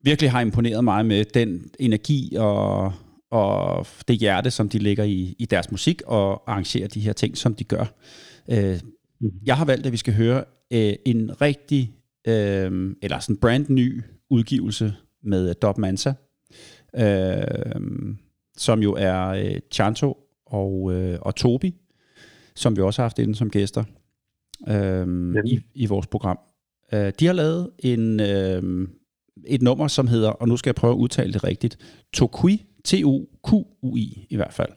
virkelig 0.02 0.30
har 0.30 0.40
imponeret 0.40 0.84
mig 0.84 1.06
med 1.06 1.24
den 1.24 1.70
energi 1.78 2.34
og, 2.38 2.92
og 3.30 3.86
det 4.08 4.18
hjerte, 4.18 4.50
som 4.50 4.68
de 4.68 4.78
lægger 4.78 5.04
i, 5.04 5.36
i 5.38 5.44
deres 5.44 5.70
musik 5.70 6.02
og 6.06 6.50
arrangerer 6.50 6.88
de 6.88 7.00
her 7.00 7.12
ting, 7.12 7.36
som 7.36 7.54
de 7.54 7.64
gør. 7.64 7.84
Øh, 8.50 8.80
jeg 9.46 9.56
har 9.56 9.64
valgt, 9.64 9.86
at 9.86 9.92
vi 9.92 9.96
skal 9.96 10.14
høre 10.14 10.44
øh, 10.72 10.94
en 11.06 11.40
rigtig, 11.40 11.94
øh, 12.28 12.96
eller 13.02 13.18
sådan 13.18 13.36
brand 13.36 13.66
ny 13.68 14.02
udgivelse 14.30 14.94
med 15.22 15.54
Dob 15.54 15.78
Mansa, 15.78 16.12
øh, 16.96 18.14
som 18.56 18.82
jo 18.82 18.94
er 18.98 19.28
øh, 19.28 19.60
Chanto 19.70 20.16
og, 20.46 20.92
øh, 20.94 21.18
og 21.22 21.34
Tobi, 21.34 21.74
som 22.54 22.76
vi 22.76 22.82
også 22.82 23.02
har 23.02 23.04
haft 23.04 23.18
inde 23.18 23.34
som 23.34 23.50
gæster 23.50 23.84
øh, 24.68 25.36
i, 25.44 25.60
i 25.74 25.86
vores 25.86 26.06
program. 26.06 26.38
Øh, 26.92 27.12
de 27.20 27.26
har 27.26 27.32
lavet 27.32 27.70
en, 27.78 28.20
øh, 28.20 28.88
et 29.46 29.62
nummer, 29.62 29.88
som 29.88 30.06
hedder, 30.06 30.30
og 30.30 30.48
nu 30.48 30.56
skal 30.56 30.70
jeg 30.70 30.74
prøve 30.74 30.92
at 30.92 30.96
udtale 30.96 31.32
det 31.32 31.44
rigtigt, 31.44 31.78
Tokui, 32.14 32.66
T-O-Q-U-I 32.84 34.26
i 34.30 34.36
hvert 34.36 34.52
fald. 34.52 34.72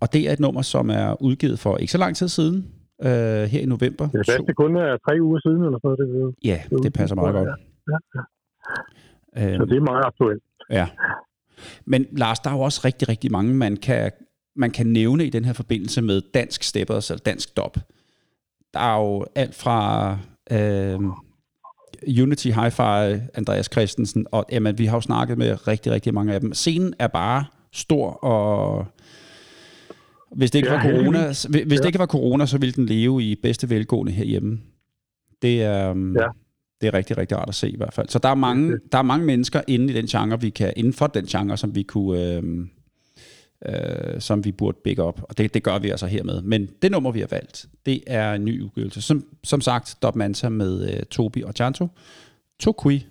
Og 0.00 0.12
det 0.12 0.28
er 0.28 0.32
et 0.32 0.40
nummer, 0.40 0.62
som 0.62 0.90
er 0.90 1.22
udgivet 1.22 1.58
for 1.58 1.76
ikke 1.76 1.92
så 1.92 1.98
lang 1.98 2.16
tid 2.16 2.28
siden, 2.28 2.56
øh, 3.02 3.10
her 3.52 3.60
i 3.60 3.66
november. 3.66 4.08
det 4.08 4.28
er 4.28 4.38
det 4.38 4.56
kun 4.56 4.76
er 4.76 4.96
tre 5.08 5.22
uger 5.22 5.40
siden, 5.40 5.62
eller 5.64 5.78
sådan 5.84 6.06
noget. 6.14 6.34
Det, 6.42 6.48
Ja, 6.48 6.62
det 6.82 6.92
passer 6.92 7.16
meget 7.16 7.34
godt. 7.34 7.48
Ja, 7.48 7.96
ja. 9.38 9.52
Øh, 9.52 9.58
Så 9.58 9.64
det 9.64 9.76
er 9.76 9.80
meget 9.80 10.04
aktuelt. 10.04 10.42
Ja. 10.70 10.88
Men 11.84 12.06
Lars, 12.12 12.40
der 12.40 12.50
er 12.50 12.54
jo 12.54 12.60
også 12.60 12.80
rigtig, 12.84 13.08
rigtig 13.08 13.32
mange, 13.32 13.54
man 13.54 13.76
kan, 13.76 14.10
man 14.56 14.70
kan 14.70 14.86
nævne 14.86 15.26
i 15.26 15.30
den 15.30 15.44
her 15.44 15.52
forbindelse 15.52 16.02
med 16.02 16.22
dansk 16.34 16.62
steppers 16.62 17.10
eller 17.10 17.22
dansk 17.26 17.56
dop. 17.56 17.76
Der 18.74 18.80
er 18.80 18.98
jo 19.00 19.26
alt 19.34 19.54
fra 19.54 20.10
øh, 20.50 20.98
Unity 22.22 22.46
Hi-Fi, 22.46 23.20
Andreas 23.34 23.68
Christensen, 23.72 24.26
og 24.32 24.44
jamen, 24.52 24.78
vi 24.78 24.86
har 24.86 24.96
jo 24.96 25.00
snakket 25.00 25.38
med 25.38 25.68
rigtig, 25.68 25.92
rigtig 25.92 26.14
mange 26.14 26.34
af 26.34 26.40
dem. 26.40 26.54
Scenen 26.54 26.94
er 26.98 27.06
bare 27.06 27.44
stor, 27.72 28.10
og 28.10 28.86
hvis 30.36 30.50
det 30.50 30.58
ikke, 30.58 30.70
Ja, 30.72 30.76
var, 30.76 30.82
corona, 30.82 31.26
hvis 31.26 31.42
hvis 31.42 31.62
det 31.64 31.80
Ja. 31.80 31.86
ikke 31.86 31.98
var 31.98 32.06
corona, 32.06 32.46
så 32.46 32.58
ville 32.58 32.72
den 32.72 32.86
leve 32.86 33.22
i 33.22 33.34
bedste 33.42 33.70
velgående 33.70 34.12
herhjemme. 34.12 34.60
Det 35.42 35.62
er, 35.62 35.90
um, 35.90 36.16
Ja. 36.16 36.26
det 36.80 36.86
er 36.86 36.94
rigtig, 36.94 37.18
rigtig 37.18 37.36
rart 37.38 37.48
at 37.48 37.54
se 37.54 37.70
i 37.70 37.76
hvert 37.76 37.92
fald. 37.94 38.08
Så 38.08 38.18
der 38.18 38.28
er 38.28 38.34
mange, 38.34 38.78
der 38.92 38.98
er 38.98 39.02
mange 39.02 39.26
mennesker 39.26 39.60
inde 39.68 39.92
i 39.92 39.96
den 39.96 40.06
genre, 40.06 40.40
vi 40.40 40.50
kan, 40.50 40.72
inden 40.76 40.92
for 40.92 41.06
den 41.06 41.24
genre, 41.26 41.56
som 41.56 41.74
vi 41.74 41.82
kunne, 41.82 42.34
øhm, 42.36 42.68
øh, 43.66 44.20
som 44.20 44.44
vi 44.44 44.52
burde 44.52 44.78
big 44.84 44.98
op, 44.98 45.20
og 45.28 45.38
det, 45.38 45.54
det 45.54 45.62
gør 45.62 45.78
vi 45.78 45.90
altså 45.90 46.06
hermed. 46.06 46.42
Men 46.42 46.68
det 46.82 46.90
nummer, 46.90 47.10
vi 47.10 47.20
har 47.20 47.26
valgt, 47.26 47.66
det 47.86 48.02
er 48.06 48.32
en 48.32 48.44
ny 48.44 48.62
udgivelse. 48.62 49.02
Som, 49.02 49.24
som 49.44 49.60
sagt, 49.60 49.96
Dub 50.02 50.16
Manta 50.16 50.48
med 50.48 50.90
øh, 50.90 51.02
Tobi 51.02 51.42
og 51.42 51.52
Chanto. 51.52 51.88
Tokui. 52.60 53.06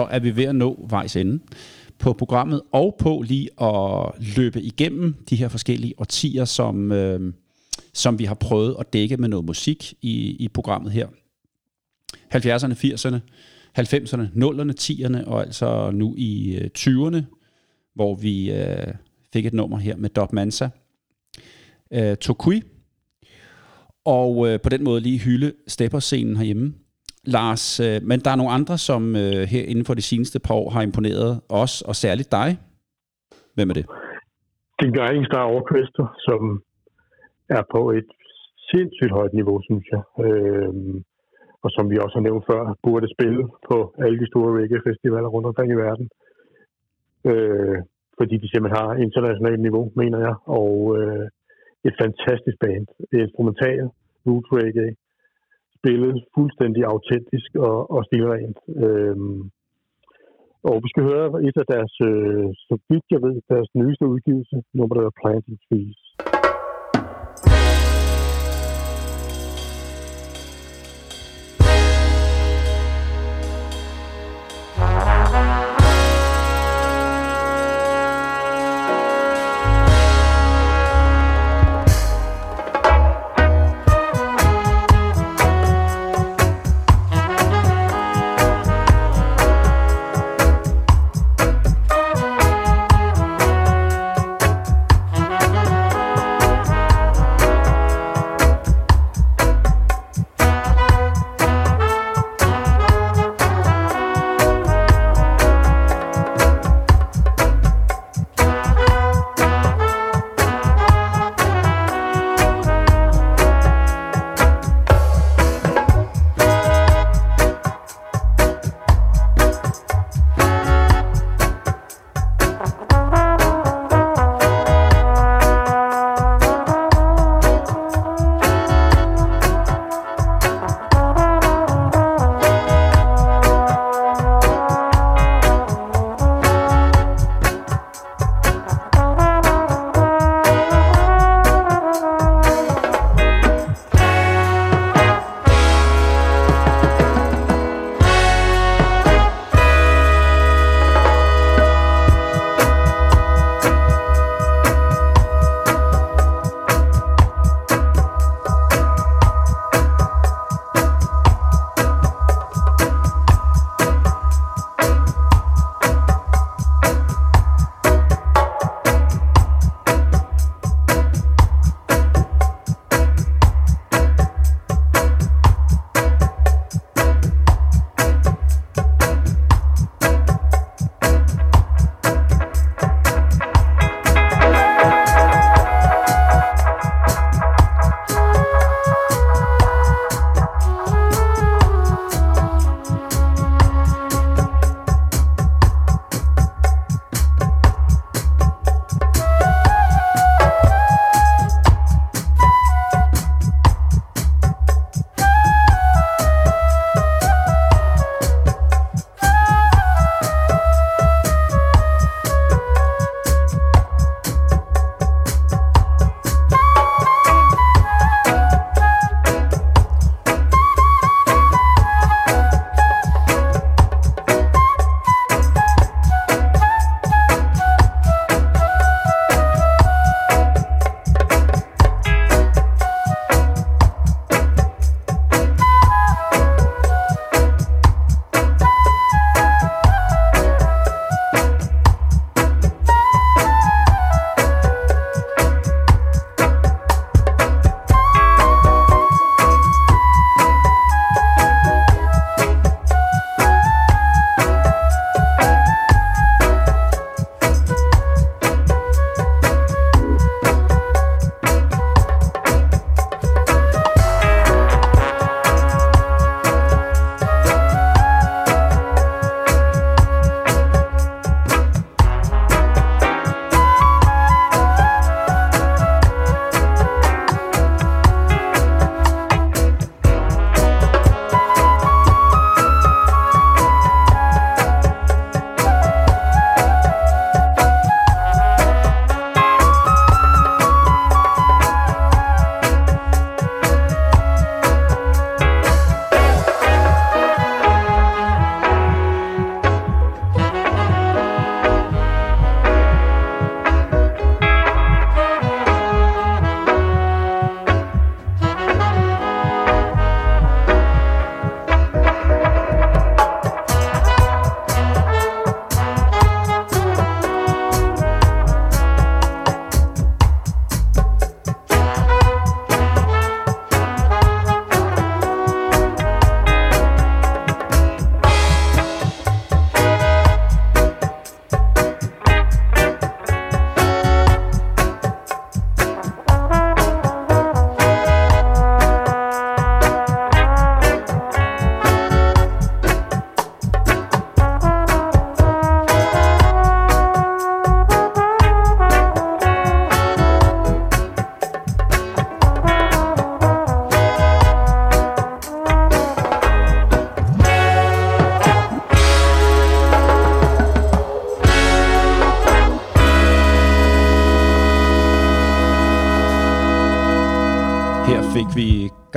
Så 0.00 0.06
er 0.10 0.18
vi 0.18 0.36
ved 0.36 0.44
at 0.44 0.54
nå 0.54 0.86
vejs 0.88 1.16
ende 1.16 1.42
på 1.98 2.12
programmet, 2.12 2.62
og 2.72 2.96
på 2.98 3.22
lige 3.26 3.62
at 3.62 4.12
løbe 4.36 4.62
igennem 4.62 5.14
de 5.30 5.36
her 5.36 5.48
forskellige 5.48 5.94
årtier, 5.98 6.44
som, 6.44 6.92
øh, 6.92 7.32
som 7.92 8.18
vi 8.18 8.24
har 8.24 8.34
prøvet 8.34 8.76
at 8.78 8.92
dække 8.92 9.16
med 9.16 9.28
noget 9.28 9.44
musik 9.44 9.94
i, 10.02 10.36
i 10.44 10.48
programmet 10.48 10.92
her. 10.92 11.06
70'erne, 12.34 12.74
80'erne, 12.74 13.18
90'erne, 13.78 14.26
0'erne, 14.36 14.72
10'erne, 14.80 15.26
og 15.26 15.40
altså 15.42 15.90
nu 15.90 16.14
i 16.18 16.56
øh, 16.56 16.70
20'erne, 16.78 17.22
hvor 17.94 18.14
vi 18.14 18.52
øh, 18.52 18.94
fik 19.32 19.46
et 19.46 19.52
nummer 19.52 19.78
her 19.78 19.96
med 19.96 20.10
Dob 20.10 20.32
Mansa, 20.32 20.68
øh, 21.90 22.16
Tokui, 22.16 22.62
og 24.04 24.48
øh, 24.48 24.60
på 24.60 24.68
den 24.68 24.84
måde 24.84 25.00
lige 25.00 25.18
hylde 25.18 25.52
stepperscenen 25.66 26.36
herhjemme. 26.36 26.74
Lars, 27.24 27.80
øh, 27.80 28.02
men 28.02 28.20
der 28.20 28.30
er 28.30 28.36
nogle 28.36 28.52
andre, 28.52 28.78
som 28.78 29.16
øh, 29.16 29.42
her 29.52 29.64
inden 29.72 29.84
for 29.84 29.94
de 29.94 30.02
seneste 30.02 30.38
par 30.40 30.54
år 30.54 30.70
har 30.70 30.82
imponeret 30.82 31.40
os, 31.48 31.82
og 31.82 31.94
særligt 31.96 32.32
dig. 32.32 32.58
Hvem 33.54 33.70
er 33.70 33.74
det? 33.74 33.86
Det 34.78 34.86
er 34.88 34.96
Guiding 34.98 35.26
Star 35.26 35.46
Orchestra, 35.58 36.04
som 36.18 36.62
er 37.48 37.62
på 37.74 37.90
et 37.90 38.08
sindssygt 38.70 39.12
højt 39.18 39.34
niveau, 39.34 39.60
synes 39.68 39.86
jeg. 39.94 40.02
Øhm, 40.24 41.04
og 41.64 41.70
som 41.70 41.90
vi 41.90 41.96
også 42.04 42.14
har 42.18 42.26
nævnt 42.28 42.44
før, 42.50 42.76
burde 42.82 43.08
spille 43.14 43.42
på 43.68 43.94
alle 44.04 44.18
de 44.20 44.26
store 44.26 44.50
reggae-festivaler 44.58 45.28
rundt 45.28 45.46
omkring 45.46 45.70
i 45.72 45.80
verden. 45.86 46.06
Øh, 47.30 47.78
fordi 48.18 48.34
de 48.42 48.48
simpelthen 48.50 48.80
har 48.82 48.94
internationalt 49.06 49.60
niveau, 49.60 49.92
mener 49.96 50.18
jeg. 50.26 50.34
Og 50.60 50.72
øh, 50.98 51.26
et 51.88 51.94
fantastisk 52.02 52.56
band. 52.64 52.86
Instrumental, 53.12 53.84
root 54.26 54.46
reggae, 54.52 54.94
spillet 55.80 56.16
fuldstændig 56.36 56.82
autentisk 56.92 57.50
og, 57.68 57.90
og 57.94 58.00
stilrent. 58.08 58.58
Øhm, 58.84 59.40
og 60.68 60.76
vi 60.84 60.88
skal 60.92 61.04
høre 61.10 61.26
et 61.48 61.56
af 61.62 61.66
deres, 61.74 61.94
øh, 62.10 62.48
så 62.68 62.74
vidt 62.88 63.06
jeg 63.14 63.20
ved, 63.26 63.34
deres 63.52 63.70
nyeste 63.80 64.04
udgivelse, 64.14 64.56
nummer 64.76 64.94
der 64.94 65.00
hedder 65.02 65.20
Planting 65.20 65.58
Trees. 65.66 66.00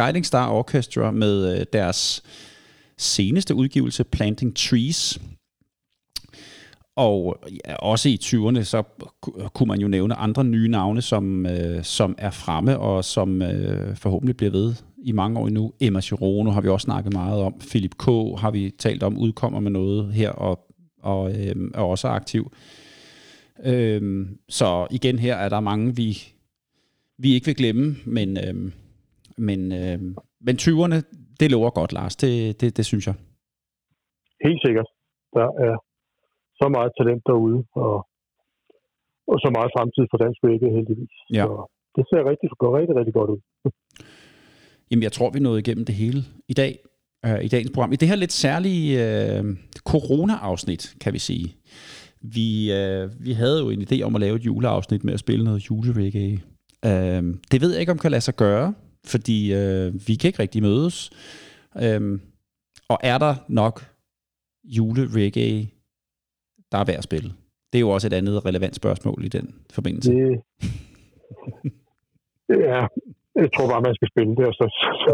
Guiding 0.03 0.25
Star 0.25 0.49
Orchestra 0.49 1.11
med 1.11 1.59
øh, 1.59 1.65
deres 1.73 2.23
seneste 2.97 3.55
udgivelse, 3.55 4.03
Planting 4.03 4.55
Trees. 4.55 5.21
Og 6.95 7.39
ja, 7.67 7.75
også 7.75 8.09
i 8.09 8.19
20'erne, 8.23 8.63
så 8.63 8.83
kunne 9.53 9.67
man 9.67 9.79
jo 9.79 9.87
nævne 9.87 10.15
andre 10.15 10.43
nye 10.43 10.67
navne, 10.67 11.01
som, 11.01 11.45
øh, 11.45 11.83
som 11.83 12.15
er 12.17 12.29
fremme, 12.29 12.79
og 12.79 13.05
som 13.05 13.41
øh, 13.41 13.95
forhåbentlig 13.95 14.37
bliver 14.37 14.51
ved 14.51 14.75
i 15.03 15.11
mange 15.11 15.39
år 15.39 15.47
endnu. 15.47 15.73
Emma 15.79 16.01
Chirono 16.01 16.51
har 16.51 16.61
vi 16.61 16.69
også 16.69 16.85
snakket 16.85 17.13
meget 17.13 17.41
om. 17.41 17.61
Philip 17.69 17.95
K. 17.97 18.05
har 18.37 18.51
vi 18.51 18.71
talt 18.79 19.03
om, 19.03 19.17
udkommer 19.17 19.59
med 19.59 19.71
noget 19.71 20.13
her, 20.13 20.29
og, 20.29 20.59
og 21.01 21.31
øh, 21.31 21.55
er 21.73 21.81
også 21.81 22.07
aktiv. 22.07 22.51
Øh, 23.65 24.27
så 24.49 24.87
igen 24.91 25.19
her 25.19 25.35
er 25.35 25.49
der 25.49 25.59
mange, 25.59 25.95
vi, 25.95 26.23
vi 27.17 27.33
ikke 27.33 27.45
vil 27.45 27.55
glemme, 27.55 27.95
men, 28.05 28.37
øh, 28.37 28.71
men, 29.37 29.59
øh, 29.71 29.99
men 30.47 30.55
20'erne, 30.63 30.97
det 31.39 31.51
lover 31.51 31.69
godt, 31.69 31.93
Lars. 31.93 32.15
Det, 32.15 32.61
det, 32.61 32.77
det 32.77 32.85
synes 32.85 33.07
jeg. 33.07 33.15
Helt 34.45 34.61
sikkert. 34.65 34.87
Der 35.37 35.47
er 35.65 35.75
så 36.61 36.65
meget 36.75 36.91
talent 36.99 37.23
derude, 37.29 37.59
og, 37.83 37.95
og 39.31 39.37
så 39.43 39.49
meget 39.57 39.71
fremtid 39.75 40.05
for 40.11 40.17
dansk 40.23 40.39
reggae, 40.43 40.75
heldigvis. 40.77 41.15
Ja. 41.37 41.43
Så 41.45 41.53
det 41.95 42.03
ser 42.09 42.21
rigtig, 42.31 42.49
rigtig, 42.79 42.95
rigtig 42.99 43.13
godt 43.19 43.29
ud. 43.33 43.41
Jamen, 44.89 45.03
jeg 45.03 45.11
tror, 45.11 45.29
vi 45.29 45.39
nåede 45.39 45.59
igennem 45.59 45.85
det 45.85 45.95
hele 45.95 46.21
i 46.47 46.53
dag, 46.53 46.73
øh, 47.25 47.43
i 47.43 47.47
dagens 47.47 47.71
program. 47.73 47.91
I 47.91 47.95
det 47.95 48.07
her 48.07 48.15
lidt 48.15 48.31
særlige 48.31 48.89
øh, 49.05 49.43
corona-afsnit, 49.91 50.95
kan 51.01 51.13
vi 51.13 51.19
sige. 51.19 51.55
Vi, 52.35 52.49
øh, 52.73 53.09
vi 53.25 53.31
havde 53.31 53.59
jo 53.63 53.69
en 53.69 53.81
idé 53.81 54.01
om 54.01 54.15
at 54.15 54.21
lave 54.21 54.35
et 54.35 54.45
juleafsnit 54.45 55.03
med 55.03 55.13
at 55.13 55.19
spille 55.19 55.45
noget 55.45 55.69
julereggae. 55.69 56.39
Øh, 56.85 57.23
det 57.51 57.61
ved 57.61 57.71
jeg 57.71 57.79
ikke, 57.79 57.91
om 57.91 57.97
kan 57.97 58.11
lade 58.11 58.21
sig 58.21 58.35
gøre, 58.35 58.73
fordi 59.05 59.53
øh, 59.53 59.93
vi 60.07 60.15
kan 60.15 60.27
ikke 60.27 60.41
rigtig 60.41 60.61
mødes. 60.61 61.09
Øh, 61.83 62.19
og 62.89 62.97
er 63.03 63.17
der 63.17 63.35
nok 63.47 63.81
julereggae, 64.63 65.67
der 66.71 66.77
er 66.77 66.85
værd 66.85 66.97
at 66.97 67.03
spille? 67.03 67.29
Det 67.73 67.77
er 67.77 67.85
jo 67.87 67.89
også 67.89 68.07
et 68.07 68.13
andet 68.13 68.45
relevant 68.45 68.75
spørgsmål 68.75 69.25
i 69.25 69.27
den 69.27 69.55
forbindelse. 69.73 70.11
Det, 70.11 70.41
ja, 72.69 72.79
jeg 73.35 73.49
tror 73.55 73.67
bare, 73.71 73.81
man 73.81 73.95
skal 73.95 74.09
spille 74.13 74.35
det, 74.35 74.45
og 74.49 74.53
så, 74.53 74.65
så, 74.81 74.89
så, 75.03 75.13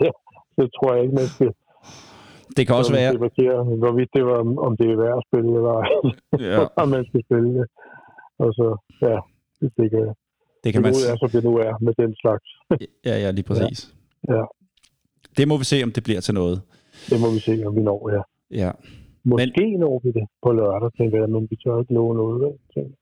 så, 0.00 0.10
så, 0.56 0.62
tror 0.76 0.94
jeg 0.94 1.02
ikke, 1.04 1.14
man 1.14 1.28
skal 1.34 1.50
Det 2.56 2.66
kan 2.66 2.76
også 2.76 2.92
så 2.92 2.96
være... 2.98 3.12
debattere, 3.12 3.64
hvorvidt 3.82 4.10
det 4.16 4.24
var, 4.26 4.38
om 4.66 4.76
det 4.76 4.86
er 4.90 4.96
værd 5.04 5.16
at 5.20 5.26
spille, 5.28 5.50
eller 5.58 5.76
Ja. 6.48 6.58
om 6.82 6.88
man 6.88 7.04
skal 7.08 7.20
spille 7.26 7.50
det. 7.58 7.66
Og 8.38 8.48
så, 8.58 8.66
ja, 9.02 9.16
det 9.60 9.68
tænker 9.78 9.98
jeg. 10.04 10.14
Det 10.64 10.72
kan 10.72 10.82
man 10.82 10.92
nu 10.92 10.98
s- 10.98 11.08
er, 11.10 11.16
som 11.22 11.30
det 11.34 11.44
nu 11.44 11.52
er, 11.66 11.72
med 11.86 11.94
den 12.02 12.14
slags. 12.22 12.46
Ja, 13.08 13.14
ja, 13.24 13.30
lige 13.30 13.46
præcis. 13.50 13.78
Ja, 14.28 14.42
Det 15.38 15.48
må 15.48 15.54
vi 15.62 15.64
se, 15.72 15.76
om 15.86 15.90
det 15.96 16.02
bliver 16.04 16.20
til 16.20 16.34
noget. 16.34 16.56
det 17.10 17.20
må 17.20 17.28
vi 17.36 17.40
se, 17.48 17.54
om 17.66 17.72
vi 17.76 17.82
når, 17.82 18.00
ja. 18.16 18.22
Ja. 18.64 18.70
Måske 19.24 19.64
men, 19.70 19.80
når 19.84 20.00
vi 20.04 20.08
det 20.18 20.26
på 20.44 20.50
lørdag, 20.52 20.90
tænker 20.98 21.16
jeg, 21.22 21.28
men 21.34 21.42
vi 21.50 21.56
tør 21.64 21.80
ikke 21.82 21.94
love 21.98 22.14
noget. 22.22 22.52
Tænker. 22.74 22.94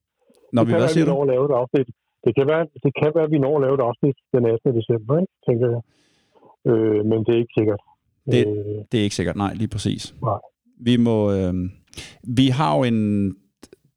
Når 0.53 0.63
det 0.63 0.67
vi, 0.69 0.71
kan 0.73 0.79
hvad 0.81 0.87
være, 0.89 0.89
siger 0.95 1.05
vi 1.05 1.11
du? 1.11 1.15
når 1.15 1.23
at 1.23 1.29
lave 1.35 1.45
et 1.51 1.55
afsnit. 1.61 1.89
Det 2.25 2.33
kan, 2.37 2.47
være, 2.53 2.65
det 2.85 2.93
kan 3.01 3.11
være, 3.15 3.25
at 3.29 3.31
vi 3.35 3.39
når 3.45 3.55
at 3.59 3.63
lave 3.67 3.75
et 3.81 3.85
afsnit 3.89 4.17
den 4.35 4.43
18. 4.47 4.77
december, 4.79 5.15
ikke? 5.23 5.33
tænker 5.49 5.67
jeg. 5.75 5.81
Øh, 6.71 7.01
men 7.11 7.19
det 7.25 7.33
er 7.37 7.41
ikke 7.45 7.55
sikkert. 7.61 7.81
Det, 8.33 8.41
Øh, 8.49 8.79
det 8.93 8.97
er 9.01 9.05
ikke 9.07 9.15
sikkert, 9.21 9.37
nej, 9.37 9.53
lige 9.55 9.69
præcis. 9.75 10.03
Nej. 10.23 10.41
Vi 10.89 10.95
må... 10.97 11.17
Øh, 11.33 11.55
vi 12.41 12.47
har 12.59 12.77
jo 12.77 12.83
en 12.85 13.01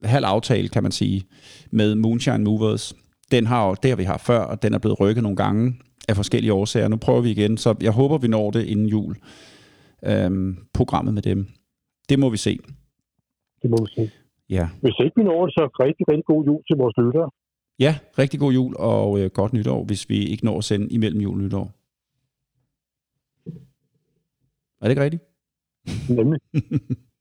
halv 0.04 0.26
aftale, 0.26 0.68
kan 0.70 0.84
man 0.84 0.92
sige, 0.92 1.24
med 1.72 1.96
Moonshine 1.96 2.44
Movers. 2.44 2.96
Den 3.32 3.46
har 3.46 3.68
jo, 3.68 3.76
det 3.84 3.92
har 3.92 3.98
vi 3.98 4.04
haft 4.04 4.26
før, 4.26 4.40
og 4.40 4.64
den 4.64 4.74
er 4.74 4.80
blevet 4.80 5.00
rykket 5.00 5.24
nogle 5.24 5.36
gange 5.36 5.74
af 6.10 6.16
forskellige 6.16 6.54
årsager. 6.54 6.88
Nu 6.88 6.98
prøver 6.98 7.22
vi 7.22 7.32
igen, 7.32 7.58
så 7.58 7.76
jeg 7.82 7.92
håber, 7.92 8.18
vi 8.18 8.28
når 8.28 8.52
det 8.52 8.66
inden 8.66 8.86
jul. 8.86 9.16
Øhm, 10.06 10.58
programmet 10.74 11.14
med 11.14 11.22
dem. 11.22 11.48
Det 12.10 12.20
må 12.20 12.30
vi 12.30 12.38
se. 12.38 12.60
Det 13.62 13.70
må 13.70 13.78
vi 13.86 13.92
se. 13.96 14.12
Ja. 14.50 14.70
Hvis 14.82 14.96
ikke 15.04 15.16
vi 15.16 15.24
når 15.24 15.46
det, 15.46 15.54
så 15.54 15.64
rigtig, 15.80 16.08
rigtig 16.08 16.26
god 16.26 16.46
jul 16.46 16.62
til 16.68 16.76
vores 16.78 16.96
lyttere. 16.98 17.30
Ja, 17.80 17.96
rigtig 18.20 18.40
god 18.40 18.54
jul 18.54 18.76
og 18.80 19.20
øh, 19.20 19.30
godt 19.34 19.54
nytår, 19.54 19.84
hvis 19.84 20.10
vi 20.10 20.26
ikke 20.26 20.46
når 20.46 20.58
at 20.58 20.64
sende 20.64 20.88
imellem 20.88 21.22
jul 21.22 21.38
og 21.38 21.44
nytår. 21.44 21.72
Er 24.82 24.84
det 24.84 24.90
ikke 24.90 25.04
rigtigt? 25.04 25.24
Nemlig. 26.10 26.42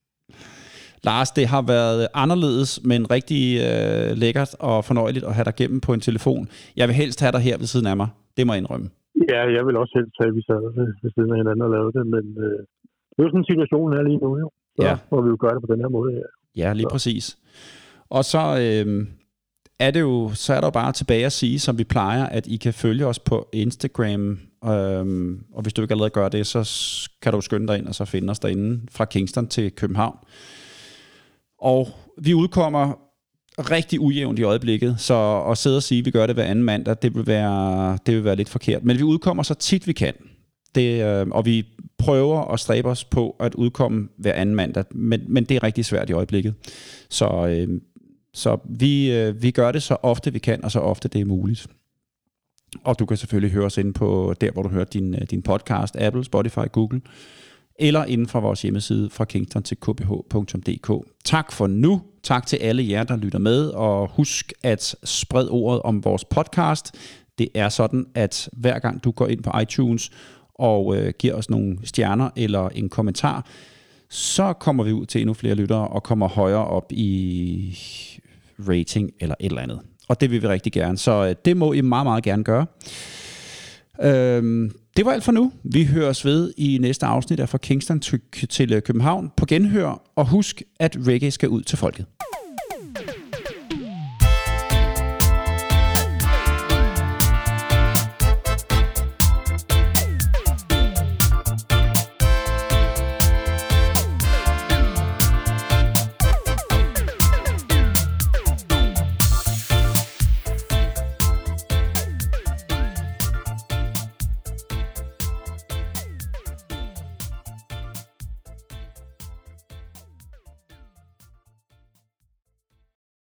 Lars, 1.05 1.31
det 1.31 1.47
har 1.47 1.63
været 1.63 2.09
anderledes, 2.15 2.81
men 2.85 3.11
rigtig 3.11 3.45
øh, 3.69 4.17
lækkert 4.23 4.51
og 4.71 4.85
fornøjeligt 4.85 5.25
at 5.25 5.35
have 5.35 5.45
dig 5.45 5.55
gennem 5.57 5.81
på 5.81 5.93
en 5.93 6.01
telefon. 6.01 6.49
Jeg 6.77 6.89
vil 6.89 6.95
helst 7.03 7.21
have 7.21 7.33
dig 7.33 7.41
her 7.41 7.57
ved 7.59 7.67
siden 7.67 7.87
af 7.87 7.97
mig. 7.97 8.09
Det 8.37 8.47
må 8.47 8.53
jeg 8.53 8.59
indrømme. 8.63 8.89
Ja, 9.33 9.41
jeg 9.57 9.67
vil 9.67 9.77
også 9.77 9.93
helst 9.99 10.15
have, 10.21 10.29
at 10.29 10.37
vi 10.39 10.43
sad 10.49 10.61
ved, 10.79 10.89
ved 11.03 11.11
siden 11.15 11.31
af 11.33 11.37
hinanden 11.41 11.63
og 11.67 11.71
lavede 11.77 11.93
det, 11.99 12.05
men 12.15 12.25
øh, 12.45 12.59
det 13.13 13.19
er 13.19 13.23
jo 13.27 13.31
sådan, 13.31 13.51
situationen 13.53 13.93
er 13.99 14.03
lige 14.09 14.21
nu, 14.25 14.31
jo. 14.43 14.51
Så 14.77 14.83
Ja. 14.87 14.97
må 15.13 15.23
vi 15.23 15.29
jo 15.29 15.37
gøre 15.41 15.55
det 15.55 15.63
på 15.67 15.71
den 15.73 15.81
her 15.81 15.89
måde. 15.89 16.11
Ja. 16.21 16.27
Ja, 16.63 16.73
lige 16.73 16.87
præcis. 16.91 17.39
Og 18.11 18.25
så 18.25 18.43
øh, 18.65 19.07
er 19.79 19.91
det 19.91 20.01
jo, 20.01 20.31
så 20.35 20.55
er 20.55 20.61
der 20.61 20.67
jo 20.67 20.71
bare 20.71 20.93
tilbage 20.93 21.27
at 21.27 21.33
sige, 21.33 21.59
som 21.59 21.79
vi 21.79 21.85
plejer, 21.85 22.27
at 22.27 22.47
I 22.47 22.57
kan 22.57 22.75
følge 22.75 23.07
os 23.07 23.19
på 23.19 23.49
Instagram. 23.53 24.31
Øh, 24.65 25.05
og 25.55 25.63
hvis 25.63 25.73
du 25.73 25.83
ikke 25.83 25.93
allerede 25.93 26.11
gør 26.11 26.29
det, 26.29 26.47
så 26.47 26.61
kan 27.23 27.33
du 27.33 27.41
skynde 27.41 27.69
dig 27.69 27.79
ind 27.79 27.87
og 27.89 27.95
så 27.95 28.05
finde 28.05 28.31
os 28.31 28.39
derinde 28.39 28.81
fra 28.91 29.05
Kingston 29.05 29.47
til 29.47 29.73
København. 29.73 30.17
Og 31.61 31.89
vi 32.23 32.35
udkommer 32.35 32.99
rigtig 33.59 34.01
ujævnt 34.01 34.39
i 34.39 34.43
øjeblikket, 34.43 35.01
så 35.01 35.45
at 35.51 35.59
sidde 35.59 35.77
og 35.77 35.83
sige, 35.83 35.99
at 35.99 36.05
vi 36.05 36.11
gør 36.11 36.27
det 36.27 36.37
hver 36.37 36.45
anden 36.45 36.65
mandag, 36.65 36.97
det 37.03 37.15
vil 37.15 37.27
være, 37.27 37.99
det 38.07 38.15
vil 38.15 38.25
være 38.25 38.37
lidt 38.37 38.49
forkert. 38.49 38.85
Men 38.85 38.99
vi 38.99 39.03
udkommer 39.03 39.43
så 39.43 39.55
tit 39.55 39.87
vi 39.87 39.93
kan. 39.93 40.15
Det, 40.75 41.05
øh, 41.05 41.27
og 41.31 41.47
vi 41.47 41.67
prøver 41.99 42.53
at 42.53 42.61
stræbe 42.61 42.89
os 42.89 43.05
på 43.05 43.37
at 43.41 43.55
udkomme 43.55 44.09
hver 44.19 44.33
anden 44.33 44.55
mandag, 44.55 44.85
men, 44.91 45.21
men 45.29 45.45
det 45.45 45.57
er 45.57 45.63
rigtig 45.63 45.85
svært 45.85 46.11
i 46.11 46.13
øjeblikket. 46.13 46.55
Så, 47.11 47.47
øh, 47.47 47.81
så 48.35 48.59
vi, 48.65 49.13
øh, 49.13 49.43
vi 49.43 49.51
gør 49.51 49.73
det 49.73 49.83
så 49.83 49.97
ofte 50.03 50.33
vi 50.33 50.39
kan, 50.39 50.65
og 50.65 50.71
så 50.71 50.81
ofte 50.81 51.09
det 51.09 51.21
er 51.21 51.25
muligt. 51.25 51.67
Og 52.85 52.99
du 52.99 53.07
kan 53.07 53.17
selvfølgelig 53.17 53.53
høre 53.53 53.65
os 53.65 53.79
inde 53.79 53.93
på 53.93 54.35
der, 54.41 54.51
hvor 54.51 54.63
du 54.63 54.69
hører 54.69 54.85
din, 54.85 55.15
øh, 55.15 55.21
din 55.31 55.43
podcast, 55.43 55.97
Apple, 55.97 56.25
Spotify, 56.25 56.67
Google, 56.73 57.01
eller 57.79 58.05
inden 58.05 58.29
fra 58.29 58.41
vores 58.41 58.63
hjemmeside 58.63 59.11
fra 59.11 59.25
kingston 59.25 59.63
til 59.63 59.77
kbh.dk. 59.77 61.07
Tak 61.25 61.53
for 61.53 61.67
nu. 61.67 62.03
Tak 62.23 62.47
til 62.47 62.57
alle 62.57 62.89
jer, 62.89 63.03
der 63.03 63.17
lytter 63.17 63.39
med, 63.39 63.69
og 63.69 64.09
husk 64.09 64.53
at 64.63 64.97
sprede 65.05 65.51
ordet 65.51 65.83
om 65.83 66.05
vores 66.05 66.25
podcast. 66.25 66.95
Det 67.39 67.49
er 67.55 67.69
sådan, 67.69 68.07
at 68.15 68.49
hver 68.53 68.79
gang 68.79 69.05
du 69.05 69.11
går 69.11 69.27
ind 69.27 69.43
på 69.43 69.59
iTunes 69.59 70.11
og 70.55 70.97
øh, 70.97 71.13
giver 71.19 71.35
os 71.35 71.51
nogle 71.51 71.79
stjerner 71.85 72.31
eller 72.37 72.69
en 72.69 72.89
kommentar, 72.89 73.47
så 74.11 74.53
kommer 74.53 74.85
vi 74.85 74.93
ud 74.93 75.07
til 75.07 75.21
endnu 75.21 75.35
flere 75.35 75.55
lyttere 75.55 75.89
og 75.89 76.03
kommer 76.03 76.29
højere 76.29 76.65
op 76.65 76.93
i 76.93 77.79
rating 78.69 79.11
eller 79.21 79.35
et 79.41 79.47
eller 79.47 79.63
andet. 79.63 79.81
Og 80.09 80.21
det 80.21 80.31
vil 80.31 80.43
vi 80.43 80.49
rigtig 80.49 80.73
gerne. 80.73 80.99
Så 80.99 81.27
øh, 81.29 81.35
det 81.45 81.57
må 81.57 81.73
I 81.73 81.81
meget, 81.81 82.07
meget 82.07 82.25
gerne 82.25 82.45
gøre. 82.45 82.67
Øhm, 84.03 84.71
det 84.97 85.05
var 85.05 85.13
alt 85.13 85.25
for 85.25 85.33
nu. 85.33 85.53
Vi 85.65 85.85
høres 85.85 86.25
ved 86.25 86.53
i 86.57 86.79
næste 86.79 87.07
afsnit 87.07 87.41
af 87.41 87.49
Fra 87.49 87.59
Kingston 87.59 88.01
til, 88.01 88.73
øh, 88.73 88.83
København 88.83 89.33
på 89.37 89.47
genhør. 89.47 90.03
Og 90.17 90.29
husk, 90.29 90.63
at 90.81 90.97
reggae 91.07 91.31
skal 91.31 91.49
ud 91.49 91.63
til 91.63 91.79
folket. 91.79 92.07